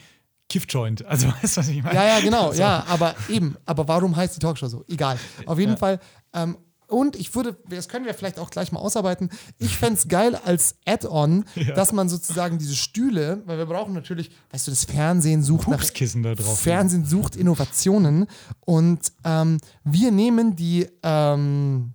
Kiffjoint. 0.49 1.05
Also, 1.07 1.29
weißt 1.43 1.57
du, 1.57 1.61
was 1.61 1.68
ich 1.68 1.83
meine? 1.83 1.95
Ja, 1.95 2.05
ja, 2.05 2.20
genau, 2.20 2.53
So. 2.53 2.61
ja, 2.61 2.85
aber 2.89 3.14
eben, 3.29 3.57
aber 3.64 3.87
warum 3.89 4.14
heißt 4.14 4.37
die 4.37 4.41
Talkshow 4.41 4.68
so? 4.68 4.85
Egal. 4.89 5.18
Auf 5.47 5.59
jeden 5.59 5.73
Ja. 5.73 5.77
Fall, 5.79 6.01
ähm, 6.35 6.57
und 6.93 7.16
ich 7.16 7.34
würde, 7.34 7.57
das 7.68 7.88
können 7.88 8.05
wir 8.05 8.14
vielleicht 8.14 8.38
auch 8.38 8.51
gleich 8.51 8.70
mal 8.70 8.80
ausarbeiten. 8.80 9.30
Ich 9.59 9.76
fände 9.76 9.95
es 9.95 10.09
geil 10.09 10.36
als 10.36 10.76
Add-on, 10.86 11.45
dass 11.74 11.93
man 11.93 12.09
sozusagen 12.09 12.59
diese 12.59 12.76
Stühle, 12.76 13.43
weil 13.47 13.59
wir 13.59 13.66
brauchen 13.66 13.95
natürlich, 13.95 14.30
weißt 14.51 14.66
du, 14.66 14.70
das 14.72 14.84
Fernsehen 14.84 15.43
sucht 15.43 15.68
nach 15.68 15.78
Pupskissen 15.78 16.22
da 16.22 16.34
drauf. 16.34 16.61
Fernsehen 16.61 17.05
sucht 17.05 17.36
Innovationen 17.36 18.26
und 18.61 19.12
ähm, 19.24 19.59
wir 19.84 20.11
nehmen 20.11 20.55
die 20.55 20.86
ähm, 21.03 21.93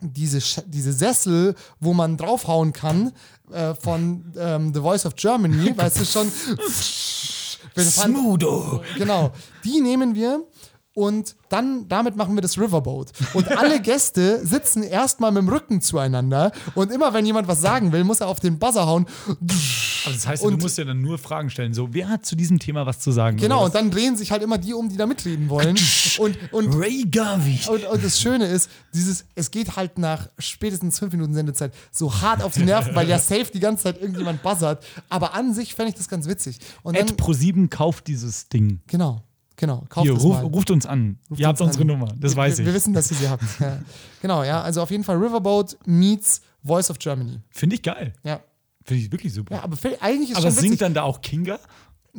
diese, 0.00 0.40
diese 0.66 0.92
Sessel, 0.92 1.54
wo 1.80 1.94
man 1.94 2.16
draufhauen 2.16 2.72
kann, 2.72 3.12
äh, 3.50 3.74
von 3.74 4.32
ähm, 4.36 4.74
The 4.74 4.80
Voice 4.80 5.06
of 5.06 5.14
Germany, 5.16 5.72
weißt 5.76 6.00
du 6.00 6.04
schon. 6.04 6.30
Smootho. 7.76 8.82
Genau. 8.96 9.32
Die 9.64 9.80
nehmen 9.80 10.14
wir 10.14 10.44
und 10.94 11.34
dann 11.48 11.88
damit 11.88 12.16
machen 12.16 12.34
wir 12.36 12.42
das 12.42 12.58
Riverboat. 12.58 13.12
Und 13.34 13.48
alle 13.50 13.80
Gäste 13.82 14.44
sitzen 14.46 14.82
erstmal 14.82 15.32
mit 15.32 15.42
dem 15.42 15.48
Rücken 15.48 15.80
zueinander 15.80 16.52
und 16.74 16.90
immer 16.92 17.12
wenn 17.12 17.26
jemand 17.26 17.48
was 17.48 17.60
sagen 17.60 17.92
will, 17.92 18.04
muss 18.04 18.20
er 18.20 18.28
auf 18.28 18.40
den 18.40 18.58
Buzzer 18.58 18.86
hauen. 18.86 19.06
Aber 19.28 20.12
das 20.12 20.26
heißt, 20.26 20.42
ja, 20.42 20.48
du 20.48 20.54
Und- 20.54 20.62
musst 20.62 20.78
ja 20.78 20.84
dann 20.84 21.00
nur 21.00 21.18
Fragen 21.18 21.50
stellen. 21.50 21.74
So, 21.74 21.88
wer 21.92 22.08
hat 22.08 22.24
zu 22.26 22.36
diesem 22.36 22.58
Thema 22.58 22.86
was 22.86 23.00
zu 23.00 23.10
sagen? 23.10 23.36
Genau, 23.38 23.64
und 23.64 23.74
dann 23.74 23.90
drehen 23.90 24.16
sich 24.16 24.30
halt 24.30 24.42
immer 24.42 24.58
die 24.58 24.72
um, 24.74 24.88
die 24.88 24.96
da 24.96 25.06
mitreden 25.06 25.48
wollen. 25.48 25.76
Und, 26.18 26.36
und? 26.52 26.74
Ray 26.74 27.04
Garvey. 27.10 27.58
und, 27.70 27.84
und 27.84 28.04
das 28.04 28.20
Schöne 28.20 28.46
ist, 28.46 28.70
dieses, 28.92 29.24
es 29.34 29.50
geht 29.50 29.76
halt 29.76 29.98
nach 29.98 30.28
spätestens 30.38 30.98
fünf 30.98 31.12
Minuten 31.12 31.34
Sendezeit 31.34 31.72
so 31.90 32.20
hart 32.20 32.42
auf 32.42 32.52
die 32.54 32.64
Nerven, 32.64 32.94
weil 32.94 33.08
ja 33.08 33.18
safe 33.18 33.46
die 33.52 33.60
ganze 33.60 33.84
Zeit 33.84 34.00
irgendjemand 34.00 34.42
buzzert. 34.42 34.84
Aber 35.08 35.34
an 35.34 35.54
sich 35.54 35.74
fände 35.74 35.90
ich 35.90 35.96
das 35.96 36.08
ganz 36.08 36.28
witzig. 36.28 36.58
Und 36.82 36.96
dann, 36.96 37.08
Ed 37.08 37.20
Pro7 37.20 37.68
kauft 37.68 38.06
dieses 38.06 38.48
Ding. 38.48 38.80
genau, 38.86 39.22
genau, 39.56 39.84
kauft 39.88 40.06
Hier, 40.06 40.14
ruf, 40.14 40.42
ruft 40.42 40.70
uns 40.70 40.86
an. 40.86 41.18
Ruft 41.30 41.40
Ihr 41.40 41.46
habt 41.46 41.60
uns 41.60 41.68
unsere 41.76 41.82
an. 41.82 41.98
Nummer. 41.98 42.14
Das 42.18 42.32
wir, 42.32 42.36
weiß 42.36 42.58
ich. 42.58 42.66
Wir 42.66 42.74
wissen, 42.74 42.92
dass 42.94 43.10
ihr 43.10 43.16
sie 43.16 43.28
habt. 43.28 43.42
Ja. 43.60 43.78
Genau, 44.22 44.42
ja. 44.42 44.62
Also 44.62 44.80
auf 44.82 44.90
jeden 44.90 45.04
Fall 45.04 45.16
Riverboat 45.16 45.76
meets 45.84 46.40
Voice 46.62 46.90
of 46.90 46.98
Germany. 46.98 47.40
Finde 47.50 47.76
ich 47.76 47.82
geil. 47.82 48.14
Ja. 48.22 48.40
Finde 48.84 49.02
ich 49.02 49.12
wirklich 49.12 49.32
super. 49.32 49.54
Ja, 49.54 49.62
aber 49.62 49.76
eigentlich 50.00 50.30
ist 50.30 50.36
aber 50.36 50.50
schon 50.50 50.60
singt 50.60 50.80
dann 50.80 50.94
da 50.94 51.02
auch 51.02 51.20
Kinga? 51.20 51.58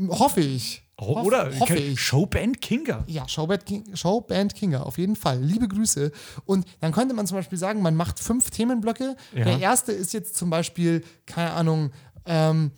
Hoffe 0.10 0.42
ich. 0.42 0.84
Oh, 0.98 1.16
Hoff- 1.16 1.26
oder? 1.26 1.60
Hoffe 1.60 1.76
ich. 1.76 2.00
Showband 2.00 2.62
Kinga. 2.62 3.04
Ja, 3.08 3.28
Showband, 3.28 3.66
King, 3.66 3.84
Showband 3.96 4.56
Kinga, 4.56 4.82
auf 4.84 4.98
jeden 4.98 5.16
Fall. 5.16 5.42
Liebe 5.42 5.68
Grüße. 5.68 6.12
Und 6.46 6.66
dann 6.80 6.92
könnte 6.92 7.14
man 7.14 7.28
zum 7.28 7.38
Beispiel 7.38 7.58
sagen, 7.58 7.82
man 7.82 7.96
macht 7.96 8.20
fünf 8.20 8.50
Themenblöcke. 8.50 9.16
Ja. 9.36 9.44
Der 9.44 9.60
erste 9.60 9.92
ist 9.92 10.14
jetzt 10.14 10.36
zum 10.36 10.50
Beispiel, 10.50 11.04
keine 11.26 11.52
Ahnung, 11.52 11.92
ähm, 12.26 12.72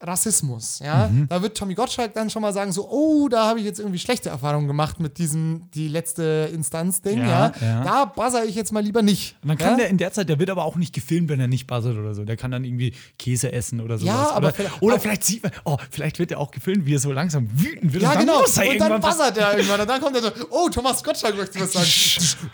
Rassismus, 0.00 0.78
ja. 0.78 1.08
Mhm. 1.08 1.26
Da 1.28 1.42
wird 1.42 1.56
Tommy 1.56 1.74
Gottschalk 1.74 2.14
dann 2.14 2.30
schon 2.30 2.40
mal 2.42 2.52
sagen, 2.52 2.70
so, 2.70 2.88
oh, 2.88 3.28
da 3.28 3.48
habe 3.48 3.58
ich 3.58 3.64
jetzt 3.64 3.80
irgendwie 3.80 3.98
schlechte 3.98 4.28
Erfahrungen 4.28 4.68
gemacht 4.68 5.00
mit 5.00 5.18
diesem, 5.18 5.68
die 5.74 5.88
letzte 5.88 6.48
Instanz-Ding, 6.54 7.18
ja, 7.18 7.26
Ja, 7.26 7.52
ja. 7.60 7.84
Da 7.84 8.04
buzzer 8.04 8.44
ich 8.44 8.54
jetzt 8.54 8.72
mal 8.72 8.82
lieber 8.82 9.02
nicht. 9.02 9.36
Und 9.42 9.48
dann 9.48 9.58
kann 9.58 9.70
ja? 9.72 9.76
der 9.78 9.88
in 9.88 9.98
der 9.98 10.12
Zeit, 10.12 10.28
der 10.28 10.38
wird 10.38 10.50
aber 10.50 10.64
auch 10.64 10.76
nicht 10.76 10.94
gefilmt, 10.94 11.28
wenn 11.28 11.40
er 11.40 11.48
nicht 11.48 11.66
buzzert 11.66 11.96
oder 11.96 12.14
so. 12.14 12.24
Der 12.24 12.36
kann 12.36 12.52
dann 12.52 12.64
irgendwie 12.64 12.94
Käse 13.18 13.52
essen 13.52 13.80
oder 13.80 13.98
sowas. 13.98 14.14
Ja, 14.14 14.30
aber 14.30 14.48
oder, 14.48 14.52
vielleicht- 14.54 14.82
oder 14.82 15.00
vielleicht 15.00 15.24
sieht 15.24 15.42
man, 15.42 15.52
oh, 15.64 15.76
vielleicht 15.90 16.20
wird 16.20 16.30
er 16.30 16.38
auch 16.38 16.52
gefilmt, 16.52 16.86
wie 16.86 16.94
er 16.94 17.00
so 17.00 17.10
langsam 17.10 17.48
wütend 17.60 17.92
wird. 17.92 18.02
Ja, 18.04 18.10
und 18.10 18.16
dann 18.18 18.26
genau. 18.26 18.38
Und 18.72 18.78
dann 18.80 19.00
buzzert 19.00 19.36
er 19.36 19.56
irgendwann. 19.56 19.80
Und 19.80 19.88
dann 19.88 20.00
kommt 20.00 20.14
er 20.16 20.22
so, 20.22 20.30
oh, 20.50 20.68
Thomas 20.68 21.02
Gottschalk 21.02 21.36
möchte 21.36 21.58
was 21.60 21.72
sagen. 21.72 22.48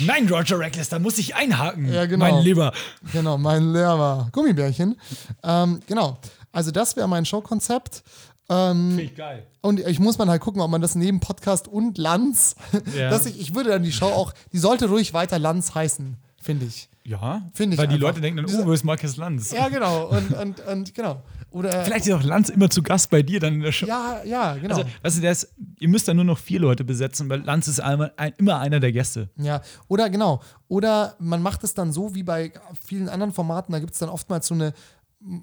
Nein, 0.06 0.26
Roger 0.32 0.58
Reckless, 0.58 0.88
da 0.88 0.98
muss 0.98 1.18
ich 1.18 1.34
einhaken. 1.34 1.92
Ja, 1.92 2.06
genau. 2.06 2.24
Mein 2.24 2.42
Lieber. 2.42 2.72
Genau, 3.12 3.36
mein 3.36 3.70
Lehrer. 3.72 4.28
Gummibärchen. 4.32 4.96
Ähm, 5.42 5.80
genau. 5.86 6.18
Also 6.52 6.70
das 6.70 6.96
wäre 6.96 7.08
mein 7.08 7.24
Showkonzept. 7.24 8.02
Ähm, 8.48 8.88
Finde 8.88 9.02
ich 9.04 9.14
geil. 9.14 9.46
und 9.60 9.78
ich 9.78 10.00
muss 10.00 10.18
man 10.18 10.28
halt 10.28 10.40
gucken, 10.42 10.60
ob 10.60 10.70
man 10.70 10.80
das 10.80 10.96
neben 10.96 11.20
Podcast 11.20 11.68
und 11.68 11.98
Lanz, 11.98 12.56
Ja. 12.96 13.08
dass 13.10 13.26
ich, 13.26 13.40
ich 13.40 13.54
würde 13.54 13.70
dann 13.70 13.82
die 13.84 13.92
Show 13.92 14.06
auch, 14.08 14.32
die 14.52 14.58
sollte 14.58 14.88
ruhig 14.88 15.14
weiter 15.14 15.38
Lanz 15.38 15.74
heißen, 15.74 16.16
finde 16.42 16.66
ich. 16.66 16.88
Ja, 17.04 17.42
Finde 17.54 17.74
ich 17.74 17.78
Weil 17.78 17.86
die 17.88 17.94
einfach. 17.94 18.08
Leute 18.08 18.20
denken 18.20 18.44
dann, 18.44 18.60
oh, 18.62 18.66
wo 18.66 18.72
ist 18.72 18.84
Marcus 18.84 19.16
Lanz? 19.16 19.52
Ja, 19.52 19.68
genau. 19.68 20.08
Und, 20.08 20.32
und, 20.32 20.60
und 20.66 20.94
genau. 20.94 21.22
Oder 21.50 21.84
Vielleicht 21.84 22.06
ist 22.06 22.12
auch 22.12 22.22
Lanz 22.22 22.50
immer 22.50 22.68
zu 22.70 22.82
Gast 22.82 23.10
bei 23.10 23.22
dir 23.22 23.40
dann 23.40 23.54
in 23.54 23.60
der 23.62 23.72
Show. 23.72 23.86
ja, 23.86 24.20
ja, 24.24 24.54
genau. 24.56 24.76
Also, 24.76 24.88
weißt 25.02 25.22
du, 25.22 25.28
ist, 25.28 25.54
ihr 25.80 25.88
müsst 25.88 26.06
dann 26.08 26.16
nur 26.16 26.24
noch 26.26 26.38
vier 26.38 26.60
Leute 26.60 26.84
besetzen, 26.84 27.28
weil 27.28 27.40
Lanz 27.40 27.66
ist 27.68 27.80
einmal, 27.80 28.12
ein, 28.16 28.32
immer 28.36 28.58
einer 28.60 28.78
der 28.80 28.92
Gäste. 28.92 29.28
Ja, 29.36 29.60
oder 29.88 30.10
genau. 30.10 30.40
Oder 30.68 31.16
man 31.18 31.42
macht 31.42 31.64
es 31.64 31.74
dann 31.74 31.92
so 31.92 32.14
wie 32.14 32.22
bei 32.22 32.52
vielen 32.86 33.08
anderen 33.08 33.32
Formaten, 33.32 33.72
da 33.72 33.78
gibt 33.80 33.94
es 33.94 33.98
dann 33.98 34.08
oftmals 34.08 34.46
so 34.46 34.54
eine, 34.54 34.72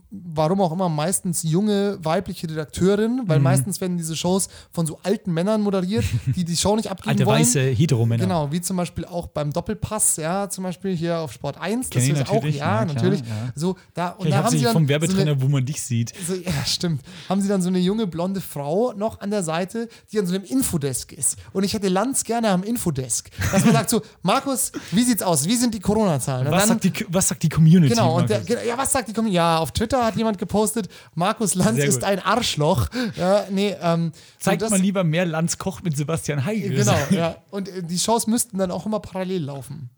warum 0.09 0.59
auch 0.61 0.71
immer, 0.71 0.89
meistens 0.89 1.43
junge 1.43 1.99
weibliche 2.03 2.49
Redakteurin, 2.49 3.21
weil 3.27 3.37
Mhm. 3.37 3.43
meistens 3.43 3.79
werden 3.79 3.97
diese 3.97 4.15
Shows 4.15 4.49
von 4.71 4.87
so 4.87 4.97
alten 5.03 5.31
Männern 5.31 5.61
moderiert, 5.61 6.03
die 6.35 6.43
die 6.43 6.57
Show 6.57 6.75
nicht 6.75 6.87
abgeben 6.91 7.09
Alte 7.11 7.25
wollen. 7.27 7.41
weiße 7.41 7.59
Heteromänner. 7.61 8.23
Genau, 8.23 8.51
wie 8.51 8.59
zum 8.59 8.75
Beispiel 8.77 9.05
auch 9.05 9.27
beim 9.27 9.53
Doppelpass, 9.53 10.17
ja, 10.17 10.49
zum 10.49 10.63
Beispiel 10.63 10.95
hier 10.95 11.19
auf 11.19 11.31
Sport 11.31 11.61
1. 11.61 11.91
Kenn 11.91 12.01
ich 12.01 12.09
ist 12.09 12.27
auch, 12.29 12.43
ja, 12.43 12.49
ja, 12.49 12.85
natürlich. 12.85 13.19
ja. 13.21 13.25
So, 13.55 13.75
da, 13.93 14.09
und 14.09 14.25
ich 14.25 14.31
da 14.31 14.37
habe 14.37 14.45
haben 14.47 14.51
sie 14.51 14.57
sie 14.59 14.63
dann 14.63 14.73
vom 14.73 14.83
so 14.85 14.89
Werbetrainer, 14.89 15.31
eine, 15.33 15.41
wo 15.41 15.47
man 15.47 15.63
dich 15.63 15.79
sieht. 15.81 16.11
so, 16.27 16.33
ja, 16.33 16.51
stimmt. 16.65 17.01
Haben 17.29 17.41
sie 17.41 17.47
dann 17.47 17.61
so 17.61 17.67
eine 17.69 17.79
junge 17.79 18.07
blonde 18.07 18.41
Frau 18.41 18.93
noch 18.93 19.19
an 19.21 19.29
der 19.29 19.43
Seite, 19.43 19.89
die 20.11 20.17
an 20.19 20.25
so 20.25 20.33
einem 20.33 20.43
Infodesk 20.43 21.11
ist. 21.13 21.37
Und 21.53 21.63
ich 21.63 21.73
hätte 21.73 21.87
Lanz 21.87 22.23
gerne 22.23 22.49
am 22.49 22.63
Infodesk. 22.63 23.29
Dass 23.51 23.63
man 23.63 23.73
sagt 23.73 23.91
so, 23.91 24.01
Markus, 24.23 24.71
wie 24.91 25.03
sieht's 25.03 25.21
aus? 25.21 25.47
Wie 25.47 25.55
sind 25.55 25.75
die 25.75 25.79
Corona-Zahlen? 25.79 26.49
Was, 26.49 26.61
dann- 26.61 26.79
sagt 26.79 26.83
die, 26.83 27.05
was 27.09 27.27
sagt 27.27 27.43
die 27.43 27.49
Community? 27.49 27.93
Genau, 27.93 28.17
und 28.17 28.27
der, 28.29 28.41
ja, 28.65 28.75
was 28.75 28.91
sagt 28.91 29.07
die 29.09 29.13
Community? 29.13 29.35
Ja, 29.35 29.66
auf 29.67 29.73
Twitter 29.73 30.05
hat 30.05 30.15
jemand 30.15 30.37
gepostet, 30.37 30.87
Markus 31.13 31.53
Lanz 31.55 31.79
ist 31.79 32.03
ein 32.05 32.19
Arschloch. 32.19 32.87
Ja, 33.17 33.45
nee, 33.49 33.75
ähm, 33.81 34.13
Zeigt 34.39 34.61
das- 34.61 34.69
mal 34.71 34.79
lieber 34.79 35.03
mehr 35.03 35.25
Lanz 35.25 35.57
kocht 35.57 35.83
mit 35.83 35.97
Sebastian 35.97 36.45
Heigl. 36.45 36.69
Genau, 36.75 36.97
ja. 37.11 37.35
Und 37.51 37.67
äh, 37.67 37.83
die 37.83 37.99
Shows 37.99 38.27
müssten 38.27 38.57
dann 38.57 38.71
auch 38.71 38.85
immer 38.85 38.99
parallel 39.01 39.43
laufen. 39.43 39.89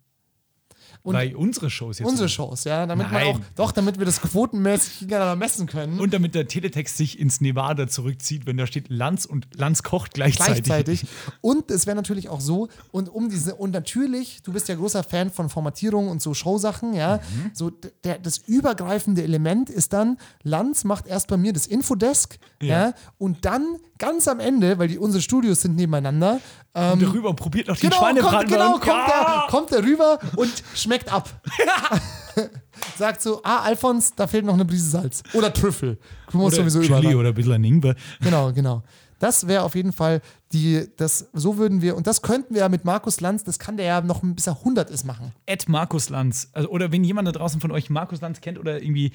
Und 1.09 1.15
Bei 1.15 1.35
unsere 1.35 1.71
Shows 1.71 1.97
jetzt. 1.97 2.07
unsere 2.07 2.29
Shows, 2.29 2.65
ja, 2.65 2.85
damit 2.85 3.11
man 3.11 3.23
Nein. 3.23 3.35
auch, 3.35 3.39
doch, 3.55 3.71
damit 3.71 3.97
wir 3.97 4.05
das 4.05 4.21
quotenmäßig 4.21 4.99
gegeneinander 4.99 5.35
messen 5.35 5.65
können. 5.65 5.99
Und 5.99 6.13
damit 6.13 6.35
der 6.35 6.47
Teletext 6.47 6.97
sich 6.97 7.19
ins 7.19 7.41
Nevada 7.41 7.87
zurückzieht, 7.87 8.45
wenn 8.45 8.57
da 8.57 8.67
steht 8.67 8.89
Lanz 8.89 9.25
und 9.25 9.47
Lanz 9.55 9.81
kocht 9.81 10.13
gleichzeitig. 10.13 10.63
gleichzeitig. 10.65 11.05
Und 11.41 11.71
es 11.71 11.87
wäre 11.87 11.95
natürlich 11.95 12.29
auch 12.29 12.41
so, 12.41 12.67
und 12.91 13.09
um 13.09 13.29
diese, 13.29 13.55
und 13.55 13.71
natürlich, 13.71 14.43
du 14.43 14.53
bist 14.53 14.67
ja 14.67 14.75
großer 14.75 15.03
Fan 15.03 15.31
von 15.31 15.49
Formatierung 15.49 16.09
und 16.09 16.21
so 16.21 16.33
Showsachen, 16.35 16.93
ja. 16.93 17.17
Mhm. 17.17 17.51
So, 17.53 17.71
der, 18.03 18.19
das 18.19 18.37
übergreifende 18.37 19.23
Element 19.23 19.69
ist 19.71 19.93
dann, 19.93 20.17
Lanz 20.43 20.83
macht 20.83 21.07
erst 21.07 21.27
bei 21.27 21.37
mir 21.37 21.53
das 21.53 21.65
Infodesk, 21.65 22.37
ja, 22.61 22.67
Ja. 22.89 22.93
und 23.17 23.45
dann 23.45 23.77
ganz 23.99 24.27
am 24.27 24.39
Ende, 24.39 24.79
weil 24.79 24.87
die 24.87 24.97
unsere 24.97 25.21
Studios 25.21 25.61
sind 25.61 25.75
nebeneinander, 25.75 26.39
ähm, 26.73 26.93
Und 26.93 27.01
darüber 27.03 27.29
und 27.29 27.35
probiert 27.35 27.67
noch 27.67 27.77
den 27.77 27.89
Genau, 27.89 28.01
kommt, 28.01 28.17
Schweinebraten. 28.17 28.49
genau 28.49 28.73
und- 28.73 28.81
kommt, 28.81 28.87
Ja! 29.07 29.07
der, 29.41 29.45
kommt 29.49 29.71
der 29.71 29.83
rüber 29.83 30.19
und 30.37 30.51
schmeckt 30.75 31.13
ab. 31.13 31.29
Sagt 32.97 33.21
so, 33.21 33.41
ah, 33.43 33.59
Alfons, 33.63 34.13
da 34.15 34.25
fehlt 34.27 34.45
noch 34.45 34.53
eine 34.53 34.65
Prise 34.65 34.89
Salz. 34.89 35.21
Oder 35.33 35.53
Trüffel. 35.53 35.97
Du 36.31 36.37
musst 36.37 36.57
Oder 36.57 36.69
sowieso 36.69 36.81
Chili 36.81 36.99
überall. 37.11 37.15
oder 37.17 37.27
ein 37.29 37.33
bisschen 37.35 37.63
Ingwer. 37.63 37.95
Genau, 38.21 38.51
genau. 38.53 38.83
Das 39.19 39.47
wäre 39.47 39.63
auf 39.63 39.75
jeden 39.75 39.91
Fall 39.91 40.21
die, 40.53 40.87
das, 40.95 41.27
so 41.33 41.57
würden 41.57 41.81
wir, 41.81 41.97
und 41.97 42.07
das 42.07 42.21
könnten 42.21 42.53
wir 42.53 42.61
ja 42.61 42.69
mit 42.69 42.85
Markus 42.85 43.19
Lanz, 43.19 43.43
das 43.43 43.59
kann 43.59 43.75
der 43.75 43.85
ja 43.85 43.99
noch 44.01 44.21
bis 44.23 44.47
er 44.47 44.53
100 44.59 44.89
ist 44.89 45.03
machen. 45.05 45.33
Ed 45.45 45.67
Markus 45.67 46.07
Lanz. 46.09 46.47
Also, 46.53 46.69
oder 46.69 46.93
wenn 46.93 47.03
jemand 47.03 47.27
da 47.27 47.33
draußen 47.33 47.59
von 47.59 47.71
euch 47.71 47.89
Markus 47.89 48.21
Lanz 48.21 48.39
kennt 48.39 48.57
oder 48.57 48.81
irgendwie. 48.81 49.11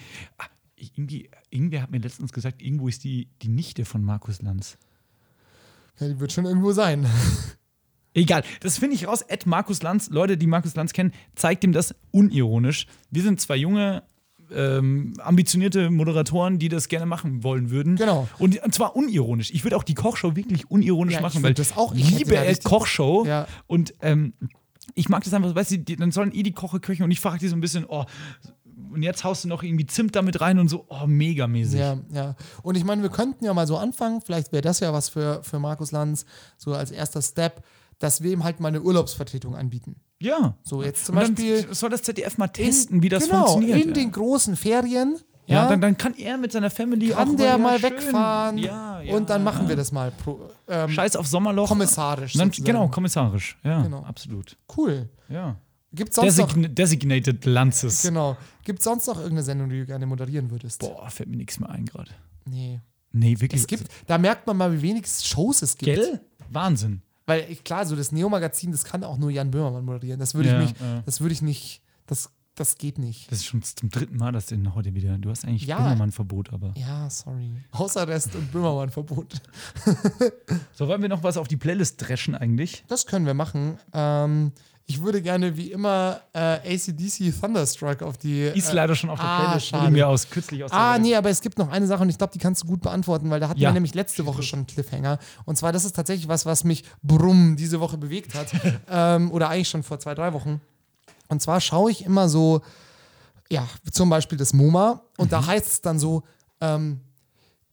Ah, 0.76 0.86
irgendwie 0.96 1.30
irgendwer 1.50 1.82
hat 1.82 1.90
mir 1.90 1.98
letztens 1.98 2.32
gesagt, 2.32 2.62
irgendwo 2.62 2.88
ist 2.88 3.04
die, 3.04 3.28
die 3.42 3.48
Nichte 3.48 3.84
von 3.84 4.02
Markus 4.02 4.42
Lanz. 4.42 4.78
Ja, 6.00 6.08
die 6.08 6.18
wird 6.20 6.32
schon 6.32 6.44
irgendwo 6.46 6.72
sein. 6.72 7.06
Egal, 8.16 8.44
das 8.60 8.78
finde 8.78 8.94
ich 8.94 9.08
raus. 9.08 9.22
Ed 9.22 9.44
Markus 9.46 9.82
Lanz, 9.82 10.08
Leute, 10.10 10.36
die 10.36 10.46
Markus 10.46 10.76
Lanz 10.76 10.92
kennen, 10.92 11.12
zeigt 11.34 11.64
ihm 11.64 11.72
das 11.72 11.94
unironisch. 12.12 12.86
Wir 13.10 13.22
sind 13.22 13.40
zwei 13.40 13.56
junge, 13.56 14.04
ähm, 14.52 15.14
ambitionierte 15.18 15.90
Moderatoren, 15.90 16.60
die 16.60 16.68
das 16.68 16.86
gerne 16.88 17.06
machen 17.06 17.42
wollen 17.42 17.70
würden. 17.70 17.96
Genau. 17.96 18.28
Und, 18.38 18.62
und 18.62 18.72
zwar 18.72 18.94
unironisch. 18.94 19.50
Ich 19.52 19.64
würde 19.64 19.76
auch 19.76 19.82
die 19.82 19.94
Kochshow 19.94 20.36
wirklich 20.36 20.70
unironisch 20.70 21.14
Ja, 21.14 21.18
ich 21.20 21.22
machen, 21.24 21.42
weil 21.42 21.54
das 21.54 21.76
auch- 21.76 21.92
ich 21.92 22.02
ich 22.08 22.18
liebe 22.18 22.36
Ed 22.36 22.62
Kochshow. 22.62 23.24
Ja. 23.26 23.48
Und 23.66 23.94
ähm, 24.00 24.34
ich 24.94 25.08
mag 25.08 25.24
das 25.24 25.34
einfach, 25.34 25.52
weißt 25.54 25.72
du, 25.72 25.78
dann 25.96 26.12
sollen 26.12 26.32
eh 26.32 26.44
die 26.44 26.52
Koche 26.52 26.78
Köche 26.78 27.02
und 27.02 27.10
ich 27.10 27.18
frage 27.18 27.38
die 27.38 27.48
so 27.48 27.56
ein 27.56 27.60
bisschen, 27.60 27.84
oh, 27.88 28.04
und 28.94 29.02
jetzt 29.02 29.24
haust 29.24 29.44
du 29.44 29.48
noch 29.48 29.62
irgendwie 29.62 29.86
Zimt 29.86 30.16
damit 30.16 30.40
rein 30.40 30.58
und 30.58 30.68
so, 30.68 30.86
oh, 30.88 31.06
megamäßig. 31.06 31.80
Ja, 31.80 31.98
ja. 32.12 32.36
Und 32.62 32.76
ich 32.76 32.84
meine, 32.84 33.02
wir 33.02 33.10
könnten 33.10 33.44
ja 33.44 33.52
mal 33.52 33.66
so 33.66 33.76
anfangen, 33.76 34.20
vielleicht 34.20 34.52
wäre 34.52 34.62
das 34.62 34.80
ja 34.80 34.92
was 34.92 35.08
für, 35.08 35.42
für 35.42 35.58
Markus 35.58 35.92
Lanz, 35.92 36.24
so 36.56 36.72
als 36.72 36.90
erster 36.90 37.20
Step, 37.22 37.62
dass 37.98 38.22
wir 38.22 38.32
ihm 38.32 38.44
halt 38.44 38.60
mal 38.60 38.68
eine 38.68 38.82
Urlaubsvertretung 38.82 39.54
anbieten. 39.56 39.96
Ja. 40.20 40.56
So, 40.62 40.82
jetzt 40.82 41.04
zum 41.06 41.16
Beispiel. 41.16 41.66
soll 41.74 41.90
das 41.90 42.02
ZDF 42.02 42.38
mal 42.38 42.48
testen, 42.48 43.02
wie 43.02 43.08
das 43.08 43.24
genau, 43.28 43.46
funktioniert. 43.46 43.86
in 43.86 43.94
den 43.94 44.12
großen 44.12 44.56
Ferien. 44.56 45.16
ja, 45.46 45.64
Ja, 45.64 45.68
dann, 45.68 45.80
dann 45.80 45.96
kann 45.98 46.14
er 46.14 46.38
mit 46.38 46.52
seiner 46.52 46.70
Family 46.70 47.12
auch 47.12 47.18
kann 47.18 47.36
der 47.36 47.46
ja, 47.46 47.58
mal 47.58 47.82
wegfahren 47.82 48.58
Ja, 48.58 49.00
ja, 49.02 49.14
und 49.14 49.28
dann 49.28 49.44
machen 49.44 49.64
ja. 49.64 49.68
wir 49.70 49.76
das 49.76 49.92
mal. 49.92 50.10
Pro, 50.12 50.48
ähm, 50.68 50.88
Scheiß 50.88 51.16
auf 51.16 51.26
Sommerloch. 51.26 51.68
Kommissarisch. 51.68 52.32
Dann, 52.34 52.50
genau, 52.50 52.88
kommissarisch. 52.88 53.58
Ja, 53.62 53.82
Genau. 53.82 54.02
absolut. 54.02 54.56
Cool. 54.74 55.08
Ja. 55.28 55.56
Gibt 55.94 56.10
es 56.10 56.16
sonst 56.16 56.38
noch, 56.38 56.48
Design 56.52 56.74
Designated 56.74 57.44
Lances. 57.44 58.02
genau. 58.02 58.36
Gibt's 58.64 58.84
sonst 58.84 59.06
noch 59.06 59.16
irgendeine 59.16 59.42
Sendung, 59.42 59.68
die 59.70 59.78
du 59.80 59.86
gerne 59.86 60.06
moderieren 60.06 60.50
würdest? 60.50 60.80
Boah, 60.80 61.08
fällt 61.10 61.28
mir 61.28 61.36
nichts 61.36 61.58
mehr 61.60 61.70
ein 61.70 61.84
gerade. 61.84 62.10
Nee. 62.46 62.80
Nee, 63.12 63.38
wirklich. 63.40 63.60
Es 63.60 63.66
gibt, 63.66 63.86
da 64.06 64.18
merkt 64.18 64.46
man 64.46 64.56
mal, 64.56 64.72
wie 64.72 64.82
wenig 64.82 65.06
Shows 65.06 65.62
es 65.62 65.76
gibt. 65.78 65.96
Gell? 65.96 66.20
Wahnsinn. 66.50 67.02
Weil 67.26 67.46
ich, 67.48 67.64
klar, 67.64 67.86
so 67.86 67.96
das 67.96 68.12
Neo-Magazin, 68.12 68.72
das 68.72 68.84
kann 68.84 69.02
auch 69.04 69.16
nur 69.18 69.30
Jan 69.30 69.50
Böhmermann 69.50 69.84
moderieren. 69.84 70.18
Das 70.20 70.34
würde 70.34 70.48
Ja, 70.50 70.60
ich 70.60 70.68
nicht, 70.70 70.80
ja. 70.80 71.02
das 71.06 71.20
würde 71.20 71.32
ich 71.32 71.40
nicht, 71.42 71.80
das, 72.06 72.30
das 72.54 72.76
geht 72.76 72.98
nicht. 72.98 73.30
Das 73.32 73.38
ist 73.38 73.46
schon 73.46 73.62
zum 73.62 73.88
dritten 73.88 74.16
Mal, 74.18 74.32
dass 74.32 74.46
du 74.46 74.56
heute 74.74 74.94
wieder. 74.94 75.16
Du 75.16 75.30
hast 75.30 75.44
eigentlich 75.44 75.64
Ja. 75.64 75.78
Böhmermann-Verbot, 75.78 76.52
aber. 76.52 76.74
Ja, 76.76 77.08
sorry. 77.08 77.52
Hausarrest 77.72 78.34
und 78.34 78.50
Böhmermann-Verbot. 78.52 79.40
So, 80.72 80.88
wollen 80.88 81.02
wir 81.02 81.08
noch 81.08 81.22
was 81.22 81.36
auf 81.36 81.46
die 81.48 81.56
Playlist 81.56 82.00
dreschen 82.02 82.34
eigentlich? 82.34 82.84
Das 82.88 83.06
können 83.06 83.26
wir 83.26 83.34
machen. 83.34 83.78
Ähm, 83.92 84.52
ich 84.86 85.00
würde 85.02 85.22
gerne 85.22 85.56
wie 85.56 85.72
immer 85.72 86.20
äh, 86.34 86.74
ACDC 86.74 87.32
Thunderstruck 87.40 88.02
auf 88.02 88.18
die. 88.18 88.42
Ist 88.42 88.68
äh, 88.68 88.74
leider 88.74 88.94
schon 88.94 89.08
auf 89.08 89.18
der 89.18 89.28
ah, 89.28 89.44
Playlist. 89.46 89.66
Schade. 89.68 89.90
mir 89.90 90.06
aus, 90.08 90.28
kürzlich 90.28 90.62
aus 90.62 90.70
Ah, 90.72 90.98
nee, 90.98 91.14
aber 91.14 91.30
es 91.30 91.40
gibt 91.40 91.56
noch 91.58 91.70
eine 91.70 91.86
Sache 91.86 92.02
und 92.02 92.10
ich 92.10 92.18
glaube, 92.18 92.32
die 92.34 92.38
kannst 92.38 92.62
du 92.62 92.66
gut 92.66 92.82
beantworten, 92.82 93.30
weil 93.30 93.40
da 93.40 93.48
hatten 93.48 93.60
Ja. 93.60 93.70
wir 93.70 93.74
nämlich 93.74 93.94
letzte 93.94 94.26
Woche 94.26 94.42
schon 94.42 94.58
einen 94.60 94.66
Cliffhanger. 94.66 95.18
Und 95.46 95.56
zwar, 95.56 95.72
das 95.72 95.84
ist 95.86 95.96
tatsächlich 95.96 96.28
was, 96.28 96.44
was 96.44 96.64
mich 96.64 96.84
brumm 97.02 97.56
diese 97.56 97.80
Woche 97.80 97.96
bewegt 97.96 98.34
hat. 98.34 98.48
ähm, 98.90 99.30
oder 99.32 99.48
eigentlich 99.48 99.70
schon 99.70 99.82
vor 99.82 99.98
zwei, 100.00 100.14
drei 100.14 100.32
Wochen. 100.34 100.60
Und 101.28 101.40
zwar 101.40 101.62
schaue 101.62 101.90
ich 101.90 102.04
immer 102.04 102.28
so, 102.28 102.60
ja, 103.48 103.66
zum 103.90 104.10
Beispiel 104.10 104.36
das 104.36 104.52
MoMA 104.52 105.00
und 105.16 105.26
Mhm. 105.26 105.30
da 105.30 105.46
heißt 105.46 105.66
es 105.66 105.80
dann 105.80 105.98
so, 105.98 106.24
ähm, 106.60 107.00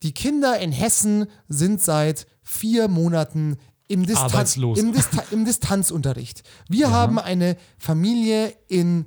die 0.04 0.14
Kinder 0.14 0.58
in 0.60 0.72
Hessen 0.72 1.28
sind 1.50 1.82
seit 1.82 2.26
vier 2.42 2.88
Monaten 2.88 3.58
im, 3.92 4.06
Distan 4.06 4.46
im, 4.78 4.94
Dista 4.94 5.24
im 5.32 5.46
Distanzunterricht. 5.46 6.44
Wir 6.70 6.92
haben 6.92 7.20
eine 7.20 7.58
Familie 7.78 8.54
in 8.68 9.06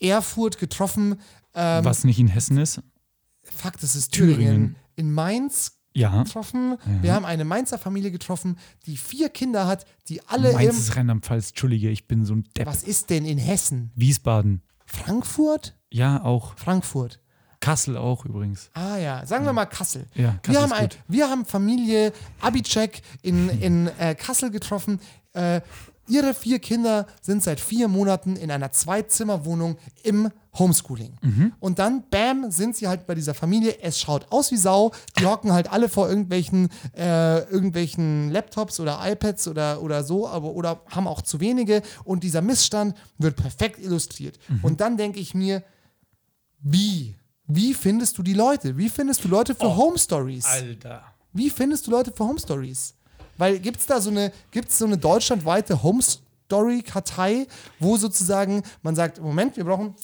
Erfurt 0.00 0.58
getroffen. 0.58 1.20
Ähm, 1.54 1.84
Was 1.84 2.04
nicht 2.04 2.18
in 2.18 2.28
Hessen 2.28 2.58
ist? 2.58 2.80
Fakt, 3.42 3.82
das 3.82 3.94
ist 3.94 4.12
Thüringen. 4.12 4.38
Thüringen. 4.38 4.76
In 4.96 5.12
Mainz 5.12 5.72
Ja. 5.94 6.22
getroffen. 6.22 6.76
Ja. 6.86 7.02
Wir 7.02 7.14
haben 7.14 7.24
eine 7.24 7.44
Mainzer 7.44 7.78
Familie 7.78 8.10
getroffen, 8.10 8.56
die 8.86 8.96
vier 8.96 9.28
Kinder 9.28 9.66
hat, 9.66 9.84
die 10.08 10.20
alle 10.28 10.52
Mainz 10.52 10.78
ist 10.78 10.96
Rheinland-Pfalz. 10.96 11.50
Entschuldige, 11.50 11.90
ich 11.90 12.08
bin 12.08 12.24
so 12.24 12.34
ein 12.34 12.44
Depp. 12.56 12.66
Was 12.66 12.82
ist 12.82 13.10
denn 13.10 13.24
in 13.24 13.38
Hessen? 13.38 13.90
Wiesbaden. 13.94 14.62
Frankfurt? 14.86 15.76
Ja, 15.90 16.22
auch. 16.24 16.56
Frankfurt. 16.56 17.20
Kassel 17.62 17.96
auch 17.96 18.24
übrigens. 18.24 18.70
Ah 18.74 18.96
ja, 18.96 19.24
sagen 19.24 19.44
wir 19.44 19.52
mal 19.52 19.66
Kassel. 19.66 20.06
Ja, 20.14 20.34
Kassel 20.42 20.52
wir, 20.52 20.62
haben 20.62 20.72
ein, 20.72 20.88
wir 21.06 21.30
haben 21.30 21.44
Familie 21.46 22.12
Abicek 22.40 23.02
in, 23.22 23.48
in 23.48 23.86
äh, 23.98 24.16
Kassel 24.16 24.50
getroffen. 24.50 25.00
Äh, 25.32 25.60
ihre 26.08 26.34
vier 26.34 26.58
Kinder 26.58 27.06
sind 27.20 27.40
seit 27.40 27.60
vier 27.60 27.86
Monaten 27.86 28.34
in 28.34 28.50
einer 28.50 28.72
Zwei-Zimmer-Wohnung 28.72 29.78
im 30.02 30.30
Homeschooling. 30.58 31.16
Mhm. 31.22 31.52
Und 31.60 31.78
dann, 31.78 32.02
bam, 32.10 32.50
sind 32.50 32.74
sie 32.74 32.88
halt 32.88 33.06
bei 33.06 33.14
dieser 33.14 33.32
Familie. 33.32 33.80
Es 33.80 34.00
schaut 34.00 34.26
aus 34.30 34.50
wie 34.50 34.56
Sau. 34.56 34.90
Die 35.20 35.24
hocken 35.24 35.52
halt 35.52 35.70
alle 35.70 35.88
vor 35.88 36.08
irgendwelchen, 36.08 36.68
äh, 36.96 37.44
irgendwelchen 37.44 38.28
Laptops 38.30 38.80
oder 38.80 38.98
iPads 39.02 39.46
oder, 39.46 39.80
oder 39.80 40.02
so, 40.02 40.28
aber 40.28 40.48
oder 40.48 40.82
haben 40.90 41.06
auch 41.06 41.22
zu 41.22 41.38
wenige. 41.38 41.80
Und 42.02 42.24
dieser 42.24 42.42
Missstand 42.42 42.96
wird 43.18 43.36
perfekt 43.36 43.78
illustriert. 43.78 44.40
Mhm. 44.48 44.64
Und 44.64 44.80
dann 44.80 44.96
denke 44.96 45.20
ich 45.20 45.32
mir, 45.32 45.62
wie? 46.58 47.14
Wie 47.46 47.74
findest 47.74 48.16
du 48.18 48.22
die 48.22 48.34
Leute? 48.34 48.76
Wie 48.76 48.88
findest 48.88 49.24
du 49.24 49.28
Leute 49.28 49.54
für 49.54 49.76
Home 49.76 49.98
Stories? 49.98 50.44
Alter. 50.46 51.02
Wie 51.32 51.50
findest 51.50 51.86
du 51.86 51.90
Leute 51.90 52.12
für 52.12 52.24
Home 52.24 52.38
Stories? 52.38 52.94
Weil 53.38 53.58
gibt 53.58 53.80
es 53.80 53.86
da 53.86 54.00
so 54.00 54.10
eine, 54.10 54.32
gibt's 54.50 54.78
so 54.78 54.84
eine 54.84 54.96
deutschlandweite 54.98 55.82
Home 55.82 56.02
Story-Kartei, 56.02 57.46
wo 57.80 57.96
sozusagen 57.96 58.62
man 58.82 58.94
sagt, 58.94 59.20
Moment, 59.20 59.56
wir 59.56 59.64
brauchen 59.64 59.94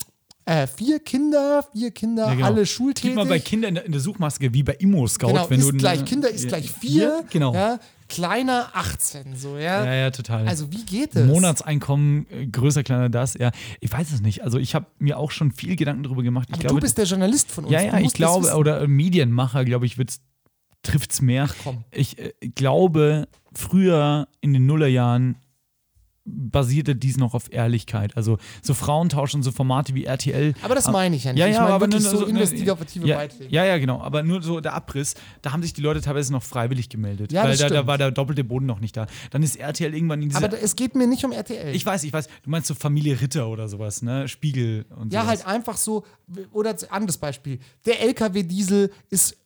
äh, 0.47 0.67
vier 0.67 0.99
Kinder, 1.01 1.63
vier 1.73 1.91
Kinder, 1.91 2.29
Ja, 2.29 2.35
genau. 2.35 2.47
alle 2.47 2.63
Gib 2.63 2.69
schultätig. 2.69 3.15
mal 3.15 3.27
bei 3.27 3.39
Kindern 3.39 3.77
in 3.77 3.93
der, 3.93 4.01
Suchmaske 4.01 4.53
wie 4.55 4.63
bei 4.63 4.73
Immo-Scout. 4.75 5.29
genau, 5.29 5.51
wenn 5.51 5.61
ist 5.61 5.69
du, 5.73 5.77
gleich, 5.77 6.05
Kinder 6.07 6.31
ist 6.31 6.45
ja, 6.45 6.49
gleich 6.49 6.71
vier, 6.71 7.25
Genau. 7.31 7.53
ja, 7.53 7.79
kleiner 8.09 8.71
18, 8.75 9.37
so, 9.37 9.57
ja. 9.57 9.85
Ja, 9.85 9.95
ja, 9.95 10.11
total. 10.11 10.49
Also 10.49 10.73
wie 10.73 10.85
geht 10.85 11.15
es? 11.15 11.27
Monatseinkommen, 11.27 12.27
äh, 12.31 12.47
größer, 12.47 12.83
kleiner, 12.83 13.09
das, 13.09 13.35
ja. 13.35 13.51
Ich 13.81 13.93
weiß 13.93 14.13
es 14.13 14.21
nicht. 14.21 14.43
Also 14.43 14.59
ich 14.59 14.75
habe 14.75 14.87
mir 14.99 15.19
auch 15.19 15.31
schon 15.31 15.53
viel 15.53 15.77
Gedanken 15.77 16.03
darüber 16.03 16.23
gemacht. 16.23 16.49
Ich 16.49 16.55
Aber 16.55 16.63
glaube, 16.63 16.81
du 16.81 16.81
bist 16.83 16.99
der 16.99 17.05
Journalist 17.05 17.51
von 17.51 17.65
uns. 17.65 17.73
Ja, 17.73 17.83
ja, 17.83 17.99
ich 17.99 18.15
glaube, 18.15 18.55
oder 18.55 18.87
Medienmacher, 18.89 19.65
glaube 19.65 19.87
ich, 19.87 19.97
trifft 20.83 21.13
es 21.13 21.21
mehr. 21.21 21.49
komm. 21.63 21.85
Ich 21.91 22.19
äh, 22.19 22.33
glaube, 22.55 23.29
früher 23.55 24.29
in 24.41 24.53
den 24.53 24.67
Nullerjahren 24.67 25.37
basierte 26.29 26.95
dies 26.95 27.17
noch 27.17 27.35
auf 27.35 27.53
Ehrlichkeit. 27.53 28.17
Also 28.17 28.39
so 28.63 28.75
Frauentausch 28.75 29.35
und 29.35 29.43
so 29.43 29.53
Formate 29.53 29.95
wie 29.95 30.05
RTL. 30.05 30.55
Aber 30.63 30.75
das 30.75 30.91
meine 30.91 31.17
ich 31.17 31.25
ja 31.25 31.33
nicht. 31.33 31.41
Ja, 31.41 31.47
Ich 31.47 31.55
ja, 31.55 31.63
meine 31.63 31.75
aber 31.75 31.87
wirklich 31.87 32.03
nur 32.03 32.13
so 32.13 32.25
ne, 32.25 32.31
investigative 32.31 33.07
ja, 33.07 33.17
Beiträge. 33.17 33.53
Ja, 33.53 33.65
ja, 33.65 33.79
genau. 33.79 34.01
Aber 34.01 34.23
nur 34.23 34.43
so 34.43 34.61
der 34.61 34.75
Abriss, 34.75 35.15
da 35.43 35.53
haben 35.53 35.63
sich 35.63 35.73
die 35.73 35.81
Leute 35.81 36.01
teilweise 36.01 36.33
noch 36.33 36.43
freiwillig 36.43 36.89
gemeldet. 36.89 37.33
Ja, 37.33 37.45
weil 37.45 37.57
da, 37.57 37.69
da 37.69 37.87
war 37.87 37.99
der 37.99 38.11
doppelte 38.11 38.45
Boden 38.45 38.67
noch 38.67 38.81
nicht 38.81 38.97
da. 38.97 39.07
Dann 39.31 39.43
ist 39.43 39.57
RTL 39.57 39.95
irgendwann 39.95 40.23
in 40.23 40.29
diese. 40.29 40.45
Aber 40.45 40.61
es 40.61 40.77
geht 40.77 40.95
mir 40.95 41.07
nicht 41.07 41.25
um 41.25 41.33
RTL. 41.33 41.75
ich 41.75 41.85
weiß, 41.85 42.05
ich 42.05 42.13
weiß. 42.13 42.29
Du 42.43 42.51
meinst 42.51 42.69
so 42.69 42.75
Familie 42.75 43.21
Ritter 43.21 43.49
oder 43.49 43.69
sowas, 43.69 44.03
ne? 44.03 44.29
Spiegel 44.29 44.85
und 44.97 45.13
Ja, 45.13 45.23
sowas. 45.23 45.45
halt 45.45 45.47
einfach 45.47 45.77
so, 45.77 46.05
oder 46.53 46.77
anderes 46.91 47.17
Beispiel. 47.17 47.59
Der 47.87 48.01
LKW-Diesel 48.03 48.91
ist 49.11 49.37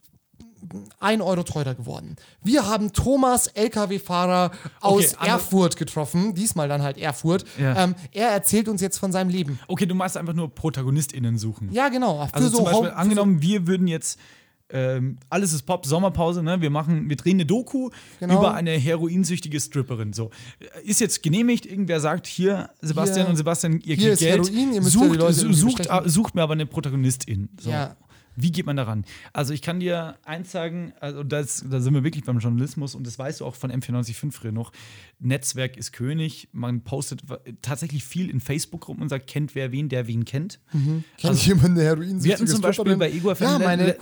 1 1.01 1.21
Euro 1.23 1.43
teurer 1.43 1.75
geworden. 1.75 2.17
Wir 2.43 2.67
haben 2.67 2.93
Thomas, 2.93 3.49
LKW-Fahrer 3.49 4.53
aus 4.81 5.15
Okay, 5.15 5.29
Erfurt 5.29 5.77
getroffen, 5.77 6.35
diesmal 6.35 6.69
dann 6.69 6.83
halt 6.83 6.99
Erfurt. 6.99 7.45
Ja. 7.59 7.85
Ähm, 7.85 7.95
er 8.13 8.29
erzählt 8.29 8.69
uns 8.69 8.81
jetzt 8.81 8.99
von 8.99 9.13
seinem 9.13 9.31
Leben. 9.31 9.59
Okay, 9.69 9.87
du 9.87 9.95
meinst 9.95 10.17
einfach 10.17 10.35
nur 10.35 10.55
ProtagonistInnen 10.55 11.39
suchen. 11.39 11.73
Ja, 11.73 11.89
genau. 11.89 12.27
Für 12.27 12.35
Also 12.35 12.49
so 12.49 12.57
zum 12.59 12.65
Beispiel, 12.67 12.81
Home- 12.89 12.97
angenommen, 12.97 13.43
wir 13.43 13.67
würden 13.67 13.87
jetzt 13.87 14.19
ähm, 14.75 15.19
alles 15.29 15.53
ist 15.53 15.63
Pop, 15.67 15.85
Sommerpause, 15.85 16.43
ne? 16.43 16.63
Wir 16.63 16.71
machen, 16.71 17.11
wir 17.11 17.17
drehen 17.17 17.37
eine 17.37 17.45
Doku 17.45 17.91
Genau. 18.21 18.39
über 18.39 18.55
eine 18.55 18.71
heroinsüchtige 18.71 19.61
Stripperin. 19.61 20.15
So. 20.15 20.31
Ist 20.85 20.99
jetzt 21.01 21.23
genehmigt, 21.23 21.67
irgendwer 21.67 22.01
sagt, 22.01 22.27
hier, 22.27 22.71
Sebastian 22.81 23.27
Hier- 23.27 23.29
und 23.31 23.37
Sebastian, 23.37 23.81
ihr 23.85 23.97
kriegt 23.99 24.19
Geld. 24.21 24.49
Heroin, 24.49 24.73
ihr 24.73 24.83
sucht, 24.83 25.17
Leute 25.17 25.33
sucht, 25.53 25.89
sucht 26.07 26.35
mir 26.35 26.41
aber 26.43 26.55
eine 26.55 26.65
Protagonistin. 26.65 27.51
So. 27.61 27.69
Ja. 27.69 27.97
Wie 28.37 28.51
geht 28.51 28.67
man 28.67 28.77
daran? 28.77 29.05
Also 29.33 29.53
ich 29.53 29.63
kann 29.63 29.81
dir 29.81 30.17
eins 30.25 30.53
sagen, 30.53 30.93
also 31.01 31.23
das, 31.23 31.65
da 31.69 31.81
sind 31.81 31.95
wir 31.95 32.05
wirklich 32.05 32.25
beim 32.25 32.39
Journalismus 32.39 32.95
und 32.95 33.07
das 33.07 33.19
weißt 33.19 33.41
du 33.41 33.47
auch 33.47 33.55
von 33.55 33.71
M495 33.71 34.33
früher 34.33 34.53
noch. 34.53 34.73
Netzwerk 35.23 35.77
ist 35.77 35.93
König. 35.93 36.49
Man 36.53 36.83
postet 36.83 37.23
tatsächlich 37.63 38.05
viel 38.05 38.29
in 38.29 38.41
Facebook-Gruppen 38.41 39.03
und 39.03 39.09
sagt, 39.09 39.27
kennt 39.27 39.55
wer 39.55 39.73
wen, 39.73 39.89
der 39.89 40.07
wen 40.07 40.25
kennt. 40.25 40.61
Kennt 40.73 41.05
Also- 41.23 41.49
jemand 41.49 41.71
eine 41.79 41.83
Heroin? 41.83 42.23
Wir 42.25 42.35
hatten 42.35 42.47
zum 42.47 42.61
Beispiel 42.61 42.97
bei 42.97 43.11
Igor 43.11 43.37
Ja, 43.39 43.59
meine 43.59 43.87
le- 43.87 43.97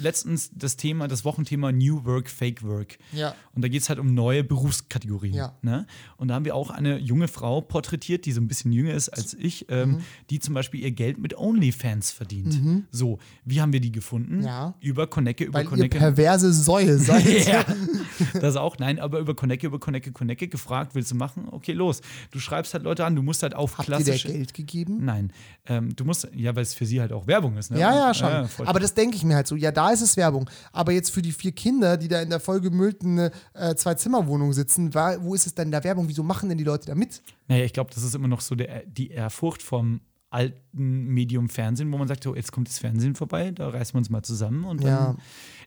letztens 0.00 0.50
das 0.54 0.76
Thema, 0.76 1.08
das 1.08 1.24
Wochenthema 1.24 1.72
New 1.72 2.04
Work, 2.04 2.28
Fake 2.30 2.62
Work. 2.62 2.98
Ja. 3.12 3.34
Und 3.54 3.62
da 3.62 3.68
geht 3.68 3.82
es 3.82 3.88
halt 3.88 3.98
um 3.98 4.14
neue 4.14 4.42
Berufskategorien. 4.44 5.34
Ja. 5.34 5.56
Ne? 5.62 5.86
Und 6.16 6.28
da 6.28 6.34
haben 6.34 6.44
wir 6.44 6.54
auch 6.54 6.70
eine 6.70 6.98
junge 6.98 7.28
Frau 7.28 7.60
porträtiert, 7.60 8.24
die 8.26 8.32
so 8.32 8.40
ein 8.40 8.48
bisschen 8.48 8.72
jünger 8.72 8.94
ist 8.94 9.08
als 9.10 9.34
ich, 9.34 9.66
ähm, 9.68 9.90
Mhm. 9.92 10.00
die 10.30 10.38
zum 10.38 10.54
Beispiel 10.54 10.80
ihr 10.80 10.90
Geld 10.92 11.18
mit 11.18 11.36
OnlyFans 11.36 12.10
verdient. 12.10 12.58
So, 12.90 13.18
wie 13.44 13.60
haben 13.60 13.72
wir 13.72 13.80
die 13.80 13.92
gefunden? 13.92 14.42
Ja. 14.42 14.74
Über 14.80 15.06
Connecte, 15.06 15.44
über 15.44 15.58
Weil 15.60 15.66
Connecte. 15.66 15.98
perverse 15.98 16.52
Säue 16.52 16.98
seid. 16.98 17.46
ja, 17.46 17.64
das 18.40 18.56
auch. 18.56 18.78
Nein, 18.78 18.98
aber 18.98 19.18
über 19.18 19.34
Connecte, 19.34 19.66
über 19.66 19.78
Connecte, 19.78 20.12
Connecte 20.12 20.48
gefragt, 20.62 20.94
willst 20.94 21.10
du 21.10 21.16
machen? 21.16 21.48
Okay, 21.50 21.72
los. 21.72 22.00
Du 22.30 22.38
schreibst 22.38 22.74
halt 22.74 22.84
Leute 22.84 23.04
an, 23.04 23.16
du 23.16 23.22
musst 23.22 23.42
halt 23.42 23.54
auf 23.54 23.78
Habt 23.78 23.86
klassische. 23.86 24.28
Geld 24.28 24.54
gegeben? 24.54 25.04
Nein, 25.04 25.32
ähm, 25.66 25.94
du 25.94 26.04
musst, 26.04 26.28
ja, 26.34 26.54
weil 26.54 26.62
es 26.62 26.74
für 26.74 26.86
sie 26.86 27.00
halt 27.00 27.12
auch 27.12 27.26
Werbung 27.26 27.56
ist. 27.56 27.70
Ne? 27.70 27.80
Ja, 27.80 27.94
ja, 27.94 28.14
schon. 28.14 28.48
voll. 28.48 28.66
aber 28.66 28.80
das 28.80 28.94
denke 28.94 29.16
ich 29.16 29.24
mir 29.24 29.34
halt 29.34 29.46
so. 29.46 29.56
Ja, 29.56 29.72
da 29.72 29.90
ist 29.90 30.00
es 30.00 30.16
Werbung. 30.16 30.48
Aber 30.72 30.92
jetzt 30.92 31.10
für 31.10 31.22
die 31.22 31.32
vier 31.32 31.52
Kinder, 31.52 31.96
die 31.96 32.08
da 32.08 32.22
in 32.22 32.30
der 32.30 32.40
vollgemüllten 32.40 33.18
äh, 33.18 33.74
Zwei-Zimmer-Wohnung 33.74 34.52
sitzen, 34.52 34.94
war, 34.94 35.22
wo 35.22 35.34
ist 35.34 35.46
es 35.46 35.54
denn 35.54 35.70
da 35.70 35.82
Werbung? 35.84 36.08
Wieso 36.08 36.22
machen 36.22 36.48
denn 36.48 36.58
die 36.58 36.64
Leute 36.64 36.86
da 36.86 36.94
mit? 36.94 37.22
Naja, 37.48 37.64
ich 37.64 37.72
glaube, 37.72 37.90
das 37.92 38.02
ist 38.02 38.14
immer 38.14 38.28
noch 38.28 38.40
so 38.40 38.54
der, 38.54 38.84
die 38.86 39.10
Ehrfurcht 39.10 39.62
vom 39.62 40.00
alten 40.32 41.08
Medium 41.08 41.48
Fernsehen, 41.48 41.92
wo 41.92 41.98
man 41.98 42.08
sagt, 42.08 42.26
oh, 42.26 42.34
jetzt 42.34 42.52
kommt 42.52 42.68
das 42.68 42.78
Fernsehen 42.78 43.14
vorbei, 43.14 43.50
da 43.50 43.68
reißen 43.68 43.94
wir 43.94 43.98
uns 43.98 44.08
mal 44.08 44.22
zusammen 44.22 44.64
und 44.64 44.82
dann. 44.82 44.88
Ja. 44.88 45.16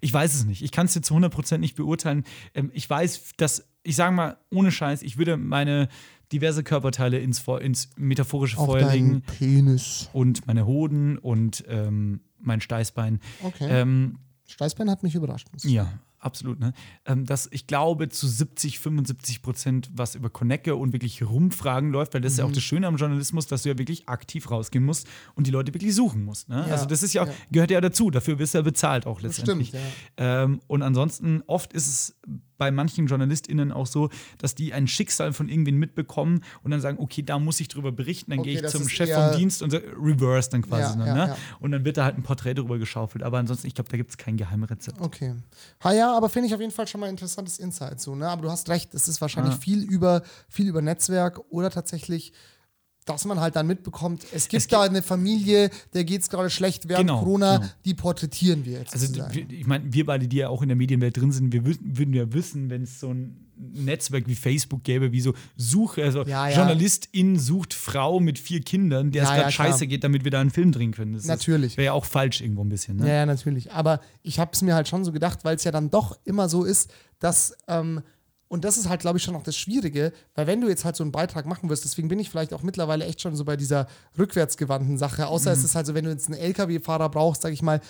Ich 0.01 0.11
weiß 0.11 0.33
es 0.33 0.45
nicht. 0.45 0.63
Ich 0.63 0.71
kann 0.71 0.87
es 0.87 0.95
jetzt 0.95 1.07
zu 1.07 1.15
100% 1.15 1.59
nicht 1.59 1.75
beurteilen. 1.75 2.23
Ähm, 2.53 2.71
ich 2.73 2.89
weiß, 2.89 3.33
dass, 3.37 3.67
ich 3.85 3.95
sage 3.95 4.13
mal, 4.13 4.37
ohne 4.51 4.71
Scheiß, 4.71 5.01
ich 5.03 5.17
würde 5.17 5.37
meine 5.37 5.87
diverse 6.31 6.63
Körperteile 6.63 7.19
ins, 7.19 7.39
Feu- 7.39 7.59
ins 7.59 7.89
metaphorische 7.97 8.57
Auf 8.57 8.65
Feuer 8.67 8.91
legen 8.91 9.21
Penis. 9.21 10.09
und 10.11 10.47
meine 10.47 10.65
Hoden 10.65 11.17
und 11.17 11.63
ähm, 11.67 12.21
mein 12.39 12.61
Steißbein. 12.61 13.19
Okay. 13.43 13.67
Ähm, 13.69 14.17
Steißbein 14.47 14.89
hat 14.89 15.03
mich 15.03 15.15
überrascht. 15.15 15.47
ja, 15.63 15.87
absolut. 16.19 16.59
Ne? 16.59 16.73
Ähm, 17.05 17.25
dass 17.25 17.47
ich 17.51 17.67
glaube, 17.67 18.09
zu 18.09 18.27
70, 18.27 18.79
75 18.79 19.41
Prozent 19.43 19.89
was 19.93 20.15
über 20.15 20.29
Connecte 20.31 20.75
und 20.75 20.93
wirklich 20.93 21.21
Rumfragen 21.23 21.91
läuft, 21.91 22.13
weil 22.15 22.21
das 22.21 22.33
ist 22.33 22.39
ja 22.39 22.45
auch 22.45 22.49
Mhm. 22.49 22.53
das 22.53 22.63
Schöne 22.63 22.87
am 22.87 22.95
Journalismus, 22.97 23.45
dass 23.47 23.61
du 23.63 23.69
ja 23.69 23.77
wirklich 23.77 24.07
aktiv 24.09 24.49
rausgehen 24.49 24.83
musst 24.83 25.07
und 25.35 25.45
die 25.47 25.51
Leute 25.51 25.73
wirklich 25.75 25.93
suchen 25.95 26.23
musst. 26.23 26.49
Ne? 26.49 26.65
Ja, 26.67 26.73
Also 26.73 26.85
das 26.87 27.03
ist 27.03 27.13
ja, 27.13 27.23
auch, 27.23 27.27
ja. 27.27 27.33
gehört 27.51 27.69
ja 27.71 27.81
dazu, 27.81 28.09
dafür 28.09 28.39
wirst 28.39 28.55
du 28.55 28.59
ja 28.59 28.61
bezahlt 28.63 29.05
auch 29.05 29.21
letztendlich. 29.21 29.69
stimmt, 29.69 29.83
ähm, 30.17 30.59
und 30.67 30.81
ansonsten, 30.81 31.43
oft 31.47 31.71
ist 31.73 31.87
es 31.87 32.15
bei 32.57 32.71
manchen 32.71 33.07
JournalistInnen 33.07 33.71
auch 33.71 33.87
so, 33.87 34.09
dass 34.37 34.55
die 34.55 34.73
ein 34.73 34.87
Schicksal 34.87 35.33
von 35.33 35.49
irgendwen 35.49 35.77
mitbekommen 35.77 36.43
und 36.63 36.71
dann 36.71 36.81
sagen, 36.81 36.97
okay, 36.99 37.21
da 37.23 37.39
muss 37.39 37.59
ich 37.59 37.67
drüber 37.67 37.91
berichten, 37.91 38.31
dann 38.31 38.39
Okay, 38.39 38.55
gehe 38.55 38.65
ich 38.65 38.71
zum 38.71 38.87
Chef 38.87 39.11
vom 39.11 39.37
Dienst 39.37 39.61
und 39.61 39.71
so, 39.71 39.77
reverse 39.77 40.49
dann 40.49 40.61
quasi. 40.61 40.97
Ja, 40.99 41.05
dann, 41.05 41.07
ja, 41.07 41.13
ne? 41.13 41.27
ja. 41.31 41.37
Und 41.59 41.71
dann 41.71 41.85
wird 41.85 41.97
da 41.97 42.05
halt 42.05 42.17
ein 42.17 42.23
Porträt 42.23 42.55
drüber 42.55 42.77
geschaufelt. 42.77 43.23
Aber 43.23 43.37
ansonsten, 43.37 43.67
ich 43.67 43.75
glaube, 43.75 43.89
da 43.89 43.97
gibt 43.97 44.11
es 44.11 44.17
kein 44.17 44.37
Geheimrezept. 44.37 44.99
Okay. 45.01 45.35
Ha 45.83 45.93
ja, 45.93 46.15
aber 46.15 46.29
finde 46.29 46.47
ich 46.47 46.53
auf 46.53 46.61
jeden 46.61 46.71
Fall 46.71 46.87
schon 46.87 47.01
mal 47.01 47.07
ein 47.07 47.11
interessantes 47.13 47.59
Insight 47.59 47.99
so, 47.99 48.15
ne? 48.15 48.27
Aber 48.27 48.43
du 48.43 48.51
hast 48.51 48.69
recht, 48.69 48.93
es 48.93 49.07
ist 49.07 49.21
wahrscheinlich 49.21 49.55
viel 49.55 49.83
über 49.83 50.23
viel 50.47 50.67
über 50.67 50.81
Netzwerk 50.81 51.41
oder 51.49 51.69
tatsächlich 51.69 52.33
dass 53.05 53.25
man 53.25 53.39
halt 53.39 53.55
dann 53.55 53.67
mitbekommt, 53.67 54.25
es 54.33 54.47
gibt 54.47 54.71
da 54.73 54.81
eine 54.81 55.01
Familie, 55.03 55.69
der 55.93 56.03
geht 56.03 56.21
es 56.23 56.29
gerade 56.29 56.49
schlecht 56.49 56.89
während 56.89 57.07
Genau, 57.07 57.19
Corona, 57.19 57.57
genau. 57.57 57.69
die 57.85 57.93
porträtieren 57.93 58.65
wir 58.65 58.79
jetzt. 58.79 58.93
Also, 58.93 59.05
sozusagen. 59.05 59.47
ich 59.51 59.67
meine, 59.67 59.93
wir 59.93 60.05
beide, 60.05 60.27
die 60.27 60.37
ja 60.37 60.49
auch 60.49 60.61
in 60.63 60.69
der 60.69 60.75
Medienwelt 60.75 61.15
drin 61.15 61.31
sind, 61.31 61.53
wir 61.53 61.61
wü- 61.61 61.77
würden 61.81 62.13
ja 62.15 62.33
wissen, 62.33 62.69
wenn 62.71 62.81
es 62.83 62.99
so 62.99 63.09
ein 63.13 63.41
Netzwerk 63.57 64.27
wie 64.27 64.35
Facebook 64.35 64.83
gäbe, 64.83 65.11
wie 65.13 65.21
so 65.21 65.33
Suche, 65.55 66.03
also 66.03 66.23
Ja, 66.25 66.49
ja. 66.49 66.57
Journalistin 66.57 67.39
sucht 67.39 67.73
Frau 67.73 68.19
mit 68.19 68.37
vier 68.37 68.59
Kindern, 68.61 69.11
der 69.11 69.23
es 69.23 69.29
Ja, 69.29 69.35
gerade 69.37 69.51
scheiße 69.51 69.87
geht, 69.87 70.03
damit 70.03 70.23
wir 70.25 70.31
da 70.31 70.41
einen 70.41 70.49
Film 70.51 70.71
drehen 70.73 70.91
können. 70.91 71.13
Das 71.13 71.25
Natürlich. 71.25 71.77
Wäre 71.77 71.85
ja 71.85 71.93
auch 71.93 72.03
falsch 72.05 72.41
irgendwo 72.41 72.63
ein 72.63 72.69
bisschen. 72.69 72.97
Ne? 72.97 73.07
Ja, 73.07 73.13
ja, 73.13 73.25
natürlich. 73.25 73.71
Aber 73.71 74.01
ich 74.23 74.39
habe 74.39 74.51
es 74.53 74.61
mir 74.61 74.73
halt 74.75 74.87
schon 74.89 75.05
so 75.05 75.11
gedacht, 75.13 75.45
weil 75.45 75.55
es 75.55 75.63
ja 75.63 75.71
dann 75.71 75.89
doch 75.89 76.17
immer 76.25 76.49
so 76.49 76.63
ist, 76.65 76.91
dass, 77.19 77.55
ähm, 77.69 78.01
und 78.47 78.63
das 78.63 78.77
ist 78.77 78.87
halt, 78.89 79.01
glaube 79.01 79.17
ich, 79.17 79.23
schon 79.23 79.35
auch 79.35 79.43
das 79.43 79.57
Schwierige, 79.57 80.13
weil 80.35 80.45
wenn 80.47 80.61
du 80.61 80.67
jetzt 80.69 80.85
halt 80.85 80.95
so 80.95 81.03
einen 81.03 81.11
Beitrag 81.11 81.45
machen 81.45 81.69
wirst, 81.69 81.83
deswegen 81.83 82.07
bin 82.07 82.19
ich 82.19 82.29
vielleicht 82.29 82.53
auch 82.53 82.61
mittlerweile 82.61 83.05
echt 83.05 83.21
schon 83.21 83.35
so 83.35 83.43
bei 83.45 83.57
dieser 83.57 83.87
rückwärtsgewandten 84.17 84.97
Sache, 84.97 85.27
außer 85.27 85.49
Mhm. 85.51 85.57
es 85.57 85.63
ist 85.63 85.75
halt 85.75 85.85
so, 85.87 85.93
wenn 85.95 86.05
du 86.05 86.11
jetzt 86.11 86.27
einen 86.29 86.39
LKW-Fahrer 86.39 87.09
brauchst, 87.09 87.41
sag 87.41 87.51
ich 87.53 87.61
mal, 87.61 87.81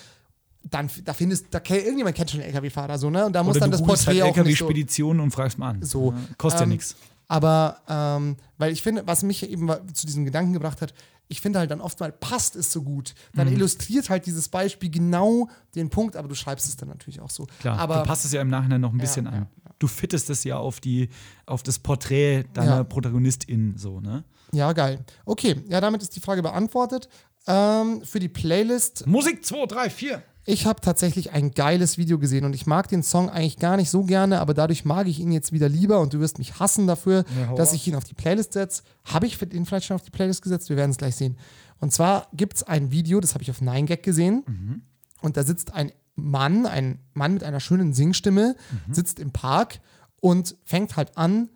dann 0.68 0.90
da 1.04 1.12
findest, 1.12 1.46
da 1.52 1.60
kennt, 1.60 1.82
irgendjemand 1.82 2.16
kennt 2.16 2.30
schon 2.30 2.40
einen 2.40 2.48
LKW-Fahrer, 2.48 2.98
so, 2.98 3.08
ne? 3.10 3.26
Und 3.26 3.32
da 3.34 3.42
muss 3.44 3.58
dann 3.58 3.70
das 3.70 3.80
googelst 3.80 4.04
Porträt 4.06 4.22
halt 4.22 4.32
auch 4.32 4.36
nicht 4.44 4.58
so. 4.58 4.64
LKW-Speditionen 4.64 5.20
und 5.22 5.30
fragst 5.30 5.58
mal 5.58 5.70
an. 5.70 5.82
So. 5.82 6.10
Ja, 6.12 6.18
Kostet 6.38 6.62
Ähm, 6.62 6.70
ja 6.70 6.74
nichts. 6.74 6.96
Aber, 7.28 7.78
ähm, 7.88 8.36
weil 8.58 8.72
ich 8.72 8.82
finde, 8.82 9.02
was 9.06 9.22
mich 9.22 9.48
eben 9.48 9.68
zu 9.92 10.06
diesem 10.06 10.24
Gedanken 10.24 10.52
gebracht 10.52 10.80
hat, 10.80 10.94
ich 11.28 11.40
finde 11.40 11.58
halt 11.58 11.70
dann 11.72 11.80
oft 11.80 11.98
mal, 12.00 12.12
passt 12.12 12.54
es 12.56 12.72
so 12.72 12.82
gut. 12.82 13.14
Dann 13.34 13.48
Mhm. 13.48 13.54
illustriert 13.54 14.10
halt 14.10 14.26
dieses 14.26 14.48
Beispiel 14.48 14.90
genau 14.90 15.48
den 15.74 15.90
Punkt, 15.90 16.16
aber 16.16 16.28
du 16.28 16.34
schreibst 16.36 16.68
es 16.68 16.76
dann 16.76 16.88
natürlich 16.88 17.20
auch 17.20 17.30
so. 17.30 17.46
Klar, 17.60 17.78
aber 17.78 17.98
du 17.98 18.02
passt 18.04 18.24
es 18.24 18.32
ja 18.32 18.40
im 18.40 18.48
Nachhinein 18.48 18.80
noch 18.80 18.92
ein 18.92 18.98
Ja, 18.98 19.02
bisschen 19.02 19.26
ja, 19.26 19.32
an. 19.32 19.46
Du 19.78 19.86
fittest 19.88 20.30
es 20.30 20.44
ja 20.44 20.56
auf, 20.58 20.80
die, 20.80 21.08
auf 21.44 21.62
das 21.62 21.78
Porträt 21.78 22.44
deiner 22.54 22.76
Ja. 22.76 22.84
Protagonistin 22.84 23.76
so, 23.76 24.00
ne? 24.00 24.24
Ja, 24.52 24.72
geil. 24.72 25.04
Okay, 25.24 25.56
ja, 25.68 25.80
damit 25.80 26.02
ist 26.02 26.14
die 26.16 26.20
Frage 26.20 26.42
beantwortet. 26.42 27.08
Ähm, 27.46 28.02
für 28.02 28.18
die 28.18 28.28
Playlist. 28.28 29.06
Musik 29.06 29.44
2, 29.44 29.66
3, 29.66 29.90
4. 29.90 30.22
Ich 30.48 30.64
habe 30.64 30.80
tatsächlich 30.80 31.32
ein 31.32 31.50
geiles 31.50 31.98
Video 31.98 32.18
gesehen 32.20 32.44
und 32.44 32.54
ich 32.54 32.66
mag 32.66 32.86
den 32.88 33.02
Song 33.02 33.28
eigentlich 33.28 33.56
gar 33.58 33.76
nicht 33.76 33.90
so 33.90 34.04
gerne, 34.04 34.40
aber 34.40 34.54
dadurch 34.54 34.84
mag 34.84 35.08
ich 35.08 35.18
ihn 35.18 35.32
jetzt 35.32 35.50
wieder 35.52 35.68
lieber 35.68 35.98
und 36.00 36.14
du 36.14 36.20
wirst 36.20 36.38
mich 36.38 36.60
hassen 36.60 36.86
dafür, 36.86 37.24
Ja, 37.36 37.54
dass 37.54 37.72
ich 37.72 37.86
ihn 37.88 37.96
auf 37.96 38.04
die 38.04 38.14
Playlist 38.14 38.52
setze. 38.52 38.82
Habe 39.04 39.26
ich 39.26 39.40
ihn 39.42 39.66
vielleicht 39.66 39.86
schon 39.86 39.96
auf 39.96 40.02
die 40.02 40.10
Playlist 40.12 40.42
gesetzt? 40.42 40.68
Wir 40.68 40.76
werden 40.76 40.92
es 40.92 40.98
gleich 40.98 41.16
sehen. 41.16 41.36
Und 41.80 41.92
zwar 41.92 42.28
gibt 42.32 42.56
es 42.56 42.62
ein 42.62 42.92
Video, 42.92 43.20
das 43.20 43.34
habe 43.34 43.42
ich 43.42 43.50
auf 43.50 43.60
9gag 43.60 44.02
gesehen. 44.02 44.44
Mhm. 44.46 44.82
Und 45.20 45.36
da 45.36 45.42
sitzt 45.42 45.74
ein 45.74 45.90
Mann, 46.16 46.66
ein 46.66 46.98
Mann 47.14 47.34
mit 47.34 47.44
einer 47.44 47.60
schönen 47.60 47.92
Singstimme, 47.92 48.56
Mhm. 48.88 48.94
sitzt 48.94 49.20
im 49.20 49.30
Park 49.32 49.80
und 50.20 50.56
fängt 50.64 50.96
halt 50.96 51.16
an 51.16 51.48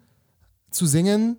zu 0.70 0.86
singen 0.86 1.38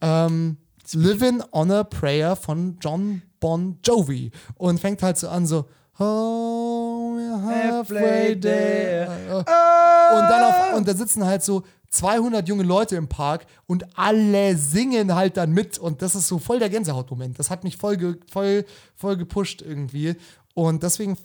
ähm, 0.00 0.58
Living 0.92 1.42
on 1.50 1.70
a 1.70 1.82
Prayer 1.84 2.36
von 2.36 2.76
John 2.80 3.22
Bon 3.40 3.78
Jovi. 3.82 4.30
Und 4.56 4.78
fängt 4.80 5.02
halt 5.02 5.16
so 5.18 5.28
an 5.28 5.46
so 5.46 5.66
Oh, 5.98 7.14
we're 7.16 7.42
halfway 7.42 8.38
there. 8.38 9.08
Und 9.38 9.44
dann 9.46 10.44
auf, 10.44 10.76
und 10.76 10.88
da 10.88 10.94
sitzen 10.94 11.24
halt 11.24 11.42
so 11.42 11.62
200 11.90 12.48
junge 12.48 12.64
Leute 12.64 12.96
im 12.96 13.08
Park 13.08 13.46
und 13.66 13.86
alle 13.96 14.56
singen 14.56 15.14
halt 15.14 15.36
dann 15.36 15.52
mit 15.52 15.78
und 15.78 16.02
das 16.02 16.14
ist 16.16 16.26
so 16.26 16.38
voll 16.40 16.58
der 16.58 16.68
Gänsehautmoment. 16.68 17.38
Das 17.38 17.48
hat 17.50 17.62
mich 17.64 17.76
voll, 17.76 18.18
voll, 18.30 18.64
voll 18.96 19.16
gepusht 19.16 19.62
irgendwie 19.62 20.16
und 20.54 20.82
deswegen 20.82 21.16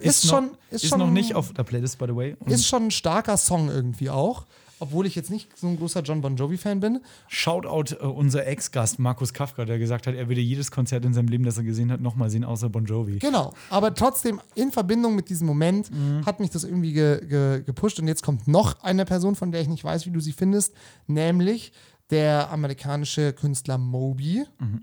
ist, 0.00 0.24
noch, 0.24 0.30
schon 0.32 0.50
ist, 0.70 0.84
ist, 0.84 0.90
schon 0.90 0.98
noch 0.98 1.10
nicht 1.10 1.34
auf 1.34 1.52
der 1.52 1.62
Playlist, 1.64 1.98
by 1.98 2.06
the 2.08 2.16
way. 2.16 2.36
Und 2.38 2.50
ist 2.50 2.66
schon 2.66 2.84
ein 2.86 2.90
starker 2.90 3.36
Song 3.36 3.68
irgendwie 3.68 4.10
auch, 4.10 4.46
obwohl 4.80 5.06
ich 5.06 5.14
jetzt 5.14 5.30
nicht 5.30 5.56
so 5.56 5.66
ein 5.68 5.76
großer 5.78 6.02
John 6.02 6.20
Bon 6.20 6.36
Jovi 6.36 6.56
Fan 6.56 6.80
bin. 6.80 7.00
Shoutout 7.28 7.94
äh, 7.94 8.04
unser 8.06 8.46
Ex-Gast 8.46 8.98
Markus 8.98 9.32
Kafka, 9.32 9.64
der 9.64 9.78
gesagt 9.78 10.06
hat, 10.06 10.14
er 10.14 10.28
würde 10.28 10.40
jedes 10.40 10.70
Konzert 10.70 11.04
in 11.04 11.14
seinem 11.14 11.28
Leben, 11.28 11.44
das 11.44 11.56
er 11.56 11.64
gesehen 11.64 11.90
hat, 11.92 12.00
nochmal 12.00 12.28
sehen, 12.30 12.44
außer 12.44 12.68
Bon 12.68 12.84
Jovi. 12.84 13.18
Genau, 13.18 13.52
aber 13.70 13.94
trotzdem 13.94 14.40
in 14.54 14.72
Verbindung 14.72 15.14
mit 15.14 15.28
diesem 15.30 15.46
Moment 15.46 15.90
Mhm. 15.90 16.26
hat 16.26 16.40
mich 16.40 16.50
das 16.50 16.64
irgendwie 16.64 16.92
ge, 16.92 17.24
ge, 17.26 17.62
gepusht. 17.62 17.98
Und 18.00 18.08
jetzt 18.08 18.22
kommt 18.22 18.48
noch 18.48 18.82
eine 18.82 19.04
Person, 19.04 19.34
von 19.36 19.52
der 19.52 19.60
ich 19.60 19.68
nicht 19.68 19.84
weiß, 19.84 20.06
wie 20.06 20.10
du 20.10 20.20
sie 20.20 20.32
findest, 20.32 20.74
nämlich 21.06 21.72
der 22.10 22.50
amerikanische 22.50 23.32
Künstler 23.32 23.78
Moby. 23.78 24.40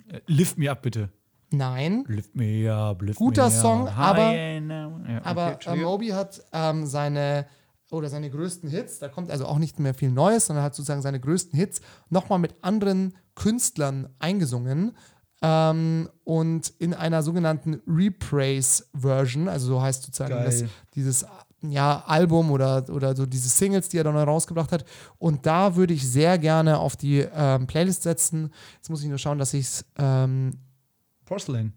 Äh, 0.08 0.20
Lift 0.26 0.58
me 0.58 0.72
up, 0.72 0.82
bitte. 0.82 1.10
Nein, 1.54 2.06
Lift 2.08 2.36
me 2.36 2.74
up, 2.74 3.02
lift 3.02 3.20
Guter 3.20 3.46
me 3.46 3.52
Song, 3.52 3.88
up. 3.88 3.98
aber-. 3.98 4.34
Ja, 4.34 4.88
okay, 4.88 5.20
aber 5.24 5.48
äh, 5.48 5.54
Entschuldigung. 5.54 5.92
Moby 5.92 6.08
hat 6.10 6.42
ähm, 6.54 6.86
seine 6.86 7.46
oder 7.92 8.08
seine 8.10 8.30
größten 8.30 8.70
Hits, 8.70 9.00
da 9.00 9.10
kommt 9.10 9.30
also 9.30 9.46
auch 9.46 9.60
nicht 9.60 9.78
mehr 9.80 9.94
viel 9.94 10.12
Neues, 10.12 10.46
sondern 10.46 10.64
hat 10.64 10.74
sozusagen 10.76 11.02
seine 11.02 11.20
größten 11.20 11.58
Hits 11.60 11.82
nochmal 12.10 12.40
mit 12.40 12.56
anderen 12.62 13.16
Künstlern 13.36 14.08
eingesungen. 14.20 14.94
Ähm, 15.42 16.08
und 16.24 16.70
in 16.80 16.94
einer 16.94 17.22
sogenannten 17.24 17.82
Repraise-Version, 17.88 19.50
also 19.50 19.68
so 19.68 19.82
heißt 19.82 20.04
sozusagen 20.04 20.36
das, 20.36 20.64
dieses 20.96 21.26
ja, 21.68 22.04
Album 22.08 22.52
oder, 22.52 22.88
oder 22.90 23.16
so 23.16 23.26
diese 23.26 23.50
Singles, 23.50 23.90
die 23.90 23.98
er 23.98 24.04
dann 24.04 24.16
rausgebracht 24.16 24.72
hat. 24.72 24.86
Und 25.18 25.46
da 25.46 25.76
würde 25.76 25.94
ich 25.94 26.08
sehr 26.08 26.38
gerne 26.38 26.80
auf 26.80 26.96
die 26.96 27.26
ähm, 27.34 27.68
Playlist 27.68 28.04
setzen. 28.04 28.52
Jetzt 28.76 28.90
muss 28.90 29.04
ich 29.04 29.10
nur 29.10 29.18
schauen, 29.18 29.38
dass 29.38 29.54
ich 29.54 29.66
es 29.66 29.86
ähm, 29.98 30.54
Porcelain. 31.32 31.72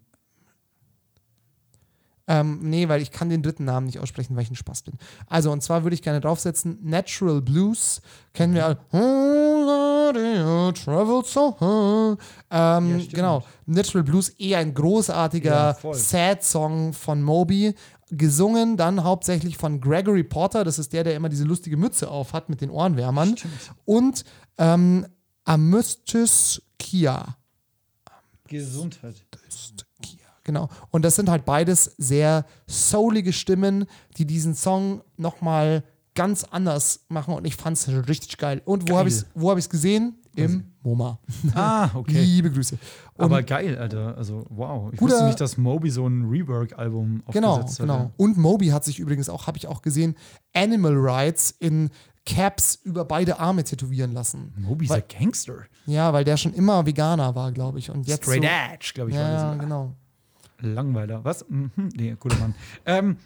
Ähm, 2.27 2.59
nee, 2.61 2.89
weil 2.89 3.01
ich 3.01 3.11
kann 3.11 3.29
den 3.29 3.41
dritten 3.41 3.63
Namen 3.63 3.85
nicht 3.85 3.99
aussprechen, 3.99 4.35
weil 4.35 4.43
ich 4.43 4.51
ein 4.51 4.55
Spaß 4.57 4.81
bin. 4.81 4.95
Also, 5.27 5.49
und 5.49 5.61
zwar 5.63 5.83
würde 5.83 5.93
ich 5.93 6.01
gerne 6.01 6.19
draufsetzen, 6.19 6.77
Natural 6.81 7.41
Blues, 7.41 8.01
kennen 8.33 8.53
wir 8.53 8.65
alle. 8.65 8.79
Oh, 8.91 10.71
travel 10.73 11.23
so. 11.23 12.17
Ähm, 12.51 13.07
genau, 13.13 13.45
Natural 13.65 14.03
Blues, 14.03 14.27
eher 14.27 14.57
ein 14.57 14.69
Ja, 14.69 14.73
großartiger 14.73 15.75
voll. 15.75 15.93
Sad-Song 15.93 16.91
von 16.91 17.23
Moby. 17.23 17.75
Gesungen 18.09 18.75
dann 18.75 19.05
hauptsächlich 19.05 19.55
von 19.55 19.79
Gregory 19.79 20.23
Porter, 20.23 20.65
das 20.65 20.79
ist 20.79 20.91
der, 20.91 21.05
der 21.05 21.15
immer 21.15 21.29
diese 21.29 21.45
lustige 21.45 21.77
Mütze 21.77 22.11
auf 22.11 22.33
hat 22.33 22.49
mit 22.49 22.59
den 22.59 22.71
Ohrenwärmern. 22.71 23.35
Und 23.85 24.25
ähm, 24.57 25.05
Amystis 25.45 26.61
Kia. 26.77 27.37
Gesundheit. 28.57 29.15
Genau. 30.43 30.69
Und 30.91 31.03
das 31.03 31.15
sind 31.15 31.29
halt 31.29 31.43
beides 31.43 31.95
sehr 31.97 32.45
soulige 32.67 33.33
Stimmen, 33.33 33.85
die 34.17 34.25
diesen 34.25 34.53
Song 34.53 35.01
nochmal 35.17 35.83
ganz 36.13 36.45
anders 36.45 37.05
machen 37.09 37.33
und 37.33 37.45
ich 37.45 37.55
fand 37.55 37.77
es 37.77 37.87
richtig 38.07 38.37
geil. 38.37 38.61
Und 38.63 38.89
wo 38.89 38.97
habe 38.97 39.09
ich 39.09 39.15
es 39.15 39.25
wo 39.35 39.49
hab 39.49 39.57
ich's 39.57 39.69
gesehen? 39.69 40.15
Im 40.37 40.65
MoMA. 40.83 41.17
Ah, 41.53 41.89
okay. 41.93 42.21
Liebe 42.23 42.51
Grüße. 42.51 42.77
Und 43.15 43.23
Aber 43.23 43.41
geil, 43.41 43.77
Alter. 43.77 44.17
Also, 44.17 44.45
wow. 44.49 44.91
Ich 44.91 44.99
wusste 44.99 45.25
nicht, 45.25 45.39
dass 45.39 45.55
Moby 45.55 45.89
so 45.89 46.05
ein 46.05 46.25
Rework-Album 46.25 47.23
genau, 47.31 47.53
aufgesetzt 47.53 47.79
hat. 47.79 47.87
genau. 47.87 48.11
Und 48.17 48.37
Moby 48.37 48.67
hat 48.67 48.83
sich 48.83 48.99
übrigens 48.99 49.29
auch, 49.29 49.47
habe 49.47 49.57
ich 49.57 49.67
auch 49.67 49.81
gesehen, 49.81 50.15
Animal 50.53 50.93
Rights 50.97 51.55
in 51.57 51.89
Caps 52.25 52.75
über 52.83 53.05
beide 53.05 53.39
Arme 53.39 53.63
tätowieren 53.63 54.11
lassen. 54.13 54.53
Moby 54.57 54.85
ist 54.85 54.91
ein 54.91 55.03
Gangster. 55.07 55.65
Ja, 55.85 56.11
weil 56.11 56.23
der 56.23 56.37
schon 56.37 56.53
immer 56.53 56.85
Veganer 56.85 57.35
war, 57.35 57.51
glaube 57.51 57.77
ich. 57.79 57.91
Und 57.91 58.07
jetzt 58.07 58.23
Straight 58.23 58.41
so, 58.43 58.49
Edge, 58.73 58.91
glaube 58.95 59.11
ich, 59.11 59.15
war 59.15 59.29
Ja, 59.29 59.51
das. 59.51 59.59
genau. 59.59 59.93
Langweiler. 60.59 61.23
Was? 61.23 61.45
Mhm. 61.49 61.71
Nee, 61.95 62.15
guter 62.19 62.37
Mann. 62.39 62.55
ähm, 62.85 63.17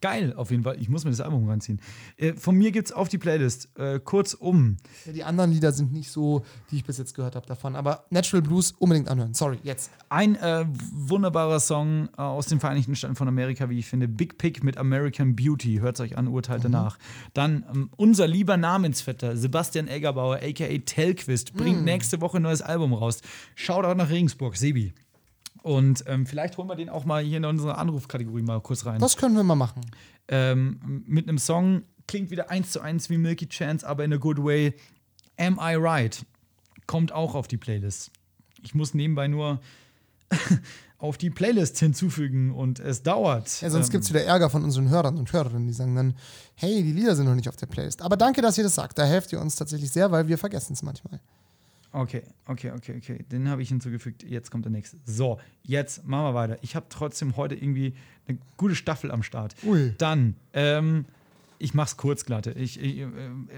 geil, 0.00 0.32
auf 0.36 0.50
jeden 0.50 0.62
Fall. 0.64 0.76
Ich 0.80 0.88
muss 0.88 1.04
mir 1.04 1.10
das 1.10 1.20
Album 1.20 1.48
reinziehen. 1.48 1.80
Äh, 2.16 2.32
von 2.34 2.56
mir 2.56 2.70
gibt's 2.72 2.92
auf 2.92 3.08
die 3.08 3.18
Playlist. 3.18 3.68
Äh, 3.78 4.00
kurzum. 4.00 4.76
Ja, 5.06 5.12
die 5.12 5.24
anderen 5.24 5.52
Lieder 5.52 5.72
sind 5.72 5.92
nicht 5.92 6.10
so, 6.10 6.44
die 6.70 6.76
ich 6.76 6.84
bis 6.84 6.98
jetzt 6.98 7.14
gehört 7.14 7.36
habe 7.36 7.46
davon. 7.46 7.76
Aber 7.76 8.04
Natural 8.10 8.42
Blues 8.42 8.72
unbedingt 8.78 9.08
anhören. 9.08 9.34
Sorry, 9.34 9.58
jetzt. 9.62 9.90
Ein 10.08 10.36
äh, 10.36 10.64
wunderbarer 10.92 11.60
Song 11.60 12.08
äh, 12.16 12.20
aus 12.22 12.46
den 12.46 12.60
Vereinigten 12.60 12.94
Staaten 12.96 13.16
von 13.16 13.28
Amerika, 13.28 13.68
wie 13.70 13.78
ich 13.78 13.86
finde. 13.86 14.08
Big 14.08 14.38
Pick 14.38 14.62
mit 14.64 14.76
American 14.78 15.36
Beauty. 15.36 15.78
Hört 15.80 16.00
euch 16.00 16.16
an, 16.16 16.28
urteilt 16.28 16.64
danach. 16.64 16.98
Dann 17.34 17.64
ähm, 17.74 17.90
unser 17.96 18.26
lieber 18.26 18.56
Namensvetter, 18.56 19.36
Sebastian 19.36 19.88
Eggerbauer, 19.88 20.36
a.k.a. 20.36 20.78
Telquist, 20.84 21.54
bringt 21.54 21.82
Mm. 21.82 21.84
nächste 21.84 22.20
Woche 22.20 22.38
ein 22.38 22.42
neues 22.42 22.62
Album 22.62 22.92
raus. 22.92 23.20
Shoutout 23.54 23.94
nach 23.96 24.10
Regensburg, 24.10 24.56
Sebi. 24.56 24.92
Und 25.62 26.04
ähm, 26.06 26.24
vielleicht 26.26 26.56
holen 26.56 26.68
wir 26.68 26.76
den 26.76 26.88
auch 26.88 27.04
mal 27.04 27.22
hier 27.22 27.38
in 27.38 27.44
unsere 27.44 27.76
Anrufkategorie 27.78 28.42
mal 28.42 28.60
kurz 28.60 28.86
rein. 28.86 29.00
Das 29.00 29.16
können 29.16 29.34
wir 29.36 29.42
mal 29.42 29.54
machen. 29.56 29.82
ähm, 30.28 31.02
mit 31.06 31.28
einem 31.28 31.38
Song, 31.38 31.82
klingt 32.06 32.30
wieder 32.30 32.50
eins 32.50 32.70
zu 32.72 32.80
eins 32.80 33.10
wie 33.10 33.18
Milky 33.18 33.48
Chance, 33.48 33.86
aber 33.86 34.04
in 34.04 34.12
a 34.12 34.16
good 34.16 34.38
way. 34.42 34.74
Am 35.36 35.58
I 35.60 35.74
Right? 35.76 36.24
Kommt 36.86 37.12
auch 37.12 37.34
auf 37.34 37.48
die 37.48 37.56
Playlist. 37.58 38.10
Ich 38.62 38.74
muss 38.74 38.94
nebenbei 38.94 39.28
nur 39.28 39.60
auf 40.98 41.16
die 41.16 41.30
Playlist 41.30 41.78
hinzufügen 41.78 42.52
und 42.52 42.80
es 42.80 43.02
dauert. 43.02 43.60
Ja, 43.60 43.70
sonst 43.70 43.86
Ähm, 43.88 43.92
gibt 43.92 44.04
es 44.04 44.10
wieder 44.10 44.24
Ärger 44.24 44.50
von 44.50 44.64
unseren 44.64 44.88
Hörern 44.88 45.16
und 45.16 45.32
Hörerinnen, 45.32 45.66
die 45.66 45.72
sagen 45.72 45.94
dann, 45.94 46.14
hey, 46.56 46.82
die 46.82 46.92
Lieder 46.92 47.14
sind 47.14 47.26
noch 47.26 47.34
nicht 47.34 47.48
auf 47.48 47.56
der 47.56 47.66
Playlist. 47.66 48.02
Aber 48.02 48.16
danke, 48.16 48.42
dass 48.42 48.58
ihr 48.58 48.64
das 48.64 48.74
sagt. 48.74 48.98
Da 48.98 49.04
helft 49.04 49.32
ihr 49.32 49.40
uns 49.40 49.54
tatsächlich 49.56 49.90
sehr, 49.90 50.10
weil 50.10 50.26
wir 50.28 50.38
vergessen 50.38 50.72
es 50.72 50.82
manchmal. 50.82 51.20
Okay, 51.92 52.22
okay, 52.46 52.70
okay, 52.72 52.96
okay. 52.98 53.24
Den 53.30 53.48
habe 53.48 53.62
ich 53.62 53.68
hinzugefügt. 53.70 54.22
Jetzt 54.22 54.50
kommt 54.50 54.64
der 54.66 54.72
nächste. 54.72 54.98
So, 55.06 55.38
jetzt 55.62 56.06
machen 56.06 56.24
wir 56.24 56.34
weiter. 56.34 56.58
Ich 56.62 56.76
habe 56.76 56.86
trotzdem 56.90 57.36
heute 57.36 57.54
irgendwie 57.54 57.94
eine 58.26 58.38
gute 58.56 58.74
Staffel 58.74 59.10
am 59.10 59.22
Start. 59.22 59.54
Ui. 59.64 59.94
Dann, 59.96 60.34
ähm, 60.52 61.06
ich 61.58 61.72
mach's 61.74 61.96
kurz, 61.96 62.24
glatte. 62.24 62.52
Ich, 62.52 62.78
ich 62.78 62.98
äh, 63.00 63.08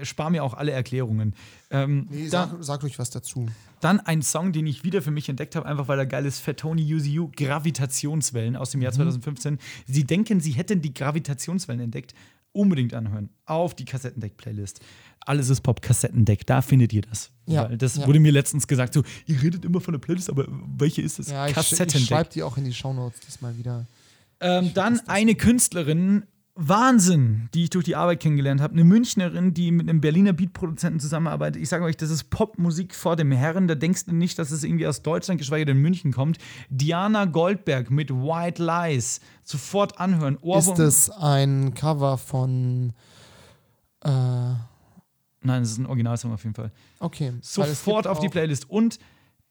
spare 0.03 0.31
mir 0.31 0.43
auch 0.43 0.53
alle 0.53 0.71
Erklärungen. 0.71 1.35
Ähm, 1.69 2.07
Nee, 2.09 2.29
dann, 2.29 2.49
sag, 2.51 2.63
sag 2.63 2.83
ruhig 2.83 2.97
was 2.97 3.09
dazu. 3.09 3.47
dann 3.81 3.99
ein 3.99 4.21
Song, 4.21 4.53
den 4.53 4.65
ich 4.65 4.83
wieder 4.83 5.01
für 5.01 5.11
mich 5.11 5.27
entdeckt 5.29 5.55
habe, 5.55 5.65
einfach 5.67 5.87
weil 5.89 5.99
er 5.99 6.05
geil 6.07 6.25
ist: 6.25 6.39
Fatoni 6.39 6.91
UZU, 6.95 7.29
Gravitationswellen 7.35 8.55
aus 8.55 8.71
dem 8.71 8.81
Jahr 8.81 8.91
Mhm. 8.93 8.97
2015. 8.97 9.59
Sie 9.87 10.03
denken, 10.05 10.39
sie 10.39 10.51
hätten 10.51 10.81
die 10.81 10.93
Gravitationswellen 10.93 11.81
entdeckt. 11.81 12.13
Unbedingt 12.53 12.93
anhören. 12.93 13.29
Auf 13.45 13.75
die 13.75 13.85
Kassettendeck-Playlist. 13.85 14.81
Alles 15.25 15.49
ist 15.49 15.61
Pop, 15.61 15.81
Kassettendeck, 15.81 16.45
da 16.47 16.61
findet 16.61 16.93
ihr 16.93 17.01
das. 17.03 17.29
Ja, 17.45 17.69
Weil 17.69 17.77
das 17.77 17.97
ja. 17.97 18.07
wurde 18.07 18.19
mir 18.19 18.31
letztens 18.31 18.67
gesagt, 18.67 18.93
so, 18.93 19.03
ihr 19.27 19.41
redet 19.41 19.65
immer 19.65 19.79
von 19.81 19.91
der 19.93 19.99
Playlist, 19.99 20.29
aber 20.29 20.45
welche 20.77 21.01
ist 21.01 21.19
es? 21.19 21.29
Ja, 21.29 21.45
ich, 21.47 21.55
sch- 21.55 21.61
ich 21.61 21.69
Kassettendeck. 21.69 22.07
schreibe 22.07 22.29
die 22.31 22.43
auch 22.43 22.57
in 22.57 22.63
die 22.65 22.73
Shownotes 22.73 23.19
diesmal 23.21 23.57
wieder. 23.57 23.85
Ähm, 24.39 24.71
dann 24.73 24.99
eine 25.07 25.35
Künstlerin, 25.35 26.23
Wahnsinn, 26.55 27.49
die 27.53 27.63
ich 27.63 27.69
durch 27.69 27.85
die 27.85 27.95
Arbeit 27.95 28.19
kennengelernt 28.19 28.59
habe. 28.61 28.73
Eine 28.73 28.83
Münchnerin, 28.83 29.53
die 29.53 29.71
mit 29.71 29.87
einem 29.87 30.01
Berliner 30.01 30.33
Beatproduzenten 30.33 30.99
zusammenarbeitet. 30.99 31.61
Ich 31.61 31.69
sage 31.69 31.83
euch, 31.85 31.95
das 31.97 32.09
ist 32.09 32.29
Popmusik 32.29 32.93
vor 32.95 33.15
dem 33.15 33.31
Herren. 33.31 33.67
Da 33.67 33.75
denkst 33.75 34.05
du 34.05 34.15
nicht, 34.15 34.37
dass 34.39 34.51
es 34.51 34.63
irgendwie 34.63 34.85
aus 34.87 35.01
Deutschland, 35.01 35.39
geschweige 35.39 35.65
denn 35.65 35.77
München 35.77 36.11
kommt. 36.11 36.39
Diana 36.69 37.25
Goldberg 37.25 37.89
mit 37.91 38.11
White 38.11 38.63
Lies. 38.63 39.21
Sofort 39.43 39.99
anhören. 39.99 40.37
Ohrwurm. 40.41 40.73
Ist 40.73 40.79
es 40.79 41.09
ein 41.11 41.73
Cover 41.73 42.17
von. 42.17 42.93
Äh, 44.03 44.09
Nein, 45.43 45.63
es 45.63 45.71
ist 45.71 45.77
ein 45.79 45.85
Originalsong 45.85 46.31
auf 46.33 46.43
jeden 46.43 46.55
Fall. 46.55 46.71
okay. 46.99 47.33
Sofort 47.41 48.07
auf 48.07 48.19
die 48.19 48.29
Playlist. 48.29 48.69
Und 48.69 48.99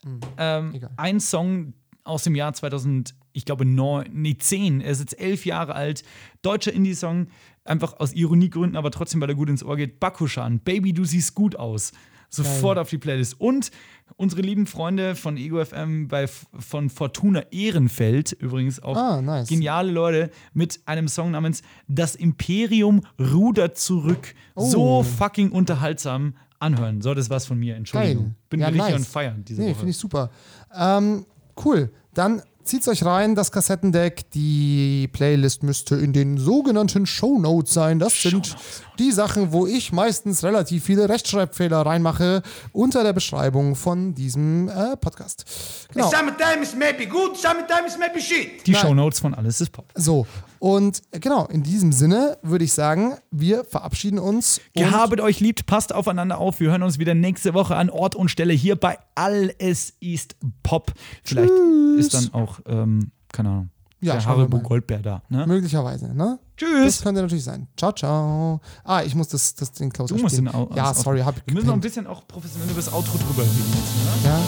Hm, 0.04 0.20
ähm, 0.38 0.80
ein 0.96 1.20
Song 1.20 1.74
aus 2.04 2.24
dem 2.24 2.34
Jahr 2.34 2.54
2000, 2.54 3.14
ich 3.32 3.44
glaube, 3.44 3.64
neun, 3.66 4.06
nee, 4.12 4.36
10. 4.36 4.80
Er 4.80 4.90
ist 4.92 5.00
jetzt 5.00 5.20
elf 5.20 5.44
Jahre 5.44 5.74
alt. 5.74 6.02
Deutscher 6.42 6.72
Indie-Song. 6.72 7.26
Einfach 7.64 8.00
aus 8.00 8.14
Ironiegründen, 8.14 8.76
aber 8.76 8.90
trotzdem, 8.90 9.20
weil 9.20 9.28
er 9.28 9.34
gut 9.34 9.50
ins 9.50 9.62
Ohr 9.62 9.76
geht. 9.76 10.00
Bakushan, 10.00 10.60
Baby, 10.60 10.94
du 10.94 11.04
siehst 11.04 11.34
gut 11.34 11.56
aus. 11.56 11.92
Sofort 12.30 12.78
auf 12.78 12.88
die 12.88 12.98
Playlist. 12.98 13.40
Und 13.40 13.70
unsere 14.16 14.40
lieben 14.42 14.66
Freunde 14.66 15.16
von 15.16 15.36
Ego 15.36 15.64
FM 15.64 16.06
bei, 16.08 16.26
von 16.28 16.88
Fortuna 16.88 17.42
Ehrenfeld, 17.50 18.32
übrigens 18.32 18.80
auch 18.82 18.96
Ah, 18.96 19.20
nice. 19.20 19.48
geniale 19.48 19.90
Leute, 19.90 20.30
mit 20.54 20.80
einem 20.86 21.08
Song 21.08 21.32
namens 21.32 21.62
Das 21.88 22.14
Imperium 22.14 23.02
rudert 23.18 23.76
zurück. 23.78 24.34
Oh. 24.54 24.68
So 24.70 25.02
fucking 25.02 25.50
unterhaltsam 25.50 26.34
anhören. 26.60 27.00
So, 27.02 27.14
das 27.14 27.30
war's 27.30 27.46
von 27.46 27.58
mir. 27.58 27.74
Entschuldigung. 27.76 28.24
Geil. 28.26 28.34
Bin 28.50 28.60
ja, 28.60 28.66
richtig 28.68 28.82
nice. 28.84 28.94
on 28.94 29.04
fire 29.04 29.34
diese 29.38 29.62
Nee, 29.62 29.68
Woche. 29.70 29.74
finde 29.76 29.90
ich 29.90 29.96
super. 29.96 30.30
Ähm, 30.78 31.26
cool. 31.64 31.90
Dann 32.14 32.42
zieht's 32.62 32.86
euch 32.88 33.04
rein, 33.04 33.34
das 33.34 33.50
Kassettendeck. 33.50 34.30
Die 34.32 35.08
Playlist 35.12 35.62
müsste 35.62 35.96
in 35.96 36.12
den 36.12 36.36
sogenannten 36.38 37.06
Shownotes 37.06 37.72
sein. 37.72 37.98
Das 37.98 38.20
sind 38.22 38.54
die 39.00 39.10
Sachen, 39.12 39.52
wo 39.52 39.66
ich 39.66 39.92
meistens 39.92 40.44
relativ 40.44 40.84
viele 40.84 41.08
Rechtschreibfehler 41.08 41.80
reinmache 41.80 42.42
unter 42.72 43.02
der 43.02 43.14
Beschreibung 43.14 43.74
von 43.74 44.14
diesem 44.14 44.68
äh, 44.68 44.96
Podcast. 44.98 45.88
Genau. 45.92 46.10
Sometimes 46.10 46.76
maybe 46.76 47.06
good, 47.06 47.36
sometimes 47.36 47.98
maybe 47.98 48.20
shit. 48.20 48.66
Die 48.66 48.72
Nein. 48.72 48.82
Shownotes 48.82 49.20
von 49.20 49.34
Alles 49.34 49.60
ist 49.62 49.70
Pop. 49.70 49.90
So, 49.94 50.26
und 50.58 51.00
äh, 51.10 51.18
genau, 51.18 51.46
in 51.46 51.62
diesem 51.62 51.90
Sinne 51.92 52.36
würde 52.42 52.64
ich 52.64 52.74
sagen, 52.74 53.16
wir 53.30 53.64
verabschieden 53.64 54.18
uns. 54.18 54.60
Gehabet 54.74 55.20
euch 55.22 55.40
liebt, 55.40 55.64
passt 55.64 55.94
aufeinander 55.94 56.36
auf. 56.38 56.60
Wir 56.60 56.70
hören 56.70 56.82
uns 56.82 56.98
wieder 56.98 57.14
nächste 57.14 57.54
Woche 57.54 57.76
an 57.76 57.88
Ort 57.88 58.14
und 58.14 58.30
Stelle 58.30 58.52
hier 58.52 58.76
bei 58.76 58.98
Alles 59.14 59.94
ist 60.00 60.36
Pop. 60.62 60.92
Vielleicht 61.24 61.52
ist 61.98 62.12
dann 62.12 62.34
auch, 62.34 62.60
ähm, 62.66 63.12
keine 63.32 63.48
Ahnung, 63.48 63.70
Ja, 64.02 64.14
der 64.14 64.24
Haribo. 64.26 64.58
Goldbär 64.60 64.98
da. 65.00 65.22
Ne? 65.28 65.46
Möglicherweise, 65.46 66.14
ne? 66.14 66.38
Tschüss. 66.56 66.96
Das 66.96 67.02
könnte 67.02 67.20
natürlich 67.22 67.44
sein. 67.44 67.68
Ciao, 67.76 67.92
ciao. 67.92 68.60
Ah, 68.84 69.02
ich 69.02 69.14
muss 69.14 69.28
das, 69.28 69.54
das 69.54 69.72
den 69.72 69.92
Closer 69.92 70.14
Du 70.14 70.22
musst 70.22 70.34
spielen. 70.36 70.50
den 70.52 70.54
Au- 70.54 70.70
Ja, 70.74 70.92
sorry, 70.94 71.20
hab 71.20 71.36
ich 71.36 71.42
Wir 71.46 71.54
müssen 71.54 71.66
noch 71.66 71.74
ein 71.74 71.80
bisschen 71.80 72.06
auch 72.06 72.26
professionell 72.26 72.68
über 72.70 72.80
das 72.80 72.92
Outro 72.92 73.18
drüber 73.18 73.42
reden 73.42 73.74
jetzt. 73.74 74.24
Ne? 74.24 74.30
Ja. 74.30 74.38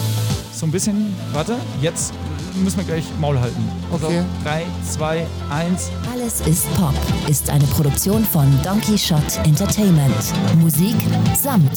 So 0.53 0.65
ein 0.65 0.71
bisschen, 0.71 1.13
warte, 1.33 1.55
jetzt 1.81 2.13
müssen 2.61 2.77
wir 2.77 2.83
gleich 2.85 3.03
Maul 3.19 3.39
halten. 3.39 3.63
Also, 3.91 4.07
Okay. 4.07 4.21
3, 4.43 4.63
2, 4.87 5.25
1. 5.49 5.89
Alles 6.11 6.41
ist 6.41 6.71
Pop 6.75 6.93
ist 7.27 7.49
eine 7.49 7.63
Produktion 7.65 8.23
von 8.25 8.47
Donkey 8.63 8.97
Shot 8.97 9.37
Entertainment. 9.43 10.15
Musik 10.61 10.95
Samt 11.41 11.71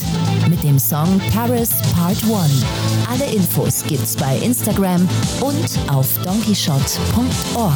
mit 0.48 0.62
dem 0.62 0.78
Song 0.78 1.20
Paris 1.32 1.70
Part 1.94 2.16
1. 2.23 2.65
Alle 3.11 3.24
Infos 3.32 3.82
gibt's 3.86 4.16
bei 4.16 4.36
Instagram 4.39 5.09
und 5.40 5.78
auf 5.90 6.07
donkeyshot.org. 6.24 7.73